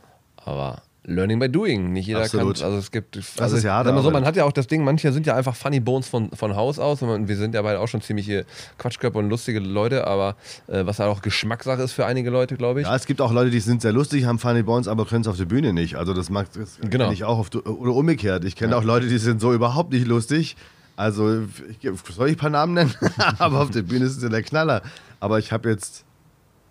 Aber 0.44 0.82
Learning 1.04 1.38
by 1.40 1.48
Doing. 1.48 1.92
Nicht 1.92 2.06
jeder 2.06 2.20
Absolut. 2.22 2.56
kann. 2.58 2.66
Also 2.66 2.78
es 2.78 2.90
gibt. 2.92 3.16
also 3.38 3.56
ist 3.56 3.64
ja 3.64 3.74
harte 3.74 3.96
so, 4.02 4.10
man 4.12 4.24
hat 4.24 4.36
ja 4.36 4.44
auch 4.44 4.52
das 4.52 4.68
Ding, 4.68 4.84
manche 4.84 5.12
sind 5.12 5.26
ja 5.26 5.34
einfach 5.36 5.54
Funny 5.56 5.80
Bones 5.80 6.06
von, 6.08 6.30
von 6.30 6.54
Haus 6.54 6.78
aus. 6.78 7.02
Und 7.02 7.26
wir 7.28 7.36
sind 7.36 7.54
ja 7.56 7.62
beide 7.62 7.80
auch 7.80 7.88
schon 7.88 8.00
ziemliche 8.02 8.44
Quatschköpfe 8.78 9.18
und 9.18 9.28
lustige 9.28 9.58
Leute, 9.58 10.06
aber 10.06 10.36
äh, 10.68 10.86
was 10.86 11.00
halt 11.00 11.10
auch 11.10 11.20
Geschmackssache 11.22 11.82
ist 11.82 11.92
für 11.92 12.06
einige 12.06 12.30
Leute, 12.30 12.56
glaube 12.56 12.80
ich. 12.80 12.86
Ja, 12.86 12.94
es 12.94 13.06
gibt 13.06 13.20
auch 13.20 13.32
Leute, 13.32 13.50
die 13.50 13.58
sind 13.60 13.82
sehr 13.82 13.92
lustig, 13.92 14.24
haben 14.26 14.38
Funny 14.38 14.62
Bones, 14.62 14.86
aber 14.88 15.04
können 15.06 15.22
es 15.22 15.28
auf 15.28 15.36
der 15.36 15.44
Bühne 15.44 15.72
nicht. 15.72 15.96
Also 15.96 16.14
das 16.14 16.30
mag 16.30 16.46
das 16.52 16.78
Genau. 16.80 17.10
ich 17.10 17.24
auch 17.24 17.38
auf, 17.38 17.50
oder 17.54 17.92
umgekehrt. 17.94 18.44
Ich 18.44 18.54
kenne 18.54 18.76
auch 18.76 18.84
Leute, 18.84 19.08
die 19.08 19.18
sind 19.18 19.40
so 19.40 19.52
überhaupt 19.52 19.92
nicht 19.92 20.06
lustig. 20.06 20.56
Also 20.96 21.42
ich, 21.68 21.90
soll 22.14 22.28
ich 22.28 22.34
ein 22.34 22.38
paar 22.38 22.50
Namen 22.50 22.74
nennen? 22.74 22.94
aber 23.38 23.60
auf 23.60 23.70
der 23.70 23.82
Bühne 23.82 24.04
ist 24.04 24.16
es 24.16 24.22
ja 24.22 24.28
der 24.28 24.42
Knaller. 24.42 24.82
Aber 25.20 25.38
ich 25.38 25.52
habe 25.52 25.70
jetzt 25.70 26.04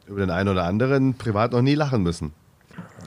über 0.07 0.19
den 0.19 0.30
einen 0.30 0.49
oder 0.49 0.65
anderen 0.65 1.15
privat 1.15 1.51
noch 1.51 1.61
nie 1.61 1.76
lachen 1.76 2.03
müssen. 2.03 2.34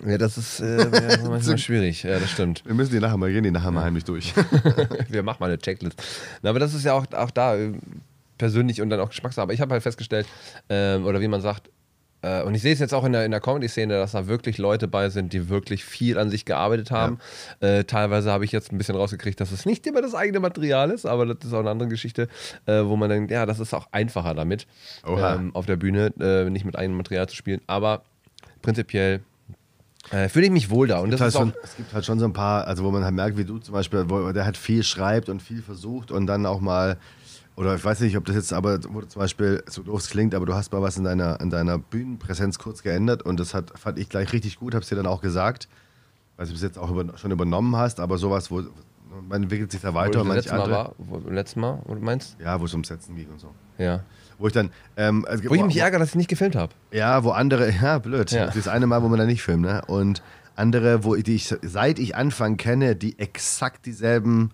Ja, 0.07 0.19
das 0.19 0.37
ist 0.37 0.61
äh, 0.61 0.79
ja, 0.79 1.29
manchmal 1.29 1.59
schwierig. 1.59 2.03
Ja, 2.03 2.19
das 2.19 2.31
stimmt. 2.31 2.65
Wir 2.65 2.75
müssen 2.75 2.93
die 2.93 3.01
nachher 3.01 3.17
mal 3.17 3.33
gehen, 3.33 3.45
die 3.45 3.51
nachher 3.51 3.71
mal 3.71 3.85
heimlich 3.85 4.05
durch. 4.05 4.35
Wir 5.09 5.23
machen 5.23 5.39
mal 5.41 5.47
eine 5.47 5.59
Checklist. 5.59 6.03
Na, 6.43 6.51
aber 6.51 6.59
das 6.59 6.75
ist 6.75 6.85
ja 6.85 6.93
auch, 6.93 7.07
auch 7.13 7.31
da 7.31 7.57
äh, 7.57 7.73
persönlich 8.37 8.81
und 8.81 8.91
dann 8.91 9.01
auch 9.01 9.09
Geschmackssache. 9.09 9.43
Aber 9.43 9.53
ich 9.53 9.61
habe 9.61 9.73
halt 9.73 9.83
festgestellt, 9.83 10.27
ähm, 10.69 11.05
oder 11.07 11.21
wie 11.21 11.29
man 11.29 11.41
sagt, 11.41 11.71
und 12.45 12.55
ich 12.55 12.63
sehe 12.63 12.73
es 12.73 12.79
jetzt 12.79 12.95
auch 12.95 13.05
in 13.05 13.13
der, 13.13 13.25
in 13.25 13.31
der 13.31 13.41
Comedy-Szene, 13.41 13.95
dass 13.95 14.13
da 14.13 14.27
wirklich 14.27 14.59
Leute 14.59 14.89
bei 14.89 15.11
sind, 15.11 15.33
die 15.33 15.49
wirklich 15.49 15.85
viel 15.85 16.19
an 16.19 16.31
sich 16.31 16.45
gearbeitet 16.45 16.91
haben. 16.91 17.19
Äh, 17.61 17.85
teilweise 17.85 18.33
habe 18.33 18.45
ich 18.45 18.53
jetzt 18.53 18.73
ein 18.73 18.79
bisschen 18.79 18.97
rausgekriegt, 18.97 19.41
dass 19.41 19.53
es 19.53 19.67
nicht 19.67 19.87
immer 19.87 20.03
das 20.03 20.15
eigene 20.15 20.41
Material 20.41 20.91
ist, 20.91 21.07
aber 21.07 21.27
das 21.27 21.45
ist 21.45 21.53
auch 21.53 21.61
eine 21.61 21.71
andere 21.71 21.89
Geschichte, 21.89 22.29
äh, 22.67 22.85
wo 22.85 22.97
man 22.97 23.11
denkt, 23.11 23.31
ja, 23.31 23.47
das 23.47 23.61
ist 23.61 23.75
auch 23.75 23.89
einfacher 23.93 24.35
damit, 24.35 24.67
ähm, 25.07 25.55
auf 25.55 25.67
der 25.67 25.77
Bühne 25.77 26.13
äh, 26.21 26.49
nicht 26.51 26.65
mit 26.65 26.77
eigenem 26.77 26.97
Material 26.97 27.29
zu 27.29 27.37
spielen. 27.37 27.61
Aber 27.67 28.03
prinzipiell 28.63 29.21
äh, 30.11 30.29
fühle 30.29 30.47
ich 30.47 30.53
mich 30.53 30.71
wohl 30.71 30.87
da. 30.87 30.99
Und 31.01 31.11
das 31.11 31.21
halt 31.21 31.31
ist 31.31 31.37
auch, 31.37 31.41
schon, 31.41 31.55
es 31.63 31.77
gibt 31.77 31.93
halt 31.93 32.05
schon 32.05 32.19
so 32.19 32.25
ein 32.27 32.33
paar, 32.33 32.67
also 32.67 32.85
wo 32.85 32.91
man 32.91 33.05
halt 33.05 33.15
merkt, 33.15 33.37
wie 33.37 33.45
du 33.45 33.59
zum 33.59 33.75
Beispiel, 33.75 34.09
wo 34.09 34.33
der 34.33 34.45
halt 34.45 34.57
viel 34.57 34.83
schreibt 34.83 35.29
und 35.29 35.41
viel 35.41 35.63
versucht 35.63 36.11
und 36.11 36.27
dann 36.27 36.47
auch 36.47 36.61
mal, 36.61 36.99
oder 37.57 37.75
ich 37.77 37.85
weiß 37.85 38.01
nicht, 38.01 38.17
ob 38.17 38.25
das 38.25 38.35
jetzt 38.37 38.53
aber, 38.53 38.79
wo 38.89 39.01
zum 39.03 39.21
Beispiel, 39.21 39.63
so 39.69 39.83
doof 39.83 40.01
es 40.01 40.09
klingt, 40.11 40.35
aber 40.35 40.47
du 40.47 40.55
hast 40.55 40.73
mal 40.73 40.83
was 40.83 40.97
in 40.97 41.05
deiner, 41.05 41.41
in 41.41 41.51
deiner 41.51 41.79
Bühnenpräsenz 41.79 42.59
kurz 42.59 42.83
geändert 42.83 43.23
und 43.23 43.39
das 43.39 43.55
hat, 43.55 43.79
fand 43.79 43.99
ich 43.99 44.09
gleich 44.09 44.33
richtig 44.33 44.59
gut, 44.59 44.75
hab's 44.75 44.89
dir 44.89 44.97
dann 44.97 45.07
auch 45.07 45.21
gesagt, 45.21 45.69
weil 46.37 46.47
du 46.47 46.53
es 46.55 46.63
jetzt 46.63 46.79
auch 46.79 46.91
über, 46.91 47.17
schon 47.17 47.31
übernommen 47.31 47.77
hast, 47.77 48.01
aber 48.01 48.19
sowas, 48.19 48.51
wo 48.51 48.63
man 49.29 49.45
entwickelt 49.45 49.71
sich 49.71 49.81
da 49.81 49.93
wo 49.93 49.99
weiter 49.99 50.21
und 50.23 50.29
das 50.29 50.35
manche 50.37 50.41
letzte 50.41 50.55
Mal 50.57 50.63
andere, 50.63 50.79
war, 50.79 50.95
wo, 50.99 51.31
letztes 51.31 51.57
Mal, 51.57 51.83
wo 51.85 51.95
du 51.95 52.01
meinst? 52.01 52.37
ja, 52.41 52.61
wo 52.61 52.65
es 52.65 52.73
ums 52.73 52.89
Setzen 52.89 53.15
ging 53.15 53.29
und 53.31 53.41
so. 53.41 53.55
Ja. 53.79 54.01
Wo 54.39 54.49
ich 54.49 54.53
dann, 54.53 54.71
ähm, 54.97 55.25
also, 55.29 55.49
Wo 55.49 55.55
ich 55.55 55.63
mich 55.65 55.77
wo- 55.77 55.81
ärgere, 55.81 56.01
dass 56.01 56.09
ich 56.11 56.15
nicht 56.17 56.29
gefilmt 56.29 56.57
habe. 56.57 56.73
Ja, 56.91 57.23
wo 57.23 57.31
andere, 57.31 57.71
ja, 57.83 57.99
blöd. 57.99 58.33
Ja. 58.33 58.47
Das 58.47 58.67
eine 58.67 58.87
Mal, 58.89 59.03
wo 59.03 59.09
man 59.09 59.19
da 59.21 59.27
nicht 59.27 59.43
filmt, 59.43 59.63
ne? 59.63 59.83
Und 59.87 60.23
andere, 60.57 61.05
wo 61.05 61.15
ich, 61.15 61.23
die 61.23 61.37
ich 61.37 61.55
seit 61.63 62.01
ich 62.01 62.17
Anfang 62.17 62.57
kenne, 62.57 62.97
die 62.97 63.17
exakt 63.19 63.87
dieselben. 63.87 64.51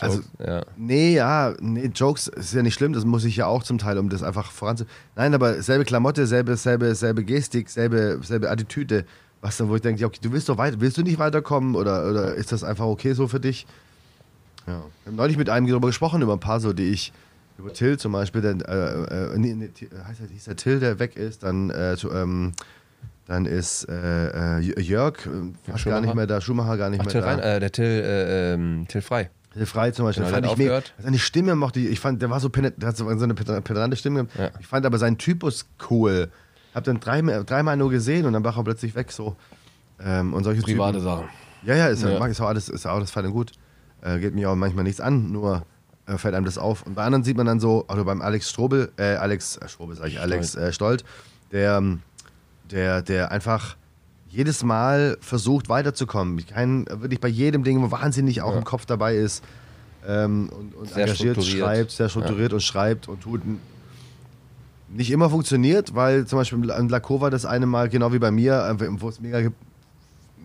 Also, 0.00 0.20
ja. 0.44 0.62
nee, 0.76 1.14
ja, 1.14 1.54
nee, 1.60 1.90
Jokes 1.94 2.26
ist 2.28 2.52
ja 2.52 2.62
nicht 2.62 2.74
schlimm, 2.74 2.92
das 2.92 3.04
muss 3.04 3.24
ich 3.24 3.36
ja 3.36 3.46
auch 3.46 3.62
zum 3.62 3.78
Teil, 3.78 3.98
um 3.98 4.08
das 4.08 4.22
einfach 4.22 4.50
voranzu. 4.50 4.84
Nein, 5.14 5.34
aber 5.34 5.62
selbe 5.62 5.84
Klamotte, 5.84 6.26
selbe, 6.26 6.56
selbe, 6.56 6.94
selbe 6.94 7.24
Gestik, 7.24 7.70
selbe, 7.70 8.18
selbe 8.22 8.50
Attitüde. 8.50 9.04
was 9.40 9.58
dann, 9.58 9.68
wo 9.68 9.76
ich 9.76 9.82
denke, 9.82 10.00
ja, 10.00 10.06
okay, 10.06 10.18
du 10.22 10.32
willst 10.32 10.48
doch 10.48 10.58
weiter, 10.58 10.80
willst 10.80 10.96
du 10.96 11.02
nicht 11.02 11.18
weiterkommen 11.18 11.76
oder, 11.76 12.10
oder 12.10 12.34
ist 12.34 12.50
das 12.50 12.64
einfach 12.64 12.86
okay 12.86 13.12
so 13.12 13.28
für 13.28 13.40
dich? 13.40 13.66
Ja. 14.66 14.82
Wir 15.04 15.10
haben 15.10 15.16
neulich 15.16 15.36
mit 15.36 15.50
einem 15.50 15.66
darüber 15.66 15.88
gesprochen, 15.88 16.22
über 16.22 16.32
ein 16.32 16.40
paar 16.40 16.60
so, 16.60 16.72
die 16.72 16.90
ich, 16.90 17.12
über 17.58 17.72
Till 17.72 17.98
zum 17.98 18.12
Beispiel, 18.12 18.40
der, 18.40 18.56
äh, 18.66 19.34
äh, 19.34 19.38
nee, 19.38 19.54
nee, 19.54 19.70
heißt 20.08 20.20
er, 20.20 20.28
hieß 20.28 20.44
der 20.44 20.56
Till, 20.56 20.80
der 20.80 20.98
weg 20.98 21.16
ist, 21.16 21.42
dann, 21.42 21.70
äh, 21.70 21.94
zu, 21.96 22.10
ähm, 22.10 22.52
dann 23.26 23.46
ist 23.46 23.88
äh, 23.88 24.58
äh, 24.58 24.80
Jörg 24.80 25.26
äh, 25.26 25.70
fast 25.70 25.84
gar 25.84 26.00
nicht 26.00 26.14
mehr 26.14 26.26
da, 26.26 26.40
Schumacher 26.40 26.76
gar 26.78 26.90
nicht 26.90 27.00
Ach, 27.00 27.04
mehr 27.04 27.12
Till, 27.12 27.20
da. 27.20 27.26
Rein, 27.26 27.38
äh, 27.40 27.60
der 27.60 27.70
Till, 27.70 27.84
äh, 27.84 28.54
ähm, 28.54 28.86
Till 28.88 29.02
Frei. 29.02 29.30
Frei 29.66 29.90
zum 29.92 30.04
Beispiel, 30.04 30.24
Genau, 30.24 30.34
fand 30.34 30.46
ich 30.46 30.56
mega. 30.56 30.82
Seine 30.98 31.18
Stimme 31.18 31.54
mochte 31.54 31.80
ich, 31.80 31.90
ich 31.90 32.00
fand, 32.00 32.20
der 32.20 32.30
war 32.30 32.40
so 32.40 32.48
penet, 32.48 32.80
der 32.82 32.88
hat 32.88 32.96
so 32.96 33.06
eine 33.06 33.34
penetrante 33.34 33.96
Stimme. 33.96 34.26
Ja. 34.36 34.50
Ich 34.58 34.66
fand 34.66 34.84
aber 34.84 34.98
seinen 34.98 35.18
Typus 35.18 35.66
cool. 35.90 36.30
Hab 36.74 36.84
dann 36.84 36.98
dreimal, 36.98 37.44
dreimal 37.44 37.76
nur 37.76 37.90
gesehen 37.90 38.26
und 38.26 38.32
dann 38.32 38.44
war 38.44 38.56
er 38.56 38.64
plötzlich 38.64 38.94
weg 38.94 39.12
so. 39.12 39.36
Ähm, 40.00 40.34
und 40.34 40.42
solche 40.44 40.62
Private 40.62 40.98
Typen. 40.98 41.04
Sachen. 41.04 41.28
Ja, 41.64 41.76
ja, 41.76 41.86
ist 41.86 42.02
ja, 42.02 42.26
ist 42.26 42.40
auch 42.40 42.48
alles, 42.48 42.68
ist 42.68 42.86
auch 42.86 42.96
alles 42.96 43.10
fein 43.10 43.26
und 43.26 43.32
gut. 43.32 43.52
Äh, 44.02 44.18
geht 44.18 44.34
mir 44.34 44.50
auch 44.50 44.56
manchmal 44.56 44.84
nichts 44.84 45.00
an, 45.00 45.30
nur 45.32 45.64
äh, 46.06 46.18
fällt 46.18 46.34
einem 46.34 46.44
das 46.44 46.58
auf. 46.58 46.84
Und 46.84 46.94
bei 46.94 47.04
anderen 47.04 47.24
sieht 47.24 47.36
man 47.36 47.46
dann 47.46 47.60
so, 47.60 47.84
also 47.88 48.04
beim 48.04 48.20
Alex 48.20 48.50
Strobel, 48.50 48.92
äh, 48.96 49.14
Alex, 49.14 49.56
äh, 49.56 49.68
Strobel 49.68 49.96
sag 49.96 50.08
ich, 50.08 50.20
Alex 50.20 50.54
äh, 50.56 50.72
Stolt, 50.72 51.04
der, 51.52 51.78
ähm, 51.78 52.02
der, 52.70 53.02
der 53.02 53.30
einfach 53.30 53.76
jedes 54.34 54.64
Mal 54.64 55.16
versucht 55.20 55.68
weiterzukommen. 55.68 56.44
Kein, 56.46 56.86
wirklich 56.90 57.20
bei 57.20 57.28
jedem 57.28 57.62
Ding 57.62 57.90
wahnsinnig 57.90 58.42
auch 58.42 58.52
Ja. 58.52 58.58
im 58.58 58.64
Kopf 58.64 58.84
dabei 58.86 59.16
ist 59.16 59.44
ähm, 60.06 60.48
und, 60.50 60.74
und 60.74 60.88
Sehr 60.88 61.04
engagiert 61.04 61.42
schreibt, 61.44 61.90
sehr 61.92 62.08
strukturiert 62.08 62.52
und 62.52 62.60
schreibt 62.62 63.08
und 63.08 63.20
tut. 63.22 63.42
Nicht 64.88 65.10
immer 65.10 65.30
funktioniert, 65.30 65.94
weil 65.94 66.26
zum 66.26 66.38
Beispiel 66.38 66.70
an 66.70 66.88
Lakova 66.88 67.30
das 67.30 67.46
eine 67.46 67.66
Mal, 67.66 67.88
genau 67.88 68.12
wie 68.12 68.18
bei 68.18 68.30
mir, 68.30 68.76
äh, 68.80 69.00
wo 69.00 69.08
es 69.08 69.20
mega 69.20 69.40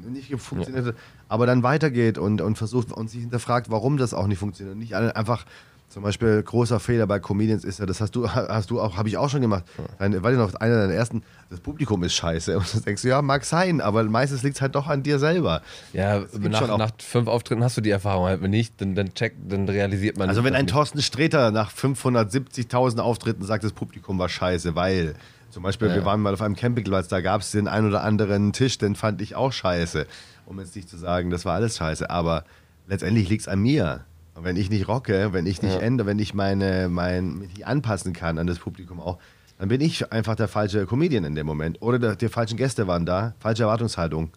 nicht 0.08 0.34
funktioniert 0.38 0.86
hat, 0.86 0.96
aber 1.28 1.46
dann 1.46 1.62
weitergeht 1.62 2.18
und, 2.18 2.42
und 2.42 2.58
versucht 2.58 2.92
und 2.92 3.10
sich 3.10 3.22
hinterfragt, 3.22 3.70
warum 3.70 3.98
das 3.98 4.14
auch 4.14 4.28
nicht 4.28 4.40
funktioniert. 4.40 4.74
Und 4.76 4.80
nicht 4.80 4.96
einfach, 4.96 5.46
zum 5.90 6.04
Beispiel 6.04 6.42
großer 6.44 6.80
Fehler 6.80 7.08
bei 7.08 7.20
Comedians 7.20 7.64
ist 7.64 7.80
ja, 7.80 7.88
das 7.88 8.00
hast 8.00 8.16
du, 8.16 8.30
hast 8.30 8.70
du 8.70 8.80
auch, 8.80 8.96
habe 8.96 9.10
ich 9.10 9.18
auch 9.18 9.30
schon 9.30 9.42
gemacht. 9.42 9.66
Dein, 9.98 10.22
weil 10.22 10.36
noch 10.38 10.54
einer 10.54 10.82
deiner 10.82 10.94
ersten, 10.94 11.24
das 11.50 11.60
Publikum 11.60 12.04
ist 12.04 12.14
scheiße. 12.14 12.58
Und 12.58 12.74
dann 12.76 12.84
denkst 12.84 13.02
du, 13.02 13.08
ja, 13.08 13.22
mag 13.24 13.44
sein, 13.44 13.82
aber 13.82 14.04
meistens 14.04 14.44
liegt 14.44 14.58
es 14.58 14.62
halt 14.62 14.76
doch 14.76 14.88
an 14.88 15.02
dir 15.02 15.18
selber. 15.18 15.62
Ja, 15.94 16.24
nach, 16.40 16.78
nach 16.78 16.92
fünf 17.00 17.28
Auftritten 17.28 17.64
hast 17.64 17.76
du 17.78 17.82
die 17.82 17.90
Erfahrung 17.90 18.26
halt 18.28 18.42
wenn 18.42 18.52
nicht, 18.52 18.80
dann, 18.80 18.94
dann 18.94 19.14
check, 19.16 19.34
dann 19.48 19.68
realisiert 19.68 20.18
man 20.18 20.30
Also 20.30 20.44
wenn 20.44 20.54
ein 20.56 20.68
Thorsten 20.68 21.02
Sträter 21.02 21.50
nach 21.52 21.72
570.000 21.74 23.00
Auftritten 23.00 23.44
sagt, 23.44 23.64
das 23.64 23.74
Publikum 23.74 24.20
war 24.20 24.30
scheiße, 24.30 24.76
weil 24.76 25.16
zum 25.50 25.64
Beispiel, 25.64 25.88
Ja. 25.88 25.96
wir 25.96 26.06
waren 26.06 26.22
mal 26.22 26.34
auf 26.34 26.42
einem 26.42 26.56
Campingplatz, 26.56 27.08
da 27.08 27.22
gab 27.22 27.42
es 27.42 27.50
den 27.52 27.68
ein 27.68 27.88
oder 27.88 28.04
anderen 28.04 28.54
Tisch, 28.54 28.78
den 28.78 28.96
fand 28.96 29.22
ich 29.22 29.36
auch 29.36 29.52
scheiße. 29.52 30.06
Um 30.46 30.60
jetzt 30.60 30.76
nicht 30.76 30.88
zu 30.88 30.98
sagen, 30.98 31.32
das 31.32 31.46
war 31.46 31.56
alles 31.56 31.78
scheiße, 31.78 32.10
aber 32.10 32.44
letztendlich 32.88 33.28
liegt 33.30 33.42
es 33.42 33.48
an 33.48 33.60
mir. 33.60 34.06
Und 34.40 34.46
wenn 34.46 34.56
ich 34.56 34.70
nicht 34.70 34.88
rocke, 34.88 35.34
wenn 35.34 35.46
ich 35.46 35.62
nicht 35.62 35.74
Ja. 35.76 35.82
ändere, 35.82 36.08
wenn 36.08 36.18
ich 36.18 36.34
meine, 36.34 36.88
mein, 36.88 37.40
mich 37.40 37.50
nicht 37.50 37.68
anpassen 37.68 38.14
kann 38.14 38.38
an 38.38 38.48
das 38.48 38.60
Publikum 38.60 39.02
auch, 39.02 39.18
dann 39.58 39.68
bin 39.68 39.82
ich 39.82 40.14
einfach 40.14 40.36
der 40.36 40.48
falsche 40.48 40.86
Comedian 40.86 41.26
in 41.26 41.36
dem 41.36 41.46
Moment. 41.46 41.82
Oder 41.82 42.00
der, 42.00 42.16
die 42.16 42.30
falschen 42.30 42.56
Gäste 42.56 42.88
waren 42.88 43.06
da, 43.06 43.34
falsche 43.42 43.64
Erwartungshaltung. 43.64 44.32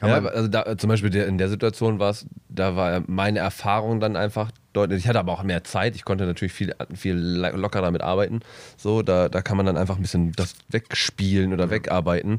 Kann 0.00 0.08
Ja, 0.08 0.30
also 0.30 0.48
da, 0.48 0.78
zum 0.78 0.88
Beispiel 0.88 1.14
in 1.14 1.36
der 1.36 1.50
Situation 1.50 1.98
war 1.98 2.08
es, 2.10 2.24
da 2.48 2.76
war 2.76 3.02
meine 3.08 3.40
Erfahrung 3.40 4.00
dann 4.00 4.16
einfach 4.16 4.50
deutlich. 4.72 5.00
Ich 5.00 5.08
hatte 5.08 5.18
aber 5.18 5.32
auch 5.32 5.42
mehr 5.42 5.64
Zeit. 5.64 5.94
Ich 5.96 6.06
konnte 6.06 6.24
natürlich 6.24 6.54
viel, 6.54 6.74
viel 6.94 7.16
lockerer 7.16 7.82
damit 7.82 8.00
arbeiten. 8.00 8.40
So, 8.78 9.02
da, 9.02 9.28
da 9.28 9.42
kann 9.42 9.58
man 9.58 9.66
dann 9.66 9.76
einfach 9.76 9.96
ein 9.96 10.02
bisschen 10.02 10.32
das 10.32 10.54
wegspielen 10.70 11.52
oder 11.52 11.68
wegarbeiten. 11.68 12.38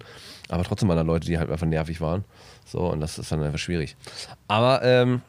Aber 0.50 0.64
trotzdem 0.64 0.90
waren 0.90 0.98
da 0.98 1.04
Leute, 1.04 1.28
die 1.28 1.38
halt 1.38 1.52
einfach 1.52 1.68
nervig 1.68 2.02
waren. 2.02 2.24
So, 2.66 2.80
und 2.92 3.02
das 3.02 3.20
ist 3.20 3.32
dann 3.32 3.44
einfach 3.44 3.60
schwierig. 3.60 3.96
Aber, 4.48 4.82
ähm, 4.82 5.22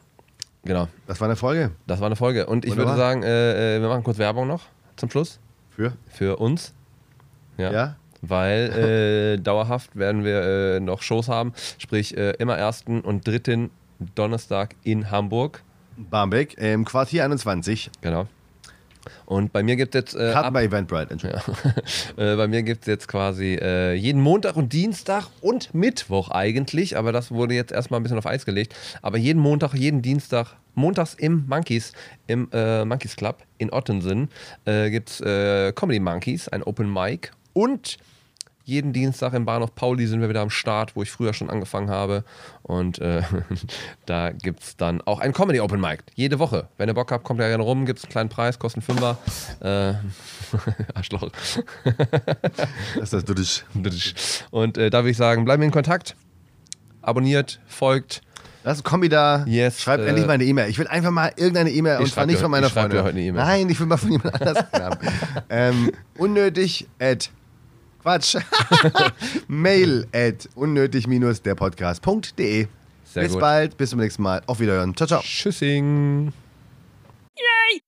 genau, 0.63 0.87
Das 1.07 1.19
war 1.21 1.27
eine 1.27 1.35
Folge 1.35 1.71
das 1.87 1.99
war 1.99 2.07
eine 2.07 2.15
Folge. 2.15 2.45
Und 2.45 2.65
ich 2.65 2.71
Wunderbar. 2.71 2.93
würde 2.93 3.01
sagen, 3.01 3.23
äh, 3.23 3.77
äh, 3.77 3.81
wir 3.81 3.89
machen 3.89 4.03
kurz 4.03 4.17
Werbung 4.17 4.47
noch 4.47 4.61
zum 4.95 5.09
Schluss 5.09 5.39
für. 5.69 5.93
für 6.09 6.37
uns. 6.37 6.73
Ja? 7.57 7.95
Weil 8.21 9.35
äh, 9.37 9.37
dauerhaft 9.41 9.95
werden 9.95 10.23
wir 10.23 10.41
äh, 10.75 10.79
noch 10.79 11.01
Shows 11.01 11.27
haben. 11.27 11.53
Sprich, 11.77 12.17
äh, 12.17 12.31
immer 12.39 12.57
ersten 12.57 13.01
und 13.01 13.27
dritten 13.27 13.69
Donnerstag 14.15 14.75
in 14.83 15.11
Hamburg. 15.11 15.63
Barmbek 15.97 16.57
im 16.57 16.85
Quartier 16.85 17.23
21. 17.25 17.91
Genau. 18.01 18.27
Und 19.25 19.53
bei 19.53 19.63
mir 19.63 19.75
gibt 19.75 19.95
es 19.95 19.99
jetzt. 19.99 20.15
Äh, 20.15 20.31
Karten 20.31 20.47
ab, 20.47 20.53
bei 20.53 20.65
Eventbrite, 20.65 21.11
Entschuldigung. 21.11 21.55
äh, 22.17 22.35
bei 22.35 22.47
mir 22.47 22.63
gibt 22.63 22.81
es 22.81 22.87
jetzt 22.87 23.07
quasi 23.07 23.55
äh, 23.61 23.93
jeden 23.93 24.21
Montag 24.21 24.55
und 24.55 24.73
Dienstag 24.73 25.27
und 25.41 25.73
Mittwoch 25.73 26.29
eigentlich, 26.29 26.97
aber 26.97 27.11
das 27.11 27.31
wurde 27.31 27.53
jetzt 27.53 27.71
erstmal 27.71 27.99
ein 27.99 28.03
bisschen 28.03 28.17
auf 28.17 28.25
Eis 28.25 28.45
gelegt. 28.45 28.75
Aber 29.01 29.17
jeden 29.17 29.41
Montag, 29.41 29.73
jeden 29.73 30.01
Dienstag, 30.01 30.55
montags 30.75 31.13
im 31.13 31.45
Monkeys, 31.47 31.93
im 32.27 32.49
äh, 32.51 32.85
Monkeys 32.85 33.15
Club 33.15 33.43
in 33.57 33.71
Ottensen, 33.71 34.29
äh, 34.65 34.89
gibt 34.89 35.09
es 35.09 35.21
äh, 35.21 35.71
Comedy 35.73 35.99
Monkeys, 35.99 36.47
ein 36.47 36.63
Open 36.63 36.91
Mic. 36.91 37.31
Und 37.53 37.97
jeden 38.65 38.93
Dienstag 38.93 39.33
im 39.33 39.45
Bahnhof 39.45 39.75
Pauli 39.75 40.07
sind 40.07 40.21
wir 40.21 40.29
wieder 40.29 40.41
am 40.41 40.49
Start, 40.49 40.95
wo 40.95 41.03
ich 41.03 41.11
früher 41.11 41.33
schon 41.33 41.49
angefangen 41.49 41.89
habe. 41.89 42.23
Und 42.61 42.99
äh, 42.99 43.21
da 44.05 44.31
gibt 44.31 44.63
es 44.63 44.77
dann 44.77 45.01
auch 45.01 45.19
ein 45.19 45.33
Comedy 45.33 45.59
Open 45.59 45.81
Mic. 45.81 46.03
Jede 46.15 46.39
Woche. 46.39 46.67
Wenn 46.77 46.87
ihr 46.89 46.93
Bock 46.93 47.11
habt, 47.11 47.23
kommt 47.25 47.39
ja 47.41 47.47
gerne 47.49 47.63
rum, 47.63 47.85
gibt 47.85 47.99
es 47.99 48.05
einen 48.05 48.11
kleinen 48.11 48.29
Preis, 48.29 48.59
kostet 48.59 48.87
einen 48.89 48.97
Fünfer. 48.97 49.17
Äh, 49.59 49.93
Arschloch. 50.93 51.29
Das 52.97 53.11
ist 53.13 53.29
das. 53.29 53.63
Und 54.51 54.77
äh, 54.77 54.89
da 54.89 54.99
würde 54.99 55.11
ich 55.11 55.17
sagen, 55.17 55.45
bleiben 55.45 55.61
wir 55.61 55.65
in 55.67 55.71
Kontakt. 55.71 56.15
Abonniert, 57.01 57.59
folgt. 57.67 58.21
Lass 58.63 58.81
Kombi 58.81 59.09
da. 59.09 59.43
Yes, 59.45 59.81
Schreib 59.81 59.99
äh, 59.99 60.07
endlich 60.07 60.25
mal 60.25 60.33
eine 60.33 60.45
E-Mail. 60.45 60.69
Ich 60.69 60.79
will 60.79 60.87
einfach 60.87 61.11
mal 61.11 61.33
irgendeine 61.35 61.69
E-Mail 61.71 61.97
und 61.99 62.07
zwar 62.07 62.25
nicht 62.25 62.37
dir- 62.37 62.41
von 62.43 62.51
meiner 62.51 62.69
Freundin. 62.69 62.99
heute 62.99 63.09
eine 63.09 63.19
E-Mail. 63.21 63.43
Nein, 63.43 63.69
ich 63.69 63.77
will 63.79 63.87
mal 63.87 63.97
von 63.97 64.11
jemand 64.11 64.33
anders 64.41 64.65
haben. 64.71 64.97
ähm, 65.49 65.91
unnötig 66.17 66.87
at 66.99 67.29
Quatsch. 68.03 68.35
Mail 69.47 70.05
at 70.13 70.47
unnötig-derpodcast.de. 70.55 72.67
Sehr 73.05 73.23
Bis 73.23 73.31
gut. 73.31 73.41
bald, 73.41 73.77
bis 73.77 73.91
zum 73.91 73.99
nächsten 73.99 74.23
Mal. 74.23 74.41
Auf 74.45 74.59
Wiederhören. 74.59 74.93
Ciao, 74.95 75.07
ciao. 75.07 75.21
Tschüssing. 75.21 76.33
Yay! 77.35 77.81